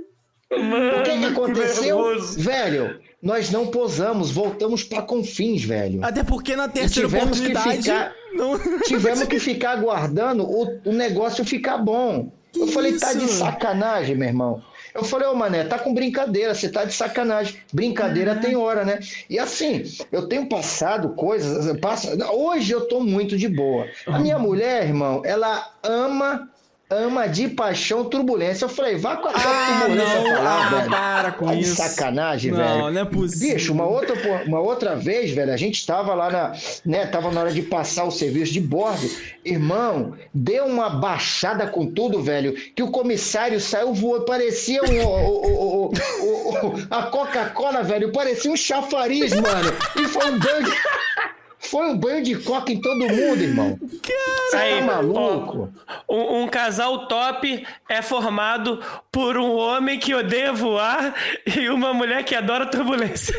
Mano, 0.51 0.99
O 0.99 1.03
que, 1.03 1.17
que 1.19 1.25
aconteceu? 1.25 1.95
nervoso. 2.03 2.39
Velho, 2.39 2.99
nós 3.21 3.51
não 3.51 3.67
posamos, 3.67 4.31
voltamos 4.31 4.83
para 4.83 5.03
Confins, 5.03 5.63
velho. 5.63 5.99
Até 6.03 6.23
porque 6.23 6.55
na 6.55 6.67
terceira 6.67 7.07
tivemos 7.07 7.39
que 7.39 7.47
oportunidade. 7.51 7.83
ficar- 7.83 8.13
Não... 8.33 8.59
Tivemos 8.81 9.23
que 9.27 9.39
ficar 9.39 9.71
aguardando 9.71 10.43
o, 10.43 10.79
o 10.85 10.91
negócio 10.91 11.45
ficar 11.45 11.77
bom. 11.77 12.31
Eu 12.55 12.65
Que 12.65 12.71
falei, 12.71 12.97
tá 12.97 13.13
de 13.13 13.25
isso? 13.25 13.37
sacanagem, 13.37 14.15
meu 14.15 14.27
irmão. 14.27 14.63
Eu 14.95 15.03
falei, 15.03 15.27
ô 15.27 15.35
mané, 15.35 15.65
tá 15.65 15.77
com 15.77 15.93
brincadeira, 15.93 16.55
você 16.55 16.67
tá 16.67 16.83
de 16.83 16.95
sacanagem. 16.95 17.57
Brincadeira 17.71 18.35
tem 18.37 18.55
hora, 18.55 18.83
né? 18.83 18.99
E 19.29 19.37
assim, 19.37 19.83
eu 20.11 20.27
tenho 20.27 20.49
passado 20.49 21.09
coisas. 21.09 21.67
eu 21.67 21.77
passo- 21.79 22.09
Hoje 22.33 22.71
eu 22.71 22.87
tô 22.87 23.01
muito 23.01 23.37
de 23.37 23.47
boa. 23.47 23.85
A 24.07 24.17
minha 24.17 24.39
mulher, 24.39 24.83
irmão, 24.85 25.21
ela 25.23 25.63
ama, 25.83 26.49
ama 26.89 27.27
de 27.27 27.47
paixão 27.47 28.03
turbulência. 28.05 28.65
Eu 28.65 28.69
falei, 28.69 28.95
vá 28.97 29.15
com 29.17 29.27
a 29.27 29.31
Ah, 29.31 29.79
turbulência 29.79 30.21
não. 30.21 30.43
lá, 30.43 30.65
Ah, 30.65 30.69
velho. 30.69 30.89
para 30.89 31.31
com 31.33 31.45
Tá 31.45 31.53
de 31.53 31.61
isso. 31.61 31.75
sacanagem, 31.75 32.51
Não, 32.51 32.57
velho. 32.57 32.91
não 32.91 33.01
é 33.01 33.05
possível. 33.05 33.53
Bicho, 33.55 33.73
uma 33.73 33.85
outra, 33.85 34.15
uma 34.47 34.59
outra 34.59 34.95
vez, 34.95 35.31
velho, 35.31 35.53
a 35.53 35.57
gente 35.57 35.85
tava 35.85 36.13
lá 36.15 36.31
na, 36.31 36.53
né, 36.85 37.05
tava 37.05 37.29
na 37.31 37.41
hora 37.41 37.51
de 37.51 37.61
passar 37.61 38.05
o 38.05 38.11
serviço 38.11 38.51
de 38.53 38.59
bordo. 38.61 39.07
Irmão, 39.45 40.13
deu 40.33 40.65
uma 40.65 40.89
baixada 40.89 41.67
com 41.67 41.85
tudo, 41.85 42.21
velho, 42.23 42.53
que 42.75 42.81
o 42.81 42.89
comissário 42.91 43.59
saiu 43.59 43.93
voando, 43.93 44.25
parecia 44.25 44.81
um, 44.83 45.05
o, 45.05 45.87
o- 45.87 45.91
o- 45.91 46.73
a 46.89 47.03
Coca-Cola, 47.03 47.83
velho, 47.83 48.11
parecia 48.11 48.51
um 48.51 48.57
chafariz, 48.57 49.31
mano. 49.33 49.71
E 49.95 50.07
foi 50.07 50.25
um 50.31 50.39
bang. 50.39 50.71
Foi 51.59 51.87
um 51.87 51.97
banho 51.97 52.23
de 52.23 52.35
coca 52.37 52.71
em 52.71 52.79
todo 52.79 52.99
mundo, 52.99 53.43
irmão. 53.43 53.77
Aí, 54.53 54.79
tá 54.79 54.85
maluco? 54.85 55.69
ó, 56.07 56.15
um, 56.15 56.43
um 56.43 56.47
casal 56.47 57.07
top 57.07 57.65
é 57.87 58.01
formado 58.01 58.81
por 59.11 59.37
um 59.37 59.55
homem 59.55 59.99
que 59.99 60.13
odeia 60.13 60.53
voar 60.53 61.13
e 61.45 61.69
uma 61.69 61.93
mulher 61.93 62.23
que 62.23 62.33
adora 62.33 62.65
turbulência. 62.65 63.35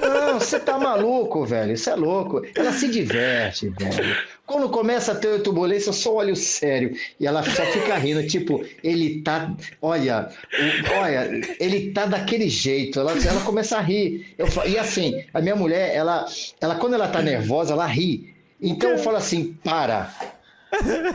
Não, 0.00 0.38
você 0.38 0.60
tá 0.60 0.78
maluco, 0.78 1.46
velho. 1.46 1.72
Isso 1.72 1.88
é 1.88 1.94
louco. 1.94 2.42
Ela 2.54 2.72
se 2.72 2.88
diverte, 2.88 3.70
velho. 3.70 4.16
Quando 4.52 4.68
começa 4.68 5.12
a 5.12 5.14
ter 5.14 5.40
turbulência, 5.40 5.88
eu 5.88 5.94
só 5.94 6.14
olho 6.14 6.36
sério. 6.36 6.94
E 7.18 7.26
ela 7.26 7.42
só 7.42 7.64
fica 7.64 7.96
rindo, 7.96 8.24
tipo, 8.28 8.62
ele 8.84 9.22
tá. 9.22 9.50
Olha, 9.80 10.28
olha, 11.00 11.40
ele 11.58 11.90
tá 11.92 12.04
daquele 12.04 12.50
jeito. 12.50 13.00
Ela, 13.00 13.12
ela 13.12 13.40
começa 13.40 13.78
a 13.78 13.80
rir. 13.80 14.34
Eu, 14.36 14.46
e 14.66 14.78
assim, 14.78 15.24
a 15.32 15.40
minha 15.40 15.56
mulher, 15.56 15.94
ela, 15.94 16.26
ela, 16.60 16.74
quando 16.74 16.92
ela 16.94 17.08
tá 17.08 17.22
nervosa, 17.22 17.72
ela 17.72 17.86
ri. 17.86 18.34
Então 18.60 18.90
eu 18.90 18.98
falo 18.98 19.16
assim, 19.16 19.54
para. 19.64 20.14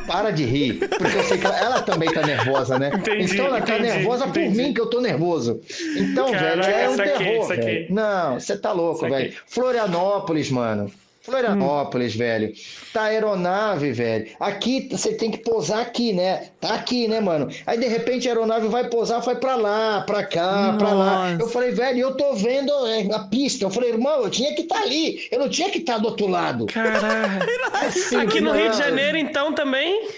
Para 0.07 0.31
de 0.31 0.43
rir, 0.45 0.87
porque 0.87 1.17
eu 1.17 1.23
sei 1.23 1.37
que 1.39 1.45
ela, 1.45 1.59
ela 1.59 1.81
também 1.81 2.11
tá 2.11 2.21
nervosa, 2.23 2.77
né? 2.77 2.91
Entendi, 2.93 3.33
então 3.33 3.45
ela 3.47 3.59
tá 3.59 3.73
entendi, 3.75 3.89
nervosa 3.91 4.27
por 4.27 4.37
entendi. 4.39 4.55
mim, 4.55 4.73
que 4.73 4.79
eu 4.81 4.85
tô 4.87 5.01
nervoso. 5.01 5.59
Então, 5.95 6.31
Caraca, 6.31 6.61
velho, 6.61 6.77
é 6.77 6.89
um 6.89 6.95
terror, 6.95 7.47
saquei. 7.47 7.65
velho. 7.65 7.87
Não, 7.95 8.39
você 8.39 8.55
tá 8.55 8.71
louco, 8.71 9.09
velho. 9.09 9.33
Florianópolis, 9.47 10.51
mano. 10.51 10.91
Florianópolis, 11.27 12.15
velho. 12.15 12.53
Tá 12.93 13.03
aeronave, 13.03 13.91
velho. 13.91 14.27
Aqui 14.39 14.87
você 14.89 15.13
tem 15.13 15.29
que 15.29 15.39
pousar 15.39 15.81
aqui, 15.81 16.13
né? 16.13 16.51
Tá 16.59 16.73
aqui, 16.75 17.05
né, 17.07 17.19
mano? 17.19 17.49
Aí 17.65 17.77
de 17.77 17.85
repente 17.85 18.27
a 18.27 18.31
aeronave 18.31 18.69
vai 18.69 18.87
pousar, 18.89 19.19
vai 19.19 19.35
pra 19.35 19.55
lá, 19.55 20.01
pra 20.01 20.23
cá, 20.25 20.73
pra 20.77 20.93
lá. 20.93 21.31
Eu 21.37 21.49
falei, 21.49 21.71
velho, 21.71 21.99
eu 21.99 22.15
tô 22.15 22.33
vendo 22.33 22.71
é, 22.87 23.13
a 23.13 23.19
pista. 23.19 23.65
Eu 23.65 23.69
falei, 23.69 23.89
irmão, 23.89 24.21
eu 24.23 24.29
tinha 24.29 24.55
que 24.55 24.61
estar 24.61 24.79
ali. 24.81 25.27
Eu 25.29 25.39
não 25.39 25.49
tinha 25.49 25.69
que 25.69 25.79
estar 25.79 25.97
do 25.97 26.07
outro 26.07 26.27
lado. 26.27 26.65
Caralho. 26.67 27.41
Assim, 27.73 28.15
Aqui 28.15 28.39
no. 28.39 28.53
Rio 28.53 28.71
de 28.71 28.77
Janeiro, 28.77 29.17
então, 29.17 29.51
também. 29.53 30.09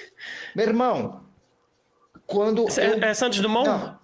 Meu 0.55 0.67
irmão, 0.67 1.21
quando. 2.27 2.67
eu- 2.69 3.03
É, 3.03 3.09
é 3.09 3.13
Santos 3.15 3.39
Dumont? 3.39 3.67
Não. 3.67 3.98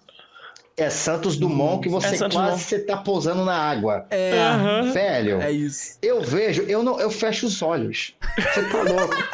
É 0.78 0.90
Santos 0.90 1.36
Dumont 1.38 1.80
que 1.82 1.88
você 1.88 2.08
É 2.16 2.18
quase 2.18 2.28
Dumont. 2.28 2.58
você 2.58 2.78
tá 2.80 2.98
pousando 2.98 3.44
na 3.44 3.56
água. 3.56 4.06
É. 4.10 4.32
Velho. 4.92 5.40
é 5.40 5.50
isso. 5.50 5.96
Eu 6.02 6.20
vejo, 6.20 6.62
eu 6.64 6.82
não, 6.82 7.00
eu 7.00 7.10
fecho 7.10 7.46
os 7.46 7.62
olhos. 7.62 8.14
Você 8.38 8.62
tá 8.68 8.82
louco? 8.82 9.14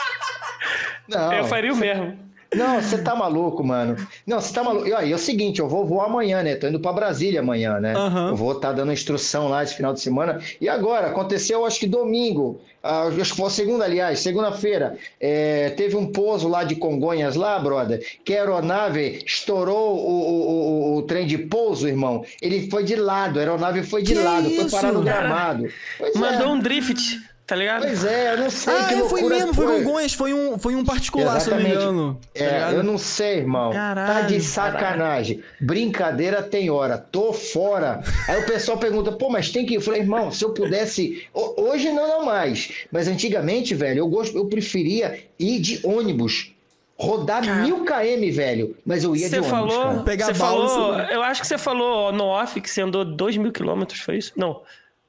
Não, 1.09 1.33
Eu 1.33 1.45
faria 1.47 1.73
o 1.73 1.77
mesmo. 1.77 2.17
Não, 2.55 2.81
você 2.81 2.99
tá 2.99 3.15
maluco, 3.15 3.63
mano. 3.65 3.97
Não, 4.27 4.41
você 4.41 4.53
tá 4.53 4.63
maluco. 4.63 4.87
E 4.87 4.95
aí, 4.95 5.13
é 5.13 5.15
o 5.15 5.19
seguinte, 5.19 5.61
eu 5.61 5.69
vou 5.69 5.87
voar 5.87 6.07
amanhã, 6.07 6.43
né? 6.43 6.57
Tô 6.57 6.67
indo 6.69 6.81
pra 6.81 6.93
Brasília 6.93 7.41
amanhã, 7.41 7.81
né? 7.81 7.95
Aham. 7.95 8.29
Eu 8.29 8.37
vou 8.37 8.53
estar 8.53 8.73
dando 8.73 8.93
instrução 8.93 9.49
lá 9.49 9.63
esse 9.63 9.75
final 9.75 9.93
de 9.93 10.01
semana. 10.01 10.41
E 10.61 10.69
agora, 10.69 11.09
aconteceu, 11.09 11.65
acho 11.65 11.81
que 11.81 11.87
domingo, 11.87 12.61
ah, 12.83 13.05
acho 13.07 13.31
que 13.33 13.37
foi 13.37 13.51
segunda, 13.51 13.85
aliás, 13.85 14.19
segunda-feira, 14.19 14.99
é, 15.21 15.71
teve 15.71 15.97
um 15.97 16.07
pouso 16.07 16.49
lá 16.49 16.65
de 16.65 16.75
Congonhas 16.75 17.37
lá, 17.37 17.59
brother, 17.59 18.05
que 18.25 18.35
a 18.35 18.41
aeronave 18.41 19.23
estourou 19.25 19.97
o, 19.97 20.11
o, 20.11 20.95
o, 20.95 20.97
o 20.99 21.03
trem 21.03 21.27
de 21.27 21.39
pouso, 21.39 21.87
irmão. 21.87 22.25
Ele 22.41 22.69
foi 22.69 22.83
de 22.83 22.97
lado, 22.97 23.39
a 23.39 23.43
aeronave 23.43 23.83
foi 23.85 24.03
de 24.03 24.15
Que 24.15 24.21
lado, 24.21 24.51
foi 24.51 24.65
isso? 24.65 24.71
parar 24.71 24.93
no 24.93 25.03
gramado. 25.03 25.69
Pois 25.97 26.15
Mandou 26.15 26.49
é. 26.49 26.51
um 26.51 26.59
drift, 26.59 27.21
tá 27.53 27.57
ligado? 27.57 27.83
Pois 27.83 28.03
é, 28.05 28.33
eu 28.33 28.39
não 28.39 28.49
sei 28.51 28.73
Ah, 28.75 28.85
que 28.89 28.95
é, 28.95 29.05
foi 29.09 29.23
mesmo, 29.25 29.53
foi 29.53 29.67
Congonhas, 29.67 30.15
foi 30.15 30.33
um, 30.33 30.59
foi 30.59 30.75
um 30.75 30.83
particular, 30.83 31.39
se 31.39 31.51
eu 31.51 31.57
não 31.57 31.63
me 31.63 31.69
engano. 31.69 32.19
tá 32.33 32.43
É, 32.43 32.45
ligado? 32.55 32.75
eu 32.77 32.83
não 32.83 32.97
sei, 32.97 33.39
irmão. 33.41 33.71
tá 33.71 33.77
Caralho, 33.77 34.27
de 34.29 34.41
sacanagem. 34.41 35.43
Brincadeira 35.61 36.43
tem 36.43 36.71
hora. 36.71 36.97
Tô 36.97 37.33
fora. 37.35 38.01
Aí 38.27 38.41
o 38.41 38.47
pessoal 38.47 38.79
pergunta, 38.79 39.13
pô, 39.13 39.29
mas 39.29 39.51
tem 39.51 39.67
que 39.67 39.75
ir. 39.75 39.77
Eu 39.77 39.81
falei, 39.83 40.01
irmão, 40.01 40.31
se 40.33 40.43
eu 40.45 40.51
pudesse. 40.55 41.27
Ho- 41.35 41.55
Hoje 41.63 41.91
não, 41.93 42.09
não 42.09 42.25
mais. 42.25 42.71
Mas 42.91 43.07
antigamente, 43.07 43.75
velho, 43.75 43.99
eu, 43.99 44.09
gosto, 44.09 44.37
eu 44.37 44.47
preferia 44.47 45.23
ir 45.39 45.61
de 45.61 45.81
ônibus. 45.87 46.53
Rodar 46.99 47.43
mil 47.63 47.85
km, 47.85 48.31
velho. 48.33 48.77
Mas 48.87 49.05
eu 49.05 49.15
ia 49.15 49.29
de 49.29 49.37
Você 49.37 49.41
ônibus. 49.53 49.75
falou. 49.75 50.03
Pegar 50.05 50.27
você 50.27 50.35
falou, 50.35 50.99
eu 51.01 51.23
acho 51.23 51.41
que 51.43 51.47
você 51.47 51.59
falou 51.59 52.13
no 52.13 52.25
off 52.25 52.61
que 52.61 52.71
você 52.71 52.81
andou 52.81 53.05
2 53.05 53.37
mil 53.37 53.53
quilômetros, 53.53 54.01
foi 54.01 54.17
isso? 54.19 54.33
Não, 54.37 54.61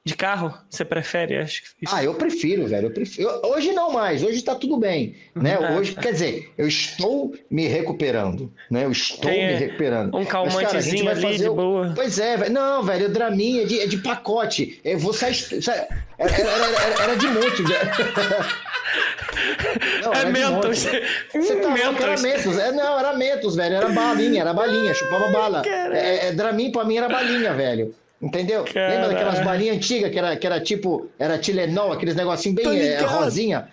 de 0.05 0.15
carro, 0.15 0.53
você 0.69 0.83
prefere, 0.83 1.37
acho 1.37 1.63
isso. 1.81 1.95
Ah, 1.95 2.03
eu 2.03 2.13
prefiro, 2.15 2.67
velho. 2.67 2.87
Eu 2.87 2.91
prefiro. 2.91 3.29
eu- 3.29 3.51
hoje 3.51 3.71
não 3.71 3.91
mais, 3.93 4.21
hoje 4.21 4.41
tá 4.41 4.53
tudo 4.53 4.75
bem. 4.77 5.15
Né? 5.33 5.57
Uhum. 5.57 5.77
Hoje, 5.77 5.95
quer 5.95 6.11
dizer, 6.11 6.51
eu 6.57 6.67
estou 6.67 7.33
me 7.49 7.67
recuperando. 7.67 8.51
Né? 8.69 8.83
Eu 8.83 8.91
estou 8.91 9.31
Tem, 9.31 9.47
me 9.47 9.53
é, 9.53 9.57
recuperando. 9.57 10.13
um 10.13 10.19
Mas, 10.19 10.27
cara, 10.27 10.49
calmantezinho 10.49 11.09
ali, 11.09 11.21
fazer 11.21 11.37
de 11.43 11.49
o- 11.49 11.55
boa. 11.55 11.93
Pois 11.95 12.19
é, 12.19 12.35
velho. 12.35 12.51
Não, 12.53 12.83
velho, 12.83 13.05
o 13.05 13.09
Dramin 13.09 13.59
é 13.61 13.65
de, 13.65 13.79
é 13.79 13.87
de 13.87 13.97
pacote. 13.97 14.79
Eu 14.83 14.99
vou 14.99 15.13
sair. 15.13 15.35
sa- 15.35 15.87
Era, 16.17 16.31
era- 16.31 16.49
era- 16.49 17.03
era 17.03 17.15
de 17.15 17.27
monte, 17.27 17.63
velho. 17.63 17.89
Não, 20.03 20.13
é 20.13 20.25
Mentos. 20.25 20.85
monte. 20.85 21.01
Você 21.33 21.55
tá 21.55 21.67
louco, 21.69 22.03
era 22.03 22.19
Mentos. 22.19 22.21
Mentos. 22.21 22.57
É, 22.59 22.71
não, 22.71 22.99
era 22.99 23.13
Mentos, 23.13 23.55
velho. 23.55 23.75
Era 23.75 23.89
balinha, 23.89 24.41
era 24.41 24.53
balinha, 24.53 24.93
chupava 24.93 25.29
bala. 25.31 25.63
É, 25.65 26.27
é, 26.27 26.31
Dramin 26.33 26.71
pra 26.71 26.83
mim 26.83 26.97
era 26.97 27.07
balinha, 27.09 27.53
velho. 27.53 27.95
Entendeu? 28.23 28.63
Lembra 28.63 29.09
daquelas 29.09 29.33
Caralho. 29.33 29.45
balinhas 29.45 29.75
antigas 29.75 30.09
que 30.09 30.17
era, 30.17 30.35
que 30.37 30.47
era 30.47 30.61
tipo, 30.61 31.07
era 31.19 31.37
Tilenol, 31.37 31.91
aqueles 31.91 32.15
negocinhos 32.15 32.55
bem 32.55 32.79
é, 32.79 32.99
rosinha? 33.01 33.67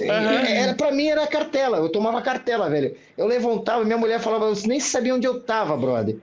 É, 0.00 0.62
Era, 0.62 0.74
pra 0.74 0.90
mim 0.90 1.08
era 1.08 1.26
cartela, 1.26 1.76
eu 1.76 1.90
tomava 1.90 2.22
cartela, 2.22 2.70
velho. 2.70 2.96
Eu 3.18 3.26
levantava, 3.26 3.84
minha 3.84 3.98
mulher 3.98 4.18
falava, 4.18 4.46
eu 4.46 4.54
nem 4.66 4.80
sabia 4.80 5.14
onde 5.14 5.26
eu 5.26 5.40
tava, 5.42 5.76
brother. 5.76 6.16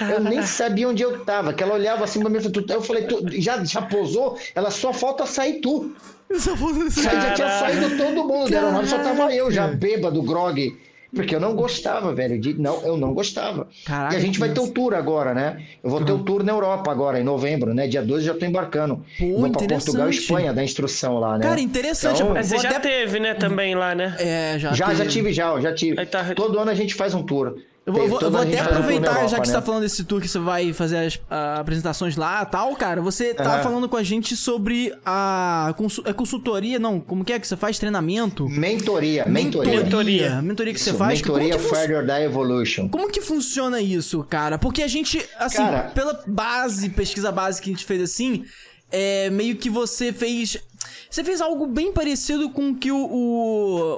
Eu 0.00 0.20
nem 0.20 0.42
sabia 0.42 0.88
onde 0.88 1.04
eu 1.04 1.24
tava, 1.24 1.52
que 1.52 1.62
ela 1.62 1.74
olhava 1.74 2.02
assim 2.02 2.18
pra 2.18 2.28
mim, 2.28 2.38
eu 2.68 2.82
falei, 2.82 3.04
tu, 3.04 3.24
já, 3.40 3.62
já 3.64 3.82
posou? 3.82 4.36
Ela 4.52 4.72
só 4.72 4.92
falta 4.92 5.24
sair 5.26 5.60
tu. 5.60 5.94
Só 6.36 6.54
assim. 6.54 7.06
Aí 7.06 7.14
já 7.20 7.34
tinha 7.34 7.46
Caralho. 7.48 7.80
saído 7.80 7.96
todo 7.96 8.24
mundo 8.26 8.52
aeronave, 8.52 8.88
só 8.88 8.98
tava 8.98 9.32
eu 9.32 9.52
já 9.52 9.68
bêbado, 9.68 10.20
grog. 10.22 10.76
Porque 11.14 11.34
eu 11.34 11.40
não 11.40 11.54
gostava, 11.54 12.12
velho. 12.14 12.38
De, 12.38 12.54
não, 12.54 12.82
eu 12.84 12.96
não 12.96 13.14
gostava. 13.14 13.68
Caraca, 13.84 14.14
e 14.14 14.16
a 14.16 14.20
gente 14.20 14.38
vai 14.38 14.50
ter 14.52 14.60
o 14.60 14.68
tour 14.68 14.94
agora, 14.94 15.32
né? 15.32 15.62
Eu 15.82 15.90
vou 15.90 16.04
ter 16.04 16.12
o 16.12 16.18
tour 16.18 16.42
na 16.42 16.52
Europa 16.52 16.90
agora, 16.90 17.20
em 17.20 17.24
novembro, 17.24 17.72
né? 17.72 17.86
Dia 17.86 18.02
12 18.02 18.26
eu 18.26 18.34
já 18.34 18.38
tô 18.38 18.44
embarcando. 18.46 19.04
Pô, 19.18 19.38
vou 19.38 19.50
pra 19.50 19.66
Portugal 19.66 20.08
e. 20.08 20.10
Espanha 20.10 20.52
dar 20.52 20.64
instrução 20.64 21.18
lá, 21.18 21.38
né? 21.38 21.46
Cara, 21.46 21.60
interessante. 21.60 22.20
Então, 22.22 22.34
Mas 22.34 22.48
você 22.48 22.58
já 22.58 22.70
até- 22.70 22.80
teve, 22.80 23.20
né, 23.20 23.34
também 23.34 23.74
lá, 23.74 23.94
né? 23.94 24.14
É, 24.18 24.56
já 24.58 24.72
Já, 24.72 24.86
já 24.92 24.98
teve. 24.98 25.08
tive, 25.10 25.32
já, 25.32 25.60
já 25.60 25.74
tive. 25.74 26.04
Tá- 26.06 26.34
Todo 26.34 26.58
ano 26.58 26.70
a 26.70 26.74
gente 26.74 26.94
faz 26.94 27.14
um 27.14 27.22
tour. 27.22 27.56
Eu 27.86 27.92
vou, 27.92 28.02
eu 28.18 28.30
vou- 28.30 28.40
até 28.40 28.58
aproveitar, 28.60 29.12
já 29.12 29.18
Europa, 29.20 29.40
que 29.42 29.46
você 29.48 29.52
né? 29.52 29.58
tá 29.58 29.62
falando 29.62 29.82
desse 29.82 30.04
tour 30.04 30.18
que 30.20 30.26
você 30.26 30.38
vai 30.38 30.72
fazer 30.72 30.96
as 31.06 31.20
apresentações 31.58 32.16
lá 32.16 32.42
e 32.42 32.46
tal, 32.46 32.74
cara. 32.76 33.02
Você 33.02 33.34
tá 33.34 33.44
Aham. 33.56 33.62
falando 33.62 33.88
com 33.90 33.96
a 33.98 34.02
gente 34.02 34.34
sobre 34.36 34.90
a 35.04 35.74
consu- 35.76 36.02
é 36.06 36.12
consultoria, 36.14 36.78
não, 36.78 36.98
como 36.98 37.22
que 37.22 37.32
é 37.32 37.38
que 37.38 37.46
você 37.46 37.56
faz? 37.58 37.78
Treinamento? 37.78 38.48
Mentoria, 38.48 39.26
mentoria. 39.26 39.82
Mentoria. 39.82 40.42
Mentoria 40.42 40.72
que 40.72 40.80
você 40.80 40.90
Isso, 40.90 40.98
faz. 40.98 41.20
Mentoria 41.20 41.58
que 41.58 42.02
Die 42.06 42.22
Evolution. 42.24 42.88
como 42.88 43.10
que 43.10 43.20
funciona 43.20 43.80
isso, 43.82 44.24
cara? 44.24 44.56
Porque 44.56 44.82
a 44.82 44.88
gente, 44.88 45.22
assim, 45.38 45.58
Cara- 45.58 45.90
pela 45.94 46.22
base, 46.26 46.88
pesquisa 46.88 47.30
base 47.30 47.60
que 47.60 47.68
a 47.68 47.72
gente 47.74 47.84
fez 47.84 48.00
assim, 48.00 48.44
é 48.90 49.28
meio 49.28 49.56
que 49.56 49.68
você 49.68 50.10
fez. 50.10 50.56
Você 51.10 51.22
fez 51.24 51.40
algo 51.40 51.66
bem 51.66 51.92
parecido 51.92 52.50
com 52.50 52.70
o 52.70 52.74
que 52.74 52.90
o, 52.90 52.96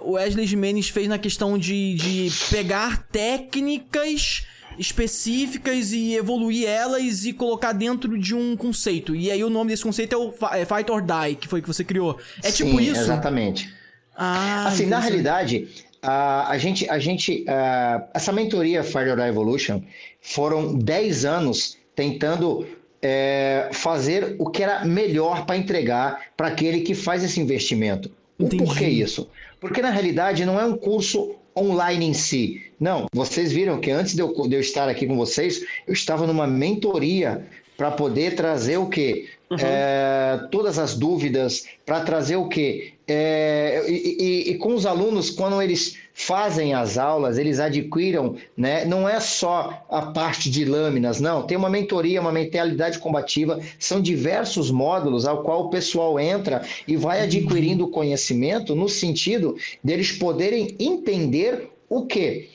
o 0.05 0.11
Wesley 0.13 0.47
Jimenez 0.47 0.89
fez 0.89 1.09
na 1.09 1.19
questão 1.19 1.57
de, 1.59 1.95
de 1.95 2.31
pegar 2.51 3.07
técnicas 3.09 4.45
específicas 4.79 5.93
e 5.93 6.15
evoluir 6.15 6.69
elas 6.69 7.25
e 7.25 7.33
colocar 7.33 7.73
dentro 7.73 8.19
de 8.19 8.35
um 8.35 8.57
conceito. 8.57 9.15
E 9.17 9.31
aí 9.31 9.43
o 9.43 9.51
nome 9.51 9.71
desse 9.71 9.83
conceito 9.83 10.15
é 10.15 10.19
o 10.19 10.35
é 10.53 10.65
Fight 10.65 10.91
or 10.91 11.03
Die, 11.03 11.37
que 11.37 11.49
foi 11.49 11.63
que 11.63 11.69
você 11.69 11.85
criou. 11.85 12.19
É 12.43 12.51
tipo 12.51 12.71
Sim, 12.71 12.81
isso? 12.91 13.01
Exatamente. 13.01 13.73
Ah, 14.15 14.69
Assim, 14.69 14.87
na 14.87 14.99
realidade, 14.99 15.69
a, 16.03 16.51
a 16.51 16.59
gente, 16.59 16.89
a 16.89 16.99
gente 16.99 17.45
a- 17.49 18.07
essa 18.15 18.33
mentoria 18.33 18.83
Fire 18.83 19.15
Die 19.15 19.23
Evolution 19.29 19.83
foram 20.21 20.75
10 20.75 21.25
anos 21.25 21.77
tentando 21.95 22.67
é, 23.09 23.69
fazer 23.73 24.35
o 24.39 24.51
que 24.51 24.63
era 24.63 24.85
melhor 24.85 25.47
para 25.47 25.57
entregar 25.57 26.21
para 26.37 26.49
aquele 26.49 26.81
que 26.81 26.95
faz 26.95 27.23
esse 27.23 27.41
investimento. 27.41 28.11
Entendi. 28.39 28.65
porquê 28.65 28.87
isso? 28.87 29.29
Porque 29.61 29.81
na 29.81 29.91
realidade 29.91 30.45
não 30.45 30.59
é 30.61 30.65
um 30.65 30.77
curso 30.77 31.35
online 31.57 32.05
em 32.07 32.13
si. 32.15 32.63
Não, 32.79 33.07
vocês 33.15 33.53
viram 33.53 33.79
que 33.81 33.91
antes 33.91 34.15
de 34.15 34.21
eu, 34.21 34.33
de 34.49 34.55
eu 34.57 34.61
estar 34.61 34.89
aqui 34.89 35.07
com 35.07 35.17
vocês, 35.17 35.65
eu 35.87 35.95
estava 35.95 36.27
numa 36.27 36.47
mentoria 36.47 37.47
para 37.77 37.91
poder 37.91 38.35
trazer 38.35 38.77
o 38.79 38.87
quê? 38.89 39.27
É, 39.63 40.41
todas 40.51 40.77
as 40.79 40.95
dúvidas, 40.97 41.65
para 41.87 42.01
trazer 42.01 42.37
o 42.37 42.49
quê? 42.49 42.93
É, 43.07 43.85
e, 43.89 44.17
e- 44.21 44.51
e 44.51 44.59
com 44.59 44.75
os 44.75 44.85
alunos, 44.85 45.31
quando 45.31 45.63
eles 45.63 45.97
fazem 46.19 46.73
as 46.73 46.97
aulas, 46.97 47.37
eles 47.37 47.61
adquiram, 47.61 48.37
né? 48.57 48.87
Não 48.87 49.07
é 49.07 49.21
só 49.21 49.85
a 49.91 50.01
parte 50.07 50.51
de 50.51 50.65
lâminas, 50.65 51.21
não. 51.21 51.43
Tem 51.43 51.59
uma 51.59 51.69
mentoria, 51.69 52.23
uma 52.23 52.33
mentalidade 52.33 52.99
combativa, 52.99 53.61
são 53.79 54.01
diversos 54.01 54.71
módulos 54.71 55.27
ao 55.27 55.43
qual 55.43 55.67
o 55.67 55.71
pessoal 55.71 56.19
entra 56.19 56.63
e 56.89 56.97
vai 56.97 57.21
adquirindo 57.21 57.89
conhecimento 57.89 58.75
no 58.75 58.89
sentido 58.89 59.57
deles 59.85 60.11
poderem 60.11 60.75
entender 60.81 61.69
o 61.87 62.07
quê? 62.07 62.49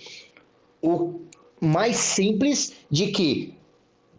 O 0.82 1.20
mais 1.62 1.98
simples 1.98 2.74
de 2.90 3.12
que 3.12 3.54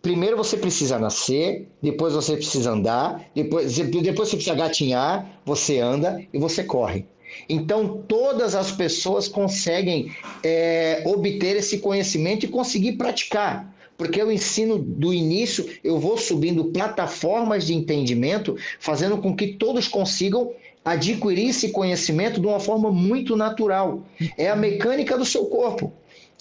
primeiro 0.01 0.37
você 0.37 0.57
precisa 0.57 1.01
nascer, 1.01 1.67
depois 1.83 2.15
você 2.15 2.37
precisa 2.37 2.71
andar, 2.71 3.29
depois, 3.35 3.77
depois 3.77 4.29
você 4.29 4.37
precisa 4.37 4.55
gatinhar, 4.55 5.41
você 5.45 5.81
anda 5.81 6.25
e 6.33 6.39
você 6.39 6.63
corre. 6.63 7.05
Então, 7.49 8.03
todas 8.07 8.55
as 8.55 8.71
pessoas 8.71 9.29
conseguem 9.29 10.13
é, 10.43 11.03
obter 11.07 11.57
esse 11.57 11.79
conhecimento 11.79 12.45
e 12.45 12.49
conseguir 12.49 12.93
praticar. 12.93 13.73
Porque 13.97 14.21
eu 14.21 14.33
ensino 14.33 14.79
do 14.79 15.13
início, 15.13 15.69
eu 15.85 15.99
vou 16.01 16.17
subindo 16.17 16.65
plataformas 16.67 17.67
de 17.67 17.75
entendimento, 17.75 18.57
fazendo 18.81 19.19
com 19.19 19.37
que 19.37 19.49
todos 19.55 19.87
consigam 19.87 20.53
adquirir 20.85 21.51
esse 21.51 21.71
conhecimento 21.71 22.41
de 22.41 22.47
uma 22.47 22.59
forma 22.59 22.91
muito 22.91 23.37
natural. 23.37 24.03
É 24.37 24.51
a 24.51 24.57
mecânica 24.57 25.17
do 25.17 25.25
seu 25.25 25.47
corpo. 25.47 25.93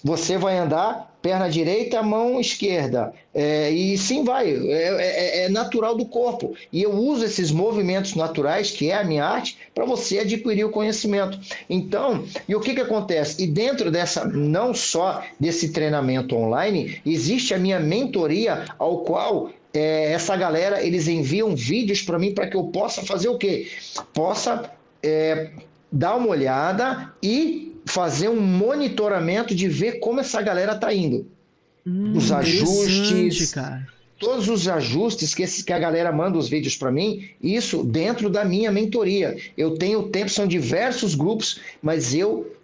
Você 0.03 0.38
vai 0.38 0.57
andar 0.57 1.11
perna 1.22 1.48
direita, 1.48 2.02
mão 2.02 2.40
esquerda. 2.40 3.14
É, 3.34 3.69
e 3.69 3.98
sim 3.98 4.23
vai, 4.23 4.49
é, 4.49 4.64
é, 4.72 5.45
é, 5.45 5.49
natural 5.49 5.95
do 5.95 6.06
corpo. 6.06 6.56
E 6.73 6.82
eu 6.82 6.91
uso 6.91 7.23
esses 7.23 7.52
movimentos 7.52 8.15
naturais, 8.15 8.72
que 8.72 8.90
é 8.90 8.98
a 8.98 9.03
minha 9.03 9.23
arte, 9.23 9.57
para 9.73 9.86
você 9.86 10.19
adquirir 10.19 10.65
o 10.65 10.72
conhecimento. 10.72 11.40
Então, 11.69 12.26
e 12.49 12.56
o 12.56 12.60
que, 12.60 12.73
que 12.73 12.82
acontece? 12.82 13.44
E 13.44 13.48
dentro 13.48 13.91
dessa, 13.91 14.26
não 14.26 14.73
só 14.73 15.23
desse 15.40 15.72
treinamento 15.72 16.36
online, 16.36 16.99
existe 17.06 17.53
a 17.53 17.60
minha 17.60 17.80
mentoria, 17.80 18.65
ao 18.80 18.99
qual 18.99 19.52
é, 19.73 20.11
essa 20.11 20.36
galera, 20.36 20.84
eles 20.84 21.07
enviam 21.07 21.56
vídeos 21.56 22.02
para 22.02 22.19
mim 22.19 22.34
para 22.34 22.48
que 22.48 22.57
eu 22.57 22.65
possa 22.65 23.03
fazer 23.03 23.30
o 23.30 23.38
quê? 23.38 23.68
Possa 24.14 24.69
é, 25.03 25.52
dar 25.91 26.15
uma 26.15 26.28
olhada 26.28 27.14
e 27.23 27.70
fazer 27.85 28.29
um 28.29 28.39
monitoramento 28.39 29.53
de 29.55 29.67
ver 29.67 29.99
como 29.99 30.19
essa 30.19 30.41
galera 30.41 30.75
tá 30.75 30.93
indo. 30.93 31.25
Hum, 31.85 32.13
os 32.15 32.31
ajustes, 32.31 33.53
cara. 33.53 33.87
todos 34.19 34.47
os 34.47 34.67
ajustes 34.67 35.33
que, 35.33 35.43
esse, 35.43 35.63
que 35.63 35.73
a 35.73 35.79
galera 35.79 36.11
manda 36.11 36.37
os 36.37 36.47
vídeos 36.47 36.75
para 36.75 36.91
mim, 36.91 37.29
isso 37.41 37.83
dentro 37.83 38.29
da 38.29 38.45
minha 38.45 38.71
mentoria. 38.71 39.35
Eu 39.57 39.71
tenho 39.77 40.03
tempo, 40.03 40.29
são 40.29 40.45
diversos 40.45 41.15
grupos, 41.15 41.59
mas 41.81 42.13
eu 42.13 42.55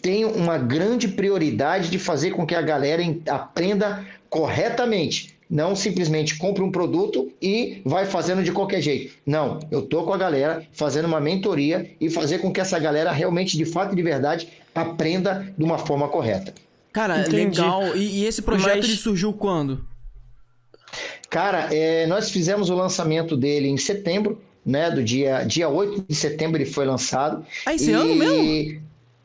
tenho 0.00 0.30
uma 0.30 0.56
grande 0.56 1.08
prioridade 1.08 1.90
de 1.90 1.98
fazer 1.98 2.30
com 2.30 2.46
que 2.46 2.54
a 2.54 2.62
galera 2.62 3.02
aprenda 3.28 4.06
corretamente 4.30 5.36
não 5.52 5.76
simplesmente 5.76 6.38
compra 6.38 6.64
um 6.64 6.72
produto 6.72 7.30
e 7.40 7.82
vai 7.84 8.06
fazendo 8.06 8.42
de 8.42 8.50
qualquer 8.50 8.80
jeito. 8.80 9.12
Não, 9.26 9.60
eu 9.70 9.82
tô 9.82 10.02
com 10.02 10.14
a 10.14 10.16
galera 10.16 10.66
fazendo 10.72 11.04
uma 11.04 11.20
mentoria 11.20 11.94
e 12.00 12.08
fazer 12.08 12.38
com 12.38 12.50
que 12.50 12.58
essa 12.58 12.78
galera 12.78 13.12
realmente, 13.12 13.58
de 13.58 13.66
fato 13.66 13.92
e 13.92 13.96
de 13.96 14.02
verdade, 14.02 14.48
aprenda 14.74 15.52
de 15.56 15.62
uma 15.62 15.76
forma 15.76 16.08
correta. 16.08 16.54
Cara, 16.90 17.20
Entendi. 17.20 17.60
legal. 17.60 17.94
E, 17.94 18.22
e, 18.22 18.24
esse 18.24 18.40
projeto 18.40 18.86
Mas... 18.86 18.98
surgiu 19.00 19.30
quando? 19.34 19.84
Cara, 21.28 21.68
é, 21.70 22.06
nós 22.06 22.30
fizemos 22.30 22.70
o 22.70 22.74
lançamento 22.74 23.36
dele 23.36 23.68
em 23.68 23.76
setembro, 23.76 24.40
né? 24.64 24.90
Do 24.90 25.04
dia, 25.04 25.44
dia 25.44 25.68
8 25.68 26.06
de 26.08 26.14
setembro 26.14 26.62
ele 26.62 26.70
foi 26.70 26.86
lançado. 26.86 27.44
Ah, 27.66 27.74
esse 27.74 27.90
e... 27.90 27.92
ano 27.92 28.14
mesmo? 28.14 28.82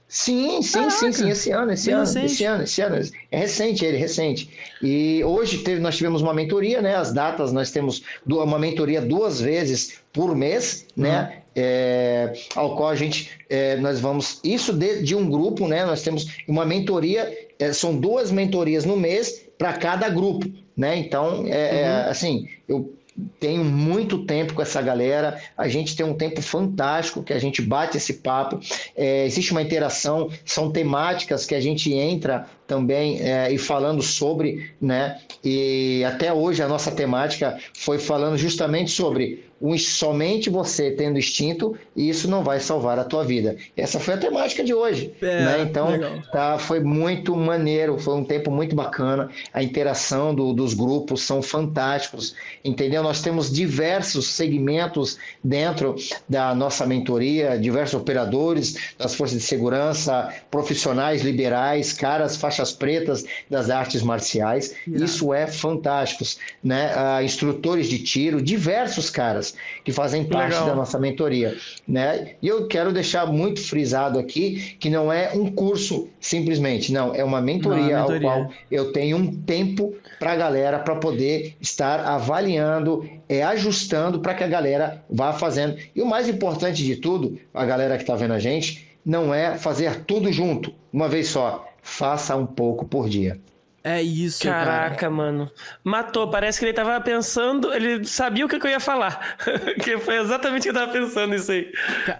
Sim, 0.09 0.61
sim, 0.61 0.79
Caraca. 0.79 0.91
sim, 0.91 1.11
sim, 1.11 1.29
esse 1.29 1.51
ano, 1.51 1.73
esse 1.73 1.91
ano, 1.91 2.03
esse 2.03 2.45
ano, 2.45 2.63
esse 2.63 2.81
ano. 2.81 2.95
É 3.29 3.39
recente, 3.39 3.83
ele, 3.83 3.97
recente. 3.97 4.49
E 4.81 5.21
hoje 5.23 5.57
teve, 5.59 5.81
nós 5.81 5.97
tivemos 5.97 6.21
uma 6.21 6.33
mentoria, 6.33 6.81
né? 6.81 6.95
As 6.95 7.11
datas, 7.11 7.51
nós 7.51 7.71
temos 7.71 8.03
uma 8.25 8.57
mentoria 8.57 9.01
duas 9.01 9.41
vezes 9.41 9.99
por 10.13 10.33
mês, 10.33 10.85
né? 10.95 11.09
uhum. 11.09 11.15
né? 11.15 11.41
É, 11.59 12.33
ao 12.55 12.75
qual 12.77 12.89
a 12.89 12.95
gente, 12.95 13.31
é, 13.49 13.77
nós 13.77 13.99
vamos, 13.99 14.39
isso 14.43 14.71
de, 14.71 15.01
de, 15.01 15.15
um 15.15 15.29
grupo, 15.29 15.67
né? 15.67 15.85
Nós 15.85 16.03
temos 16.03 16.27
uma 16.47 16.63
mentoria, 16.63 17.35
é, 17.59 17.73
são 17.73 17.97
duas 17.97 18.31
mentorias 18.31 18.85
no 18.85 18.95
mês 18.95 19.45
para 19.57 19.73
cada 19.73 20.07
grupo, 20.07 20.47
né? 20.75 20.95
Então, 20.95 21.45
é, 21.47 21.81
é 21.81 22.03
uhum. 22.03 22.09
assim, 22.11 22.47
eu 22.67 22.96
tenho 23.39 23.63
muito 23.63 24.25
tempo 24.25 24.53
com 24.53 24.61
essa 24.61 24.81
galera, 24.81 25.41
a 25.57 25.67
gente 25.67 25.95
tem 25.95 26.05
um 26.05 26.13
tempo 26.13 26.41
fantástico 26.41 27.23
que 27.23 27.33
a 27.33 27.39
gente 27.39 27.61
bate 27.61 27.97
esse 27.97 28.15
papo, 28.15 28.59
é, 28.95 29.25
existe 29.25 29.51
uma 29.51 29.61
interação, 29.61 30.29
são 30.45 30.71
temáticas 30.71 31.45
que 31.45 31.55
a 31.55 31.59
gente 31.59 31.91
entra 31.93 32.45
também 32.67 33.19
é, 33.21 33.51
e 33.51 33.57
falando 33.57 34.01
sobre, 34.01 34.71
né? 34.79 35.19
E 35.43 36.03
até 36.05 36.31
hoje 36.31 36.61
a 36.61 36.67
nossa 36.67 36.91
temática 36.91 37.57
foi 37.73 37.97
falando 37.97 38.37
justamente 38.37 38.91
sobre 38.91 39.46
um, 39.61 39.77
somente 39.77 40.49
você 40.49 40.91
tendo 40.91 41.17
instinto 41.17 41.75
isso 41.95 42.29
não 42.29 42.43
vai 42.43 42.59
salvar 42.59 42.99
a 42.99 43.03
tua 43.03 43.23
vida. 43.23 43.55
Essa 43.75 43.99
foi 43.99 44.13
a 44.13 44.17
temática 44.17 44.63
de 44.63 44.73
hoje. 44.73 45.13
É, 45.21 45.45
né? 45.45 45.61
Então, 45.61 45.89
tá, 46.31 46.59
foi 46.59 46.79
muito 46.79 47.35
maneiro, 47.35 47.97
foi 47.97 48.15
um 48.15 48.23
tempo 48.23 48.51
muito 48.51 48.75
bacana. 48.75 49.29
A 49.51 49.63
interação 49.63 50.33
do, 50.33 50.53
dos 50.53 50.73
grupos 50.73 51.23
são 51.23 51.41
fantásticos, 51.41 52.35
entendeu? 52.63 53.01
Nós 53.01 53.21
temos 53.21 53.51
diversos 53.51 54.27
segmentos 54.27 55.17
dentro 55.43 55.95
da 56.29 56.53
nossa 56.53 56.85
mentoria, 56.85 57.57
diversos 57.57 57.99
operadores 57.99 58.93
das 58.97 59.15
forças 59.15 59.39
de 59.39 59.43
segurança, 59.43 60.33
profissionais 60.51 61.23
liberais, 61.23 61.93
caras 61.93 62.37
faixas 62.37 62.71
pretas 62.71 63.25
das 63.49 63.69
artes 63.69 64.03
marciais. 64.03 64.75
Isso 64.87 65.33
é 65.33 65.47
fantástico, 65.47 66.23
né? 66.63 66.91
Uh, 66.95 67.23
instrutores 67.23 67.87
de 67.87 67.99
tiro, 67.99 68.41
diversos 68.41 69.09
caras 69.09 69.46
que 69.83 69.91
fazem 69.91 70.23
parte 70.23 70.53
Legal. 70.53 70.67
da 70.67 70.75
nossa 70.75 70.99
mentoria, 70.99 71.55
né? 71.87 72.35
E 72.41 72.47
eu 72.47 72.67
quero 72.67 72.91
deixar 72.91 73.25
muito 73.25 73.61
frisado 73.61 74.19
aqui 74.19 74.75
que 74.79 74.89
não 74.89 75.11
é 75.11 75.31
um 75.33 75.51
curso 75.51 76.07
simplesmente, 76.19 76.91
não, 76.91 77.13
é 77.13 77.23
uma 77.23 77.41
mentoria, 77.41 77.99
não, 77.99 78.09
mentoria. 78.09 78.29
ao 78.29 78.45
qual 78.45 78.53
eu 78.71 78.91
tenho 78.91 79.17
um 79.17 79.31
tempo 79.43 79.95
para 80.19 80.33
a 80.33 80.35
galera 80.35 80.79
para 80.79 80.95
poder 80.95 81.55
estar 81.61 81.99
avaliando, 81.99 83.07
é, 83.27 83.43
ajustando 83.43 84.19
para 84.19 84.33
que 84.33 84.43
a 84.43 84.47
galera 84.47 85.03
vá 85.09 85.33
fazendo. 85.33 85.77
E 85.95 86.01
o 86.01 86.05
mais 86.05 86.27
importante 86.27 86.83
de 86.83 86.95
tudo, 86.95 87.39
a 87.53 87.65
galera 87.65 87.97
que 87.97 88.03
está 88.03 88.15
vendo 88.15 88.33
a 88.33 88.39
gente, 88.39 88.87
não 89.05 89.33
é 89.33 89.57
fazer 89.57 90.03
tudo 90.03 90.31
junto, 90.31 90.73
uma 90.91 91.07
vez 91.07 91.27
só. 91.27 91.65
Faça 91.81 92.35
um 92.35 92.45
pouco 92.45 92.85
por 92.85 93.07
dia. 93.07 93.39
É 93.87 94.01
isso, 94.01 94.43
Caraca, 94.43 94.95
cara. 94.95 95.09
mano. 95.09 95.49
Matou. 95.81 96.29
Parece 96.29 96.59
que 96.59 96.65
ele 96.65 96.73
tava 96.73 96.99
pensando. 96.99 97.73
Ele 97.73 98.03
sabia 98.05 98.45
o 98.45 98.49
que, 98.49 98.55
eu 98.55 98.69
ia 98.69 98.81
falar. 98.81 99.37
que 99.81 99.97
foi 99.97 100.17
exatamente 100.17 100.61
o 100.61 100.63
que 100.63 100.69
eu 100.69 100.73
tava 100.73 100.91
pensando 100.91 101.33
isso 101.33 101.49
aí. 101.49 101.71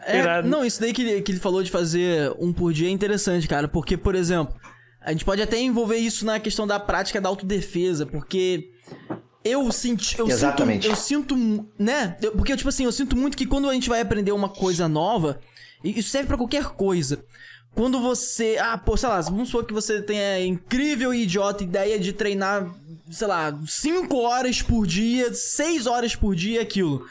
É, 0.05 0.41
não, 0.43 0.63
isso 0.63 0.79
daí 0.79 0.93
que 0.93 1.01
ele, 1.01 1.21
que 1.21 1.33
ele 1.33 1.39
falou 1.39 1.61
de 1.61 1.69
fazer 1.69 2.33
um 2.39 2.53
por 2.53 2.71
dia 2.71 2.87
é 2.87 2.91
interessante, 2.91 3.49
cara. 3.49 3.67
Porque, 3.67 3.97
por 3.97 4.15
exemplo, 4.15 4.55
a 5.01 5.11
gente 5.11 5.25
pode 5.25 5.41
até 5.41 5.59
envolver 5.59 5.97
isso 5.97 6.25
na 6.25 6.39
questão 6.39 6.65
da 6.65 6.79
prática 6.79 7.19
da 7.19 7.27
autodefesa. 7.27 8.05
Porque 8.05 8.71
eu 9.43 9.69
senti. 9.69 10.17
Eu 10.17 10.29
Exatamente. 10.29 10.83
Sinto, 10.83 10.91
eu 10.91 10.95
sinto. 10.95 11.67
Né? 11.77 12.15
Eu, 12.21 12.31
porque, 12.31 12.55
tipo 12.55 12.69
assim, 12.69 12.85
eu 12.85 12.93
sinto 12.93 13.17
muito 13.17 13.35
que 13.35 13.45
quando 13.45 13.69
a 13.69 13.73
gente 13.73 13.89
vai 13.89 13.99
aprender 13.99 14.31
uma 14.31 14.47
coisa 14.47 14.87
nova. 14.87 15.41
Isso 15.83 16.09
serve 16.09 16.27
para 16.27 16.37
qualquer 16.37 16.65
coisa. 16.69 17.23
Quando 17.77 18.01
você. 18.01 18.57
Ah, 18.59 18.75
pô, 18.75 18.97
sei 18.97 19.07
lá, 19.07 19.21
vamos 19.21 19.49
supor 19.49 19.63
que 19.63 19.73
você 19.73 20.01
tenha 20.01 20.33
a 20.33 20.43
incrível 20.43 21.13
e 21.13 21.21
idiota 21.21 21.63
ideia 21.63 21.99
de 21.99 22.11
treinar, 22.11 22.67
sei 23.11 23.27
lá, 23.27 23.55
5 23.67 24.17
horas 24.17 24.63
por 24.63 24.87
dia, 24.87 25.31
6 25.31 25.85
horas 25.85 26.15
por 26.15 26.35
dia, 26.35 26.59
aquilo. 26.59 27.05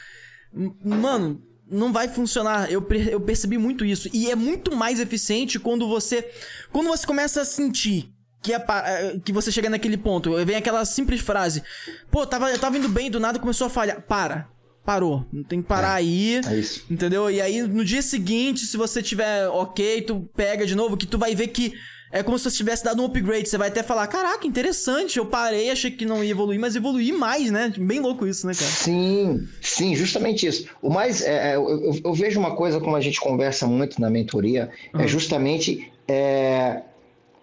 Mano, 0.84 1.40
não 1.70 1.92
vai 1.92 2.08
funcionar. 2.08 2.68
Eu, 2.68 2.84
eu 3.08 3.20
percebi 3.20 3.56
muito 3.56 3.84
isso. 3.84 4.10
E 4.12 4.28
é 4.28 4.34
muito 4.34 4.74
mais 4.74 4.98
eficiente 4.98 5.60
quando 5.60 5.86
você. 5.86 6.28
Quando 6.72 6.88
você 6.88 7.06
começa 7.06 7.42
a 7.42 7.44
sentir 7.44 8.12
que, 8.42 8.52
é, 8.52 9.20
que 9.24 9.32
você 9.32 9.52
chega 9.52 9.70
naquele 9.70 9.96
ponto. 9.96 10.34
Vem 10.44 10.56
aquela 10.56 10.84
simples 10.84 11.20
frase. 11.20 11.62
Pô, 12.10 12.26
tava, 12.26 12.58
tava 12.58 12.76
indo 12.76 12.88
bem, 12.88 13.08
do 13.08 13.20
nada 13.20 13.38
começou 13.38 13.68
a 13.68 13.70
falhar. 13.70 14.02
Para 14.02 14.48
parou. 14.86 15.26
Não 15.32 15.42
tem 15.42 15.60
que 15.60 15.68
parar 15.68 16.00
é, 16.00 16.04
aí. 16.04 16.40
É 16.46 16.56
isso. 16.56 16.84
Entendeu? 16.88 17.30
E 17.30 17.40
aí, 17.40 17.60
no 17.62 17.84
dia 17.84 18.00
seguinte, 18.00 18.64
se 18.64 18.76
você 18.76 19.02
tiver 19.02 19.48
ok, 19.48 20.02
tu 20.02 20.28
pega 20.34 20.64
de 20.64 20.74
novo, 20.74 20.96
que 20.96 21.06
tu 21.06 21.18
vai 21.18 21.34
ver 21.34 21.48
que 21.48 21.74
é 22.12 22.22
como 22.22 22.38
se 22.38 22.48
você 22.48 22.56
tivesse 22.56 22.84
dado 22.84 23.02
um 23.02 23.06
upgrade. 23.06 23.48
Você 23.48 23.58
vai 23.58 23.68
até 23.68 23.82
falar: 23.82 24.06
caraca, 24.06 24.46
interessante. 24.46 25.18
Eu 25.18 25.26
parei, 25.26 25.70
achei 25.70 25.90
que 25.90 26.06
não 26.06 26.22
ia 26.22 26.30
evoluir, 26.30 26.58
mas 26.58 26.76
evoluir 26.76 27.12
mais, 27.12 27.50
né? 27.50 27.72
Bem 27.76 28.00
louco 28.00 28.26
isso, 28.26 28.46
né, 28.46 28.54
cara? 28.54 28.70
Sim, 28.70 29.46
sim, 29.60 29.94
justamente 29.94 30.46
isso. 30.46 30.68
O 30.80 30.88
mais. 30.88 31.20
É, 31.20 31.52
é, 31.52 31.56
eu, 31.56 32.00
eu, 32.04 32.14
vejo 32.14 32.38
uma 32.38 32.54
coisa 32.54 32.80
como 32.80 32.94
a 32.96 33.00
gente 33.00 33.20
conversa 33.20 33.66
muito 33.66 34.00
na 34.00 34.08
mentoria, 34.08 34.70
uhum. 34.94 35.00
é 35.00 35.08
justamente. 35.08 35.92
É, 36.08 36.82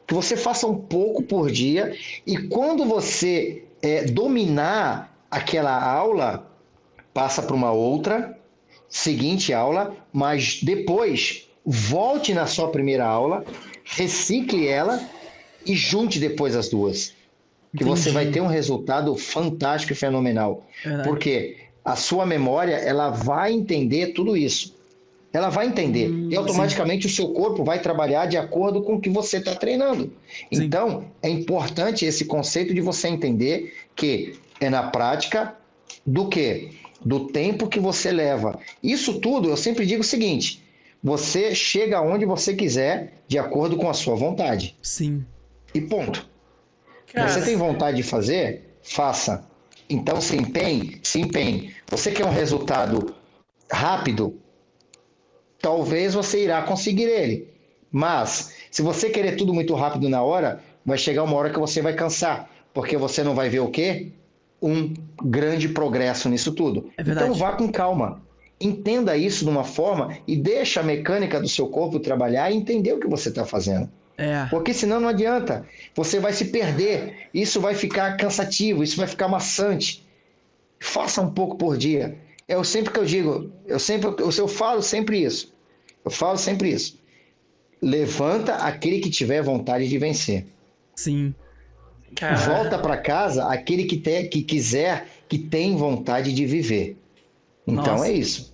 que 0.06 0.14
você 0.14 0.36
faça 0.36 0.68
um 0.68 0.76
pouco 0.76 1.24
por 1.24 1.50
dia 1.50 1.96
e 2.28 2.38
quando 2.38 2.84
você 2.84 3.64
é, 3.82 4.04
dominar 4.06 5.14
aquela 5.32 5.82
aula, 5.82 6.53
passa 7.14 7.42
para 7.42 7.56
uma 7.56 7.72
outra, 7.72 8.38
seguinte 8.90 9.54
aula, 9.54 9.96
mas 10.12 10.60
depois 10.64 11.48
volte 11.66 12.34
na 12.34 12.46
sua 12.46 12.70
primeira 12.70 13.06
aula, 13.06 13.46
recicle 13.84 14.68
ela 14.68 15.02
e 15.66 15.76
junte 15.76 16.20
depois 16.20 16.56
as 16.56 16.70
duas. 16.70 17.14
Que 17.76 17.84
Entendi. 17.84 17.90
você 17.90 18.12
vai 18.12 18.28
ter 18.28 18.42
um 18.42 18.48
resultado 18.48 19.16
fantástico 19.16 19.94
e 19.94 19.96
fenomenal. 19.96 20.66
Verdade. 20.84 21.08
Porque 21.08 21.58
a 21.84 21.96
sua 21.96 22.26
memória, 22.26 22.76
ela 22.76 23.10
vai 23.10 23.52
entender 23.52 24.14
tudo 24.14 24.38
isso. 24.38 24.76
Ela 25.34 25.50
vai 25.50 25.66
entender. 25.66 26.12
Hum, 26.12 26.30
e 26.32 26.36
automaticamente 26.36 27.08
sim. 27.08 27.12
o 27.12 27.16
seu 27.16 27.30
corpo 27.30 27.64
vai 27.64 27.80
trabalhar 27.80 28.28
de 28.28 28.38
acordo 28.38 28.84
com 28.84 28.96
o 28.96 29.02
que 29.02 29.10
você 29.10 29.38
está 29.38 29.56
treinando. 29.56 30.14
Sim. 30.54 30.64
Então, 30.64 31.06
é 31.22 31.30
importante 31.30 32.06
esse 32.06 32.26
conceito 32.26 32.74
de 32.74 32.82
você 32.82 33.08
entender 33.08 33.74
que 33.96 34.36
é 34.60 34.70
na 34.70 34.84
prática 34.84 35.56
do 36.06 36.28
que? 36.28 36.70
Do 37.06 37.28
tempo 37.28 37.68
que 37.68 37.80
você 37.80 38.12
leva. 38.12 38.60
Isso 38.82 39.20
tudo, 39.20 39.50
eu 39.50 39.58
sempre 39.58 39.86
digo 39.86 40.02
o 40.02 40.06
seguinte: 40.06 40.64
você 41.04 41.54
chega 41.54 42.02
onde 42.02 42.26
você 42.26 42.56
quiser 42.56 43.14
de 43.28 43.38
acordo 43.38 43.76
com 43.76 43.90
a 43.90 43.94
sua 43.94 44.16
vontade. 44.16 44.78
Sim. 44.82 45.26
E 45.74 45.82
ponto. 45.82 46.28
Cara. 47.14 47.28
Você 47.28 47.42
tem 47.42 47.56
vontade 47.56 47.98
de 47.98 48.04
fazer? 48.04 48.78
Faça. 48.82 49.46
Então 49.90 50.22
se 50.22 50.38
empenhe, 50.38 51.00
se 51.04 51.20
empenhe. 51.20 51.76
Você 51.90 52.12
quer 52.12 52.26
um 52.26 52.32
resultado 52.32 53.14
rápido? 53.70 54.40
Talvez 55.60 56.14
você 56.14 56.44
irá 56.44 56.62
conseguir 56.62 57.04
ele. 57.04 57.50
Mas 57.92 58.56
se 58.72 58.82
você 58.82 59.10
querer 59.10 59.36
tudo 59.36 59.54
muito 59.54 59.76
rápido 59.76 60.10
na 60.10 60.24
hora, 60.24 60.64
vai 60.86 60.98
chegar 60.98 61.24
uma 61.24 61.36
hora 61.36 61.50
que 61.50 61.60
você 61.60 61.82
vai 61.82 61.94
cansar, 61.94 62.50
porque 62.74 62.98
você 62.98 63.24
não 63.24 63.36
vai 63.36 63.50
ver 63.50 63.60
o 63.60 63.70
quê? 63.70 64.12
Um 64.64 64.94
grande 65.22 65.68
progresso 65.68 66.30
nisso 66.30 66.54
tudo. 66.54 66.90
É 66.98 67.02
então 67.02 67.34
vá 67.34 67.52
com 67.52 67.70
calma. 67.70 68.22
Entenda 68.60 69.18
isso 69.18 69.44
de 69.44 69.52
uma 69.52 69.66
forma 69.66 70.18
e 70.26 70.38
deixa 70.38 70.80
a 70.80 70.84
mecânica 70.84 71.42
do 71.42 71.50
seu 71.50 71.68
corpo 71.68 72.00
trabalhar 72.00 72.50
e 72.50 72.56
entender 72.56 72.94
o 72.94 73.00
que 73.00 73.08
você 73.08 73.28
está 73.28 73.46
fazendo. 73.46 73.92
É. 74.18 74.46
Porque 74.50 74.74
senão 74.74 75.00
não 75.00 75.10
adianta. 75.10 75.66
Você 75.94 76.20
vai 76.20 76.32
se 76.32 76.46
perder. 76.46 77.30
Isso 77.34 77.60
vai 77.60 77.76
ficar 77.76 78.16
cansativo, 78.16 78.84
isso 78.84 78.96
vai 78.96 79.08
ficar 79.08 79.28
maçante. 79.28 80.08
Faça 80.80 81.22
um 81.22 81.32
pouco 81.32 81.58
por 81.58 81.78
dia. 81.78 82.18
É 82.48 82.58
o 82.58 82.64
sempre 82.64 82.94
que 82.94 83.00
eu 83.00 83.06
digo, 83.06 83.52
eu 83.66 83.80
sempre 83.80 84.08
eu, 84.08 84.30
eu 84.38 84.48
falo 84.48 84.82
sempre 84.82 85.24
isso. 85.24 85.54
Eu 86.04 86.12
falo 86.12 86.38
sempre 86.38 86.72
isso. 86.72 87.00
Levanta 87.82 88.56
aquele 88.56 89.00
que 89.00 89.10
tiver 89.10 89.42
vontade 89.42 89.88
de 89.88 89.98
vencer. 89.98 90.46
Sim. 90.96 91.34
Volta 92.46 92.78
para 92.80 92.98
casa 92.98 93.46
aquele 93.48 93.86
que, 93.86 93.98
te, 93.98 94.24
que 94.26 94.44
quiser, 94.44 95.08
que 95.28 95.38
tem 95.38 95.76
vontade 95.76 96.34
de 96.34 96.46
viver. 96.46 96.98
Então 97.68 97.98
Nossa. 97.98 98.08
é 98.08 98.14
isso. 98.14 98.54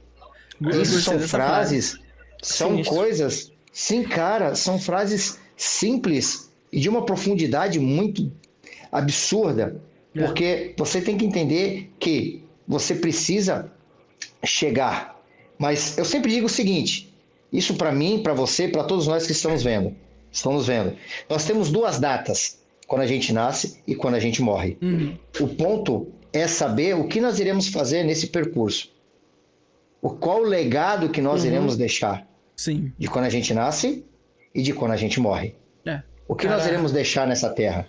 isso 0.81 1.02
são 1.02 1.19
frases, 1.19 1.91
frase. 1.91 2.03
são 2.41 2.84
coisas. 2.84 3.52
Sim, 3.72 4.03
cara, 4.03 4.56
são 4.56 4.80
frases 4.80 5.40
simples 5.56 6.52
e 6.72 6.80
de 6.80 6.90
uma 6.90 7.06
profundidade 7.06 7.80
muito 7.80 8.31
absurda, 8.91 9.81
é. 10.15 10.23
porque 10.23 10.73
você 10.77 11.02
tem 11.02 11.18
que 11.18 11.26
entender 11.26 11.91
que 11.99 12.44
você 12.68 12.95
precisa 12.95 13.72
chegar. 14.44 15.19
Mas 15.57 15.98
eu 15.98 16.06
sempre 16.06 16.31
digo 16.31 16.45
o 16.45 16.49
seguinte: 16.49 17.14
isso 17.52 17.76
para 17.76 17.91
mim, 17.91 18.22
para 18.23 18.34
você, 18.34 18.68
para 18.68 18.84
todos 18.84 19.07
nós 19.07 19.26
que 19.26 19.31
estamos 19.31 19.64
vendo, 19.64 19.95
estamos 20.31 20.68
vendo. 20.68 20.95
Nós 21.30 21.45
temos 21.45 21.72
duas 21.72 21.99
datas: 21.99 22.59
quando 22.90 23.03
a 23.03 23.07
gente 23.07 23.32
nasce 23.32 23.80
e 23.86 23.94
quando 23.94 24.16
a 24.16 24.20
gente 24.20 24.41
morre. 24.41 24.76
Uhum. 24.82 25.16
O 25.40 25.48
ponto 25.48 26.07
é 26.34 26.48
saber 26.48 26.95
o 26.95 27.07
que 27.07 27.22
nós 27.22 27.40
iremos 27.40 27.68
fazer 27.68 28.03
nesse 28.03 28.28
percurso. 28.28 28.91
O 30.02 30.10
qual 30.10 30.41
o 30.41 30.45
legado 30.45 31.07
que 31.10 31.22
nós 31.22 31.41
uhum. 31.41 31.48
iremos 31.48 31.78
deixar? 31.78 32.28
Sim. 32.57 32.91
De 32.98 33.07
quando 33.07 33.26
a 33.26 33.30
gente 33.30 33.53
nasce 33.53 34.03
e 34.56 34.64
de 34.64 34.74
quando 34.74 34.94
a 34.94 34.98
gente 34.98 35.20
morre. 35.20 35.53
É. 35.86 36.02
O 36.28 36.36
que 36.36 36.45
Caramba. 36.45 36.64
nós 36.64 36.68
iremos 36.68 36.91
deixar 36.91 37.28
nessa 37.28 37.52
terra? 37.52 37.88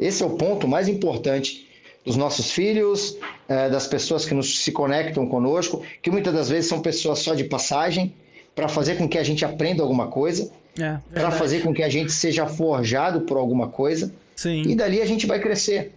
Esse 0.00 0.24
é 0.24 0.26
o 0.26 0.30
ponto 0.30 0.66
mais 0.66 0.88
importante 0.88 1.68
dos 2.04 2.16
nossos 2.16 2.50
filhos, 2.50 3.16
é, 3.48 3.70
das 3.70 3.86
pessoas 3.86 4.26
que 4.26 4.34
nos, 4.34 4.64
se 4.64 4.72
conectam 4.72 5.28
conosco, 5.28 5.80
que 6.02 6.10
muitas 6.10 6.34
das 6.34 6.48
vezes 6.48 6.68
são 6.68 6.80
pessoas 6.82 7.20
só 7.20 7.36
de 7.36 7.44
passagem, 7.44 8.12
para 8.52 8.66
fazer 8.68 8.96
com 8.98 9.08
que 9.08 9.16
a 9.16 9.22
gente 9.22 9.44
aprenda 9.44 9.80
alguma 9.80 10.08
coisa, 10.08 10.50
é, 10.76 10.98
para 11.12 11.30
fazer 11.30 11.62
com 11.62 11.72
que 11.72 11.84
a 11.84 11.88
gente 11.88 12.10
seja 12.10 12.48
forjado 12.48 13.20
por 13.20 13.36
alguma 13.36 13.68
coisa. 13.68 14.12
Sim. 14.36 14.62
E 14.62 14.74
dali 14.74 15.00
a 15.00 15.06
gente 15.06 15.26
vai 15.26 15.40
crescer. 15.40 15.92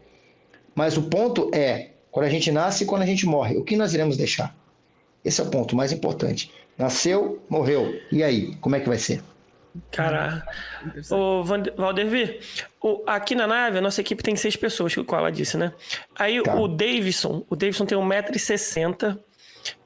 Mas 0.76 0.95
o 0.97 1.03
ponto 1.03 1.49
é, 1.53 1.89
quando 2.11 2.26
a 2.26 2.30
gente 2.30 2.51
nasce 2.51 2.84
e 2.84 2.88
quando 2.88 3.01
a 3.01 3.05
gente 3.05 3.26
morre, 3.26 3.57
o 3.57 3.64
que 3.64 3.76
nós 3.76 3.93
iremos 3.93 4.18
deixar? 4.18 4.55
Esse 5.23 5.41
é 5.41 5.43
o 5.43 5.49
ponto 5.49 5.76
mais 5.76 5.91
importante. 5.91 6.51
Nasceu, 6.77 7.43
morreu. 7.49 7.99
E 8.11 8.23
aí, 8.23 8.55
como 8.57 8.76
é 8.76 8.80
que 8.80 8.88
vai 8.88 8.97
ser? 8.97 9.22
Cara, 9.91 10.43
o 11.11 11.43
Valdervi, 11.43 12.39
o, 12.81 13.03
aqui 13.05 13.35
na 13.35 13.45
nave 13.45 13.77
a 13.77 13.81
nossa 13.81 14.01
equipe 14.01 14.23
tem 14.23 14.35
seis 14.35 14.55
pessoas, 14.55 14.93
que 14.93 15.01
ela 15.14 15.31
disse, 15.31 15.57
né? 15.57 15.73
Aí 16.15 16.41
tá. 16.41 16.55
o 16.55 16.68
Davidson, 16.68 17.45
o 17.49 17.55
Davidson 17.55 17.85
tem 17.85 17.97
1,60m, 17.97 19.18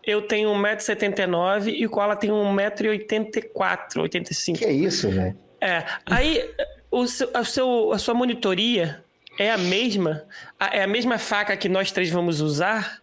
eu 0.05 0.21
tenho 0.21 0.49
1,79m 0.49 1.73
e 1.75 1.85
o 1.85 1.89
Koala 1.89 2.15
tem 2.15 2.29
1,84m, 2.29 4.01
85 4.01 4.59
Que 4.59 4.65
é 4.65 4.71
isso, 4.71 5.09
velho? 5.09 5.37
É. 5.59 5.83
Aí 6.05 6.49
o 6.91 7.07
seu, 7.07 7.29
a, 7.33 7.43
seu, 7.43 7.91
a 7.93 7.97
sua 7.97 8.13
monitoria 8.13 9.03
é 9.39 9.49
a 9.49 9.57
mesma? 9.57 10.23
É 10.59 10.83
a 10.83 10.87
mesma 10.87 11.17
faca 11.17 11.55
que 11.55 11.69
nós 11.69 11.91
três 11.91 12.09
vamos 12.09 12.41
usar? 12.41 13.01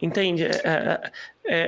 Entende? 0.00 0.44
É, 0.44 0.50
é, 0.64 1.10
é, 1.44 1.60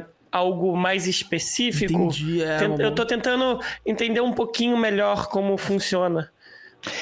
é 0.00 0.04
algo 0.32 0.76
mais 0.76 1.06
específico. 1.06 1.92
Entendi, 1.92 2.42
é, 2.42 2.58
eu 2.78 2.88
estou 2.88 3.04
tentando 3.04 3.60
entender 3.84 4.20
um 4.20 4.32
pouquinho 4.32 4.76
melhor 4.76 5.28
como 5.28 5.56
funciona. 5.56 6.32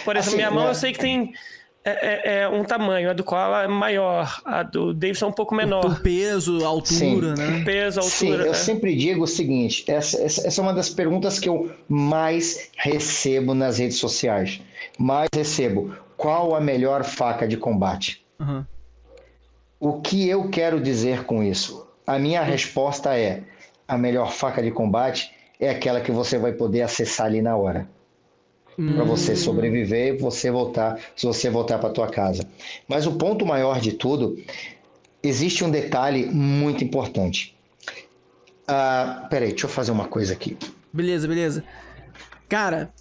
Por 0.05 0.17
exemplo, 0.17 0.19
assim, 0.19 0.37
minha 0.37 0.51
mão 0.51 0.67
é... 0.67 0.71
eu 0.71 0.75
sei 0.75 0.93
que 0.93 0.99
tem 0.99 1.33
é, 1.85 1.91
é, 1.91 2.39
é, 2.41 2.49
um 2.49 2.65
tamanho, 2.65 3.11
a 3.11 3.13
do 3.13 3.23
Koala 3.23 3.65
é 3.65 3.69
maior, 3.69 4.41
a 4.47 4.63
do 4.63 4.95
Davidson 4.95 5.27
é 5.27 5.29
um 5.29 5.33
pouco 5.33 5.55
menor. 5.55 5.85
O 5.85 6.01
peso, 6.01 6.65
altura, 6.65 7.37
Sim. 7.37 7.43
né? 7.43 7.61
O 7.61 7.65
peso, 7.65 8.01
altura. 8.01 8.11
Sim, 8.11 8.31
eu 8.31 8.47
né? 8.47 8.55
sempre 8.55 8.97
digo 8.97 9.25
o 9.25 9.27
seguinte: 9.27 9.85
essa, 9.87 10.23
essa, 10.23 10.61
é 10.61 10.63
uma 10.63 10.73
das 10.73 10.89
perguntas 10.89 11.39
que 11.39 11.47
eu 11.47 11.71
mais 11.87 12.71
recebo 12.79 13.55
nas 13.55 13.79
redes 13.79 13.99
sociais. 13.99 14.63
Mais 14.99 15.29
recebo. 15.35 15.95
Qual 16.17 16.55
a 16.55 16.61
melhor 16.61 17.05
faca 17.05 17.47
de 17.47 17.59
combate? 17.59 18.25
Uhum. 18.41 18.65
O 19.79 20.01
que 20.01 20.27
eu 20.27 20.49
quero 20.49 20.81
dizer 20.81 21.25
com 21.25 21.43
isso? 21.43 21.87
A 22.07 22.19
minha 22.19 22.43
resposta 22.43 23.15
é: 23.15 23.43
a 23.87 23.99
melhor 23.99 24.33
faca 24.33 24.63
de 24.63 24.71
combate 24.71 25.31
é 25.61 25.69
aquela 25.69 26.01
que 26.01 26.11
você 26.11 26.39
vai 26.39 26.53
poder 26.53 26.81
acessar 26.81 27.27
ali 27.27 27.43
na 27.43 27.55
hora. 27.57 27.87
Hum. 28.79 28.95
Para 28.95 29.05
você 29.05 29.37
sobreviver 29.37 30.15
e 30.15 30.19
você 30.19 30.51
voltar, 30.51 30.99
se 31.17 31.27
você 31.27 31.49
voltar 31.49 31.79
para 31.79 31.91
tua 31.91 32.09
casa. 32.09 32.47
Mas 32.89 33.07
o 33.07 33.13
ponto 33.13 33.47
maior 33.47 33.81
de 33.81 33.93
tudo, 33.93 34.37
existe 35.23 35.65
um 35.65 35.71
detalhe 35.71 36.27
muito 36.27 36.83
importante. 36.83 37.55
Ah, 38.67 39.27
peraí, 39.31 39.51
deixa 39.51 39.67
eu 39.67 39.71
fazer 39.71 39.93
uma 39.93 40.07
coisa 40.07 40.33
aqui. 40.33 40.57
Beleza, 40.93 41.29
beleza. 41.29 41.65
Cara, 42.49 42.93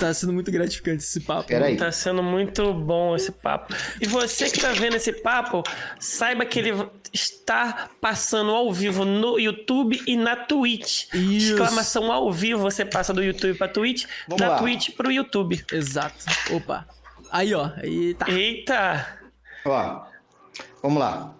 tá 0.00 0.12
sendo 0.12 0.32
muito 0.32 0.50
gratificante 0.50 1.02
esse 1.04 1.20
papo. 1.20 1.48
Peraí. 1.48 1.76
Tá 1.76 1.92
sendo 1.92 2.22
muito 2.22 2.72
bom 2.72 3.14
esse 3.14 3.30
papo. 3.30 3.74
E 4.00 4.06
você 4.06 4.50
que 4.50 4.58
tá 4.58 4.72
vendo 4.72 4.96
esse 4.96 5.12
papo, 5.12 5.62
saiba 6.00 6.44
que 6.46 6.58
ele 6.58 6.88
está 7.12 7.90
passando 8.00 8.50
ao 8.50 8.72
vivo 8.72 9.04
no 9.04 9.38
YouTube 9.38 10.02
e 10.06 10.16
na 10.16 10.34
Twitch. 10.34 11.12
Isso. 11.12 11.52
Exclamação 11.52 12.10
ao 12.10 12.32
vivo, 12.32 12.62
você 12.62 12.84
passa 12.84 13.12
do 13.12 13.22
YouTube 13.22 13.56
pra 13.58 13.68
Twitch, 13.68 14.06
Vamos 14.26 14.40
da 14.40 14.48
lá. 14.48 14.58
Twitch 14.58 14.90
pro 14.96 15.12
YouTube. 15.12 15.62
Exato. 15.70 16.24
Opa. 16.52 16.86
Aí, 17.30 17.54
ó. 17.54 17.70
Eita. 17.82 18.30
Eita. 18.30 19.18
Ó, 19.64 20.06
vamos 20.82 20.98
lá. 20.98 21.34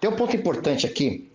Tem 0.00 0.10
um 0.10 0.16
ponto 0.16 0.34
importante 0.34 0.86
aqui. 0.86 1.30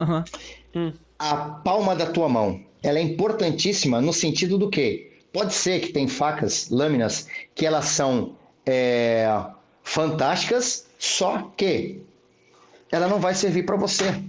Uhum. 0.76 0.94
A 1.18 1.35
palma 1.35 1.95
da 1.95 2.06
tua 2.06 2.27
mão. 2.27 2.65
Ela 2.81 2.99
é 2.99 3.02
importantíssima 3.02 4.02
no 4.02 4.11
sentido 4.11 4.57
do 4.57 4.69
quê? 4.69 5.12
Pode 5.34 5.54
ser 5.54 5.80
que 5.80 5.92
tem 5.92 6.08
facas, 6.08 6.70
lâminas, 6.70 7.28
que 7.56 7.66
elas 7.66 7.86
são 7.86 8.36
é, 8.66 9.28
fantásticas, 9.82 10.88
só 11.00 11.52
que 11.58 12.02
ela 12.92 13.08
não 13.08 13.20
vai 13.20 13.34
servir 13.34 13.64
para 13.64 13.76
você. 13.76 14.24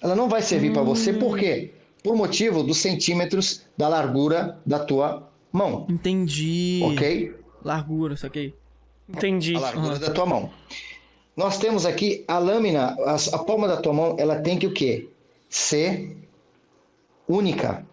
Ela 0.00 0.14
não 0.14 0.28
vai 0.28 0.40
servir 0.40 0.70
hum. 0.70 0.74
para 0.74 0.82
você 0.82 1.12
por 1.12 1.36
quê? 1.36 1.74
Por 2.02 2.16
motivo 2.16 2.62
dos 2.62 2.78
centímetros 2.78 3.62
da 3.76 3.88
largura 3.88 4.58
da 4.64 4.78
tua 4.78 5.28
mão. 5.52 5.86
Entendi. 5.90 6.80
Ok? 6.84 7.34
Largura, 7.64 8.16
saquei. 8.16 8.54
Entendi. 9.08 9.56
A 9.56 9.60
largura 9.60 9.94
uhum. 9.94 10.00
da 10.00 10.10
tua 10.10 10.26
mão. 10.26 10.50
Nós 11.36 11.58
temos 11.58 11.84
aqui 11.84 12.24
a 12.28 12.38
lâmina, 12.38 12.96
a, 13.04 13.16
a 13.34 13.38
palma 13.38 13.66
da 13.66 13.76
tua 13.78 13.92
mão, 13.92 14.16
ela 14.18 14.36
tem 14.40 14.58
que 14.58 14.66
o 14.66 14.72
quê? 14.72 15.08
Ser 15.48 16.16
única. 17.28 17.84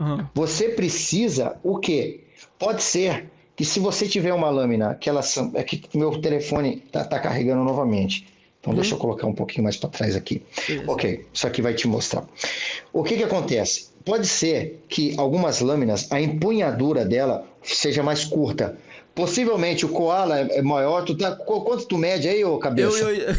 Uhum. 0.00 0.26
Você 0.34 0.70
precisa 0.70 1.56
o 1.62 1.78
quê? 1.78 2.24
Pode 2.58 2.82
ser 2.82 3.26
que 3.56 3.64
se 3.64 3.80
você 3.80 4.06
tiver 4.06 4.32
uma 4.32 4.50
lâmina, 4.50 4.94
que 4.94 5.08
ela 5.10 5.20
é 5.54 5.62
que 5.62 5.82
meu 5.96 6.20
telefone 6.20 6.82
está 6.86 7.04
tá 7.04 7.18
carregando 7.18 7.64
novamente. 7.64 8.26
Então 8.60 8.72
uhum. 8.72 8.78
deixa 8.78 8.94
eu 8.94 8.98
colocar 8.98 9.26
um 9.26 9.34
pouquinho 9.34 9.64
mais 9.64 9.76
para 9.76 9.90
trás 9.90 10.14
aqui. 10.14 10.42
Ok, 10.86 11.26
isso 11.32 11.46
aqui 11.46 11.60
vai 11.60 11.74
te 11.74 11.88
mostrar. 11.88 12.24
O 12.92 13.02
que 13.02 13.16
que 13.16 13.24
acontece? 13.24 13.88
Pode 14.04 14.26
ser 14.26 14.84
que 14.88 15.14
algumas 15.18 15.60
lâminas, 15.60 16.10
a 16.10 16.20
empunhadura 16.20 17.04
dela 17.04 17.44
seja 17.62 18.02
mais 18.02 18.24
curta. 18.24 18.78
Possivelmente 19.14 19.84
o 19.84 19.88
koala 19.88 20.38
é 20.38 20.62
maior. 20.62 21.04
Tu 21.04 21.16
tá, 21.16 21.34
quanto 21.34 21.86
tu 21.86 21.98
mede 21.98 22.28
aí, 22.28 22.44
ô 22.44 22.58
cabeça? 22.58 23.10
Eu, 23.10 23.34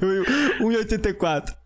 eu... 0.00 0.24
1,84. 0.60 1.54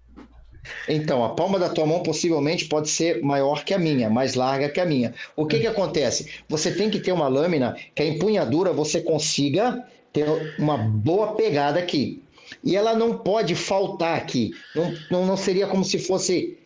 Então, 0.88 1.24
a 1.24 1.30
palma 1.30 1.58
da 1.58 1.68
tua 1.68 1.86
mão 1.86 2.02
possivelmente 2.02 2.66
pode 2.66 2.88
ser 2.88 3.22
maior 3.22 3.64
que 3.64 3.74
a 3.74 3.78
minha, 3.78 4.08
mais 4.08 4.34
larga 4.34 4.68
que 4.68 4.80
a 4.80 4.86
minha. 4.86 5.14
O 5.36 5.46
que, 5.46 5.58
que 5.58 5.66
acontece? 5.66 6.28
Você 6.48 6.72
tem 6.72 6.90
que 6.90 7.00
ter 7.00 7.12
uma 7.12 7.28
lâmina 7.28 7.76
que 7.94 8.02
a 8.02 8.06
empunhadura 8.06 8.72
você 8.72 9.00
consiga 9.00 9.84
ter 10.12 10.26
uma 10.58 10.76
boa 10.76 11.34
pegada 11.34 11.78
aqui. 11.78 12.22
E 12.64 12.76
ela 12.76 12.94
não 12.94 13.18
pode 13.18 13.54
faltar 13.54 14.16
aqui. 14.16 14.52
Não, 14.74 14.94
não, 15.10 15.26
não 15.26 15.36
seria 15.36 15.66
como 15.66 15.84
se 15.84 15.98
fosse 15.98 16.58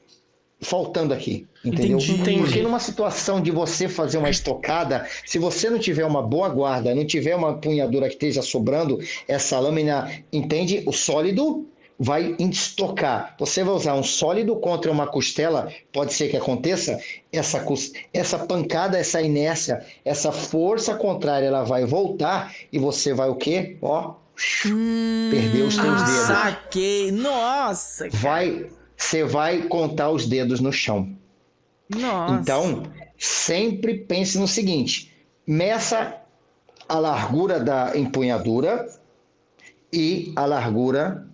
faltando 0.61 1.13
aqui. 1.13 1.47
Entendeu? 1.65 1.99
Entendi, 1.99 2.39
Porque 2.39 2.63
numa 2.63 2.81
situação 2.81 3.41
de 3.41 3.51
você 3.51 3.89
fazer 3.89 4.19
uma 4.19 4.31
estocada, 4.31 5.07
se 5.25 5.39
você 5.39 5.69
não 5.69 5.79
tiver 5.79 6.05
uma 6.05 6.23
boa 6.23 6.49
guarda, 6.49 6.95
não 6.95 7.05
tiver 7.05 7.37
uma 7.37 7.55
punhadura 7.55 8.09
que 8.09 8.15
esteja 8.15 8.43
sobrando, 8.43 8.99
essa 9.29 9.59
lâmina, 9.59 10.11
entende? 10.33 10.83
O 10.87 10.93
sólido 10.93 11.67
vai 12.03 12.35
estocar. 12.41 13.37
Você 13.39 13.63
vai 13.63 13.75
usar 13.75 13.95
um 13.95 14.03
sólido 14.03 14.57
contra 14.57 14.91
uma 14.91 15.07
costela, 15.07 15.73
pode 15.93 16.13
ser 16.13 16.29
que 16.29 16.37
aconteça, 16.37 16.99
essa, 17.33 17.65
essa 18.13 18.41
pancada, 18.41 18.99
essa 18.99 19.23
inércia, 19.23 19.87
essa 20.05 20.33
força 20.33 20.97
contrária, 20.97 21.47
ela 21.47 21.63
vai 21.63 21.85
voltar 21.85 22.53
e 22.73 22.79
você 22.79 23.15
vai 23.15 23.29
o 23.29 23.37
quê? 23.37 23.77
Ó, 23.81 24.15
perder 25.31 25.63
os 25.63 25.77
teus 25.77 26.03
Ah, 26.03 26.05
dedos. 26.05 26.27
saquei. 26.27 27.13
Nossa, 27.13 28.09
cara. 28.09 28.19
Vai, 28.21 28.67
você 28.97 29.23
vai 29.23 29.63
contar 29.63 30.11
os 30.11 30.27
dedos 30.27 30.59
no 30.59 30.73
chão. 30.73 31.09
Nossa. 31.89 32.35
Então, 32.35 32.83
sempre 33.17 33.99
pense 33.99 34.37
no 34.39 34.49
seguinte: 34.49 35.15
meça 35.47 36.17
a 36.89 36.99
largura 36.99 37.61
da 37.61 37.97
empunhadura 37.97 38.89
e 39.93 40.33
a 40.35 40.45
largura 40.47 41.29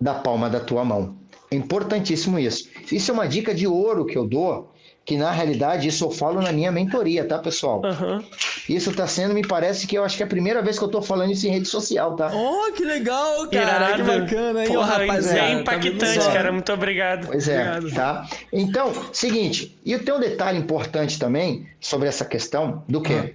da 0.00 0.14
palma 0.14 0.48
da 0.50 0.60
tua 0.60 0.84
mão. 0.84 1.16
É 1.50 1.56
importantíssimo 1.56 2.38
isso. 2.38 2.68
Isso 2.90 3.10
é 3.10 3.14
uma 3.14 3.28
dica 3.28 3.54
de 3.54 3.66
ouro 3.66 4.04
que 4.06 4.16
eu 4.18 4.26
dou, 4.26 4.72
que 5.04 5.16
na 5.16 5.30
realidade 5.30 5.86
isso 5.88 6.04
eu 6.04 6.10
falo 6.10 6.40
na 6.40 6.50
minha 6.50 6.72
mentoria, 6.72 7.24
tá, 7.26 7.38
pessoal? 7.38 7.84
Aham. 7.84 8.24
Isso 8.68 8.90
tá 8.94 9.06
sendo, 9.06 9.34
me 9.34 9.46
parece 9.46 9.86
que 9.86 9.96
eu 9.96 10.02
acho 10.02 10.16
que 10.16 10.22
é 10.22 10.26
a 10.26 10.28
primeira 10.28 10.62
vez 10.62 10.78
que 10.78 10.84
eu 10.84 10.88
tô 10.88 11.02
falando 11.02 11.30
isso 11.32 11.46
em 11.46 11.50
rede 11.50 11.68
social, 11.68 12.16
tá? 12.16 12.30
Oh, 12.34 12.72
que 12.72 12.82
legal, 12.82 13.46
cara. 13.50 13.90
Irado. 13.90 13.96
Que 13.96 14.02
bacana, 14.20 14.64
hein, 14.64 14.72
Porra, 14.72 14.96
rapaziada. 14.98 15.38
é 15.38 15.62
Tá 15.62 15.72
vendo 15.76 15.86
impactante, 15.88 16.22
só? 16.22 16.32
cara. 16.32 16.50
Muito 16.50 16.72
obrigado. 16.72 17.26
Pois 17.26 17.46
é, 17.46 17.76
Obrigado. 17.76 17.94
tá? 17.94 18.26
Então, 18.50 18.92
seguinte, 19.12 19.78
e 19.84 19.98
tem 19.98 20.14
um 20.14 20.20
detalhe 20.20 20.58
importante 20.58 21.18
também 21.18 21.66
sobre 21.78 22.08
essa 22.08 22.24
questão 22.24 22.82
do 22.88 23.02
quê? 23.02 23.34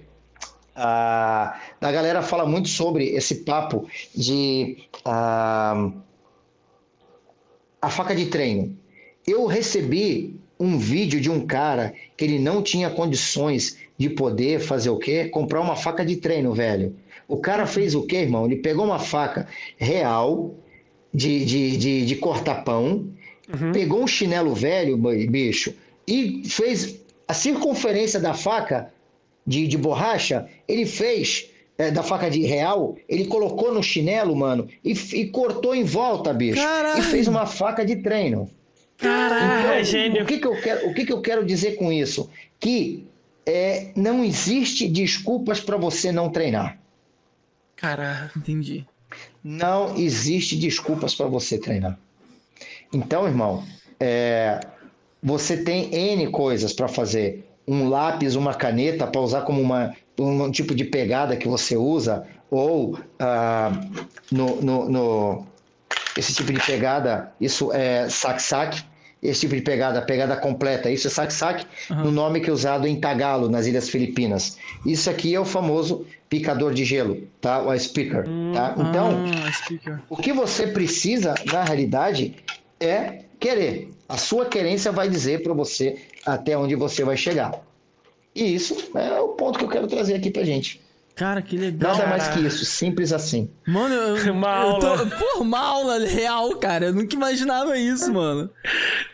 Ah, 0.74 1.58
a 1.80 1.92
galera 1.92 2.22
fala 2.22 2.44
muito 2.46 2.68
sobre 2.68 3.04
esse 3.14 3.44
papo 3.44 3.86
de 4.14 4.78
ah, 5.04 5.90
a 7.80 7.88
faca 7.90 8.14
de 8.14 8.26
treino. 8.26 8.76
Eu 9.26 9.46
recebi 9.46 10.36
um 10.58 10.78
vídeo 10.78 11.20
de 11.20 11.30
um 11.30 11.46
cara 11.46 11.94
que 12.16 12.24
ele 12.24 12.38
não 12.38 12.62
tinha 12.62 12.90
condições 12.90 13.78
de 13.96 14.10
poder 14.10 14.60
fazer 14.60 14.90
o 14.90 14.98
quê? 14.98 15.26
Comprar 15.26 15.60
uma 15.60 15.76
faca 15.76 16.04
de 16.04 16.16
treino, 16.16 16.52
velho. 16.52 16.94
O 17.26 17.36
cara 17.38 17.66
fez 17.66 17.94
o 17.94 18.02
quê, 18.02 18.16
irmão? 18.16 18.44
Ele 18.46 18.56
pegou 18.56 18.84
uma 18.84 18.98
faca 18.98 19.46
real 19.78 20.54
de, 21.14 21.44
de, 21.44 21.76
de, 21.76 22.06
de 22.06 22.16
cortar 22.16 22.64
pão, 22.64 23.08
pegou 23.72 24.02
um 24.02 24.06
chinelo 24.06 24.54
velho, 24.54 24.96
bi- 24.96 25.26
bicho, 25.26 25.74
e 26.06 26.42
fez 26.48 27.00
a 27.26 27.34
circunferência 27.34 28.20
da 28.20 28.34
faca 28.34 28.92
de, 29.46 29.66
de 29.66 29.76
borracha, 29.78 30.48
ele 30.68 30.84
fez 30.86 31.50
é, 31.80 31.90
da 31.90 32.02
faca 32.02 32.30
de 32.30 32.42
real, 32.42 32.94
ele 33.08 33.24
colocou 33.24 33.72
no 33.72 33.82
chinelo, 33.82 34.36
mano, 34.36 34.68
e, 34.84 34.92
e 34.92 35.28
cortou 35.30 35.74
em 35.74 35.82
volta, 35.82 36.30
bicho. 36.30 36.60
Caralho! 36.62 37.00
E 37.00 37.02
fez 37.02 37.26
uma 37.26 37.46
faca 37.46 37.86
de 37.86 37.96
treino. 37.96 38.50
Caralho, 38.98 39.60
Então, 39.60 39.72
é 39.72 39.82
gênio. 39.82 40.22
O 40.22 40.26
que, 40.26 40.38
que, 40.38 40.46
eu 40.46 40.60
quero, 40.60 40.90
o 40.90 40.94
que, 40.94 41.06
que 41.06 41.12
eu 41.12 41.22
quero 41.22 41.42
dizer 41.42 41.76
com 41.76 41.90
isso? 41.90 42.28
Que 42.58 43.06
é, 43.46 43.92
não 43.96 44.22
existe 44.22 44.86
desculpas 44.86 45.58
para 45.58 45.78
você 45.78 46.12
não 46.12 46.28
treinar. 46.28 46.78
Caralho. 47.76 48.30
Entendi. 48.36 48.86
Não 49.42 49.96
existe 49.96 50.56
desculpas 50.56 51.14
para 51.14 51.28
você 51.28 51.56
treinar. 51.56 51.98
Então, 52.92 53.26
irmão, 53.26 53.64
é, 53.98 54.60
você 55.22 55.56
tem 55.56 55.94
N 55.94 56.30
coisas 56.30 56.74
para 56.74 56.88
fazer. 56.88 57.46
Um 57.66 57.88
lápis, 57.88 58.34
uma 58.34 58.52
caneta 58.52 59.06
para 59.06 59.20
usar 59.20 59.42
como 59.42 59.62
uma, 59.62 59.94
um 60.24 60.50
tipo 60.50 60.74
de 60.74 60.84
pegada 60.84 61.36
que 61.36 61.48
você 61.48 61.76
usa, 61.76 62.26
ou 62.50 62.98
ah, 63.18 63.72
no, 64.30 64.60
no- 64.60 64.88
no- 64.88 65.46
esse 66.16 66.34
tipo 66.34 66.52
de 66.52 66.60
pegada, 66.60 67.32
isso 67.40 67.72
é 67.72 68.08
sac-sac. 68.08 68.84
Esse 69.22 69.40
tipo 69.40 69.54
de 69.54 69.60
pegada, 69.60 70.00
pegada 70.00 70.34
completa, 70.34 70.90
isso 70.90 71.06
é 71.06 71.10
sac-sac, 71.10 71.66
no 71.90 72.10
nome 72.10 72.40
que 72.40 72.48
é 72.48 72.52
usado 72.52 72.86
em 72.86 72.98
Tagalo, 72.98 73.50
nas 73.50 73.66
Ilhas 73.66 73.90
Filipinas. 73.90 74.56
Isso 74.86 75.10
aqui 75.10 75.34
é 75.34 75.38
o 75.38 75.44
famoso 75.44 76.06
picador 76.30 76.72
de 76.72 76.86
gelo, 76.86 77.28
tá? 77.38 77.60
O 77.62 77.78
speaker, 77.78 78.30
tá? 78.50 78.74
Então, 78.78 79.22
Ah, 79.22 79.52
speaker. 79.52 80.00
o 80.08 80.16
que 80.16 80.32
você 80.32 80.68
precisa, 80.68 81.34
na 81.52 81.62
realidade, 81.62 82.34
é 82.80 83.24
querer. 83.38 83.92
A 84.08 84.16
sua 84.16 84.46
querência 84.46 84.90
vai 84.90 85.06
dizer 85.06 85.42
para 85.42 85.52
você 85.52 85.98
até 86.24 86.56
onde 86.56 86.74
você 86.74 87.04
vai 87.04 87.16
chegar. 87.18 87.60
E 88.34 88.54
isso 88.54 88.76
é 88.94 89.20
o 89.20 89.28
ponto 89.28 89.58
que 89.58 89.64
eu 89.64 89.68
quero 89.68 89.86
trazer 89.86 90.14
aqui 90.14 90.30
pra 90.30 90.44
gente. 90.44 90.80
Cara, 91.16 91.42
que 91.42 91.56
legal. 91.56 91.92
Nada 91.96 92.06
mais 92.08 92.28
que 92.28 92.40
isso, 92.40 92.64
simples 92.64 93.12
assim. 93.12 93.50
Mano, 93.66 93.94
eu, 93.94 94.14
Uma 94.32 94.62
eu 94.62 94.78
tô, 94.78 94.86
aula. 94.86 95.06
Pô, 95.06 95.40
uma 95.42 95.58
aula 95.60 95.98
real, 95.98 96.56
cara. 96.56 96.86
Eu 96.86 96.94
nunca 96.94 97.14
imaginava 97.14 97.76
isso, 97.76 98.12
mano. 98.12 98.48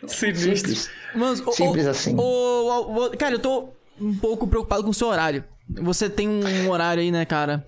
Sinistro. 0.06 0.54
Simples. 0.74 0.90
Mano, 1.14 1.52
Simples 1.52 1.86
ô, 1.86 1.90
assim. 1.90 2.14
ô, 2.16 3.06
ô, 3.06 3.10
cara, 3.16 3.34
eu 3.34 3.38
tô 3.38 3.68
um 4.00 4.14
pouco 4.14 4.46
preocupado 4.46 4.84
com 4.84 4.90
o 4.90 4.94
seu 4.94 5.08
horário. 5.08 5.42
Você 5.68 6.08
tem 6.08 6.28
um 6.28 6.70
horário 6.70 7.02
aí, 7.02 7.10
né, 7.10 7.24
cara? 7.24 7.66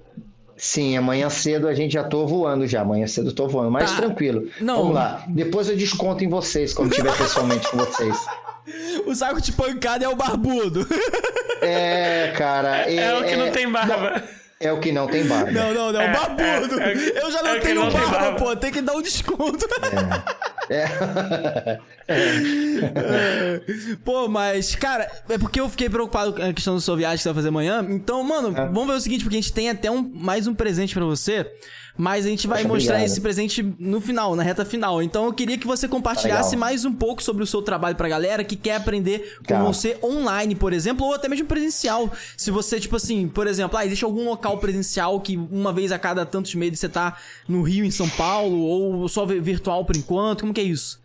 Sim, 0.57 0.97
amanhã 0.97 1.31
cedo 1.31 1.67
a 1.67 1.75
gente 1.75 1.93
já 1.93 2.05
tô 2.05 2.27
voando 2.27 2.67
já. 2.67 2.83
Amanhã 2.83 3.07
cedo 3.07 3.31
eu 3.31 3.35
tô 3.35 3.49
voando, 3.49 3.71
mas 3.71 3.91
Tá. 3.91 3.97
tranquilo. 3.97 4.49
Não. 4.61 4.77
Vamos 4.79 4.95
lá. 4.95 5.25
Depois 5.29 5.69
eu 5.69 5.77
desconto 5.77 6.23
em 6.23 6.29
vocês 6.29 6.75
quando 6.75 6.91
estiver 6.91 7.17
pessoalmente 7.17 7.69
com 7.69 7.79
vocês. 7.79 8.17
O 9.07 9.15
saco 9.15 9.41
de 9.41 9.53
pancada 9.53 10.05
é 10.05 10.09
o 10.09 10.17
barbudo. 10.17 10.87
É, 11.61 12.33
cara. 12.37 12.91
É 12.91 13.15
o 13.19 13.25
que 13.25 13.37
não 13.37 13.51
tem 13.51 13.71
barba. 13.71 14.23
É 14.61 14.73
o 14.73 14.81
que 14.81 14.91
não 14.91 15.07
tem 15.07 15.25
barba. 15.25 15.51
Não, 15.53 15.73
não, 15.73 15.93
não. 15.93 16.01
É, 16.01 16.13
barbudo. 16.13 16.81
é, 16.81 16.93
é, 16.93 17.23
eu 17.23 17.31
já 17.31 17.43
não 17.43 17.51
é 17.51 17.55
que 17.61 17.67
tenho 17.67 17.81
não 17.85 17.91
tem 17.91 18.01
barba, 18.01 18.19
barba. 18.19 18.39
pô. 18.39 18.57
Tem 18.57 18.73
que 18.73 18.81
dar 18.83 18.95
um 18.95 19.03
desconto. 19.03 19.67
É. 20.71 21.79
Pô, 24.05 24.29
mas, 24.29 24.75
cara, 24.75 25.11
é 25.29 25.39
porque 25.39 25.61
eu 25.61 25.69
fiquei 25.69 25.89
preocupado 25.89 26.33
com 26.33 26.43
a 26.43 26.53
questão 26.53 26.75
da 26.75 26.81
sua 26.81 26.97
viagem 26.97 27.17
que 27.19 27.23
você 27.23 27.29
vai 27.29 27.35
fazer 27.37 27.49
amanhã. 27.49 27.85
Então, 27.89 28.23
mano, 28.23 28.49
É. 28.57 28.67
vamos 28.67 28.87
ver 28.87 28.93
o 28.95 29.01
seguinte, 29.01 29.25
porque 29.25 29.37
a 29.37 29.41
gente 29.41 29.53
tem 29.53 29.71
até 29.71 29.91
um, 29.91 30.03
mais 30.15 30.47
um 30.47 30.55
presente 30.55 30.95
pra 30.95 31.05
você. 31.05 31.47
Mas 32.01 32.25
a 32.25 32.29
gente 32.29 32.47
vai 32.47 32.59
Poxa, 32.63 32.69
mostrar 32.75 32.95
obrigado. 32.95 33.11
esse 33.11 33.21
presente 33.21 33.75
no 33.77 34.01
final, 34.01 34.37
na 34.37 34.43
reta 34.45 34.65
final. 34.65 35.03
Então 35.03 35.25
eu 35.25 35.33
queria 35.33 35.59
que 35.59 35.67
você 35.67 35.89
compartilhasse 35.89 36.51
Legal. 36.51 36.61
mais 36.61 36.85
um 36.85 36.93
pouco 36.93 37.21
sobre 37.21 37.43
o 37.43 37.47
seu 37.47 37.61
trabalho 37.61 37.97
pra 37.97 38.09
galera 38.09 38.45
que 38.45 38.55
quer 38.55 38.77
aprender 38.77 39.37
com 39.39 39.55
Tá. 39.55 39.63
você 39.65 39.97
online, 40.03 40.55
por 40.55 40.73
exemplo, 40.73 41.05
ou 41.05 41.13
até 41.15 41.27
mesmo 41.29 41.47
presencial. 41.49 42.09
Se 42.37 42.53
você, 42.53 42.79
tipo 42.79 42.95
assim, 42.95 43.27
por 43.27 43.49
exemplo, 43.49 43.77
ah, 43.77 43.85
existe 43.85 44.05
algum 44.05 44.25
local 44.27 44.59
presencial 44.59 45.21
que 45.21 45.37
uma 45.37 45.73
vez 45.73 45.91
a 45.91 45.99
cada 45.99 46.25
tantos 46.25 46.55
meses 46.55 46.79
você 46.79 46.89
tá 46.89 47.17
no 47.49 47.63
Rio, 47.63 47.85
em 47.85 47.91
São 47.91 48.09
Paulo, 48.09 48.59
ou 48.61 49.09
só 49.09 49.27
vi- 49.27 49.41
virtual 49.41 49.85
por 49.85 49.97
enquanto? 49.97 50.43
Como 50.43 50.55
que 50.55 50.61
é 50.61 50.65
isso? 50.65 51.01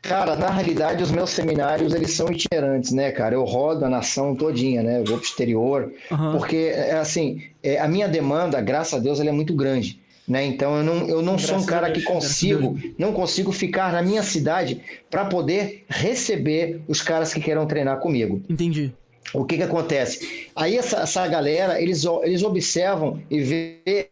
Cara, 0.00 0.36
na 0.36 0.50
realidade, 0.50 1.02
os 1.02 1.10
meus 1.10 1.30
seminários, 1.30 1.94
eles 1.94 2.12
são 2.12 2.30
itinerantes, 2.30 2.92
né, 2.92 3.10
cara? 3.10 3.34
Eu 3.34 3.44
rodo 3.44 3.86
a 3.86 3.88
nação 3.88 4.34
todinha, 4.36 4.82
né? 4.82 5.00
Eu 5.00 5.04
vou 5.04 5.16
pro 5.16 5.26
exterior, 5.26 5.90
Aham. 6.12 6.36
porque, 6.36 6.56
é, 6.74 6.92
assim, 6.98 7.42
é, 7.62 7.78
a 7.80 7.88
minha 7.88 8.06
demanda, 8.06 8.60
graças 8.60 8.92
a 8.94 8.98
Deus, 8.98 9.18
ela 9.18 9.30
é 9.30 9.32
muito 9.32 9.54
grande, 9.54 9.98
né? 10.26 10.44
Então, 10.44 10.76
eu 10.76 10.82
não, 10.82 11.08
eu 11.08 11.22
não 11.22 11.38
sou 11.38 11.58
um 11.58 11.66
cara 11.66 11.88
Deus, 11.88 11.98
que 11.98 12.12
consigo, 12.12 12.78
não 12.98 13.12
consigo 13.12 13.52
ficar 13.52 13.92
na 13.92 14.02
minha 14.02 14.22
cidade 14.22 14.80
para 15.10 15.26
poder 15.26 15.84
receber 15.88 16.80
os 16.88 17.02
caras 17.02 17.32
que 17.32 17.40
queiram 17.40 17.66
treinar 17.66 18.00
comigo. 18.00 18.42
Entendi. 18.48 18.92
O 19.32 19.44
que 19.44 19.56
que 19.56 19.62
acontece? 19.62 20.48
Aí 20.54 20.76
essa, 20.76 20.98
essa 20.98 21.26
galera, 21.26 21.80
eles, 21.80 22.04
eles 22.22 22.42
observam 22.42 23.20
e 23.30 23.40
vê 23.40 24.10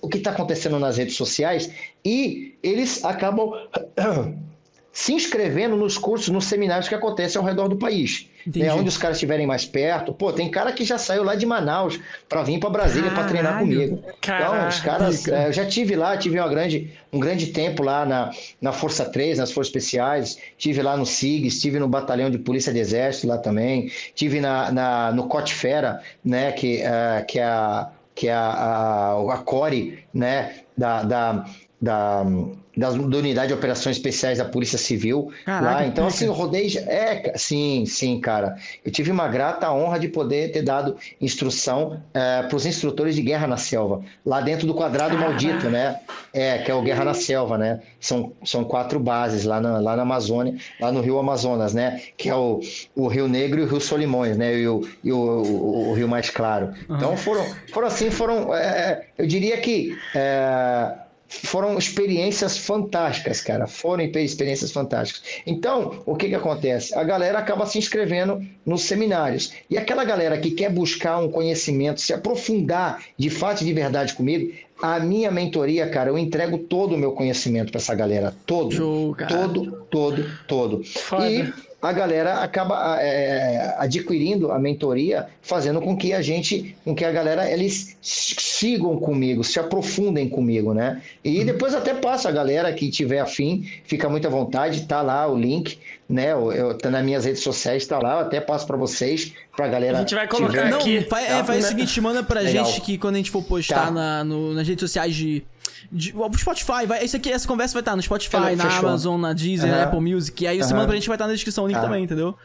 o 0.00 0.08
que 0.08 0.18
está 0.18 0.30
acontecendo 0.30 0.78
nas 0.78 0.96
redes 0.96 1.16
sociais 1.16 1.70
e 2.04 2.54
eles 2.62 3.04
acabam 3.04 3.52
se 4.92 5.14
inscrevendo 5.14 5.74
nos 5.74 5.96
cursos, 5.96 6.28
nos 6.28 6.44
seminários 6.44 6.86
que 6.86 6.94
acontecem 6.94 7.40
ao 7.40 7.46
redor 7.46 7.66
do 7.66 7.76
país. 7.76 8.28
Entendi. 8.46 8.66
Né, 8.66 8.74
onde 8.74 8.88
os 8.88 8.96
caras 8.98 9.16
estiverem 9.16 9.46
mais 9.46 9.64
perto. 9.64 10.12
Pô, 10.12 10.32
tem 10.32 10.50
cara 10.50 10.72
que 10.72 10.84
já 10.84 10.98
saiu 10.98 11.22
lá 11.22 11.34
de 11.34 11.46
Manaus 11.46 11.98
para 12.28 12.42
vir 12.42 12.58
para 12.58 12.68
Brasília 12.68 13.10
para 13.10 13.24
treinar 13.24 13.52
Caralho. 13.52 13.72
comigo. 13.72 13.98
Então, 14.00 14.14
Caraca. 14.20 14.68
os 14.68 14.80
caras. 14.80 15.28
é, 15.28 15.48
eu 15.48 15.52
já 15.52 15.64
tive 15.64 15.96
lá, 15.96 16.16
tive 16.16 16.38
uma 16.38 16.48
grande, 16.48 16.92
um 17.12 17.18
grande 17.18 17.46
tempo 17.46 17.82
lá 17.82 18.04
na, 18.04 18.30
na 18.60 18.72
Força 18.72 19.04
3, 19.04 19.38
nas 19.38 19.50
Forças 19.50 19.68
Especiais. 19.68 20.38
Tive 20.58 20.82
lá 20.82 20.96
no 20.96 21.06
SIG, 21.06 21.46
estive 21.46 21.78
no 21.78 21.88
Batalhão 21.88 22.30
de 22.30 22.38
Polícia 22.38 22.72
de 22.72 22.80
Exército 22.80 23.28
lá 23.28 23.38
também. 23.38 23.90
Tive 24.14 24.40
na, 24.40 24.70
na, 24.70 25.12
no 25.12 25.26
Cote 25.28 25.54
Fera, 25.54 26.02
né, 26.24 26.52
que, 26.52 26.82
é, 26.82 27.24
que 27.26 27.38
é 27.38 27.44
a, 27.44 27.88
que 28.14 28.28
é 28.28 28.34
a, 28.34 28.50
a, 28.50 29.34
a 29.34 29.38
CORE, 29.38 30.04
né, 30.12 30.56
da, 30.76 31.02
da, 31.02 31.46
da, 31.80 32.26
da, 32.76 32.90
da 32.90 33.18
unidade 33.18 33.48
de 33.48 33.54
operações 33.54 33.96
especiais 33.96 34.38
da 34.38 34.44
Polícia 34.44 34.78
Civil 34.78 35.32
Caraca, 35.44 35.74
lá. 35.74 35.86
Então, 35.86 36.06
assim, 36.06 36.26
eu 36.26 36.32
rodei. 36.32 36.78
É, 36.86 37.32
sim, 37.36 37.84
sim, 37.86 38.20
cara. 38.20 38.56
Eu 38.84 38.90
tive 38.90 39.10
uma 39.10 39.28
grata 39.28 39.72
honra 39.72 39.98
de 39.98 40.08
poder 40.08 40.52
ter 40.52 40.62
dado 40.62 40.96
instrução 41.20 42.02
para 42.12 42.54
os 42.56 42.66
instrutores 42.66 43.14
de 43.14 43.22
guerra 43.22 43.46
na 43.46 43.56
selva, 43.56 44.02
lá 44.24 44.40
dentro 44.40 44.66
do 44.66 44.74
quadrado 44.74 45.16
maldito, 45.16 45.68
né? 45.70 46.00
É, 46.32 46.58
que 46.58 46.70
é 46.70 46.74
o 46.74 46.82
Guerra 46.82 47.04
na 47.04 47.14
Selva, 47.14 47.58
né? 47.58 47.80
São, 48.00 48.32
são 48.44 48.64
quatro 48.64 48.98
bases 48.98 49.44
lá 49.44 49.60
na, 49.60 49.78
lá 49.78 49.96
na 49.96 50.02
Amazônia, 50.02 50.56
lá 50.80 50.90
no 50.90 51.00
Rio 51.00 51.18
Amazonas, 51.18 51.74
né? 51.74 52.00
Que 52.16 52.28
é 52.28 52.34
o, 52.34 52.60
o 52.94 53.06
Rio 53.06 53.28
Negro 53.28 53.60
e 53.60 53.64
o 53.64 53.66
Rio 53.66 53.80
Solimões, 53.80 54.36
né? 54.36 54.56
E 54.58 54.66
o, 54.66 54.88
e 55.04 55.12
o, 55.12 55.16
o, 55.18 55.90
o 55.90 55.94
Rio 55.94 56.08
Mais 56.08 56.30
Claro. 56.30 56.72
Então 56.88 57.16
foram, 57.16 57.44
foram 57.72 57.88
assim, 57.88 58.10
foram. 58.10 58.54
é, 58.54 59.06
eu 59.18 59.26
diria 59.26 59.58
que. 59.58 59.96
é, 60.14 60.92
foram 61.42 61.78
experiências 61.78 62.58
fantásticas, 62.58 63.40
cara. 63.40 63.66
Foram 63.66 64.04
experiências 64.04 64.70
fantásticas. 64.70 65.22
Então, 65.46 66.02
o 66.04 66.14
que 66.14 66.28
que 66.28 66.34
acontece? 66.34 66.94
A 66.94 67.02
galera 67.02 67.38
acaba 67.38 67.66
se 67.66 67.78
inscrevendo 67.78 68.44
nos 68.66 68.82
seminários. 68.82 69.52
E 69.70 69.78
aquela 69.78 70.04
galera 70.04 70.38
que 70.38 70.50
quer 70.50 70.70
buscar 70.70 71.18
um 71.18 71.30
conhecimento, 71.30 72.00
se 72.00 72.12
aprofundar 72.12 73.02
de 73.16 73.30
fato 73.30 73.62
e 73.62 73.64
de 73.64 73.72
verdade 73.72 74.14
comigo, 74.14 74.52
a 74.80 74.98
minha 74.98 75.30
mentoria, 75.30 75.88
cara, 75.88 76.10
eu 76.10 76.18
entrego 76.18 76.58
todo 76.58 76.94
o 76.94 76.98
meu 76.98 77.12
conhecimento 77.12 77.70
para 77.70 77.80
essa 77.80 77.94
galera. 77.94 78.34
Todo. 78.44 79.14
Todo, 79.28 79.86
todo, 79.90 80.30
todo. 80.46 80.84
Foda. 80.84 81.30
E 81.30 81.52
a 81.82 81.92
galera 81.92 82.34
acaba 82.34 82.96
é, 83.02 83.74
adquirindo 83.76 84.52
a 84.52 84.58
mentoria, 84.58 85.26
fazendo 85.42 85.80
com 85.80 85.96
que 85.96 86.12
a 86.12 86.22
gente, 86.22 86.76
com 86.84 86.94
que 86.94 87.04
a 87.04 87.10
galera 87.10 87.50
eles 87.50 87.96
sigam 88.00 88.96
comigo, 88.98 89.42
se 89.42 89.58
aprofundem 89.58 90.28
comigo, 90.28 90.72
né? 90.72 91.02
E 91.24 91.42
depois 91.44 91.74
até 91.74 91.92
passa 91.92 92.28
a 92.28 92.32
galera 92.32 92.72
que 92.72 92.88
tiver 92.88 93.18
afim, 93.18 93.68
fica 93.84 94.08
muito 94.08 94.26
à 94.28 94.30
vontade, 94.30 94.82
tá 94.86 95.02
lá 95.02 95.26
o 95.26 95.36
link, 95.36 95.76
né? 96.08 96.30
Eu, 96.32 96.52
eu 96.52 96.78
tá 96.78 96.88
nas 96.88 97.04
minhas 97.04 97.24
redes 97.24 97.42
sociais, 97.42 97.84
tá 97.84 97.98
lá, 97.98 98.12
eu 98.14 98.18
até 98.20 98.40
passo 98.40 98.64
para 98.66 98.76
vocês, 98.76 99.32
pra 99.56 99.66
galera. 99.66 99.96
A 99.98 100.00
gente 100.02 100.14
vai 100.14 100.28
colocar 100.28 100.52
tiver- 100.52 100.70
Não, 100.70 100.78
aqui. 100.78 101.00
faz, 101.02 101.26
Tá? 101.26 101.34
é, 101.38 101.44
faz 101.44 101.64
o 101.64 101.68
seguinte, 101.68 102.00
manda 102.00 102.22
pra 102.22 102.40
Legal. 102.40 102.64
gente 102.64 102.80
que 102.82 102.96
quando 102.96 103.16
a 103.16 103.18
gente 103.18 103.30
for 103.32 103.42
postar 103.42 103.86
Tá. 103.86 103.90
na, 103.90 104.22
no- 104.24 104.54
nas 104.54 104.68
redes 104.68 104.80
sociais 104.82 105.14
de. 105.16 105.42
De 105.90 106.14
o 106.16 106.38
Spotify, 106.38 106.86
vai, 106.86 107.04
esse 107.04 107.16
aqui, 107.16 107.30
essa 107.30 107.46
conversa 107.46 107.72
vai 107.74 107.80
estar 107.82 107.94
no 107.96 108.02
Spotify, 108.02 108.36
Fechou. 108.38 108.56
na 108.56 108.76
Amazon, 108.78 109.20
na 109.20 109.32
Deezer, 109.32 109.68
na 109.70 109.76
Aham. 109.76 109.84
Apple 109.84 110.00
Music. 110.00 110.42
E 110.44 110.46
aí 110.46 110.58
você 110.62 110.72
manda 110.72 110.86
pra 110.86 110.94
gente 110.94 111.06
vai 111.08 111.16
estar 111.16 111.26
na 111.26 111.32
descrição 111.34 111.64
o 111.64 111.66
link 111.66 111.76
Tá. 111.76 111.82
também, 111.82 112.04
entendeu? 112.04 112.36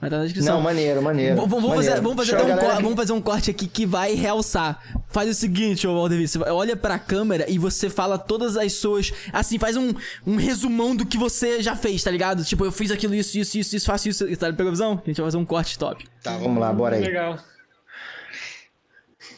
Vai 0.00 0.08
estar 0.08 0.16
na 0.18 0.24
descrição. 0.24 0.54
Não, 0.56 0.62
maneiro, 0.62 1.02
maneiro. 1.02 1.34
V- 1.36 1.40
Vamos 1.46 1.70
fazer, 1.74 1.76
maneiro. 1.90 2.02
vamos, 2.02 2.16
fazer 2.16 2.30
Show, 2.30 2.38
até 2.38 2.44
um 2.46 2.56
galera. 2.56 2.72
cor- 2.74 2.82
vamos 2.82 2.96
fazer 2.96 3.12
um 3.12 3.20
corte 3.20 3.50
aqui 3.50 3.66
que 3.66 3.84
vai 3.84 4.14
realçar. 4.14 4.80
Faz 5.08 5.28
o 5.28 5.34
seguinte, 5.34 5.86
ô 5.86 5.94
Valdevi, 5.94 6.26
você 6.26 6.38
olha 6.38 6.74
pra 6.74 6.98
câmera 6.98 7.44
e 7.50 7.58
você 7.58 7.90
fala 7.90 8.16
todas 8.18 8.56
as 8.56 8.72
suas. 8.72 9.12
Assim, 9.30 9.58
faz 9.58 9.76
um, 9.76 9.92
um 10.26 10.36
resumão 10.36 10.96
do 10.96 11.04
que 11.04 11.18
você 11.18 11.62
já 11.62 11.76
fez, 11.76 12.02
tá 12.02 12.10
ligado? 12.10 12.42
Tipo, 12.44 12.64
eu 12.64 12.72
fiz 12.72 12.90
aquilo, 12.90 13.14
isso, 13.14 13.36
isso, 13.36 13.58
isso, 13.58 13.76
isso, 13.76 13.84
faço 13.86 14.08
isso. 14.08 14.26
Tá, 14.38 14.46
pegou 14.52 14.68
a 14.68 14.70
visão? 14.70 14.92
A 15.04 15.06
gente 15.06 15.16
vai 15.18 15.26
fazer 15.26 15.36
um 15.36 15.44
corte 15.44 15.78
top. 15.78 16.02
Tá, 16.22 16.34
vamos 16.38 16.58
lá, 16.58 16.72
bora 16.72 16.96
aí. 16.96 17.02
Legal. 17.02 17.38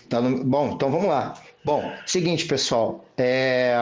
Tá 0.08 0.20
no- 0.20 0.44
Bom, 0.44 0.72
então 0.76 0.90
vamos 0.92 1.08
lá. 1.08 1.34
Bom, 1.64 1.92
seguinte, 2.06 2.44
pessoal. 2.46 3.04
é, 3.16 3.74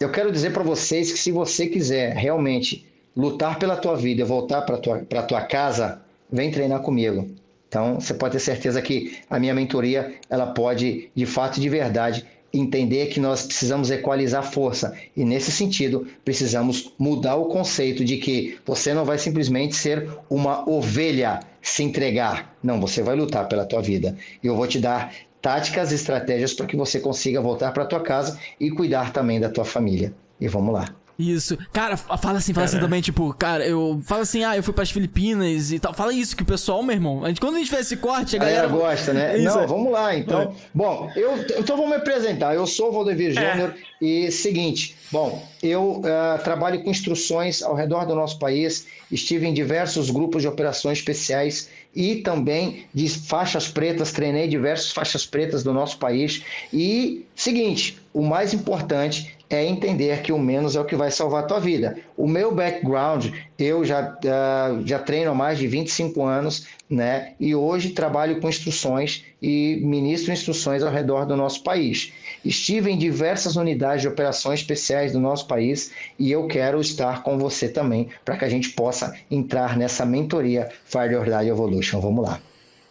Eu 0.00 0.10
quero 0.10 0.32
dizer 0.32 0.52
para 0.52 0.64
vocês 0.64 1.12
que 1.12 1.18
se 1.18 1.30
você 1.30 1.68
quiser 1.68 2.16
realmente 2.16 2.84
lutar 3.16 3.58
pela 3.60 3.76
tua 3.76 3.94
vida 3.96 4.24
voltar 4.24 4.62
para 4.62 4.76
tua 4.78 4.98
para 5.00 5.22
tua 5.22 5.42
casa, 5.42 6.02
vem 6.30 6.50
treinar 6.50 6.80
comigo. 6.80 7.30
Então, 7.68 8.00
você 8.00 8.12
pode 8.12 8.32
ter 8.32 8.40
certeza 8.40 8.82
que 8.82 9.18
a 9.30 9.38
minha 9.38 9.54
mentoria, 9.54 10.14
ela 10.28 10.46
pode, 10.46 11.10
de 11.14 11.26
fato 11.26 11.58
e 11.58 11.60
de 11.60 11.68
verdade, 11.68 12.26
entender 12.52 13.06
que 13.06 13.20
nós 13.20 13.46
precisamos 13.46 13.90
equalizar 13.90 14.42
força. 14.42 14.94
E 15.16 15.24
nesse 15.24 15.52
sentido, 15.52 16.06
precisamos 16.24 16.92
mudar 16.98 17.36
o 17.36 17.46
conceito 17.46 18.04
de 18.04 18.16
que 18.18 18.58
você 18.66 18.92
não 18.92 19.04
vai 19.04 19.16
simplesmente 19.16 19.76
ser 19.76 20.08
uma 20.28 20.68
ovelha 20.68 21.40
se 21.62 21.82
entregar. 21.84 22.54
Não, 22.62 22.80
você 22.80 23.00
vai 23.02 23.14
lutar 23.14 23.48
pela 23.48 23.64
tua 23.64 23.80
vida. 23.80 24.16
E 24.42 24.46
eu 24.48 24.56
vou 24.56 24.66
te 24.66 24.78
dar 24.80 25.14
táticas 25.42 25.92
e 25.92 25.96
estratégias 25.96 26.54
para 26.54 26.66
que 26.66 26.76
você 26.76 27.00
consiga 27.00 27.40
voltar 27.40 27.72
para 27.72 27.84
tua 27.84 28.00
casa 28.00 28.38
e 28.58 28.70
cuidar 28.70 29.12
também 29.12 29.38
da 29.40 29.50
tua 29.50 29.64
família. 29.64 30.14
E 30.40 30.48
vamos 30.48 30.72
lá. 30.72 30.88
Isso. 31.18 31.58
Cara, 31.72 31.96
fa- 31.96 32.16
fala 32.16 32.38
assim, 32.38 32.54
fala 32.54 32.64
assim 32.64 32.80
também, 32.80 33.00
tipo, 33.02 33.32
cara, 33.34 33.64
eu. 33.64 34.00
Fala 34.02 34.22
assim, 34.22 34.42
ah, 34.44 34.56
eu 34.56 34.62
fui 34.62 34.72
pras 34.72 34.90
Filipinas 34.90 35.70
e 35.70 35.78
tal. 35.78 35.92
Fala 35.92 36.12
isso 36.12 36.34
que 36.34 36.42
o 36.42 36.46
pessoal, 36.46 36.82
meu 36.82 36.94
irmão. 36.96 37.22
A 37.22 37.28
gente, 37.28 37.40
quando 37.40 37.56
a 37.56 37.58
gente 37.58 37.68
fez 37.70 37.82
esse 37.82 37.98
corte, 37.98 38.34
a 38.34 38.40
A 38.40 38.44
galera 38.44 38.66
galera. 38.66 38.82
gosta, 38.88 39.12
né? 39.12 39.36
Isso, 39.38 39.54
Não, 39.56 39.62
é. 39.62 39.66
vamos 39.66 39.92
lá, 39.92 40.16
então. 40.16 40.54
Bom, 40.74 41.12
eu, 41.14 41.36
então 41.58 41.76
vamos 41.76 41.90
me 41.90 41.96
apresentar. 41.96 42.54
Eu 42.54 42.66
sou 42.66 42.88
o 42.88 42.92
Valdevir 42.92 43.32
Júnior 43.34 43.74
e 44.00 44.32
seguinte, 44.32 44.96
bom, 45.12 45.46
eu 45.62 46.00
ah, 46.04 46.40
trabalho 46.42 46.82
com 46.82 46.90
instruções 46.90 47.62
ao 47.62 47.74
redor 47.74 48.06
do 48.06 48.14
nosso 48.16 48.38
país, 48.38 48.86
estive 49.10 49.46
em 49.46 49.52
diversos 49.52 50.10
grupos 50.10 50.42
de 50.42 50.48
operações 50.48 50.98
especiais 50.98 51.68
e 51.94 52.16
também 52.16 52.86
de 52.92 53.08
faixas 53.08 53.68
pretas, 53.68 54.12
treinei 54.12 54.48
diversas 54.48 54.90
faixas 54.90 55.26
pretas 55.26 55.62
do 55.62 55.72
nosso 55.72 55.98
país. 55.98 56.42
E 56.72 57.26
seguinte, 57.34 58.00
o 58.12 58.22
mais 58.22 58.54
importante 58.54 59.36
é 59.50 59.64
entender 59.64 60.22
que 60.22 60.32
o 60.32 60.38
menos 60.38 60.76
é 60.76 60.80
o 60.80 60.84
que 60.84 60.96
vai 60.96 61.10
salvar 61.10 61.44
a 61.44 61.46
tua 61.46 61.60
vida. 61.60 61.98
O 62.16 62.26
meu 62.26 62.54
background, 62.54 63.26
eu 63.58 63.84
já, 63.84 64.16
ah, 64.26 64.80
já 64.84 64.98
treino 64.98 65.30
há 65.30 65.34
mais 65.34 65.58
de 65.58 65.66
25 65.66 66.24
anos, 66.24 66.66
né? 66.88 67.34
E 67.38 67.54
hoje 67.54 67.90
trabalho 67.90 68.40
com 68.40 68.48
instruções 68.48 69.24
e 69.42 69.80
ministro 69.82 70.32
instruções 70.32 70.82
ao 70.84 70.92
redor 70.92 71.26
do 71.26 71.36
nosso 71.36 71.62
país. 71.64 72.12
Estive 72.44 72.90
em 72.90 72.96
diversas 72.96 73.56
unidades 73.56 74.02
de 74.02 74.08
operações 74.08 74.60
especiais 74.60 75.12
do 75.12 75.18
nosso 75.18 75.46
país 75.48 75.90
e 76.18 76.30
eu 76.30 76.46
quero 76.46 76.80
estar 76.80 77.22
com 77.24 77.36
você 77.36 77.68
também 77.68 78.08
para 78.24 78.36
que 78.36 78.44
a 78.44 78.48
gente 78.48 78.70
possa 78.70 79.14
entrar 79.30 79.76
nessa 79.76 80.06
mentoria 80.06 80.68
Fire 80.84 81.16
or 81.16 81.24
Die 81.24 81.48
Evolution. 81.48 82.00
Vamos 82.00 82.24
lá. 82.24 82.40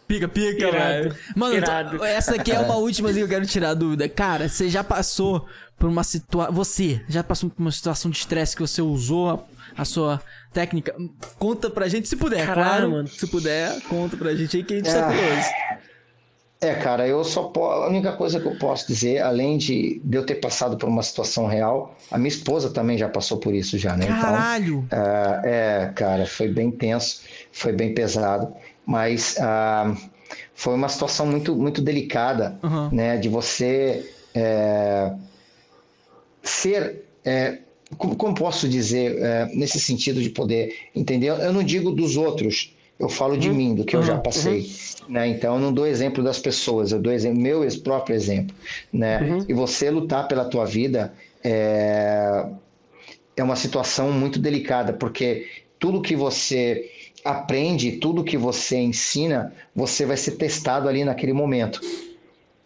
Pica, 0.06 0.28
pica, 0.28 0.70
velho. 0.70 1.14
Mano, 1.34 1.56
tô- 1.98 2.04
essa 2.04 2.34
aqui 2.34 2.52
é 2.52 2.60
uma 2.60 2.76
última 2.78 3.08
assim, 3.08 3.18
que 3.20 3.24
eu 3.24 3.28
quero 3.28 3.46
tirar 3.46 3.70
a 3.70 3.74
dúvida. 3.74 4.06
Cara, 4.10 4.46
você 4.48 4.68
já 4.68 4.84
passou 4.84 5.46
por 5.78 5.88
uma 5.88 6.04
situação. 6.04 6.52
Você 6.54 7.00
já 7.08 7.24
passou 7.24 7.48
por 7.48 7.60
uma 7.62 7.72
situação 7.72 8.10
de 8.10 8.18
estresse 8.18 8.54
que 8.54 8.60
você 8.60 8.82
usou 8.82 9.30
a, 9.30 9.38
a 9.80 9.84
sua 9.86 10.20
técnica? 10.52 10.94
Conta 11.38 11.70
pra 11.70 11.88
gente, 11.88 12.08
se 12.08 12.16
puder, 12.16 12.44
Caralho, 12.46 12.68
claro. 12.68 12.90
mano. 12.90 13.08
Se 13.08 13.26
puder, 13.26 13.80
conta 13.88 14.16
pra 14.16 14.34
gente 14.34 14.56
aí 14.58 14.62
que 14.64 14.74
a 14.74 14.76
gente 14.76 14.92
tá 14.92 15.08
Ah. 15.08 15.12
curioso. 15.12 15.48
É, 16.62 16.74
cara, 16.76 17.08
eu 17.08 17.24
só 17.24 17.42
po... 17.48 17.64
a 17.64 17.88
única 17.88 18.12
coisa 18.12 18.38
que 18.38 18.46
eu 18.46 18.56
posso 18.56 18.86
dizer, 18.86 19.20
além 19.20 19.58
de, 19.58 20.00
de 20.04 20.16
eu 20.16 20.24
ter 20.24 20.36
passado 20.36 20.76
por 20.76 20.88
uma 20.88 21.02
situação 21.02 21.44
real, 21.46 21.96
a 22.08 22.16
minha 22.16 22.28
esposa 22.28 22.70
também 22.70 22.96
já 22.96 23.08
passou 23.08 23.38
por 23.38 23.52
isso 23.52 23.76
já, 23.76 23.96
né? 23.96 24.06
Caralho! 24.06 24.84
Então, 24.86 24.98
ah, 25.00 25.42
é, 25.44 25.90
cara, 25.92 26.24
foi 26.24 26.46
bem 26.46 26.70
tenso, 26.70 27.22
foi 27.50 27.72
bem 27.72 27.92
pesado, 27.92 28.54
mas 28.86 29.36
ah, 29.40 29.92
foi 30.54 30.74
uma 30.74 30.88
situação 30.88 31.26
muito, 31.26 31.56
muito 31.56 31.82
delicada, 31.82 32.56
Uhum. 32.62 32.90
né? 32.92 33.16
De 33.16 33.28
você 33.28 34.08
é, 34.32 35.12
ser, 36.44 37.04
é, 37.24 37.58
como, 37.98 38.14
como 38.14 38.34
posso 38.36 38.68
dizer, 38.68 39.18
é, 39.20 39.46
nesse 39.46 39.80
sentido 39.80 40.22
de 40.22 40.30
poder 40.30 40.72
entender? 40.94 41.26
Eu 41.28 41.52
não 41.52 41.64
digo 41.64 41.90
dos 41.90 42.16
outros, 42.16 42.72
eu 43.02 43.08
falo 43.08 43.36
de 43.36 43.50
mim, 43.50 43.74
do 43.74 43.84
que 43.84 43.96
eu 43.96 44.02
já 44.02 44.14
Uhum. 44.14 44.20
passei, 44.22 44.70
né? 45.08 45.26
Então 45.26 45.54
eu 45.56 45.60
não 45.60 45.72
dou 45.72 45.86
exemplo 45.86 46.22
das 46.22 46.38
pessoas, 46.38 46.92
eu 46.92 47.00
dou 47.00 47.12
exemplo, 47.12 47.40
meu 47.40 47.66
próprio 47.82 48.14
exemplo, 48.14 48.54
né? 48.92 49.18
E 49.48 49.52
você 49.52 49.90
lutar 49.90 50.28
pela 50.28 50.44
tua 50.44 50.64
vida 50.64 51.12
é, 51.42 52.46
é 53.36 53.42
uma 53.42 53.56
situação 53.56 54.12
muito 54.12 54.38
delicada, 54.38 54.92
porque 54.92 55.46
tudo 55.78 56.00
que 56.00 56.14
você 56.14 56.88
aprende, 57.24 57.92
tudo 57.92 58.22
que 58.24 58.36
você 58.36 58.76
ensina, 58.78 59.52
você 59.74 60.06
vai 60.06 60.16
ser 60.16 60.32
testado 60.32 60.88
ali 60.88 61.04
naquele 61.04 61.32
momento. 61.32 61.80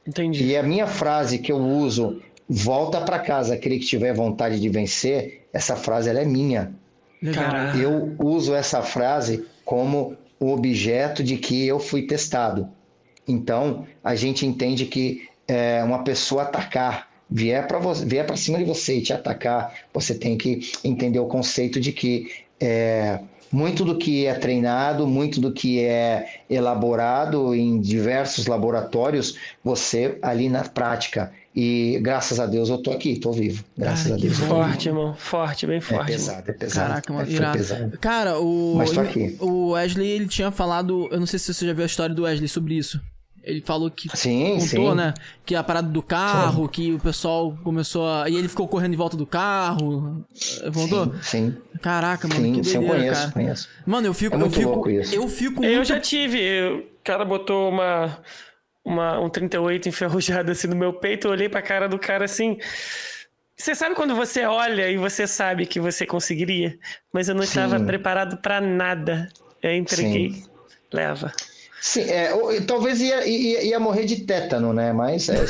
Entendi. 0.07 0.45
E 0.45 0.57
a 0.57 0.63
minha 0.63 0.87
frase 0.87 1.39
que 1.39 1.51
eu 1.51 1.59
uso, 1.59 2.21
volta 2.49 3.01
para 3.01 3.19
casa, 3.19 3.55
aquele 3.55 3.79
que 3.79 3.87
tiver 3.87 4.13
vontade 4.15 4.61
de 4.61 4.69
vencer, 4.69 5.47
essa 5.53 5.77
frase 5.77 6.11
ela 6.11 6.21
é 6.21 6.25
minha. 6.25 6.73
Caralho. 7.33 7.81
Eu 7.83 8.15
uso 8.19 8.55
essa 8.55 8.83
frase 8.83 9.45
como 9.65 10.17
o 10.39 10.53
objeto 10.53 11.23
de 11.23 11.37
que 11.37 11.67
eu 11.67 11.79
fui 11.79 12.03
testado. 12.03 12.69
Então, 13.27 13.87
a 14.05 14.15
gente 14.15 14.47
entende 14.47 14.87
que 14.87 15.29
é, 15.49 15.83
uma 15.83 16.05
pessoa 16.05 16.43
atacar, 16.43 17.09
vier 17.29 17.67
para 17.67 17.79
vier 17.79 18.27
para 18.27 18.37
cima 18.37 18.59
de 18.59 18.65
você 18.65 18.99
e 18.99 19.03
te 19.03 19.13
atacar, 19.13 19.75
você 19.93 20.15
tem 20.15 20.37
que 20.37 20.61
entender 20.85 21.19
o 21.19 21.27
conceito 21.27 21.81
de 21.81 21.93
que 21.93 22.31
é, 22.61 23.21
muito 23.51 23.85
do 23.85 23.97
que 23.97 24.27
é 24.27 24.35
treinado, 24.35 25.07
muito 25.07 25.41
do 25.41 25.53
que 25.53 25.81
é 25.81 26.43
elaborado 26.49 27.55
em 27.55 27.81
diversos 27.81 28.47
laboratórios, 28.47 29.37
você 29.63 30.19
ali 30.23 30.49
na 30.49 30.63
prática. 30.65 31.33
E 31.57 31.99
graças 32.03 32.39
a 32.39 32.45
Deus 32.47 32.69
eu 32.69 32.77
tô 32.77 32.91
aqui, 32.91 33.17
tô 33.19 33.33
vivo. 33.33 33.65
Graças 33.79 34.05
Cara, 34.05 34.15
a 34.17 34.19
Deus. 34.19 34.39
eu 34.41 34.47
Forte, 34.47 34.89
irmão. 34.89 35.15
Forte, 35.15 35.67
bem 35.67 35.79
É 35.79 35.81
forte. 35.81 36.13
irmão. 36.13 36.27
pesado, 36.27 36.51
é 36.51 36.53
pesado. 36.53 36.89
Caraca, 36.91 37.13
mano, 37.15 37.29
é, 37.31 37.33
irado. 37.33 37.57
pesado. 37.59 37.99
Cara, 37.99 38.39
o. 38.39 38.75
Mas 38.77 38.91
tô 38.91 39.01
aqui. 39.01 39.37
O 39.41 39.71
Wesley, 39.71 40.07
ele 40.09 40.29
tinha 40.29 40.51
falado. 40.51 41.09
Eu 41.11 41.19
não 41.19 41.27
sei 41.27 41.39
se 41.39 41.55
você 41.55 41.67
já 41.67 41.73
viu 41.73 41.83
a 41.83 41.87
história 41.87 42.15
do 42.15 42.25
Wesley 42.25 42.47
sobre 42.49 42.75
isso. 42.75 43.01
Ele 43.43 43.63
falou 43.65 43.89
que 43.91 44.09
Sim, 44.15 44.59
contou, 44.59 44.91
sim. 44.91 44.97
né? 44.97 45.15
Que 45.47 45.55
a 45.55 45.63
parada 45.63 45.89
do 45.89 46.03
carro, 46.03 46.69
que 46.69 46.93
o 46.93 46.99
pessoal 46.99 47.57
começou 47.63 48.07
a. 48.07 48.29
E 48.29 48.35
ele 48.37 48.49
ficou 48.49 48.67
correndo 48.69 48.93
em 48.95 48.97
volta 48.97 49.17
do 49.17 49.25
carro. 49.25 50.27
Voltou? 50.71 51.15
Sim, 51.23 51.57
Caraca, 51.81 52.27
mano, 52.29 52.41
sim, 52.41 52.53
que 52.61 52.65
sim, 52.65 52.75
eu 52.75 52.81
doideira, 52.81 52.99
conheço, 53.05 53.21
cara. 53.21 53.33
conheço. 53.33 53.69
Mano, 53.87 54.07
eu 54.09 54.13
fico. 54.15 54.37
É 54.37 54.43
eu 54.43 54.51
fico. 54.51 54.69
louco 54.71 54.91
isso. 54.91 55.15
Eu 55.15 55.29
fico 55.29 55.65
Eu 55.65 55.75
muito. 55.77 55.87
já 55.89 56.01
tive. 56.01 56.39
eu- 56.43 56.79
O 56.79 57.05
cara 57.07 57.25
botou 57.25 57.71
uma, 57.71 58.19
uma, 58.87 59.19
um 59.21 59.29
38 59.29 59.89
enferrujado 59.89 60.53
assim 60.53 60.69
no 60.69 60.77
meu 60.77 60.93
peito, 60.93 61.27
eu 61.27 61.33
olhei 61.33 61.49
pra 61.49 61.61
cara 61.61 61.89
do 61.89 61.99
cara 61.99 62.25
assim. 62.25 62.57
Você 63.57 63.75
sabe 63.75 63.97
quando 63.97 64.15
você 64.15 64.45
olha 64.45 64.89
e 64.89 64.97
você 64.97 65.27
sabe 65.27 65.67
que 65.67 65.81
você 65.81 66.07
conseguiria, 66.07 66.79
mas 67.13 67.29
eu 67.29 67.35
não 67.35 67.43
Sim. 67.43 67.49
estava 67.49 67.81
preparado 67.81 68.37
pra 68.37 68.61
nada. 68.61 69.29
Eu 69.63 69.75
entreguei. 69.75 70.45
Leva. 70.93 71.33
Sim, 71.81 72.03
é, 72.09 72.33
ou- 72.33 72.61
talvez 72.65 73.01
ia, 73.01 73.27
ia, 73.27 73.63
ia 73.65 73.81
morrer 73.81 74.05
de 74.05 74.21
tétano, 74.25 74.73
né? 74.73 74.93
Mas 74.93 75.29
é. 75.33 75.45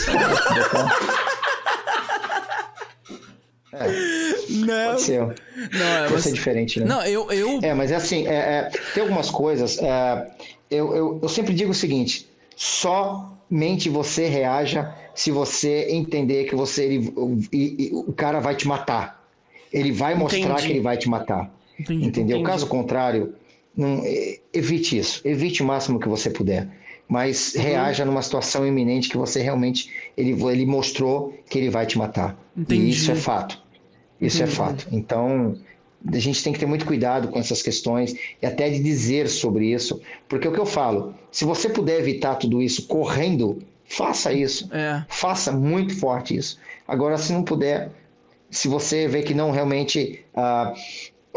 Não, 4.48 4.90
Pode 4.92 5.02
ser, 5.02 5.20
não, 5.20 5.26
é, 5.26 6.08
pode 6.08 6.22
ser 6.22 6.30
mas... 6.30 6.34
diferente, 6.34 6.80
né? 6.80 6.86
não 6.86 7.02
eu, 7.04 7.30
eu. 7.30 7.58
É, 7.62 7.74
mas 7.74 7.90
é 7.90 7.96
assim, 7.96 8.26
é, 8.26 8.34
é, 8.34 8.70
tem 8.94 9.02
algumas 9.02 9.28
coisas. 9.28 9.78
é, 9.78 10.30
eu, 10.70 10.96
eu, 10.96 11.20
eu 11.22 11.28
sempre 11.28 11.52
digo 11.52 11.72
o 11.72 11.74
seguinte: 11.74 12.26
somente 12.56 13.88
você 13.88 14.26
reaja 14.26 14.92
se 15.14 15.30
você 15.30 15.86
entender 15.90 16.44
que 16.44 16.54
você 16.56 16.84
ele, 16.84 17.12
o, 17.14 17.38
e- 17.52 17.88
e 17.90 17.90
o 17.94 18.12
cara 18.12 18.40
vai 18.40 18.54
te 18.56 18.66
matar. 18.66 19.24
Ele 19.72 19.92
vai 19.92 20.14
mostrar 20.14 20.40
Entendi. 20.40 20.62
que 20.66 20.72
ele 20.72 20.80
vai 20.80 20.96
te 20.96 21.08
matar. 21.08 21.50
Entendi, 21.78 22.06
entendeu? 22.06 22.36
entendi. 22.38 22.50
Caso 22.50 22.66
contrário, 22.66 23.34
não, 23.76 24.02
evite 24.52 24.96
isso. 24.96 25.20
Evite 25.24 25.62
o 25.62 25.66
máximo 25.66 26.00
que 26.00 26.08
você 26.08 26.30
puder. 26.30 26.66
Mas 27.08 27.54
Uhum. 27.54 27.62
reaja 27.62 28.04
numa 28.04 28.22
situação 28.22 28.66
iminente 28.66 29.08
que 29.08 29.16
você 29.16 29.40
realmente 29.40 29.90
ele, 30.16 30.30
ele 30.50 30.66
mostrou 30.66 31.38
que 31.48 31.58
ele 31.58 31.70
vai 31.70 31.86
te 31.86 31.96
matar. 31.98 32.36
Entendi. 32.56 32.86
E 32.86 32.90
isso 32.90 33.12
é 33.12 33.14
fato. 33.14 33.62
Isso 34.20 34.42
é 34.42 34.46
fato. 34.46 34.88
Então, 34.90 35.56
a 36.12 36.18
gente 36.18 36.42
tem 36.42 36.52
que 36.52 36.58
ter 36.58 36.66
muito 36.66 36.86
cuidado 36.86 37.28
com 37.28 37.38
essas 37.38 37.62
questões 37.62 38.14
e 38.40 38.46
até 38.46 38.68
de 38.68 38.78
dizer 38.80 39.28
sobre 39.28 39.72
isso, 39.72 40.00
porque 40.28 40.46
é 40.46 40.50
o 40.50 40.52
que 40.52 40.60
eu 40.60 40.66
falo, 40.66 41.14
se 41.30 41.44
você 41.44 41.68
puder 41.68 41.98
evitar 41.98 42.36
tudo 42.36 42.62
isso 42.62 42.86
correndo, 42.86 43.58
faça 43.84 44.32
isso. 44.32 44.68
É. 44.72 45.04
Faça 45.08 45.52
muito 45.52 45.98
forte 45.98 46.36
isso. 46.36 46.58
Agora, 46.86 47.18
se 47.18 47.32
não 47.32 47.42
puder, 47.42 47.90
se 48.50 48.68
você 48.68 49.08
vê 49.08 49.22
que 49.22 49.34
não 49.34 49.50
realmente 49.50 50.24
ah, 50.34 50.72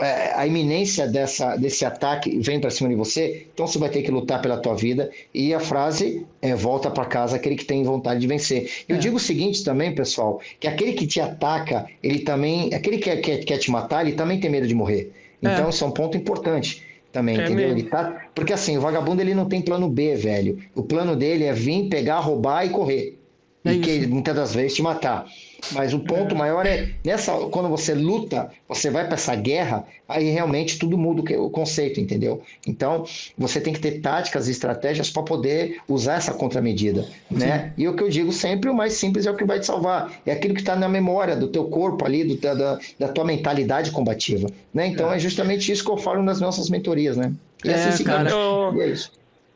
é, 0.01 0.33
a 0.35 0.45
iminência 0.47 1.07
dessa, 1.07 1.55
desse 1.55 1.83
ataque 1.85 2.37
vem 2.39 2.59
para 2.59 2.69
cima 2.69 2.89
de 2.89 2.95
você, 2.95 3.47
então 3.53 3.65
você 3.67 3.77
vai 3.79 3.89
ter 3.89 4.01
que 4.01 4.11
lutar 4.11 4.41
pela 4.41 4.57
tua 4.57 4.75
vida. 4.75 5.09
E 5.33 5.53
a 5.53 5.59
frase 5.59 6.25
é 6.41 6.55
volta 6.55 6.89
para 6.91 7.05
casa 7.05 7.35
aquele 7.35 7.55
que 7.55 7.65
tem 7.65 7.83
vontade 7.83 8.19
de 8.19 8.27
vencer. 8.27 8.69
Eu 8.87 8.95
É. 8.95 8.99
digo 8.99 9.17
o 9.17 9.19
seguinte 9.19 9.63
também, 9.63 9.93
pessoal, 9.93 10.39
que 10.59 10.67
aquele 10.67 10.93
que 10.93 11.05
te 11.07 11.19
ataca, 11.19 11.85
ele 12.01 12.19
também, 12.19 12.73
aquele 12.73 12.97
que 12.97 13.15
quer, 13.17 13.37
quer, 13.43 13.57
te 13.57 13.69
matar, 13.71 14.05
ele 14.05 14.15
também 14.15 14.39
tem 14.39 14.49
medo 14.49 14.67
de 14.67 14.73
morrer. 14.75 15.11
Então, 15.41 15.67
É. 15.67 15.69
isso 15.69 15.83
é 15.83 15.87
um 15.87 15.91
ponto 15.91 16.17
importante 16.17 16.83
também, 17.11 17.37
É 17.37 17.45
entendeu? 17.45 17.67
mesmo. 17.69 17.79
Ele 17.79 17.89
tá, 17.89 18.27
porque 18.35 18.53
assim, 18.53 18.77
o 18.77 18.81
vagabundo 18.81 19.21
ele 19.21 19.33
não 19.33 19.45
tem 19.47 19.61
plano 19.61 19.89
B, 19.89 20.15
velho. 20.15 20.59
O 20.75 20.83
plano 20.83 21.15
dele 21.15 21.45
é 21.45 21.53
vir, 21.53 21.87
pegar, 21.89 22.19
roubar 22.19 22.65
e 22.65 22.69
correr. 22.69 23.17
É 23.65 23.73
e 23.73 23.79
que 23.79 23.89
isso. 23.91 24.09
muitas 24.09 24.35
das 24.35 24.53
vezes 24.55 24.73
te 24.75 24.81
matar. 24.81 25.25
Mas 25.71 25.93
o 25.93 25.99
ponto 25.99 26.35
maior 26.35 26.65
é 26.65 26.89
nessa 27.03 27.33
quando 27.51 27.69
você 27.69 27.93
luta, 27.93 28.49
você 28.67 28.89
vai 28.89 29.05
para 29.05 29.15
essa 29.15 29.35
guerra, 29.35 29.85
aí 30.07 30.29
realmente 30.29 30.77
tudo 30.79 30.97
muda 30.97 31.21
o 31.39 31.49
conceito, 31.49 31.99
entendeu? 31.99 32.41
Então 32.67 33.05
você 33.37 33.59
tem 33.61 33.73
que 33.73 33.79
ter 33.79 33.99
táticas 34.01 34.47
e 34.47 34.51
estratégias 34.51 35.09
para 35.09 35.23
poder 35.23 35.77
usar 35.87 36.15
essa 36.15 36.33
contramedida, 36.33 37.05
né? 37.29 37.73
E 37.77 37.87
o 37.87 37.95
que 37.95 38.03
eu 38.03 38.09
digo 38.09 38.31
sempre, 38.31 38.69
o 38.69 38.73
mais 38.73 38.93
simples 38.93 39.25
é 39.25 39.31
o 39.31 39.35
que 39.35 39.45
vai 39.45 39.59
te 39.59 39.65
salvar. 39.65 40.11
É 40.25 40.31
aquilo 40.31 40.53
que 40.53 40.61
está 40.61 40.75
na 40.75 40.89
memória 40.89 41.35
do 41.35 41.47
teu 41.47 41.65
corpo 41.65 42.05
ali, 42.05 42.23
do, 42.23 42.37
da, 42.37 42.79
da 42.97 43.07
tua 43.07 43.25
mentalidade 43.25 43.91
combativa, 43.91 44.47
né? 44.73 44.87
Então 44.87 45.11
é. 45.11 45.19
justamente 45.19 45.71
isso 45.71 45.83
que 45.83 45.91
eu 45.91 45.97
falo 45.97 46.23
nas 46.23 46.39
nossas 46.39 46.69
mentorias, 46.69 47.17
né? 47.17 47.31
E 47.63 47.69
É, 47.69 47.73
assim 47.73 48.03
cara. 48.03 48.29
Eu, 48.29 48.73
E 48.75 48.81
é 48.81 48.87
isso. 48.87 49.11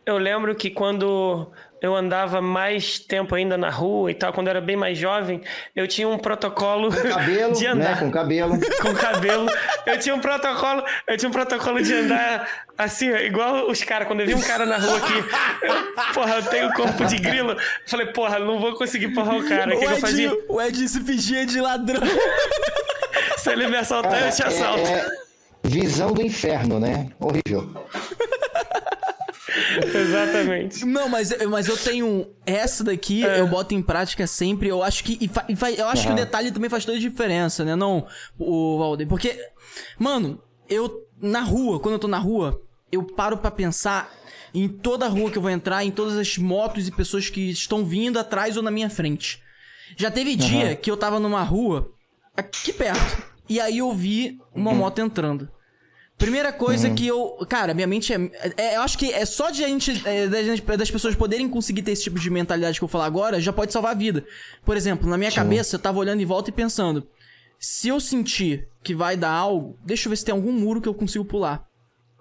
eu 0.06 0.18
lembro 0.18 0.54
que 0.56 0.70
quando 0.70 1.48
eu 1.84 1.94
andava 1.94 2.40
mais 2.42 2.98
tempo 2.98 3.36
ainda 3.36 3.58
na 3.58 3.70
rua 3.70 4.10
e 4.10 4.14
tal, 4.14 4.32
quando 4.32 4.48
eu 4.48 4.52
era 4.52 4.62
bem 4.62 4.78
mais 4.78 4.98
jovem, 4.98 5.42
eu 5.76 5.86
tinha 5.86 6.08
um 6.08 6.18
protocolo 6.18 6.90
Cabelo, 6.90 7.54
de 7.54 7.66
né? 7.66 7.72
andar. 7.72 8.00
Com 8.00 8.10
cabelo. 8.10 8.58
com 8.82 8.94
cabelo. 8.94 9.50
Eu 9.86 10.00
tinha 10.00 10.16
um 10.16 10.20
protocolo, 10.20 10.82
eu 11.06 11.18
tinha 11.18 11.28
um 11.28 11.34
protocolo 11.34 11.84
de 11.84 11.94
andar 11.94 12.50
assim, 12.78 13.10
igual 13.10 13.70
os 13.70 13.84
caras, 13.84 14.08
quando 14.08 14.22
eu 14.22 14.28
vi 14.28 14.34
um 14.34 14.42
cara 14.42 14.66
na 14.66 14.78
rua 14.78 14.98
que, 15.02 15.14
eu, 15.14 16.14
porra, 16.14 16.36
eu 16.36 16.44
tenho 16.44 16.74
corpo 16.74 17.04
de 17.04 17.18
grilo, 17.18 17.52
eu 17.52 17.58
falei, 17.86 18.08
porra, 18.08 18.40
não 18.40 18.60
vou 18.60 18.76
conseguir 18.76 19.10
porrar 19.10 19.36
o 19.36 19.46
cara. 19.46 19.76
O 19.76 19.80
que, 19.80 19.86
que 19.86 19.92
eu 19.92 19.98
fazia? 19.98 20.32
O 20.48 20.62
Edinho 20.62 20.88
se 20.88 21.02
fingia 21.02 21.46
de 21.46 21.60
ladrão. 21.60 22.02
Se 23.38 23.52
ele 23.52 23.68
me 23.68 23.76
assaltar, 23.76 24.26
eu 24.26 24.32
te 24.32 24.42
assalto. 24.42 24.88
É, 24.88 25.00
é 25.00 25.12
visão 25.66 26.14
do 26.14 26.22
inferno, 26.22 26.80
né? 26.80 27.10
Horrível. 27.20 27.70
Exatamente. 29.94 30.86
Não, 30.86 31.08
mas, 31.10 31.34
mas 31.50 31.68
eu 31.68 31.78
tenho 31.78 32.28
essa 32.46 32.84
daqui, 32.84 33.26
É. 33.26 33.40
eu 33.40 33.48
boto 33.48 33.74
em 33.74 33.82
prática 33.82 34.26
sempre. 34.28 34.68
Eu 34.70 34.82
acho 34.84 35.04
que 35.04 35.18
e 35.22 35.28
fa- 35.28 35.46
e 35.50 35.56
fa- 35.56 35.72
eu 35.72 35.88
acho 35.88 36.08
que 36.08 36.14
o 36.14 36.16
detalhe 36.16 36.52
também 36.52 36.70
faz 36.70 36.86
toda 36.86 36.98
a 36.98 37.02
diferença, 37.02 37.64
né? 37.64 37.76
Não 37.76 38.06
o 38.38 38.78
Valdir, 38.80 39.08
porque 39.08 39.38
mano, 40.00 40.42
eu 40.70 41.04
na 41.22 41.42
rua, 41.42 41.80
quando 41.80 41.94
eu 41.94 42.00
tô 42.00 42.08
na 42.08 42.20
rua, 42.20 42.62
eu 42.92 43.04
paro 43.04 43.38
pra 43.38 43.52
pensar 43.52 44.12
em 44.54 44.68
toda 44.68 45.06
a 45.06 45.10
rua 45.10 45.32
que 45.32 45.38
eu 45.38 45.42
vou 45.42 45.50
entrar, 45.52 45.84
em 45.84 45.92
todas 45.92 46.18
as 46.18 46.38
motos 46.38 46.88
e 46.88 46.92
pessoas 46.92 47.30
que 47.30 47.50
estão 47.50 47.84
vindo 47.86 48.20
atrás 48.20 48.56
ou 48.58 48.64
na 48.64 48.70
minha 48.72 48.90
frente. 48.90 49.42
Já 49.98 50.10
teve 50.12 50.36
dia 50.36 50.76
que 50.76 50.90
eu 50.92 50.98
tava 50.98 51.20
numa 51.20 51.44
rua 51.44 51.92
aqui 52.36 52.72
perto 52.74 53.24
e 53.50 53.60
aí 53.60 53.78
eu 53.80 53.92
vi 53.94 54.38
uma 54.54 54.74
moto 54.74 55.00
entrando. 55.00 55.50
Primeira 56.24 56.54
coisa 56.54 56.90
que 56.90 57.06
eu. 57.08 57.38
Cara, 57.50 57.74
minha 57.74 57.88
mente 57.88 58.14
é, 58.14 58.32
é- 58.58 58.78
Eu 58.78 58.82
acho 58.82 58.98
que 58.98 59.12
é 59.12 59.26
só 59.26 59.50
de 59.50 59.64
a 59.64 59.68
gente, 59.68 60.02
é, 60.06 60.28
das 60.78 60.90
pessoas 60.92 61.16
poderem 61.16 61.48
conseguir 61.50 61.82
ter 61.84 61.92
esse 61.92 62.04
tipo 62.04 62.20
de 62.20 62.30
mentalidade 62.30 62.78
que 62.80 62.84
eu 62.84 62.88
vou 62.88 62.92
falar 62.92 63.06
agora, 63.06 63.42
já 63.42 63.52
pode 63.52 63.74
salvar 63.74 63.92
a 63.92 63.96
vida. 63.96 64.26
Por 64.66 64.78
exemplo, 64.78 65.10
na 65.10 65.18
minha 65.18 65.32
cabeça, 65.32 65.76
eu 65.76 65.80
tava 65.80 66.00
olhando 66.00 66.22
em 66.22 66.26
volta 66.26 66.50
e 66.50 66.54
pensando: 66.54 67.06
se 67.60 67.88
eu 67.90 68.00
sentir 68.00 68.68
que 68.84 68.96
vai 68.96 69.16
dar 69.18 69.32
algo, 69.32 69.78
deixa 69.84 70.08
eu 70.08 70.10
ver 70.12 70.16
se 70.18 70.26
tem 70.26 70.34
algum 70.34 70.52
muro 70.52 70.80
que 70.82 70.88
eu 70.90 70.94
consigo 70.94 71.26
pular. 71.26 71.66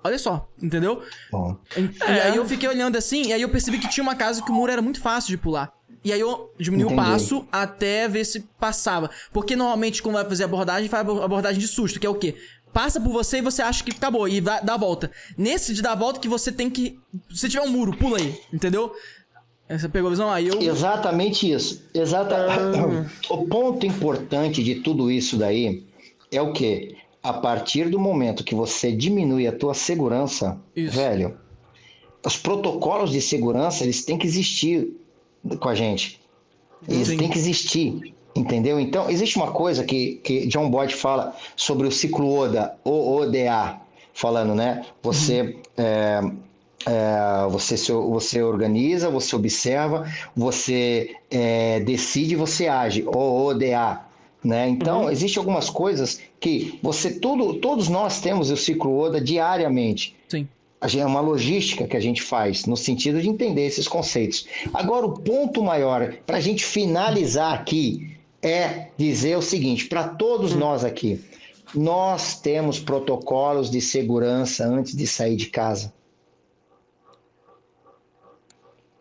Olha 0.04 0.18
só, 0.18 0.48
entendeu? 0.60 1.00
Bom, 1.30 1.56
E 1.76 1.80
e 1.82 2.20
aí 2.20 2.36
eu 2.36 2.44
fiquei 2.44 2.68
olhando 2.68 2.96
assim, 2.98 3.28
e 3.28 3.32
aí 3.32 3.40
eu 3.42 3.48
percebi 3.48 3.78
que 3.78 3.88
tinha 3.88 4.02
uma 4.02 4.16
casa 4.16 4.42
que 4.42 4.50
o 4.50 4.54
muro 4.54 4.72
era 4.72 4.82
muito 4.82 5.00
fácil 5.00 5.30
de 5.30 5.36
pular. 5.38 5.72
E 6.04 6.12
aí 6.12 6.18
eu 6.18 6.52
diminui 6.58 6.86
o 6.86 6.96
passo 6.96 7.46
até 7.52 8.08
ver 8.08 8.24
se 8.24 8.40
passava. 8.58 9.08
Porque 9.32 9.54
normalmente 9.54 10.02
quando 10.02 10.16
vai 10.16 10.24
fazer 10.24 10.42
abordagem, 10.42 10.88
faz 10.88 11.02
abo- 11.02 11.22
abordagem 11.22 11.60
de 11.60 11.68
susto, 11.68 12.00
que 12.00 12.06
é 12.06 12.10
o 12.10 12.16
quê? 12.16 12.34
Passa 12.72 13.00
por 13.00 13.12
você 13.12 13.38
e 13.38 13.42
você 13.42 13.60
acha 13.60 13.84
que 13.84 13.90
acabou 13.90 14.28
e 14.28 14.40
vai, 14.40 14.62
dá 14.64 14.74
a 14.74 14.78
volta. 14.78 15.10
Nesse 15.36 15.74
de 15.74 15.82
dar 15.82 15.92
a 15.92 15.96
volta 15.96 16.20
que 16.20 16.28
você 16.28 16.50
tem 16.50 16.70
que. 16.70 16.98
Se 17.30 17.48
tiver 17.48 17.62
um 17.62 17.70
muro, 17.70 17.96
pula 17.96 18.18
aí, 18.18 18.34
entendeu? 18.52 18.92
Você 19.68 19.88
pegou 19.88 20.08
a 20.08 20.10
visão? 20.10 20.30
Aí 20.30 20.48
eu. 20.48 20.60
Exatamente 20.60 21.50
isso. 21.50 21.82
Exata... 21.94 22.46
O 23.30 23.46
ponto 23.46 23.86
importante 23.86 24.62
de 24.62 24.76
tudo 24.76 25.10
isso 25.10 25.36
daí 25.36 25.86
é 26.30 26.40
o 26.40 26.52
quê? 26.52 26.96
A 27.22 27.32
partir 27.32 27.88
do 27.88 27.98
momento 27.98 28.42
que 28.42 28.54
você 28.54 28.90
diminui 28.90 29.46
a 29.46 29.52
tua 29.52 29.74
segurança, 29.74 30.60
Isso. 30.74 30.96
velho, 30.96 31.38
os 32.24 32.36
protocolos 32.36 33.12
de 33.12 33.20
segurança, 33.20 33.84
eles 33.84 34.04
têm 34.04 34.18
que 34.18 34.26
existir 34.26 34.92
com 35.60 35.68
a 35.68 35.74
gente. 35.74 36.20
Eles 36.88 37.08
Sim. 37.08 37.16
têm 37.16 37.30
que 37.30 37.38
existir, 37.38 38.14
entendeu? 38.34 38.78
Então, 38.80 39.08
existe 39.10 39.36
uma 39.36 39.50
coisa 39.52 39.84
que, 39.84 40.20
que 40.24 40.46
John 40.46 40.68
Boyd 40.70 40.94
fala 40.94 41.34
sobre 41.56 41.86
o 41.86 41.92
ciclo 41.92 42.32
ODA, 42.34 42.74
OODA, 42.84 43.76
falando, 44.14 44.54
né? 44.54 44.84
Você... 45.02 45.56
é, 45.76 46.20
é, 46.84 47.46
você, 47.48 47.76
se- 47.76 47.92
você 47.92 48.42
organiza, 48.42 49.08
você 49.08 49.36
observa, 49.36 50.04
você 50.34 51.14
é, 51.30 51.78
decide, 51.78 52.34
você 52.34 52.66
age, 52.66 53.04
OODA. 53.06 54.00
Né? 54.42 54.68
Então, 54.68 55.08
existem 55.08 55.38
algumas 55.40 55.70
coisas 55.70 56.20
que 56.40 56.80
você 56.82 57.12
tudo, 57.12 57.54
todos 57.60 57.88
nós 57.88 58.20
temos 58.20 58.50
o 58.50 58.56
ciclo 58.56 58.98
ODA 58.98 59.20
diariamente. 59.20 60.16
Sim. 60.28 60.48
A 60.80 60.88
gente- 60.88 61.02
É 61.02 61.06
uma 61.06 61.20
logística 61.20 61.86
que 61.86 61.96
a 61.96 62.00
gente 62.00 62.20
faz 62.20 62.66
no 62.66 62.76
sentido 62.76 63.22
de 63.22 63.28
entender 63.28 63.64
esses 63.64 63.86
conceitos. 63.86 64.48
Agora, 64.74 65.06
o 65.06 65.12
ponto 65.12 65.62
maior 65.62 66.14
para 66.26 66.38
a 66.38 66.40
gente 66.40 66.64
finalizar 66.64 67.54
aqui 67.54 68.11
é 68.42 68.88
dizer 68.96 69.36
o 69.36 69.42
seguinte: 69.42 69.86
para 69.86 70.08
todos 70.08 70.54
nós 70.54 70.84
aqui, 70.84 71.24
nós 71.74 72.40
temos 72.40 72.78
protocolos 72.78 73.70
de 73.70 73.80
segurança 73.80 74.64
antes 74.66 74.94
de 74.96 75.06
sair 75.06 75.36
de 75.36 75.46
casa. 75.46 75.92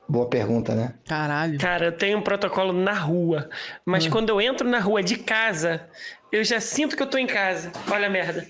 Boa 0.08 0.26
pergunta, 0.28 0.76
né? 0.76 0.94
Caralho. 1.08 1.58
Cara, 1.58 1.86
eu 1.86 1.92
tenho 1.94 2.18
um 2.18 2.22
protocolo 2.22 2.74
na 2.74 2.94
rua, 2.94 3.50
mas 3.86 4.06
Hum. 4.06 4.10
quando 4.10 4.30
eu 4.30 4.42
entro 4.42 4.68
na 4.68 4.80
rua 4.80 5.02
de 5.02 5.16
casa, 5.18 5.88
eu 6.32 6.44
já 6.44 6.60
sinto 6.60 6.98
que 6.98 7.04
eu 7.04 7.08
tô 7.10 7.18
em 7.18 7.28
casa. 7.28 7.72
Olha 7.90 8.08
a 8.08 8.10
merda. 8.10 8.46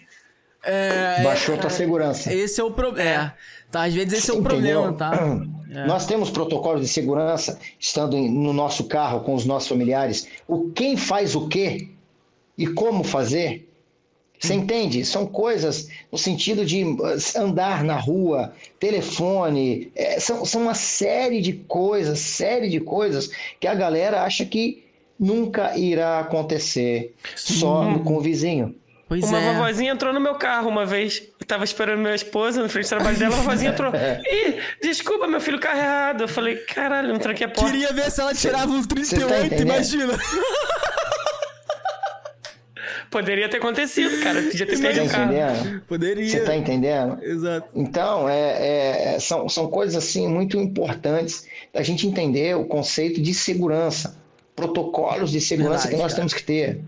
É, 0.64 1.24
Baixou 1.24 1.58
tua 1.58 1.70
segurança. 1.70 2.34
Esse 2.34 2.62
é 2.62 2.64
o 2.64 2.72
problema. 2.72 3.10
É. 3.38 3.52
Tá, 3.72 3.84
às 3.84 3.94
vezes 3.94 4.14
esse 4.14 4.30
é 4.32 4.34
o 4.34 4.40
Entendeu? 4.40 4.82
problema, 4.84 4.94
tá? 4.94 5.52
É. 5.74 5.86
Nós 5.86 6.06
temos 6.06 6.30
protocolos 6.30 6.82
de 6.82 6.88
segurança 6.90 7.58
estando 7.80 8.18
em- 8.18 8.30
no 8.30 8.52
nosso 8.52 8.84
carro 8.90 9.22
com 9.22 9.34
os 9.34 9.46
nossos 9.46 9.70
familiares. 9.70 10.28
O 10.46 10.70
quem 10.72 10.98
faz 10.98 11.34
o 11.34 11.48
quê 11.48 11.88
e 12.58 12.68
como 12.68 13.06
fazer. 13.06 13.70
Você 14.38 14.54
entende? 14.54 15.06
São 15.06 15.26
coisas 15.26 15.88
no 16.12 16.18
sentido 16.18 16.66
de 16.66 16.82
eh, 16.82 17.40
andar 17.40 17.86
na 17.86 17.96
rua, 17.96 18.54
telefone, 18.82 19.90
eh, 19.96 20.20
são, 20.20 20.44
são 20.46 20.64
uma 20.64 20.74
série 20.74 21.40
de 21.42 21.54
coisas, 21.54 22.20
série 22.20 22.68
de 22.68 22.82
coisas 22.82 23.30
que 23.58 23.66
a 23.66 23.74
galera 23.74 24.24
acha 24.24 24.44
que 24.46 24.84
nunca 25.18 25.78
irá 25.78 26.20
acontecer 26.20 27.14
só 27.34 27.98
com 28.04 28.18
o 28.18 28.20
vizinho. 28.20 28.76
Pois 29.12 29.26
Uma 29.26 29.42
é. 29.42 29.54
vovozinha 29.54 29.92
entrou 29.92 30.14
no 30.14 30.22
meu 30.22 30.36
carro 30.36 30.70
uma 30.70 30.86
vez. 30.86 31.22
Eu 31.38 31.46
tava 31.46 31.66
esperando 31.66 32.00
minha 32.00 32.16
esposa 32.16 32.64
no 32.64 32.70
frente 32.70 32.86
do 32.86 32.90
trabalho 32.92 33.18
dela, 33.20 33.36
a 33.36 33.40
vovozinha 33.40 33.72
entrou. 33.72 33.92
Ih, 33.94 34.58
desculpa, 34.82 35.28
meu 35.28 35.42
filho, 35.42 35.60
carro 35.60 35.80
errado. 35.80 36.22
Eu 36.22 36.28
falei, 36.30 36.56
caralho, 36.56 37.10
não 37.10 37.20
tranquei 37.20 37.46
a 37.46 37.50
porta. 37.50 37.70
Queria 37.70 37.92
ver 37.92 38.10
se 38.10 38.22
ela 38.22 38.34
tirava 38.34 38.72
um 38.72 38.82
cê 38.82 38.88
38, 38.88 39.50
tá 39.50 39.56
imagina. 39.62 40.18
Poderia 43.12 43.50
ter 43.50 43.58
acontecido, 43.58 44.24
cara. 44.24 44.42
Podia 44.44 44.66
ter 44.66 44.78
Tá 44.78 44.82
perdido 44.82 45.06
o 45.06 45.10
carro. 45.10 45.34
entendendo? 45.34 45.82
Poderia. 45.82 46.30
Você 46.30 46.40
tá 46.46 46.56
entendendo? 46.56 47.22
Exato. 47.22 47.68
Então, 47.76 48.30
é, 48.30 49.16
é- 49.16 49.20
são, 49.20 49.50
são 49.50 49.68
coisas 49.68 49.98
assim 50.02 50.26
muito 50.30 50.58
importantes 50.58 51.46
da 51.74 51.84
gente 51.84 52.08
entender 52.08 52.56
o 52.56 52.64
conceito 52.64 53.22
de 53.22 53.34
segurança, 53.34 54.16
protocolos 54.56 55.30
de 55.30 55.42
segurança 55.42 55.90
Verdade, 55.90 55.96
que 55.96 56.02
nós 56.02 56.12
cara. 56.14 56.22
temos 56.22 56.34
que 56.34 56.44
ter. 56.44 56.80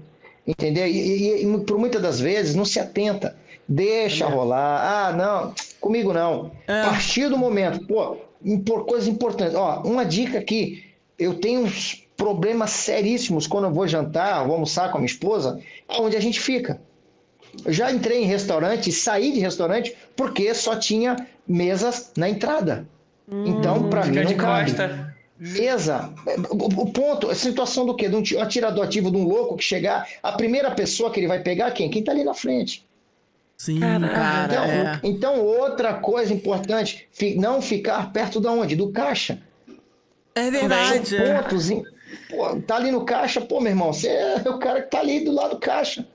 Entendeu? 0.46 0.86
E, 0.88 0.92
e- 0.92 1.46
e 1.46 1.60
por 1.62 1.78
muitas 1.78 2.02
das 2.02 2.20
vezes 2.20 2.56
não 2.56 2.66
se 2.66 2.80
atenta. 2.80 3.36
Deixa 3.68 4.26
rolar. 4.28 5.08
Ah, 5.08 5.14
não, 5.14 5.54
comigo 5.80 6.12
não. 6.12 6.52
É. 6.68 6.82
A 6.82 6.86
partir 6.90 7.30
do 7.30 7.38
momento, 7.38 7.86
pô, 7.88 8.18
por 8.66 8.86
coisas 8.86 9.08
importantes. 9.08 9.56
Ó, 9.56 9.82
uma 9.86 10.04
dica 10.04 10.38
aqui. 10.40 10.84
Eu 11.18 11.36
tenho 11.36 11.62
uns 11.62 12.04
problemas 12.18 12.72
seríssimos 12.72 13.48
quando 13.48 13.66
eu 13.66 13.72
vou 13.74 13.88
jantar, 13.88 14.44
vou 14.46 14.54
almoçar 14.54 14.92
com 14.92 14.98
a 14.98 15.00
minha 15.00 15.10
esposa, 15.12 15.60
onde 15.88 16.18
a 16.18 16.20
gente 16.20 16.40
fica. 16.42 16.82
Eu 17.64 17.72
já 17.72 17.92
entrei 17.92 18.22
em 18.24 18.26
restaurante, 18.26 18.92
saí 18.92 19.32
de 19.32 19.40
restaurante 19.40 19.96
porque 20.16 20.54
só 20.54 20.76
tinha 20.76 21.16
mesas 21.48 22.12
na 22.18 22.28
entrada. 22.30 22.86
Então, 23.32 23.90
para 23.90 24.06
mim, 24.06 24.16
não 24.18 24.26
de 24.26 24.36
cabe. 24.36 24.72
costa. 24.72 25.13
Mesa. 25.40 26.14
O, 26.50 26.82
o 26.84 26.92
ponto, 26.92 27.30
a 27.30 27.36
situação 27.36 27.86
do 27.86 27.96
quê? 27.96 28.08
De 28.08 28.16
um 28.16 28.22
ti- 28.24 28.38
atirador 28.38 28.86
ativo 28.86 29.12
de 29.12 29.18
um 29.18 29.24
louco 29.24 29.58
que 29.58 29.64
chegar, 29.64 30.08
a 30.22 30.32
primeira 30.34 30.72
pessoa 30.72 31.12
que 31.12 31.20
ele 31.20 31.28
vai 31.28 31.42
pegar, 31.42 31.72
quem? 31.72 31.90
Quem 31.90 32.04
tá 32.04 32.12
ali 32.12 32.24
na 32.24 32.34
frente. 32.34 32.86
Sim, 33.58 33.80
cara. 33.80 34.46
Então, 34.46 34.64
é. 34.66 35.00
então, 35.04 35.40
outra 35.42 35.94
coisa 35.96 36.34
importante, 36.34 37.08
fi- 37.12 37.36
não 37.36 37.62
ficar 37.62 38.12
perto 38.12 38.40
da 38.40 38.52
onde? 38.52 38.76
Do 38.76 38.92
caixa. 38.92 39.42
É 40.36 40.50
verdade. 40.50 41.08
São 41.10 41.20
é. 41.20 41.42
pontos. 41.42 41.70
Pô, 42.30 42.62
tá 42.62 42.76
ali 42.76 42.92
no 42.92 43.06
caixa, 43.06 43.42
pô, 43.42 43.60
meu 43.60 43.72
irmão, 43.72 43.92
você 43.92 44.08
é 44.08 44.50
o 44.50 44.60
cara 44.60 44.82
que 44.82 44.90
tá 44.92 45.00
ali 45.00 45.24
do 45.24 45.32
lado 45.32 45.52
do 45.52 45.60
caixa. 45.60 46.08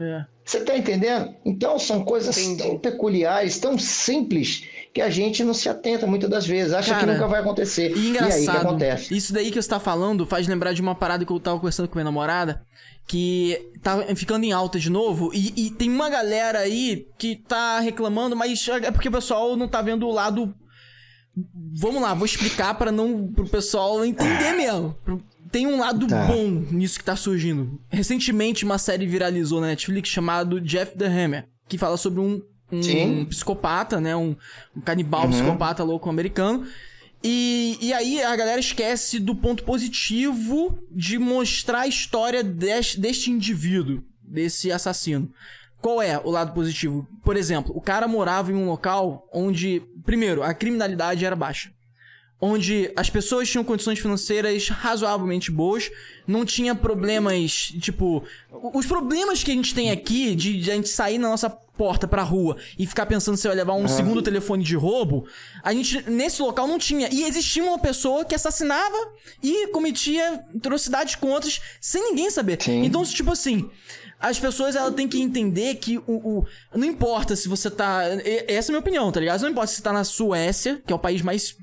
É. 0.00 0.24
Você 0.44 0.60
tá 0.60 0.76
entendendo? 0.76 1.34
Então 1.44 1.78
são 1.78 2.04
coisas 2.04 2.36
Entendi. 2.38 2.62
tão 2.62 2.78
peculiares, 2.78 3.58
tão 3.58 3.78
simples, 3.78 4.64
que 4.96 5.02
a 5.02 5.10
gente 5.10 5.44
não 5.44 5.52
se 5.52 5.68
atenta 5.68 6.06
muitas 6.06 6.30
das 6.30 6.46
vezes, 6.46 6.72
acha 6.72 6.94
que 6.94 7.00
Cara, 7.00 7.12
nunca 7.12 7.26
vai 7.28 7.40
acontecer. 7.40 7.90
E 7.90 7.92
E 7.92 7.96
aí 7.96 8.00
que 8.02 8.08
engraçado, 8.08 8.56
acontece. 8.66 9.14
isso 9.14 9.30
daí 9.30 9.50
que 9.50 9.60
você 9.60 9.68
tá 9.68 9.78
falando 9.78 10.24
faz 10.24 10.48
lembrar 10.48 10.72
de 10.72 10.80
uma 10.80 10.94
parada 10.94 11.22
que 11.22 11.30
eu 11.30 11.38
tava 11.38 11.58
conversando 11.58 11.86
com 11.86 11.96
minha 11.96 12.04
namorada, 12.06 12.62
que 13.06 13.60
tá 13.82 13.98
ficando 14.16 14.44
em 14.44 14.52
alta 14.52 14.78
de 14.80 14.88
novo, 14.88 15.30
e, 15.34 15.52
e 15.66 15.70
tem 15.70 15.90
uma 15.90 16.08
galera 16.08 16.60
aí 16.60 17.06
que 17.18 17.36
tá 17.36 17.78
reclamando, 17.80 18.34
mas 18.34 18.66
é 18.68 18.90
porque 18.90 19.08
o 19.10 19.12
pessoal 19.12 19.54
não 19.54 19.68
tá 19.68 19.82
vendo 19.82 20.06
o 20.06 20.10
lado. 20.12 20.54
Vamos 21.78 22.00
lá, 22.00 22.14
vou 22.14 22.24
explicar 22.24 22.72
pra 22.74 22.90
não 22.90 23.28
pro 23.30 23.46
pessoal 23.46 24.02
entender 24.02 24.52
mesmo. 24.56 24.96
Tem 25.52 25.66
um 25.66 25.78
lado 25.78 26.06
Tá. 26.06 26.24
bom 26.24 26.46
nisso 26.70 26.98
que 26.98 27.04
tá 27.04 27.14
surgindo. 27.14 27.78
Recentemente 27.90 28.64
uma 28.64 28.78
série 28.78 29.06
viralizou 29.06 29.60
na 29.60 29.66
Netflix 29.66 30.08
chamado 30.08 30.58
Jeff 30.58 30.96
the 30.96 31.06
Hammer, 31.06 31.44
que 31.68 31.76
fala 31.76 31.98
sobre 31.98 32.20
um, 32.20 32.40
um 32.70 33.24
psicopata, 33.26 34.00
né? 34.00 34.16
Um, 34.16 34.36
um 34.76 34.80
canibal 34.80 35.28
psicopata 35.28 35.84
louco 35.84 36.08
americano. 36.08 36.66
E, 37.22 37.78
e 37.80 37.92
aí 37.92 38.22
a 38.22 38.36
galera 38.36 38.60
esquece 38.60 39.18
do 39.18 39.34
ponto 39.34 39.64
positivo 39.64 40.78
de 40.90 41.18
mostrar 41.18 41.80
a 41.80 41.86
história 41.86 42.44
deste, 42.44 43.00
deste 43.00 43.30
indivíduo, 43.30 44.02
desse 44.22 44.70
assassino. 44.70 45.30
Qual 45.80 46.00
é 46.00 46.18
o 46.18 46.30
lado 46.30 46.52
positivo? 46.52 47.06
Por 47.22 47.36
exemplo, 47.36 47.72
o 47.76 47.80
cara 47.80 48.08
morava 48.08 48.50
em 48.50 48.54
um 48.54 48.66
local 48.66 49.28
onde, 49.32 49.82
primeiro, 50.04 50.42
a 50.42 50.52
criminalidade 50.54 51.24
era 51.24 51.36
baixa. 51.36 51.70
Onde 52.38 52.92
as 52.94 53.08
pessoas 53.08 53.48
tinham 53.48 53.64
condições 53.64 53.98
financeiras 53.98 54.68
razoavelmente 54.68 55.50
boas, 55.50 55.90
não 56.26 56.44
tinha 56.44 56.74
problemas, 56.74 57.72
tipo. 57.80 58.22
Os 58.74 58.84
problemas 58.84 59.42
que 59.42 59.50
a 59.50 59.54
gente 59.54 59.74
tem 59.74 59.90
aqui 59.90 60.34
de, 60.34 60.60
de 60.60 60.70
a 60.70 60.74
gente 60.74 60.88
sair 60.90 61.16
na 61.16 61.30
nossa 61.30 61.48
porta 61.48 62.08
pra 62.08 62.22
rua 62.22 62.56
e 62.78 62.86
ficar 62.86 63.06
pensando 63.06 63.36
se 63.36 63.46
vai 63.46 63.56
levar 63.56 63.74
um 63.74 63.86
segundo 63.86 64.22
telefone 64.22 64.64
de 64.64 64.74
roubo, 64.74 65.26
a 65.62 65.72
gente 65.72 66.08
nesse 66.10 66.42
local 66.42 66.66
não 66.66 66.78
tinha. 66.78 67.08
E 67.12 67.22
existia 67.24 67.62
uma 67.62 67.78
pessoa 67.78 68.24
que 68.24 68.34
assassinava 68.34 68.96
e 69.42 69.68
cometia 69.68 70.44
atrocidades 70.54 71.14
com 71.14 71.28
outras 71.28 71.60
sem 71.80 72.02
ninguém 72.02 72.30
saber. 72.30 72.62
Sim. 72.62 72.84
Então, 72.84 73.04
tipo 73.04 73.32
assim, 73.32 73.70
as 74.18 74.38
pessoas 74.38 74.74
ela 74.74 74.90
têm 74.90 75.06
que 75.06 75.20
entender 75.20 75.74
que 75.76 75.98
o, 75.98 76.02
o- 76.38 76.46
não 76.74 76.84
importa 76.86 77.36
se 77.36 77.48
você 77.48 77.70
tá, 77.70 78.02
essa 78.48 78.70
é 78.70 78.70
a 78.70 78.72
minha 78.72 78.80
opinião, 78.80 79.12
tá 79.12 79.20
ligado? 79.20 79.42
Não 79.42 79.50
importa 79.50 79.68
se 79.68 79.76
você 79.76 79.82
tá 79.82 79.92
na 79.92 80.04
Suécia, 80.04 80.80
que 80.86 80.92
é 80.92 80.96
o 80.96 80.98
país 80.98 81.20
mais 81.22 81.54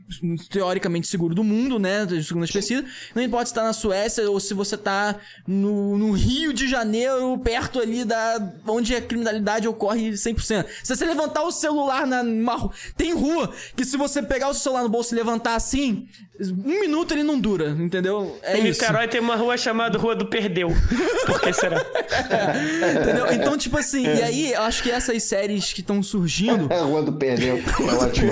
teoricamente 0.50 1.08
seguro 1.08 1.34
do 1.34 1.44
mundo, 1.44 1.80
né, 1.80 2.08
segundo 2.24 2.44
as 2.44 2.52
pesquisas, 2.52 2.86
não 3.16 3.22
importa 3.24 3.48
se 3.48 3.54
tá 3.54 3.64
na 3.64 3.74
Suécia 3.74 4.30
ou 4.30 4.40
se 4.40 4.54
você 4.54 4.78
tá 4.78 5.16
no, 5.48 5.98
no 5.98 6.12
Rio 6.12 6.54
de 6.54 6.68
Janeiro, 6.68 7.38
perto 7.40 7.80
ali 7.80 8.06
da 8.06 8.54
onde 8.68 8.96
a 8.96 9.02
criminalidade 9.02 9.68
ocorre 9.68 10.12
100%. 10.12 10.66
Se 10.84 10.96
você 10.96 11.06
levantar 11.06 11.44
o 11.44 11.52
celular 11.52 12.06
na 12.06 12.22
numa 12.24 12.70
tem 12.96 13.14
rua 13.14 13.52
que 13.76 13.84
se 13.84 13.98
você 13.98 14.22
pegar 14.22 14.50
o 14.50 14.54
seu 14.54 14.64
celular 14.64 14.84
no 14.84 14.90
bolso 14.90 15.14
e 15.14 15.18
levantar 15.18 15.56
assim, 15.56 16.08
um 16.40 16.80
minuto 16.80 17.12
ele 17.14 17.24
não 17.24 17.40
dura, 17.40 17.70
entendeu? 17.70 18.40
É 18.42 18.58
Em 18.58 18.68
isso. 18.68 18.82
Niterói 18.82 19.08
tem 19.08 19.22
uma 19.22 19.36
rua 19.36 19.56
chamada 19.56 19.98
Rua 20.00 20.16
do 20.16 20.26
Perdeu. 20.26 20.70
Por 21.28 21.40
que 21.40 21.54
será? 21.54 21.86
Entendeu? 23.02 23.32
Então, 23.32 23.58
tipo 23.58 23.78
assim, 23.78 24.04
e 24.04 24.22
aí 24.22 24.54
eu 24.54 24.62
acho 24.64 24.82
que 24.82 24.90
essas 24.90 25.22
séries 25.24 25.72
que 25.72 25.82
estão 25.82 26.02
surgindo. 26.02 26.68
É 26.72 26.78
a 26.80 26.84
rua 26.84 27.04
do 27.04 27.14
perdeu. 27.14 27.58
É 27.58 27.94
ótimo. 27.96 28.32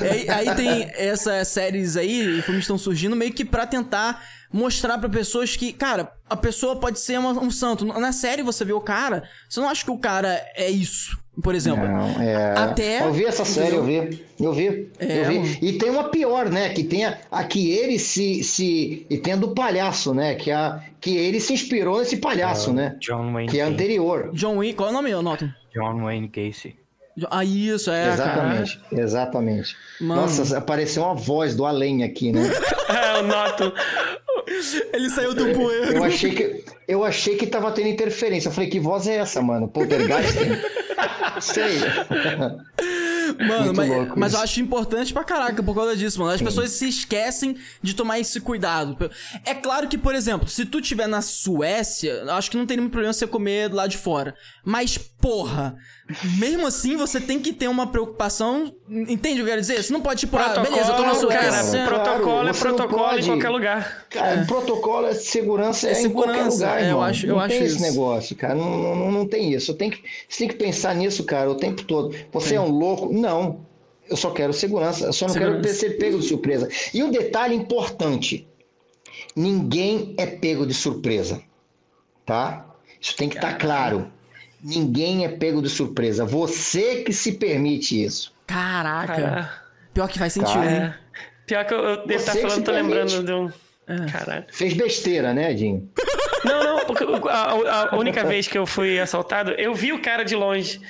aí, 0.00 0.28
aí 0.48 0.54
tem 0.54 0.90
essas 0.94 1.48
séries 1.48 1.96
aí, 1.96 2.40
filmes 2.42 2.64
estão 2.64 2.78
surgindo 2.78 3.14
meio 3.14 3.32
que 3.32 3.44
pra 3.44 3.66
tentar 3.66 4.22
mostrar 4.52 4.98
pra 4.98 5.08
pessoas 5.08 5.56
que, 5.56 5.72
cara, 5.72 6.12
a 6.28 6.36
pessoa 6.36 6.76
pode 6.76 6.98
ser 6.98 7.18
uma- 7.18 7.32
um 7.32 7.50
santo. 7.50 7.84
Na 7.84 8.12
série 8.12 8.42
você 8.42 8.64
vê 8.64 8.72
o 8.72 8.80
cara, 8.80 9.22
você 9.48 9.60
não 9.60 9.68
acha 9.68 9.84
que 9.84 9.90
o 9.90 9.98
cara 9.98 10.40
é 10.54 10.70
isso, 10.70 11.18
por 11.42 11.54
exemplo. 11.54 11.86
Não, 11.86 12.22
é... 12.22 12.54
Até- 12.58 13.02
Eu 13.02 13.12
vi 13.12 13.24
essa 13.24 13.44
série, 13.44 13.76
eu 13.76 13.84
vi. 13.84 14.24
Eu 14.40 14.52
vi. 14.52 14.90
É, 14.98 15.20
eu 15.20 15.42
vi. 15.42 15.58
E 15.60 15.72
tem 15.78 15.90
uma 15.90 16.04
pior, 16.10 16.48
né? 16.48 16.70
Que 16.70 16.84
tem 16.84 17.04
a, 17.04 17.18
a 17.30 17.44
que 17.44 17.70
ele 17.72 17.98
se, 17.98 18.42
se. 18.44 19.06
E 19.10 19.18
tem 19.18 19.32
a 19.34 19.36
do 19.36 19.54
palhaço, 19.54 20.14
né? 20.14 20.34
Que, 20.36 20.50
a, 20.50 20.80
que 21.00 21.16
ele 21.16 21.40
se 21.40 21.52
inspirou 21.52 21.98
nesse 21.98 22.16
palhaço, 22.18 22.72
né? 22.72 22.96
John 23.00 23.32
Wayne 23.32 23.50
Que 23.50 23.58
é 23.60 23.62
anterior. 23.64 24.30
John 24.32 24.56
Wick, 24.58 24.74
qual 24.76 24.88
é 24.88 24.92
o 24.92 24.94
nome, 24.94 25.10
Noto? 25.22 25.52
John 25.74 26.02
Wayne 26.02 26.28
Gacy. 26.28 26.76
Ah, 27.32 27.44
isso, 27.44 27.90
é, 27.90 28.02
cara. 28.04 28.14
exatamente, 28.14 28.80
exatamente. 28.92 29.76
Mano. 30.00 30.20
Nossa, 30.20 30.56
apareceu 30.56 31.02
uma 31.02 31.16
voz 31.16 31.56
do 31.56 31.66
além 31.66 32.04
aqui, 32.04 32.30
né? 32.30 32.42
É, 32.88 33.18
eu 33.18 33.22
noto. 33.24 33.74
Ele 34.92 35.10
saiu 35.10 35.34
do 35.34 35.52
bueiro. 35.52 35.92
Eu 35.92 36.04
achei 36.04 36.30
que 36.30 36.64
eu 36.88 37.04
achei 37.04 37.36
que 37.36 37.46
tava 37.46 37.70
tendo 37.70 37.88
interferência. 37.88 38.48
Eu 38.48 38.52
falei, 38.52 38.70
que 38.70 38.80
voz 38.80 39.06
é 39.06 39.16
essa, 39.16 39.42
mano? 39.42 39.68
Poltergeist? 39.68 40.38
Sei. 41.40 41.78
Mano, 43.46 43.74
mas, 43.74 44.08
mas 44.16 44.32
eu 44.32 44.40
acho 44.40 44.60
importante 44.60 45.12
pra 45.12 45.22
caraca 45.22 45.62
por 45.62 45.74
causa 45.74 45.94
disso, 45.94 46.18
mano. 46.18 46.32
As 46.32 46.40
pessoas 46.40 46.70
se 46.70 46.88
esquecem 46.88 47.56
de 47.82 47.94
tomar 47.94 48.18
esse 48.18 48.40
cuidado. 48.40 49.10
É 49.44 49.54
claro 49.54 49.86
que, 49.86 49.98
por 49.98 50.14
exemplo, 50.14 50.48
se 50.48 50.64
tu 50.64 50.80
tiver 50.80 51.06
na 51.06 51.20
Suécia, 51.20 52.24
acho 52.32 52.50
que 52.50 52.56
não 52.56 52.66
tem 52.66 52.78
nenhum 52.78 52.88
problema 52.88 53.12
você 53.12 53.26
comer 53.26 53.72
lá 53.72 53.86
de 53.86 53.98
fora. 53.98 54.34
Mas, 54.64 54.96
porra, 54.96 55.76
mesmo 56.38 56.66
assim 56.66 56.96
você 56.96 57.20
tem 57.20 57.38
que 57.38 57.52
ter 57.52 57.68
uma 57.68 57.86
preocupação. 57.86 58.72
Entende 58.88 59.34
o 59.34 59.34
que 59.36 59.40
eu 59.42 59.46
quero 59.46 59.60
dizer? 59.60 59.82
Você 59.82 59.92
não 59.92 60.00
pode, 60.00 60.20
tipo, 60.20 60.36
ah, 60.36 60.48
beleza, 60.60 60.90
eu 60.92 60.96
tô 60.96 61.02
na 61.02 61.08
cara, 61.08 61.52
Suécia. 61.52 61.84
protocolo 61.84 62.48
é 62.48 62.52
você 62.52 62.68
não 62.68 62.76
protocolo 62.76 63.18
em 63.18 63.24
qualquer 63.26 63.48
lugar. 63.50 64.06
Cara, 64.08 64.44
protocolo 64.46 65.06
é 65.06 65.14
segurança 65.14 65.88
É 65.88 65.92
é, 65.92 66.02
em 66.02 66.10
qualquer 66.10 66.32
segurança, 66.34 66.56
lugar, 66.56 66.82
é, 66.82 66.92
eu 66.92 67.00
acho- 67.02 67.26
eu 67.26 67.34
não 67.34 67.40
acho 67.40 67.48
tem 67.56 67.64
esse 67.64 67.74
isso. 67.76 67.82
negócio, 67.82 68.36
cara. 68.36 68.54
Não, 68.54 68.78
não, 68.96 69.12
não 69.12 69.26
tem 69.26 69.52
isso. 69.52 69.70
Eu 69.72 69.76
tenho 69.76 69.92
que, 69.92 70.02
você 70.28 70.38
tem 70.38 70.48
que 70.48 70.54
pensar 70.56 70.94
nisso, 70.94 71.24
cara, 71.24 71.50
o 71.50 71.54
tempo 71.54 71.84
todo. 71.84 72.14
Você 72.32 72.54
é 72.54 72.60
um 72.60 72.70
louco? 72.70 73.12
Não. 73.12 73.66
Eu 74.08 74.16
só 74.16 74.30
quero 74.30 74.54
segurança. 74.54 75.04
Eu 75.04 75.12
só 75.12 75.26
não 75.26 75.34
Segurança. 75.34 75.60
quero 75.62 75.74
ser 75.74 75.90
pego 75.98 76.18
de 76.18 76.26
surpresa. 76.26 76.66
E 76.94 77.02
um 77.02 77.10
detalhe 77.10 77.54
importante: 77.54 78.48
ninguém 79.36 80.14
é 80.16 80.24
pego 80.26 80.66
de 80.66 80.72
surpresa. 80.72 81.42
Tá? 82.24 82.64
Isso 83.00 83.14
tem 83.16 83.28
que 83.28 83.36
estar 83.36 83.54
claro. 83.58 84.10
Ninguém 84.62 85.24
é 85.24 85.28
pego 85.28 85.62
de 85.62 85.68
surpresa. 85.68 86.24
Você 86.24 87.02
que 87.02 87.12
se 87.12 87.32
permite 87.32 88.02
isso. 88.04 88.32
Caraca. 88.46 89.14
Cara, 89.14 89.52
Pior 89.94 90.08
que 90.08 90.18
faz 90.18 90.32
sentido, 90.32 90.54
Cara, 90.54 90.70
hein? 90.70 90.76
é. 90.82 90.94
Pior 91.46 91.64
que 91.64 91.74
eu, 91.74 91.78
eu 91.78 91.96
devo 92.06 92.20
estar 92.20 92.32
Você 92.32 92.40
que 92.40 92.46
falando, 92.48 92.64
tô 92.64 92.70
lembrando 92.72 93.10
permite. 93.10 93.26
de 93.26 93.32
um. 93.32 94.08
Caralho. 94.12 94.44
Fez 94.52 94.74
besteira, 94.74 95.32
né, 95.32 95.54
Dinho? 95.54 95.88
Não, 96.44 96.62
não, 96.62 96.84
porque 96.86 97.04
a, 97.30 97.88
a 97.92 97.96
única 97.96 98.22
vez 98.24 98.46
que 98.46 98.58
eu 98.58 98.66
fui 98.66 99.00
assaltado, 99.00 99.52
eu 99.52 99.74
vi 99.74 99.92
o 99.92 100.02
cara 100.02 100.24
de 100.24 100.36
longe. 100.36 100.80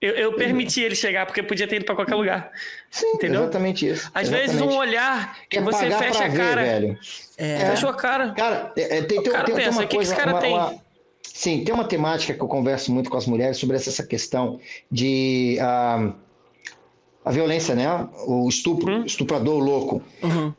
Eu, 0.00 0.12
eu 0.14 0.32
permiti 0.34 0.80
ele 0.80 0.94
chegar, 0.94 1.26
porque 1.26 1.42
podia 1.42 1.66
ter 1.66 1.76
ido 1.76 1.84
pra 1.84 1.94
qualquer 1.94 2.14
lugar. 2.14 2.50
Sim, 2.90 3.06
Entendeu? 3.14 3.42
exatamente 3.42 3.88
isso. 3.88 4.10
Às 4.14 4.28
vezes 4.28 4.50
Exatamente. 4.56 4.74
um 4.76 4.78
olhar 4.78 5.36
que 5.50 5.60
você 5.60 5.84
pagar 5.84 5.98
fecha 5.98 6.18
pra 6.18 6.26
a 6.26 6.28
ver, 6.28 6.38
cara. 6.38 6.62
velho. 6.62 6.98
É. 7.36 7.58
Fechou 7.70 7.88
a 7.90 7.94
cara. 7.94 8.30
Cara, 8.32 8.72
é, 8.76 8.98
é, 8.98 9.02
tem, 9.02 9.22
tem, 9.22 9.32
cara 9.32 9.44
tem, 9.44 9.54
tem 9.56 9.64
pensa, 9.64 9.78
uma 9.78 9.84
o 9.84 9.88
que 9.88 9.88
que 9.88 9.96
coisa. 9.96 10.12
esse 10.12 10.20
cara 10.20 10.32
uma- 10.34 10.40
tem? 10.40 10.52
uma- 10.54 10.74
sim, 11.22 11.64
tem 11.64 11.74
uma 11.74 11.84
temática 11.84 12.34
que 12.34 12.40
eu 12.40 12.48
converso 12.48 12.92
muito 12.92 13.10
com 13.10 13.16
as 13.16 13.26
mulheres 13.26 13.56
sobre 13.58 13.76
essa, 13.76 14.04
questão 14.04 14.58
de 14.90 15.58
ah, 15.60 16.12
a 17.24 17.30
violência, 17.30 17.74
né? 17.74 18.08
O 18.26 18.48
estupro, 18.48 18.92
Hum? 18.92 19.04
estuprador 19.04 19.62
louco. 19.62 20.02
Uhum. 20.22 20.52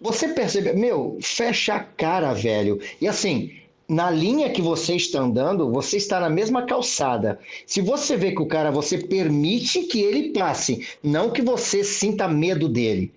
Você 0.00 0.28
percebe, 0.28 0.72
meu, 0.74 1.18
fecha 1.22 1.74
a 1.74 1.80
cara, 1.80 2.32
velho. 2.32 2.80
E 3.00 3.08
assim, 3.08 3.50
na 3.88 4.10
linha 4.10 4.50
que 4.50 4.60
você 4.60 4.94
está 4.96 5.20
andando, 5.20 5.70
você 5.70 5.96
está 5.96 6.20
na 6.20 6.28
mesma 6.28 6.62
calçada. 6.62 7.38
Se 7.66 7.80
você 7.80 8.16
vê 8.16 8.32
que 8.32 8.42
o 8.42 8.46
cara, 8.46 8.70
você 8.70 8.98
permite 8.98 9.82
que 9.82 10.00
ele 10.00 10.32
passe, 10.32 10.86
não 11.02 11.30
que 11.30 11.40
você 11.40 11.82
sinta 11.82 12.28
medo 12.28 12.68
dele. 12.68 13.12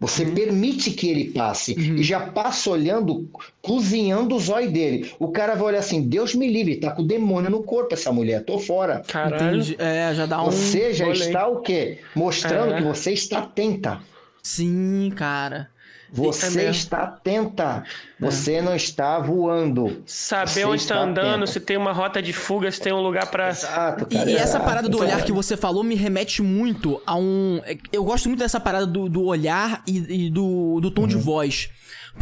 Você 0.00 0.24
permite 0.26 0.92
que 0.92 1.08
ele 1.08 1.30
passe 1.32 1.72
e 1.76 2.02
já 2.04 2.20
passa 2.20 2.70
olhando, 2.70 3.28
cozinhando 3.60 4.36
o 4.36 4.38
zóio 4.38 4.70
dele. 4.70 5.10
O 5.18 5.28
cara 5.32 5.54
vai 5.54 5.64
olhar 5.64 5.80
assim: 5.80 6.02
Deus 6.02 6.34
me 6.36 6.46
livre, 6.46 6.76
tá 6.76 6.92
com 6.92 7.02
o 7.02 7.06
demônio 7.06 7.50
no 7.50 7.64
corpo 7.64 7.94
essa 7.94 8.12
mulher, 8.12 8.44
tô 8.44 8.60
fora. 8.60 9.02
Caralho. 9.08 9.56
Entendi. 9.56 9.76
É, 9.78 10.14
já 10.14 10.24
dá 10.26 10.40
um. 10.40 10.46
Você 10.46 10.92
já 10.94 11.06
rolê. 11.06 11.18
está 11.18 11.48
o 11.48 11.60
quê? 11.60 11.98
Mostrando 12.14 12.74
É. 12.74 12.76
que 12.76 12.84
você 12.84 13.12
está 13.12 13.40
atenta. 13.40 14.00
Sim, 14.40 15.12
cara. 15.16 15.68
Você 16.12 16.60
É 16.62 16.70
está 16.70 17.02
atenta. 17.02 17.84
Você 18.18 18.60
não 18.62 18.74
está 18.74 19.18
voando. 19.18 20.02
Saber 20.06 20.48
Você 20.50 20.64
onde 20.64 20.78
tá 20.86 20.94
está 20.94 21.00
andando, 21.00 21.42
atento. 21.44 21.50
se 21.52 21.60
tem 21.60 21.76
uma 21.76 21.92
rota 21.92 22.22
de 22.22 22.32
fuga, 22.32 22.70
se 22.72 22.80
tem 22.80 22.92
um 22.92 23.00
lugar 23.00 23.26
pra. 23.30 23.50
Exato, 23.50 24.06
E, 24.10 24.16
cara. 24.16 24.30
e 24.30 24.34
essa 24.36 24.58
É, 24.58 24.60
parada 24.60 24.88
do 24.88 24.96
então, 24.96 25.06
olhar 25.06 25.22
que 25.24 25.32
você 25.32 25.56
falou 25.56 25.84
me 25.84 25.94
remete 25.94 26.42
muito 26.42 27.00
a 27.06 27.14
um. 27.16 27.60
Eu 27.92 28.04
gosto 28.04 28.28
muito 28.28 28.38
dessa 28.40 28.58
parada 28.58 28.86
do, 28.86 29.08
do 29.08 29.24
olhar 29.24 29.82
e, 29.86 30.26
e 30.26 30.30
do, 30.30 30.80
do 30.80 30.90
tom 30.90 31.06
de 31.06 31.16
voz. 31.16 31.68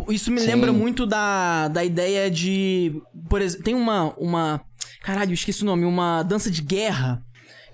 Isso 0.08 0.30
me 0.30 0.38
Uhum. 0.40 0.44
Sim. 0.44 0.50
lembra 0.52 0.72
muito 0.72 1.06
da, 1.06 1.68
da 1.68 1.82
ideia 1.84 2.30
de. 2.30 3.00
Por 3.28 3.40
exemplo, 3.40 3.64
tem 3.64 3.74
uma, 3.74 4.12
uma. 4.18 4.60
Caralho, 5.02 5.30
eu 5.30 5.34
esqueci 5.34 5.62
o 5.62 5.66
nome. 5.66 5.84
Uma 5.84 6.22
dança 6.22 6.50
de 6.50 6.60
guerra. 6.60 7.22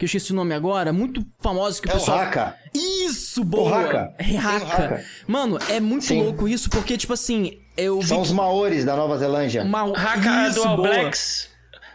Que 0.02 0.06
eu 0.06 0.08
esqueci 0.08 0.32
o 0.32 0.34
nome 0.34 0.52
agora. 0.52 0.92
Muito 0.92 1.24
famosa 1.38 1.80
que 1.80 1.86
o 1.86 1.92
É 1.92 1.94
o 1.94 1.98
pessoal. 2.00 2.18
Haka. 2.18 2.56
Isso, 2.74 3.44
boa! 3.44 3.82
Haka. 3.82 4.12
É 4.18 4.32
o 4.32 4.38
Haka. 4.38 4.84
Haka. 4.84 5.04
Mano, 5.28 5.58
é 5.70 5.78
muito 5.78 6.06
Sim. 6.06 6.24
louco 6.24 6.48
isso, 6.48 6.68
porque, 6.68 6.96
tipo 6.96 7.12
assim, 7.12 7.60
eu 7.76 8.00
vi. 8.00 8.08
São 8.08 8.20
os 8.20 8.32
maores 8.32 8.84
da 8.84 8.96
Nova 8.96 9.16
Zelândia. 9.16 9.62
uma... 9.62 9.96
Haka 9.96 10.48
Isso, 10.48 10.60
do 10.60 10.68
All 10.68 10.76
boa. 10.76 10.88
Blacks. 10.88 11.48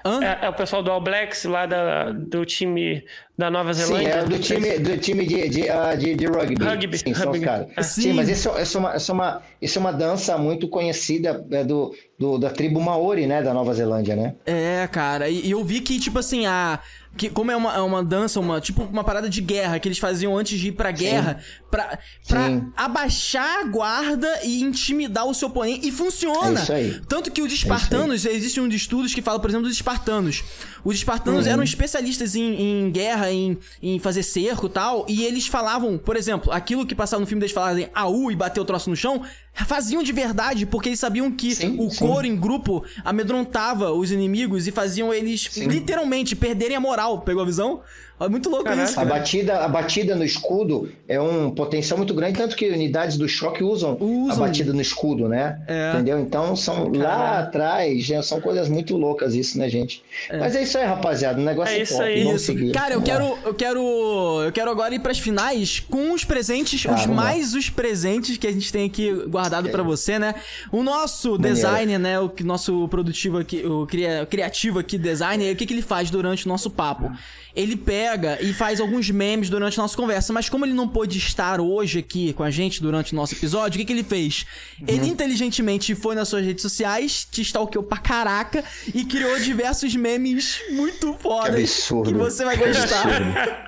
Hã? 0.06 0.24
É, 0.24 0.46
é 0.46 0.50
o 0.50 0.54
pessoal 0.54 0.82
do 0.82 0.90
All 0.90 1.02
Blacks 1.02 1.44
lá 1.44 1.66
da, 1.66 2.12
do 2.12 2.46
time 2.46 3.04
da 3.38 3.52
Nova 3.52 3.74
Sim, 3.74 3.88
Zelândia. 3.88 4.10
é 4.10 4.24
do 4.24 4.40
time, 4.40 4.80
do 4.80 4.98
time 4.98 5.26
de, 5.26 5.50
de, 5.50 5.70
ah, 5.70 5.94
de, 5.94 6.16
de 6.16 6.26
rugby. 6.28 6.64
Rugby, 6.64 6.98
Sim, 6.98 7.14
são 7.14 7.24
os 7.24 7.38
rugby. 7.38 7.46
caras. 7.46 7.68
É. 7.76 7.84
Sim. 7.84 8.02
Sim. 8.04 8.14
mas 8.14 8.30
isso, 8.30 8.50
isso, 8.58 8.78
é 8.78 8.80
uma, 8.80 8.96
isso, 8.96 9.12
é 9.12 9.14
uma, 9.14 9.42
isso 9.62 9.78
é 9.78 9.82
uma 9.82 9.92
dança 9.92 10.38
muito 10.38 10.70
conhecida 10.70 11.46
é, 11.52 11.64
do, 11.66 11.94
do, 12.18 12.38
da 12.38 12.50
tribo 12.50 12.80
Maori, 12.80 13.28
né? 13.28 13.44
Da 13.44 13.54
Nova 13.54 13.74
Zelândia, 13.74 14.16
né? 14.16 14.36
É, 14.46 14.88
cara, 14.90 15.28
e, 15.30 15.48
e 15.48 15.52
eu 15.52 15.62
vi 15.62 15.82
que, 15.82 16.00
tipo 16.00 16.18
assim, 16.20 16.46
a. 16.46 16.80
Que, 17.18 17.30
como 17.30 17.52
é 17.52 17.56
uma, 17.56 17.74
é 17.74 17.82
uma 17.82 18.04
dança, 18.04 18.40
uma, 18.40 18.62
tipo 18.62 18.84
uma 18.84 19.04
parada 19.04 19.30
de 19.30 19.42
guerra 19.42 19.80
que 19.80 19.88
eles 19.88 19.98
faziam 19.98 20.38
antes 20.38 20.60
de 20.60 20.68
ir 20.68 20.74
pra 20.74 20.92
guerra, 20.92 21.40
pra, 21.72 21.98
pra 22.28 22.46
Sim. 22.46 22.72
abaixar 22.76 23.62
a 23.62 23.64
guarda 23.64 24.28
e 24.44 24.62
intimidar 24.62 25.26
o 25.26 25.34
seu 25.34 25.48
oponente. 25.48 25.88
E 25.88 25.92
funciona! 25.92 26.60
É 26.60 26.64
isso 26.64 26.74
aí. 26.74 27.02
Tanto 27.08 27.32
que 27.32 27.42
os 27.42 27.52
espartanos, 27.52 28.26
existe 28.26 28.60
um 28.60 28.68
de 28.68 28.76
estudos 28.76 29.14
que 29.14 29.22
fala, 29.22 29.40
por 29.40 29.50
exemplo, 29.50 29.68
dos 29.68 29.76
espartanos. 29.76 30.44
Os 30.88 30.96
espartanos 30.96 31.46
Uhum. 31.46 31.52
eram 31.52 31.64
especialistas 31.64 32.34
em, 32.34 32.86
em 32.86 32.90
guerra, 32.92 33.30
em, 33.30 33.58
em 33.84 34.00
fazer 34.00 34.24
cerco 34.24 34.68
e 34.68 34.70
tal, 34.70 35.06
e 35.10 35.26
eles 35.26 35.46
falavam, 35.46 35.98
por 35.98 36.16
exemplo, 36.16 36.50
aquilo 36.50 36.86
que 36.86 36.96
passava 36.96 37.20
no 37.20 37.28
filme 37.28 37.42
deles 37.42 37.54
falarem 37.54 37.90
AU 37.94 38.32
e 38.32 38.38
bater 38.38 38.62
o 38.62 38.66
troço 38.66 38.90
no 38.90 38.96
chão, 38.96 39.22
faziam 39.54 40.02
de 40.02 40.14
verdade, 40.14 40.66
porque 40.66 40.88
eles 40.88 41.00
sabiam 41.00 41.30
que 41.30 41.54
Sim, 41.54 41.76
o 41.78 41.90
sim. 41.90 41.98
couro 42.00 42.26
em 42.26 42.38
grupo 42.38 42.86
amedrontava 43.04 43.92
os 43.92 44.12
inimigos 44.12 44.66
e 44.66 44.72
faziam 44.72 45.14
eles 45.14 45.50
literalmente 45.58 46.36
perderem 46.38 46.78
a 46.78 46.80
moral. 46.80 47.20
Pegou 47.22 47.42
a 47.44 47.46
visão? 47.46 47.82
É 48.20 48.28
muito 48.28 48.50
louco 48.50 48.64
Caraca. 48.66 48.84
isso. 48.84 49.00
A 49.00 49.04
cara. 49.06 49.16
batida, 49.20 49.58
a 49.60 49.68
batida 49.68 50.16
no 50.16 50.24
escudo 50.24 50.90
é 51.08 51.22
um 51.22 51.52
potencial 51.52 51.98
muito 51.98 52.14
grande, 52.16 52.38
tanto 52.38 52.56
que 52.56 52.68
unidades 52.70 53.16
do 53.16 53.30
choque 53.30 53.64
usam, 53.64 53.96
Usam. 54.00 54.44
a 54.44 54.48
batida 54.48 54.74
no 54.74 54.82
escudo, 54.82 55.30
né? 55.30 55.60
É. 55.68 55.92
Entendeu? 55.94 56.20
Então 56.20 56.56
são 56.56 56.92
lá 56.94 57.40
atrás, 57.40 58.04
já 58.04 58.24
são 58.24 58.42
coisas 58.42 58.68
muito 58.70 58.98
loucas 58.98 59.36
isso, 59.36 59.58
né, 59.60 59.70
gente? 59.70 60.04
Mas 60.40 60.56
é 60.56 60.64
isso 60.64 60.78
aí, 60.80 60.86
rapaziada. 60.86 61.40
O 61.40 61.44
negócio 61.44 61.76
É 61.76 61.80
é, 61.80 61.82
isso 61.84 61.94
top. 61.94 62.06
aí. 62.06 62.24
Vamos 62.24 62.42
Isso. 62.42 62.46
seguir. 62.48 62.72
Cara, 62.72 62.94
eu 62.96 63.02
quero, 63.04 63.38
eu 63.46 63.54
quero, 63.54 64.42
eu 64.46 64.52
quero 64.52 64.72
agora 64.72 64.96
ir 64.96 65.00
pras 65.00 65.20
finais 65.20 65.80
com 65.80 66.12
os 66.14 66.24
presentes, 66.24 66.82
Tá, 66.82 66.96
os 66.96 67.06
lá. 67.06 67.14
mais 67.14 67.54
os 67.54 67.70
presentes 67.70 68.38
que 68.38 68.48
a 68.48 68.52
gente 68.52 68.72
tem 68.72 68.86
aqui 68.88 69.12
guardado 69.28 69.70
pra 69.70 69.84
você, 69.84 70.18
né? 70.18 70.34
O 70.72 70.82
nosso 70.82 71.34
Maneiro. 71.34 71.56
designer, 71.56 72.00
né, 72.00 72.20
o 72.20 72.32
nosso 72.44 72.88
produtivo 72.88 73.38
aqui, 73.38 73.64
o 73.66 73.86
cria- 73.86 74.26
criativo 74.28 74.80
aqui 74.80 74.98
designer, 74.98 75.54
o 75.54 75.56
que 75.56 75.66
que 75.68 75.74
ele 75.74 75.82
faz 75.84 76.10
durante 76.10 76.46
o 76.46 76.50
nosso 76.50 76.70
papo? 76.72 77.12
Ele 77.56 77.76
pega 77.76 78.07
e 78.42 78.54
faz 78.54 78.80
alguns 78.80 79.10
memes 79.10 79.50
durante 79.50 79.80
a 79.80 79.84
nossa 79.84 79.96
conversa, 79.98 80.32
mas 80.32 80.48
como 80.50 80.66
ele 80.66 80.74
não 80.74 80.88
pôde 80.88 81.18
estar 81.18 81.60
hoje 81.60 82.00
aqui 82.00 82.34
com 82.34 82.44
a 82.44 82.50
gente 82.52 82.82
durante 82.82 83.14
o 83.14 83.16
nosso 83.16 83.34
episódio, 83.36 83.76
o 83.76 83.80
que 83.80 83.86
que 83.86 83.94
ele 83.94 84.04
fez? 84.04 84.46
Uhum. 84.80 84.86
Ele 84.88 85.08
inteligentemente 85.08 85.94
foi 85.96 86.16
nas 86.16 86.28
suas 86.28 86.46
redes 86.46 86.62
sociais, 86.62 87.28
te 87.30 87.42
stalkeou 87.42 87.84
pra 87.84 87.98
caraca 87.98 88.64
e 88.94 89.04
criou 89.06 89.38
diversos 89.40 89.96
memes 89.96 90.62
muito 90.72 91.14
fodas 91.16 91.56
Que 91.56 91.62
absurdo. 91.62 92.12
que 92.12 92.18
você 92.18 92.46
vai 92.46 92.58
gostar. 92.58 93.68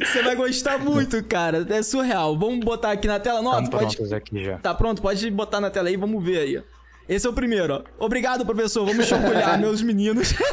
Você 0.00 0.20
vai 0.22 0.34
gostar 0.34 0.78
muito, 0.78 1.22
cara. 1.22 1.64
É 1.70 1.80
surreal. 1.80 2.36
Vamos 2.36 2.64
botar 2.64 2.90
aqui 2.90 3.06
na 3.06 3.20
tela. 3.20 3.40
Nossa, 3.40 3.62
Estamos 3.62 3.94
pode. 3.94 4.12
aqui 4.14 4.44
já. 4.44 4.58
Tá 4.58 4.74
pronto? 4.74 5.00
Pode 5.00 5.30
botar 5.30 5.60
na 5.60 5.70
tela 5.70 5.88
aí, 5.88 5.96
vamos 5.96 6.22
ver 6.24 6.38
aí. 6.38 6.58
ó. 6.58 6.62
Esse 7.08 7.24
é 7.24 7.30
o 7.30 7.32
primeiro, 7.32 7.72
ó. 7.74 8.04
Obrigado, 8.04 8.44
professor. 8.44 8.84
Vamos 8.84 9.06
chacoalhar, 9.06 9.56
meus 9.60 9.80
meninos. 9.80 10.34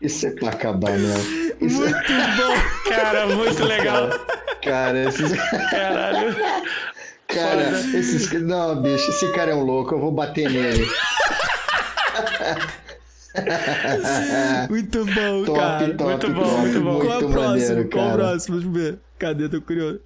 Isso 0.00 0.26
é 0.26 0.30
pra 0.30 0.50
acabar, 0.50 0.92
né? 0.92 1.14
Isso 1.60 1.80
Muito 1.80 2.12
bom. 2.36 2.90
Cara, 2.90 3.26
muito 3.26 3.64
legal. 3.64 4.08
Cara, 4.62 5.04
esses... 5.08 5.32
Caralho. 5.70 6.36
cara, 7.28 7.70
esses... 7.94 8.30
Não, 8.42 8.80
bicho, 8.82 9.10
esse 9.10 9.32
cara 9.32 9.52
é 9.52 9.54
um 9.54 9.62
louco, 9.62 9.94
eu 9.94 10.00
vou 10.00 10.12
bater 10.12 10.50
nele. 10.50 10.86
Muito 14.70 15.04
bom, 15.04 15.44
Top, 15.44 15.58
cara. 15.58 15.94
top, 15.94 16.04
muito 16.04 16.30
bom, 16.30 16.42
top, 16.42 16.60
muito 16.60 16.80
bom. 16.80 16.98
Qual 17.00 17.12
é 17.12 17.16
o 17.18 17.20
muito 17.22 17.32
próximo? 17.32 17.90
Qual 17.90 18.04
é 18.04 18.08
o 18.08 18.12
próximo? 18.12 18.56
Deixa 18.60 18.68
eu 18.68 18.72
ver. 18.72 18.98
Cadê? 19.18 19.48
Tô 19.48 19.60
curioso. 19.62 20.00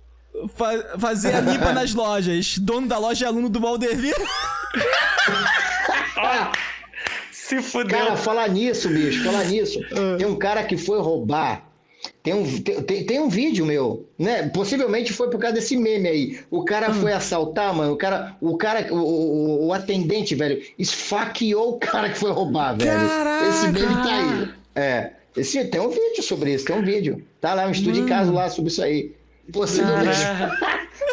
Fa- 0.56 0.98
fazer 0.98 1.34
a 1.34 1.40
limpa 1.40 1.72
nas 1.72 1.92
lojas. 1.94 2.58
Dono 2.58 2.86
da 2.86 2.98
loja 2.98 3.24
é 3.26 3.28
aluno 3.28 3.48
do 3.48 3.60
Valdevir. 3.60 4.14
Se 7.50 7.60
fudeu. 7.62 7.98
Cara, 7.98 8.16
falar 8.16 8.48
nisso, 8.48 8.88
bicho, 8.88 9.22
falar 9.24 9.44
nisso. 9.44 9.78
Ah. 9.92 10.16
Tem 10.16 10.26
um 10.26 10.36
cara 10.36 10.62
que 10.64 10.76
foi 10.76 10.98
roubar. 11.00 11.68
Tem 12.22 12.32
um, 12.32 12.44
tem, 12.62 13.04
tem- 13.04 13.20
um 13.20 13.28
vídeo 13.28 13.66
meu, 13.66 14.06
né? 14.18 14.48
Possivelmente 14.48 15.12
foi 15.12 15.28
por 15.28 15.38
causa 15.38 15.56
desse 15.56 15.76
meme 15.76 16.08
aí. 16.08 16.38
O 16.50 16.64
cara 16.64 16.86
Ah. 16.88 16.94
foi 16.94 17.12
assaltar, 17.12 17.74
mano. 17.74 17.92
O 17.92 17.96
cara, 17.96 18.36
o 18.40 18.56
cara, 18.56 18.86
o, 18.90 18.96
o, 18.96 19.66
o 19.66 19.72
atendente, 19.74 20.34
velho, 20.34 20.62
esfaqueou 20.78 21.70
o 21.74 21.78
cara 21.78 22.08
que 22.08 22.18
foi 22.18 22.30
roubar, 22.30 22.74
velho. 22.78 22.90
Caraca! 22.90 23.46
Esse 23.48 23.66
meme 23.68 23.94
tá 23.94 24.14
aí. 24.14 24.48
É. 24.74 25.10
Esse, 25.36 25.64
tem 25.66 25.80
um 25.80 25.88
vídeo 25.90 26.22
sobre 26.22 26.54
isso, 26.54 26.64
tem 26.64 26.76
um 26.76 26.82
vídeo. 26.82 27.22
Tá 27.40 27.54
lá, 27.54 27.66
um 27.66 27.70
estúdio 27.70 28.02
em 28.02 28.06
casa 28.06 28.32
lá 28.32 28.48
sobre 28.48 28.70
isso 28.70 28.82
aí. 28.82 29.12
Possivelmente 29.52 30.18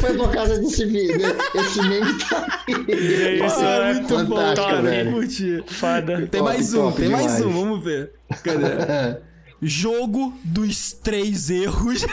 foi 0.01 0.13
por 0.15 0.31
causa 0.31 0.57
desse 0.59 0.85
vídeo. 0.85 1.35
Esse 1.55 1.81
meme 1.81 2.17
tá 2.19 2.63
aí. 2.67 3.45
Isso 3.45 3.59
Ah, 3.59 3.89
é 3.89 3.93
muito 3.93 4.25
bom, 4.25 4.35
fantástico, 4.35 4.67
cara. 4.67 5.63
Foda. 5.67 6.17
Tem 6.27 6.39
Top, 6.39 6.43
mais 6.43 6.73
um, 6.73 6.91
tem 6.91 7.09
mais 7.09 7.41
um, 7.41 7.49
vamos 7.51 7.83
ver. 7.83 8.11
Cadê? 8.43 9.19
Jogo 9.61 10.37
dos 10.43 10.91
três 10.93 11.49
erros. 11.49 12.05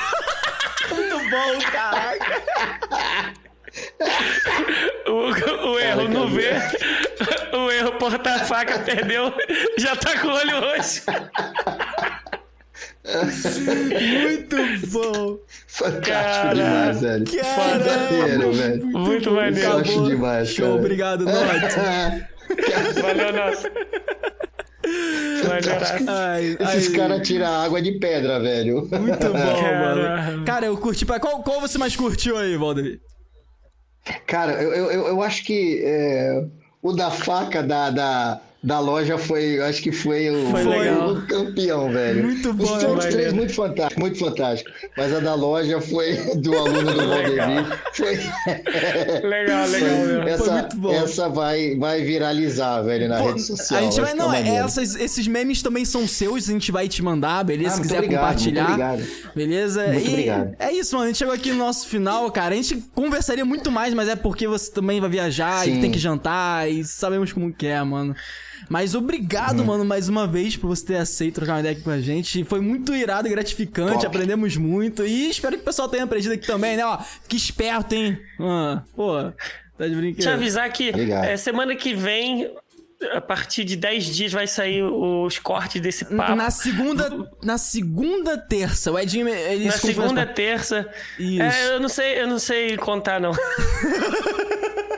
Muito 0.90 1.30
bom, 1.30 1.70
caraca. 1.70 2.42
O, 5.06 5.68
o 5.72 5.78
erro 5.78 6.08
não 6.08 6.28
vê. 6.30 6.52
O 7.52 7.70
erro 7.70 7.92
porta 7.98 8.30
a 8.34 8.38
faca, 8.44 8.78
perdeu. 8.78 9.32
Já 9.76 9.94
tá 9.96 10.18
com 10.18 10.28
o 10.28 10.32
olho 10.34 10.60
roxo. 10.60 11.02
Muito 14.22 14.56
bom. 14.90 15.38
Fantástico 15.66 16.06
Caralho. 16.06 16.56
demais, 16.56 17.00
velho. 17.00 17.24
Verdadeiro, 17.26 18.52
velho. 18.52 18.86
Muito 18.86 19.30
maneiro. 19.30 19.68
Eu 19.68 19.78
acho 19.78 19.90
Acabou. 19.90 20.08
demais, 20.08 20.48
Show, 20.48 20.66
cara. 20.66 20.78
obrigado, 20.80 21.24
Note. 21.24 21.34
Valeu, 23.02 23.32
nossa. 23.32 23.70
Ai, 26.08 26.56
Esses 26.60 26.88
caras 26.94 27.26
tiram 27.26 27.46
água 27.62 27.80
de 27.80 27.92
pedra, 27.98 28.40
velho. 28.40 28.88
Muito 28.90 29.28
bom, 29.28 29.60
Cara. 29.60 29.94
mano. 29.94 30.44
Cara, 30.44 30.66
eu 30.66 30.76
curti. 30.76 31.04
pra- 31.06 31.20
Qual, 31.20 31.42
qual 31.42 31.60
você 31.60 31.78
mais 31.78 31.96
curtiu 31.96 32.36
aí, 32.36 32.56
Valdeir? 32.56 33.00
Cara, 34.26 34.52
eu, 34.62 34.72
eu, 34.74 34.90
eu- 34.90 35.06
eu 35.08 35.22
acho 35.22 35.44
que 35.44 35.82
é, 35.84 36.44
o 36.82 36.92
da 36.92 37.10
faca 37.10 37.62
da, 37.62 37.90
da, 37.90 38.40
da 38.64 38.80
loja 38.80 39.18
foi, 39.18 39.60
acho 39.60 39.82
que 39.82 39.92
foi 39.92 40.30
o, 40.30 40.50
Foi 40.50 40.64
legal. 40.64 41.12
o 41.12 41.26
campeão, 41.26 41.92
velho. 41.92 42.24
Muito 42.24 42.50
bom, 42.54 42.64
Os 42.64 42.82
outros 42.82 43.04
três 43.12 43.30
muito 43.34 43.52
fantástico, 43.52 44.00
muito 44.00 44.18
fantástico. 44.18 44.70
Mas 44.96 45.12
a 45.12 45.20
da 45.20 45.34
loja 45.34 45.82
foi 45.82 46.14
do 46.36 46.56
aluno 46.56 46.92
do 46.94 47.08
Valdemir. 47.08 47.64
Foi, 47.94 48.16
Legal, 49.22 49.68
legal. 49.68 50.28
essa, 50.28 50.52
muito 50.52 50.76
bom. 50.78 50.92
essa 50.92 51.28
vai, 51.28 51.76
vai 51.76 52.02
viralizar, 52.02 52.80
velho, 52.82 53.08
na 53.08 53.18
Pô, 53.18 53.28
rede 53.28 53.42
social. 53.42 53.80
a 53.80 53.82
gente 53.84 54.00
vai. 54.00 54.10
ficar 54.10 54.22
Não, 54.22 54.32
maneiro. 54.32 54.64
essas, 54.66 54.96
esses 54.96 55.26
memes 55.28 55.62
também 55.62 55.84
são 55.84 56.08
seus, 56.08 56.48
a 56.48 56.52
gente 56.52 56.72
vai 56.72 56.88
te 56.88 57.02
mandar, 57.02 57.44
beleza? 57.44 57.70
Ah, 57.70 57.76
Se 57.76 57.82
quiser 57.82 57.98
obrigado, 57.98 58.20
compartilhar. 58.22 58.68
muito 58.68 58.82
obrigado. 58.82 59.32
Beleza? 59.34 59.86
Muito 59.88 60.06
e 60.06 60.08
obrigado. 60.10 60.56
é 60.58 60.72
isso, 60.72 60.94
mano. 60.96 61.04
A 61.04 61.08
gente 61.08 61.18
chegou 61.18 61.34
aqui 61.34 61.52
no 61.52 61.58
nosso 61.58 61.86
final, 61.86 62.30
cara. 62.32 62.54
A 62.54 62.56
gente 62.56 62.82
conversaria 62.94 63.44
muito 63.44 63.70
mais, 63.70 63.92
mas 63.94 64.08
é 64.08 64.16
porque 64.16 64.48
você 64.48 64.70
também 64.72 65.00
vai 65.00 65.10
viajar 65.10 65.68
e 65.68 65.74
Sim. 65.74 65.80
tem 65.82 65.90
que 65.90 65.98
jantar 65.98 66.68
e 66.70 66.82
sabemos 66.82 67.32
como 67.32 67.52
que 67.52 67.66
é, 67.66 67.82
mano. 67.82 68.14
Mas 68.68 68.94
obrigado, 68.94 69.60
Uhum. 69.60 69.66
mano, 69.66 69.84
mais 69.84 70.08
uma 70.08 70.26
vez 70.26 70.56
por 70.56 70.68
você 70.68 70.86
ter 70.86 70.96
aceito 70.96 71.34
trocar 71.36 71.52
uma 71.54 71.60
ideia 71.60 71.72
aqui 71.74 71.82
com 71.82 71.90
a 71.90 72.00
gente. 72.00 72.44
Foi 72.44 72.60
muito 72.60 72.94
irado 72.94 73.28
e 73.28 73.30
gratificante, 73.30 73.94
Top. 73.94 74.06
aprendemos 74.06 74.56
muito. 74.56 75.04
E 75.06 75.28
espero 75.30 75.56
que 75.56 75.62
o 75.62 75.64
pessoal 75.64 75.88
tenha 75.88 76.04
aprendido 76.04 76.32
aqui 76.34 76.46
também, 76.46 76.76
né? 76.76 76.84
Ó, 76.86 76.98
fique 77.22 77.36
esperto, 77.36 77.94
hein? 77.94 78.18
Ah, 78.40 78.82
pô, 78.96 79.14
tá 79.76 79.86
de 79.86 79.90
Te 79.90 79.96
brincadeira. 79.96 80.34
avisar 80.34 80.72
que 80.72 80.90
é, 80.90 81.36
semana 81.36 81.74
que 81.76 81.94
vem, 81.94 82.50
a 83.12 83.20
partir 83.20 83.64
de 83.64 83.76
10 83.76 84.06
dias, 84.06 84.32
vai 84.32 84.46
sair 84.46 84.82
os 84.82 85.38
cortes 85.38 85.80
desse 85.82 86.04
papo. 86.06 86.34
Na 86.34 86.50
segunda, 86.50 87.28
na 87.42 87.58
segunda 87.58 88.38
terça, 88.38 88.90
o 88.92 88.98
Edinho, 88.98 89.28
ele 89.28 89.66
Na 89.66 89.72
segunda, 89.72 90.24
com- 90.26 90.32
terça. 90.32 90.88
Isso. 91.18 91.42
É, 91.42 91.74
eu 91.74 91.80
não 91.80 91.88
sei, 91.88 92.20
eu 92.22 92.26
não 92.26 92.38
sei 92.38 92.76
contar, 92.78 93.20
não. 93.20 93.32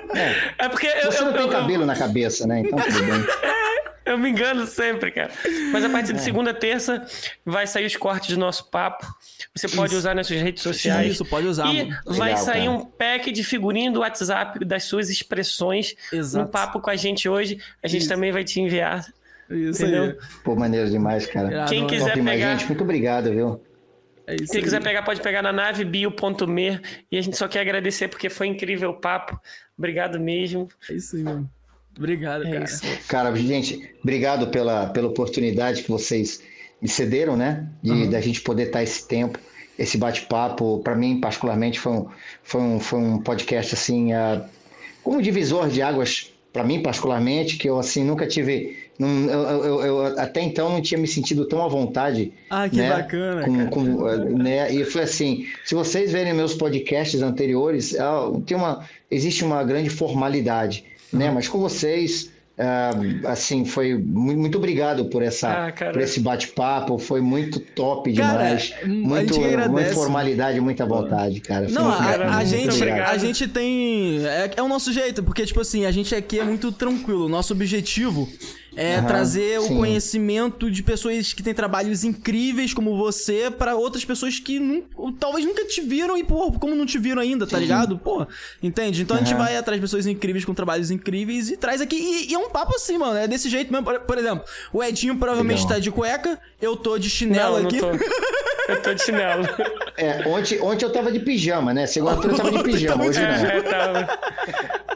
É, 0.58 0.68
porque 0.68 0.86
eu, 0.86 1.10
Você 1.12 1.20
eu- 1.20 1.26
não 1.26 1.32
tem 1.32 1.42
eu- 1.42 1.48
cabelo 1.48 1.86
na 1.86 1.96
cabeça, 1.96 2.46
né? 2.46 2.60
Então 2.60 2.78
tudo 2.78 2.98
bem. 3.04 3.24
eu 4.06 4.16
me 4.18 4.30
engano 4.30 4.66
sempre, 4.66 5.10
cara. 5.10 5.30
Mas 5.72 5.84
a 5.84 5.88
É. 5.88 5.90
partir 5.90 6.12
de 6.12 6.20
segunda, 6.22 6.54
terça, 6.54 7.04
vai 7.44 7.66
sair 7.66 7.86
os 7.86 7.96
cortes 7.96 8.34
do 8.34 8.40
nosso 8.40 8.70
papo. 8.70 9.06
Você 9.54 9.68
pode 9.68 9.94
usar 9.96 10.14
nas 10.14 10.26
suas 10.26 10.40
redes 10.40 10.62
sociais. 10.62 11.12
Isso, 11.12 11.24
pode 11.24 11.46
usar, 11.46 11.72
E 11.74 11.84
mano. 11.84 12.00
vai 12.06 12.28
Legal, 12.30 12.44
sair 12.44 12.66
cara. 12.66 12.70
um 12.70 12.84
pack 12.84 13.32
de 13.32 13.42
figurinha 13.42 13.90
do 13.90 14.00
WhatsApp 14.00 14.64
das 14.64 14.84
suas 14.84 15.08
expressões 15.10 15.94
Exato. 16.12 16.44
no 16.46 16.50
papo 16.50 16.80
com 16.80 16.90
a 16.90 16.96
gente 16.96 17.28
hoje. 17.28 17.58
A 17.82 17.88
gente 17.88 18.06
também 18.08 18.30
vai 18.30 18.44
te 18.44 18.60
enviar. 18.60 19.04
Isso 19.50 19.82
Entendeu? 19.82 20.04
aí. 20.04 20.16
Pô, 20.44 20.54
maneiro 20.56 20.90
demais, 20.90 21.24
cara. 21.26 21.64
Quem 21.66 21.78
mano. 21.82 21.90
quiser 21.90 22.14
pegar- 22.14 22.52
gente. 22.56 22.66
Muito 22.66 22.82
obrigado, 22.82 23.30
viu? 23.30 23.62
É 24.26 24.34
isso 24.34 24.46
Se 24.48 24.56
aí. 24.56 24.62
quiser 24.64 24.82
pegar, 24.82 25.02
pode 25.02 25.20
pegar 25.20 25.40
na 25.40 25.52
nave 25.52 25.84
bio.me. 25.84 26.80
E 27.12 27.16
a 27.16 27.20
gente 27.22 27.36
só 27.36 27.46
quer 27.46 27.60
agradecer 27.60 28.08
porque 28.08 28.28
foi 28.28 28.48
incrível 28.48 28.90
o 28.90 28.94
papo. 29.00 29.40
Obrigado 29.78 30.18
mesmo. 30.18 30.68
É 30.88 30.94
isso 30.94 31.16
aí, 31.16 31.22
mano. 31.22 31.50
Obrigado, 31.96 32.46
É 32.46 32.52
cara. 32.52 32.64
isso. 32.64 32.82
Cara, 33.08 33.34
gente, 33.34 33.94
obrigado 34.02 34.48
pela, 34.48 34.86
pela 34.88 35.08
oportunidade 35.08 35.82
que 35.82 35.90
vocês 35.90 36.42
me 36.80 36.88
cederam, 36.88 37.36
né? 37.36 37.68
De 37.82 38.08
da 38.08 38.20
gente 38.20 38.40
poder 38.42 38.64
estar 38.66 38.82
esse 38.82 39.06
tempo, 39.08 39.38
esse 39.78 39.96
bate-papo. 39.96 40.80
Para 40.80 40.94
mim, 40.94 41.20
particularmente, 41.20 41.80
foi 41.80 41.92
um, 41.92 42.08
foi 42.42 42.60
um, 42.60 42.80
foi 42.80 42.98
um 42.98 43.18
podcast 43.18 43.74
assim, 43.74 44.12
ah, 44.12 44.46
como 45.02 45.22
divisor 45.22 45.68
de 45.68 45.80
águas. 45.80 46.32
Para 46.52 46.64
mim, 46.64 46.82
particularmente, 46.82 47.56
que 47.56 47.68
eu 47.68 47.78
assim 47.78 48.02
nunca 48.02 48.26
tive, 48.26 48.85
não- 48.98 49.30
eu, 49.30 49.64
eu- 49.64 49.80
eu- 49.84 50.20
até 50.20 50.40
então 50.42 50.70
não 50.70 50.80
tinha 50.80 50.98
me 50.98 51.06
sentido 51.06 51.44
tão 51.46 51.62
à 51.62 51.68
vontade. 51.68 52.32
Ah, 52.50 52.68
que 52.68 52.76
né? 52.76 52.88
bacana, 52.90 53.44
Com- 53.44 53.66
com, 53.68 53.82
né? 54.38 54.72
E 54.72 54.84
foi 54.84 55.02
assim, 55.02 55.46
se 55.64 55.74
vocês 55.74 56.12
verem 56.12 56.32
meus 56.32 56.54
podcasts 56.54 57.20
anteriores, 57.22 57.98
ah, 57.98 58.30
tem 58.46 58.56
uma, 58.56 58.84
existe 59.10 59.44
uma 59.44 59.62
grande 59.64 59.90
formalidade, 59.90 60.84
né? 61.12 61.30
Mas 61.30 61.46
com 61.48 61.58
vocês, 61.58 62.30
ah, 62.58 62.90
assim, 63.26 63.64
foi 63.66 63.94
muito, 63.98 64.38
muito 64.40 64.56
obrigado 64.58 65.04
por 65.06 65.22
essa, 65.22 65.66
Ah, 65.68 65.72
por 65.92 66.00
esse 66.00 66.20
bate-papo, 66.20 66.98
foi 66.98 67.20
muito 67.20 67.60
top 67.60 68.10
Cara, 68.14 68.56
demais, 68.56 68.74
muito, 68.86 69.38
muita 69.70 69.92
formalidade, 69.92 70.58
muita 70.60 70.86
vontade, 70.86 71.40
cara. 71.40 71.68
Não, 71.68 71.90
a, 71.90 72.38
a 72.38 72.44
gente, 72.44 72.74
obrigado. 72.76 73.10
a 73.10 73.18
gente 73.18 73.46
tem. 73.46 74.24
É, 74.26 74.50
é 74.56 74.62
o 74.62 74.68
nosso 74.68 74.90
jeito, 74.92 75.22
porque, 75.22 75.44
tipo 75.44 75.60
assim, 75.60 75.84
a 75.84 75.90
gente 75.92 76.14
aqui 76.14 76.38
é 76.40 76.44
muito 76.44 76.72
tranquilo. 76.72 77.28
Nosso 77.28 77.52
objetivo 77.52 78.26
é 78.76 78.96
Aham, 78.96 79.06
trazer 79.06 79.58
o 79.58 79.62
sim. 79.62 79.76
conhecimento 79.76 80.70
de 80.70 80.82
pessoas 80.82 81.32
que 81.32 81.42
têm 81.42 81.54
trabalhos 81.54 82.04
incríveis 82.04 82.74
como 82.74 82.96
você 82.96 83.50
pra 83.50 83.74
outras 83.74 84.04
pessoas 84.04 84.38
que 84.38 84.58
nu- 84.60 84.84
talvez 85.18 85.44
nunca 85.46 85.64
te 85.64 85.80
viram 85.80 86.16
e, 86.16 86.22
pô, 86.22 86.52
como 86.52 86.74
não 86.74 86.84
te 86.86 86.98
viram 86.98 87.20
ainda, 87.22 87.46
tá 87.46 87.58
ligado? 87.58 87.96
Pô, 87.98 88.26
entende? 88.62 89.02
Então 89.02 89.16
a 89.16 89.20
gente 89.20 89.34
vai 89.34 89.56
atrás 89.56 89.78
de 89.80 89.82
pessoas 89.84 90.06
incríveis 90.06 90.44
com 90.44 90.52
trabalhos 90.54 90.90
incríveis 90.90 91.50
e 91.50 91.56
traz 91.56 91.80
aqui. 91.80 91.96
E, 91.96 92.30
e 92.30 92.34
é 92.34 92.38
um 92.38 92.50
papo 92.50 92.74
assim, 92.76 92.98
mano. 92.98 93.16
É 93.16 93.26
desse 93.26 93.48
jeito 93.48 93.72
mesmo. 93.72 93.84
Por, 93.86 93.98
por 94.00 94.18
exemplo, 94.18 94.44
o 94.72 94.82
Edinho 94.84 95.16
provavelmente 95.16 95.62
Legal. 95.62 95.74
tá 95.74 95.78
de 95.78 95.90
cueca, 95.90 96.38
eu 96.60 96.76
tô 96.76 96.98
de 96.98 97.08
chinelo 97.10 97.54
Não, 97.56 97.60
não 97.62 97.68
aqui. 97.68 97.78
tô. 97.80 97.90
Eu 98.68 98.82
tô 98.82 98.92
de 98.92 99.02
chinelo. 99.02 99.44
É, 99.96 100.26
ontem, 100.28 100.60
ontem 100.60 100.84
eu 100.84 100.92
tava 100.92 101.10
de 101.12 101.20
pijama, 101.20 101.72
né? 101.72 101.86
Segunda-feira 101.86 102.32
eu 102.32 102.36
tava 102.36 102.50
de 102.50 102.62
pijama, 102.64 103.04
hoje 103.06 103.20
não. 103.20 103.28
É, 103.28 103.62
tá. 103.62 104.95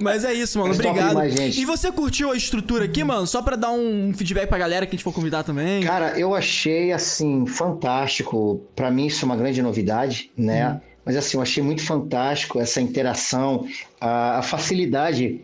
Mas 0.00 0.24
é 0.24 0.32
isso, 0.32 0.58
mano. 0.58 0.74
Obrigado. 0.74 1.18
E 1.56 1.64
você 1.64 1.90
curtiu 1.92 2.30
a 2.30 2.36
estrutura 2.36 2.84
aqui, 2.84 3.02
mano? 3.04 3.26
Só 3.26 3.42
pra 3.42 3.56
dar 3.56 3.70
um 3.72 4.12
feedback 4.14 4.48
pra 4.48 4.58
galera 4.58 4.86
que 4.86 4.90
a 4.90 4.96
gente 4.96 5.04
for 5.04 5.12
convidar 5.12 5.42
também. 5.44 5.82
Cara, 5.82 6.18
eu 6.18 6.34
achei 6.34 6.92
assim 6.92 7.46
fantástico. 7.46 8.62
Para 8.74 8.90
mim 8.90 9.06
isso 9.06 9.24
é 9.24 9.26
uma 9.26 9.36
grande 9.36 9.62
novidade, 9.62 10.30
né? 10.36 10.80
Mas 11.04 11.16
assim, 11.16 11.36
eu 11.36 11.42
achei 11.42 11.62
muito 11.62 11.84
fantástico 11.84 12.60
essa 12.60 12.80
interação, 12.80 13.66
a, 14.00 14.38
a 14.38 14.42
facilidade, 14.42 15.40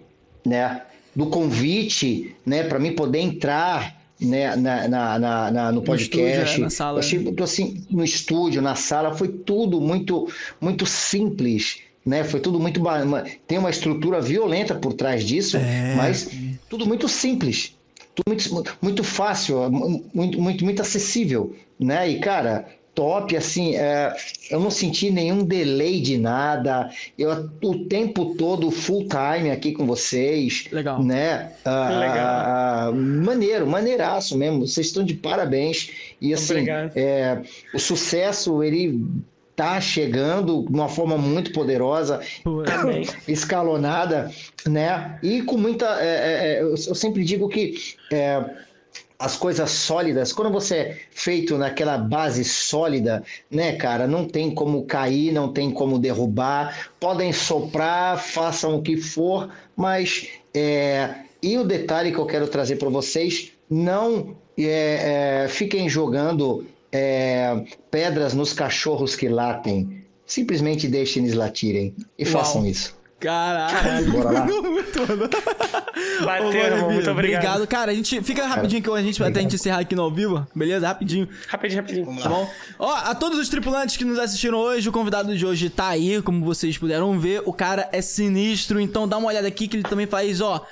né, 0.47 0.83
do 1.17 1.27
convite, 1.27 2.37
né, 2.47 2.63
para 2.63 2.79
mim 2.79 2.93
poder 2.93 3.19
entrar 3.19 3.97
né, 4.21 4.55
na, 4.55 4.87
na, 4.89 5.19
na- 5.19 5.51
na- 5.51 5.73
no 5.73 5.83
podcast. 5.83 6.39
estúdio, 6.43 6.55
é, 6.55 6.65
na 6.65 6.71
sala, 6.71 6.97
Eu 6.97 7.01
achei 7.01 7.19
muito 7.19 7.43
assim, 7.43 7.85
no 7.91 8.05
estúdio, 8.05 8.63
na 8.63 8.77
sala, 8.77 9.17
foi 9.17 9.29
tudo 9.29 9.81
muito, 9.81 10.29
muito 10.61 10.87
simples. 10.87 11.79
Né? 12.05 12.25
Foi 12.25 12.41
tudo 12.41 12.59
muito. 12.59 12.81
Tem 13.47 13.59
uma 13.59 13.71
estrutura 13.71 14.21
violenta 14.21 14.75
por 14.75 14.93
trás 14.95 15.25
disso, 15.25 15.57
É. 15.57 15.95
mas 15.97 16.31
tudo 16.69 16.87
muito 16.87 17.09
simples 17.09 17.75
tudo 18.15 18.53
muito, 18.53 18.79
muito 18.83 19.05
fácil, 19.05 19.71
muito, 19.71 20.41
muito, 20.41 20.65
muito 20.65 20.83
acessível, 20.83 21.55
né? 21.79 22.09
E, 22.11 22.19
cara, 22.19 22.67
top, 22.95 23.37
assim, 23.37 23.77
é, 23.77 24.13
eu 24.51 24.59
não 24.59 24.73
senti 24.73 25.09
nenhum 25.09 25.45
delay 25.45 26.01
de 26.01 26.19
nada, 26.19 26.91
eu 27.17 27.49
o 27.63 27.85
tempo 27.85 28.35
todo 28.35 28.73
full 28.73 29.07
time 29.07 29.53
aqui 29.53 29.71
com 29.71 29.87
vocês, 29.87 30.65
Legal. 30.73 31.01
né? 31.01 31.53
Ah, 31.65 31.89
Legal. 31.91 32.17
ah, 32.19 32.93
maneiro, 32.93 33.69
maneiraço 33.69 34.37
mesmo, 34.37 34.67
vocês 34.67 34.89
estão 34.89 35.05
de 35.05 35.15
parabéns, 35.15 35.91
e 36.21 36.35
assim, 36.35 36.67
é, 36.97 37.41
o 37.73 37.79
sucesso, 37.79 38.65
ele 38.65 39.01
tá 39.59 39.81
chegando 39.81 40.63
de 40.63 40.73
uma 40.73 40.89
forma 40.89 41.19
muito 41.19 41.53
poderosa, 41.53 42.21
escalonada, 43.27 44.31
né? 44.65 45.19
E 45.21 45.43
com 45.43 45.57
muita. 45.57 46.01
é, 46.01 46.07
é, 46.07 46.55
é, 46.55 46.63
eu, 46.63 46.69
eu 46.71 46.95
sempre 46.95 47.25
digo 47.25 47.49
que 47.49 47.75
é, 48.13 48.41
as 49.19 49.37
coisas 49.37 49.69
sólidas, 49.69 50.33
quando 50.33 50.53
você 50.53 50.77
é 50.77 50.99
feito 51.11 51.59
naquela 51.59 51.99
base 51.99 52.45
sólida, 52.45 53.25
né, 53.51 53.73
cara, 53.73 54.07
não 54.07 54.29
tem 54.29 54.55
como 54.55 54.85
cair, 54.85 55.33
não 55.33 55.53
tem 55.53 55.73
como 55.73 55.99
derrubar, 55.99 56.91
podem 57.01 57.33
soprar, 57.33 58.17
façam 58.17 58.77
o 58.77 58.83
que 58.83 58.97
for, 58.97 59.51
mas. 59.77 60.29
é, 60.55 61.25
e 61.41 61.57
o 61.57 61.63
detalhe 61.63 62.11
que 62.11 62.19
eu 62.19 62.27
quero 62.27 62.49
trazer 62.49 62.77
para 62.77 62.89
vocês, 62.89 63.53
não 63.71 64.37
é, 64.59 65.45
é, 65.45 65.49
fiquem 65.49 65.89
jogando 65.89 66.67
é, 66.93 67.65
pedras 67.91 68.35
nos 68.35 68.53
cachorros 68.53 69.15
que 69.15 69.29
latem. 69.29 70.05
Simplesmente 70.27 70.89
deixem 70.89 71.25
eles 71.25 71.35
latirem 71.35 71.95
e 72.19 72.25
Uau. 72.25 72.33
façam 72.33 72.67
isso. 72.67 72.99
Caralho. 73.21 74.13
Bora 74.13 74.31
lá. 74.31 74.47
Bateu, 76.25 76.47
Ô, 76.47 76.53
irmão. 76.53 76.93
Muito 76.93 77.11
obrigado. 77.11 77.67
Cara, 77.67 77.91
a 77.91 77.95
gente 77.95 78.23
fica 78.23 78.47
rapidinho 78.47 78.81
que 78.81 78.89
a 78.91 79.03
gente 79.03 79.21
até 79.23 79.41
a 79.41 79.43
gente 79.43 79.57
encerrar 79.57 79.81
aqui 79.81 79.97
no 79.97 80.03
ao 80.03 80.11
vivo. 80.13 80.47
Beleza? 80.55 80.87
Rapidinho. 80.87 81.29
Rapidinho, 81.49 81.81
rapidinho. 81.81 82.23
Tá 82.23 82.29
bom? 82.29 82.49
Ó, 82.79 82.95
a 82.95 83.15
todos 83.17 83.39
os 83.39 83.49
tripulantes 83.49 83.97
que 83.97 84.05
nos 84.05 84.19
assistiram 84.21 84.59
hoje, 84.59 84.89
o 84.89 84.93
convidado 84.93 85.37
de 85.37 85.45
hoje 85.45 85.69
tá 85.69 85.89
aí, 85.89 86.23
como 86.23 86.45
vocês 86.45 86.79
puderam 86.79 87.19
ver. 87.19 87.43
O 87.45 87.53
cara 87.53 87.89
é 87.91 88.01
sinistro, 88.01 88.79
então 88.79 89.09
dá 89.09 89.19
uma 89.19 89.29
olhada 89.29 89.49
aqui 89.49 89.67
que 89.67 89.77
ele 89.77 89.83
também 89.83 90.07
faz, 90.07 90.41
ó, 90.41 90.65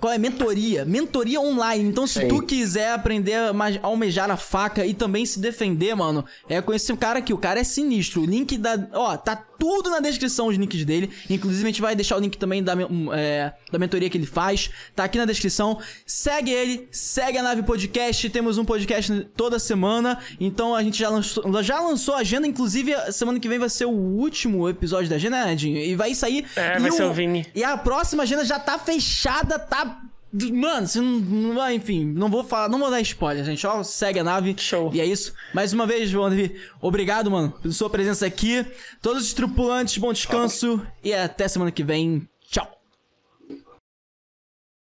Qual 0.00 0.12
é? 0.12 0.18
Mentoria. 0.18 0.84
Mentoria 0.84 1.40
online. 1.40 1.84
Então, 1.88 2.06
se 2.06 2.20
Sim. 2.20 2.28
tu 2.28 2.42
quiser 2.42 2.92
aprender 2.92 3.34
a 3.34 3.52
almejar 3.82 4.30
a 4.30 4.36
faca 4.36 4.84
e 4.86 4.94
também 4.94 5.24
se 5.26 5.38
defender, 5.40 5.94
mano, 5.94 6.24
é 6.48 6.60
com 6.60 6.72
esse 6.72 6.94
cara 6.96 7.18
aqui. 7.18 7.32
O 7.32 7.38
cara 7.38 7.60
é 7.60 7.64
sinistro. 7.64 8.22
O 8.22 8.26
link 8.26 8.56
da. 8.58 8.88
Ó, 8.92 9.16
tá 9.16 9.36
tudo 9.58 9.90
na 9.90 10.00
descrição 10.00 10.46
os 10.46 10.56
links 10.56 10.84
dele. 10.86 11.10
Inclusive, 11.28 11.64
a 11.64 11.66
gente 11.66 11.82
vai 11.82 11.94
deixar 11.94 12.16
o 12.16 12.20
link 12.20 12.38
também 12.38 12.62
da, 12.62 12.74
men- 12.74 12.86
um, 12.90 13.12
é, 13.12 13.52
da 13.70 13.78
mentoria 13.78 14.08
que 14.08 14.16
ele 14.16 14.26
faz. 14.26 14.70
Tá 14.96 15.04
aqui 15.04 15.18
na 15.18 15.26
descrição. 15.26 15.78
Segue 16.06 16.50
ele, 16.50 16.88
segue 16.90 17.36
a 17.36 17.42
Nave 17.42 17.62
Podcast. 17.62 18.28
Temos 18.30 18.56
um 18.56 18.64
podcast 18.64 19.28
toda 19.36 19.58
semana. 19.58 20.18
Então 20.40 20.74
a 20.74 20.82
gente 20.82 20.98
já 20.98 21.10
lançou, 21.10 21.62
já 21.62 21.78
lançou 21.80 22.14
a 22.14 22.18
agenda. 22.18 22.46
Inclusive, 22.46 22.94
a 22.94 23.12
semana 23.12 23.38
que 23.38 23.48
vem 23.48 23.58
vai 23.58 23.68
ser 23.68 23.84
o 23.84 23.90
último 23.90 24.66
episódio 24.68 25.10
da 25.10 25.16
agenda, 25.16 25.44
né, 25.44 25.54
Dinho? 25.54 25.76
E 25.76 25.94
vai 25.94 26.14
sair. 26.14 26.46
É, 26.56 26.76
e 26.78 26.80
vai 26.80 26.90
ser 26.92 27.04
o 27.04 27.12
Vini. 27.12 27.46
E 27.54 27.62
a 27.62 27.76
próxima 27.76 28.22
agenda 28.22 28.44
já 28.44 28.58
tá 28.58 28.78
fechada, 28.78 29.49
tá. 29.58 30.02
Mano, 30.32 30.86
você 30.86 31.00
não, 31.00 31.72
enfim, 31.72 32.04
não 32.04 32.28
vou 32.28 32.44
falar, 32.44 32.68
não 32.68 32.78
vou 32.78 32.88
dar 32.90 33.00
spoiler, 33.00 33.44
gente. 33.44 33.66
Ó, 33.66 33.82
segue 33.82 34.20
a 34.20 34.24
nave. 34.24 34.54
Show. 34.56 34.90
E 34.94 35.00
é 35.00 35.04
isso. 35.04 35.34
Mais 35.52 35.72
uma 35.72 35.86
vez, 35.86 36.08
João 36.08 36.30
Davi, 36.30 36.54
obrigado, 36.80 37.30
mano, 37.30 37.50
pela 37.50 37.74
sua 37.74 37.90
presença 37.90 38.26
aqui. 38.26 38.64
Todos 39.02 39.24
os 39.24 39.34
tripulantes, 39.34 39.98
bom 39.98 40.12
descanso. 40.12 40.80
E 41.02 41.12
até 41.12 41.48
semana 41.48 41.72
que 41.72 41.82
vem. 41.82 42.28